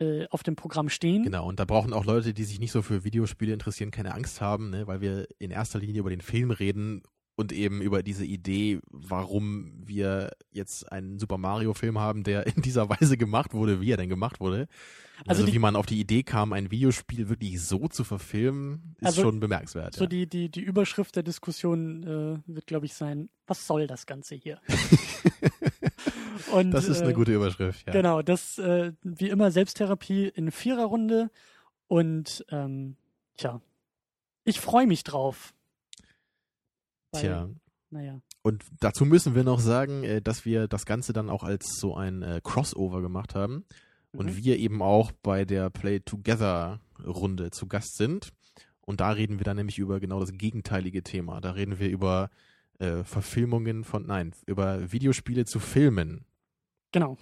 äh, 0.00 0.26
auf 0.30 0.42
dem 0.42 0.56
Programm 0.56 0.88
stehen. 0.88 1.22
Genau, 1.24 1.48
und 1.48 1.58
da 1.60 1.64
brauchen 1.64 1.92
auch 1.92 2.04
Leute, 2.04 2.32
die 2.34 2.44
sich 2.44 2.60
nicht 2.60 2.72
so 2.72 2.82
für 2.82 3.04
Videospiele 3.04 3.52
interessieren, 3.52 3.90
keine 3.90 4.14
Angst 4.14 4.40
haben, 4.40 4.70
ne? 4.70 4.86
weil 4.86 5.00
wir 5.00 5.26
in 5.38 5.50
erster 5.50 5.78
Linie 5.80 6.00
über 6.00 6.10
den 6.10 6.20
Film 6.20 6.50
reden 6.50 7.02
und 7.34 7.52
eben 7.52 7.80
über 7.82 8.02
diese 8.02 8.24
Idee, 8.24 8.80
warum 8.90 9.72
wir 9.86 10.32
jetzt 10.50 10.90
einen 10.90 11.20
Super 11.20 11.38
Mario 11.38 11.72
Film 11.74 11.98
haben, 11.98 12.24
der 12.24 12.46
in 12.48 12.62
dieser 12.62 12.88
Weise 13.00 13.16
gemacht 13.16 13.54
wurde, 13.54 13.80
wie 13.80 13.90
er 13.92 13.96
denn 13.96 14.08
gemacht 14.08 14.40
wurde. 14.40 14.66
Also 15.26 15.42
Also, 15.42 15.46
die- 15.46 15.52
wie 15.54 15.58
man 15.60 15.74
auf 15.76 15.86
die 15.86 15.98
Idee 16.00 16.22
kam, 16.24 16.52
ein 16.52 16.70
Videospiel 16.72 17.28
wirklich 17.28 17.60
so 17.60 17.86
zu 17.88 18.02
verfilmen, 18.04 18.94
ist 19.00 19.06
Also 19.06 19.22
schon 19.22 19.38
bemerkenswert. 19.40 19.94
So 19.94 20.04
ja. 20.04 20.08
die, 20.08 20.26
die, 20.28 20.48
die 20.48 20.60
Überschrift 20.62 21.14
der 21.16 21.22
Diskussion 21.24 22.02
äh, 22.04 22.38
wird, 22.52 22.66
glaube 22.66 22.86
ich, 22.86 22.94
sein, 22.94 23.28
was 23.46 23.66
soll 23.66 23.86
das 23.88 24.06
Ganze 24.06 24.34
hier? 24.36 24.60
Und, 26.52 26.70
das 26.70 26.88
ist 26.88 27.02
eine 27.02 27.10
äh, 27.10 27.14
gute 27.14 27.34
Überschrift, 27.34 27.86
ja. 27.86 27.92
Genau, 27.92 28.22
das 28.22 28.58
äh, 28.58 28.92
wie 29.02 29.28
immer 29.28 29.50
Selbsttherapie 29.50 30.28
in 30.28 30.50
Viererrunde 30.50 31.30
und 31.86 32.44
ähm, 32.50 32.96
tja, 33.36 33.60
ich 34.44 34.60
freue 34.60 34.86
mich 34.86 35.04
drauf. 35.04 35.54
Weil, 37.12 37.20
Tja. 37.22 37.48
Naja, 37.90 38.20
Und 38.42 38.64
dazu 38.80 39.06
müssen 39.06 39.34
wir 39.34 39.44
noch 39.44 39.60
sagen, 39.60 40.04
äh, 40.04 40.20
dass 40.20 40.44
wir 40.44 40.68
das 40.68 40.84
Ganze 40.84 41.12
dann 41.12 41.30
auch 41.30 41.42
als 41.42 41.78
so 41.78 41.96
ein 41.96 42.22
äh, 42.22 42.40
Crossover 42.42 43.00
gemacht 43.00 43.34
haben 43.34 43.64
und 44.12 44.26
Mhm. 44.26 44.36
wir 44.36 44.58
eben 44.58 44.82
auch 44.82 45.12
bei 45.12 45.44
der 45.44 45.70
Play 45.70 46.00
Together 46.00 46.80
Runde 47.04 47.50
zu 47.50 47.66
Gast 47.66 47.96
sind. 47.96 48.32
Und 48.82 49.00
da 49.00 49.10
reden 49.10 49.38
wir 49.38 49.44
dann 49.44 49.56
nämlich 49.56 49.78
über 49.78 50.00
genau 50.00 50.20
das 50.20 50.32
gegenteilige 50.32 51.02
Thema. 51.02 51.40
Da 51.40 51.52
reden 51.52 51.78
wir 51.78 51.88
über 51.88 52.30
äh, 52.78 53.04
Verfilmungen 53.04 53.84
von, 53.84 54.06
nein, 54.06 54.32
über 54.46 54.92
Videospiele 54.92 55.44
zu 55.44 55.58
Filmen. 55.58 56.24
Genau, 56.92 57.16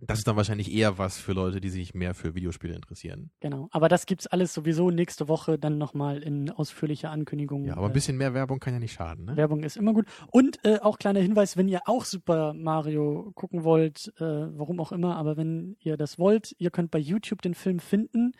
Das 0.00 0.18
ist 0.18 0.26
dann 0.28 0.36
wahrscheinlich 0.36 0.70
eher 0.72 0.98
was 0.98 1.18
für 1.18 1.32
Leute, 1.32 1.60
die 1.60 1.70
sich 1.70 1.94
mehr 1.94 2.14
für 2.14 2.34
Videospiele 2.34 2.74
interessieren. 2.74 3.30
genau. 3.40 3.68
Aber 3.70 3.88
das 3.88 4.04
gibt's 4.06 4.26
alles 4.26 4.52
sowieso 4.52 4.90
nächste 4.90 5.28
Woche 5.28 5.58
dann 5.58 5.78
nochmal 5.78 6.22
in 6.22 6.50
ausführlicher 6.50 7.10
Ankündigung. 7.10 7.64
Ja, 7.64 7.76
aber 7.76 7.86
ein 7.86 7.90
Äh, 7.92 7.94
bisschen 7.94 8.16
mehr 8.18 8.34
Werbung 8.34 8.58
kann 8.60 8.74
ja 8.74 8.80
nicht 8.80 8.92
schaden, 8.92 9.24
ne? 9.24 9.36
Werbung 9.36 9.62
ist 9.62 9.76
immer 9.76 9.94
gut. 9.94 10.06
Und 10.30 10.62
äh, 10.64 10.78
auch 10.80 10.98
kleiner 10.98 11.20
Hinweis, 11.20 11.56
wenn 11.56 11.68
ihr 11.68 11.80
auch 11.86 12.04
Super 12.04 12.52
Mario 12.54 13.32
gucken 13.34 13.64
wollt, 13.64 14.12
äh, 14.18 14.24
warum 14.58 14.78
auch 14.80 14.92
immer, 14.92 15.16
aber 15.16 15.36
wenn 15.36 15.76
ihr 15.80 15.96
das 15.96 16.18
wollt, 16.18 16.54
ihr 16.58 16.70
könnt 16.70 16.90
bei 16.90 16.98
YouTube 16.98 17.40
den 17.40 17.54
Film 17.54 17.78
finden. 17.78 18.32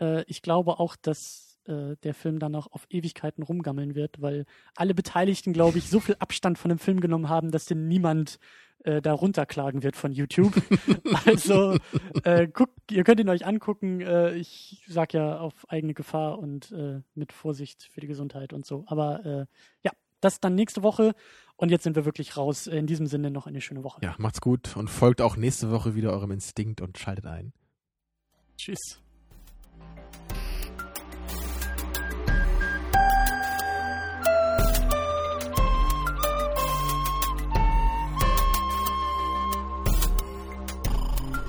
Äh, 0.00 0.24
ich 0.26 0.42
glaube 0.42 0.80
auch, 0.80 0.96
dass 0.96 1.43
äh, 1.66 1.96
der 2.02 2.14
Film 2.14 2.38
dann 2.38 2.52
noch 2.52 2.70
auf 2.72 2.86
Ewigkeiten 2.90 3.42
rumgammeln 3.42 3.94
wird, 3.94 4.20
weil 4.20 4.46
alle 4.76 4.94
Beteiligten, 4.94 5.52
glaube 5.52 5.78
ich, 5.78 5.88
so 5.88 6.00
viel 6.00 6.16
Abstand 6.18 6.58
von 6.58 6.68
dem 6.68 6.78
Film 6.78 7.00
genommen 7.00 7.28
haben, 7.28 7.50
dass 7.50 7.66
den 7.66 7.88
niemand 7.88 8.38
äh, 8.84 9.00
da 9.00 9.12
runterklagen 9.12 9.82
wird 9.82 9.96
von 9.96 10.12
YouTube. 10.12 10.54
also 11.24 11.76
äh, 12.24 12.46
guckt, 12.46 12.92
ihr 12.92 13.04
könnt 13.04 13.20
ihn 13.20 13.28
euch 13.28 13.46
angucken. 13.46 14.00
Äh, 14.00 14.34
ich 14.34 14.84
sag 14.86 15.14
ja 15.14 15.38
auf 15.38 15.68
eigene 15.68 15.94
Gefahr 15.94 16.38
und 16.38 16.70
äh, 16.72 17.00
mit 17.14 17.32
Vorsicht 17.32 17.88
für 17.92 18.00
die 18.00 18.06
Gesundheit 18.06 18.52
und 18.52 18.66
so. 18.66 18.84
Aber 18.86 19.24
äh, 19.24 19.46
ja, 19.82 19.92
das 20.20 20.40
dann 20.40 20.54
nächste 20.54 20.82
Woche. 20.82 21.14
Und 21.56 21.70
jetzt 21.70 21.84
sind 21.84 21.96
wir 21.96 22.04
wirklich 22.04 22.36
raus. 22.36 22.66
In 22.66 22.86
diesem 22.86 23.06
Sinne 23.06 23.30
noch 23.30 23.46
eine 23.46 23.60
schöne 23.60 23.84
Woche. 23.84 24.00
Ja, 24.02 24.14
macht's 24.18 24.40
gut 24.40 24.76
und 24.76 24.90
folgt 24.90 25.20
auch 25.20 25.36
nächste 25.36 25.70
Woche 25.70 25.94
wieder 25.94 26.12
eurem 26.12 26.32
Instinkt 26.32 26.80
und 26.80 26.98
schaltet 26.98 27.26
ein. 27.26 27.52
Tschüss. 28.56 29.03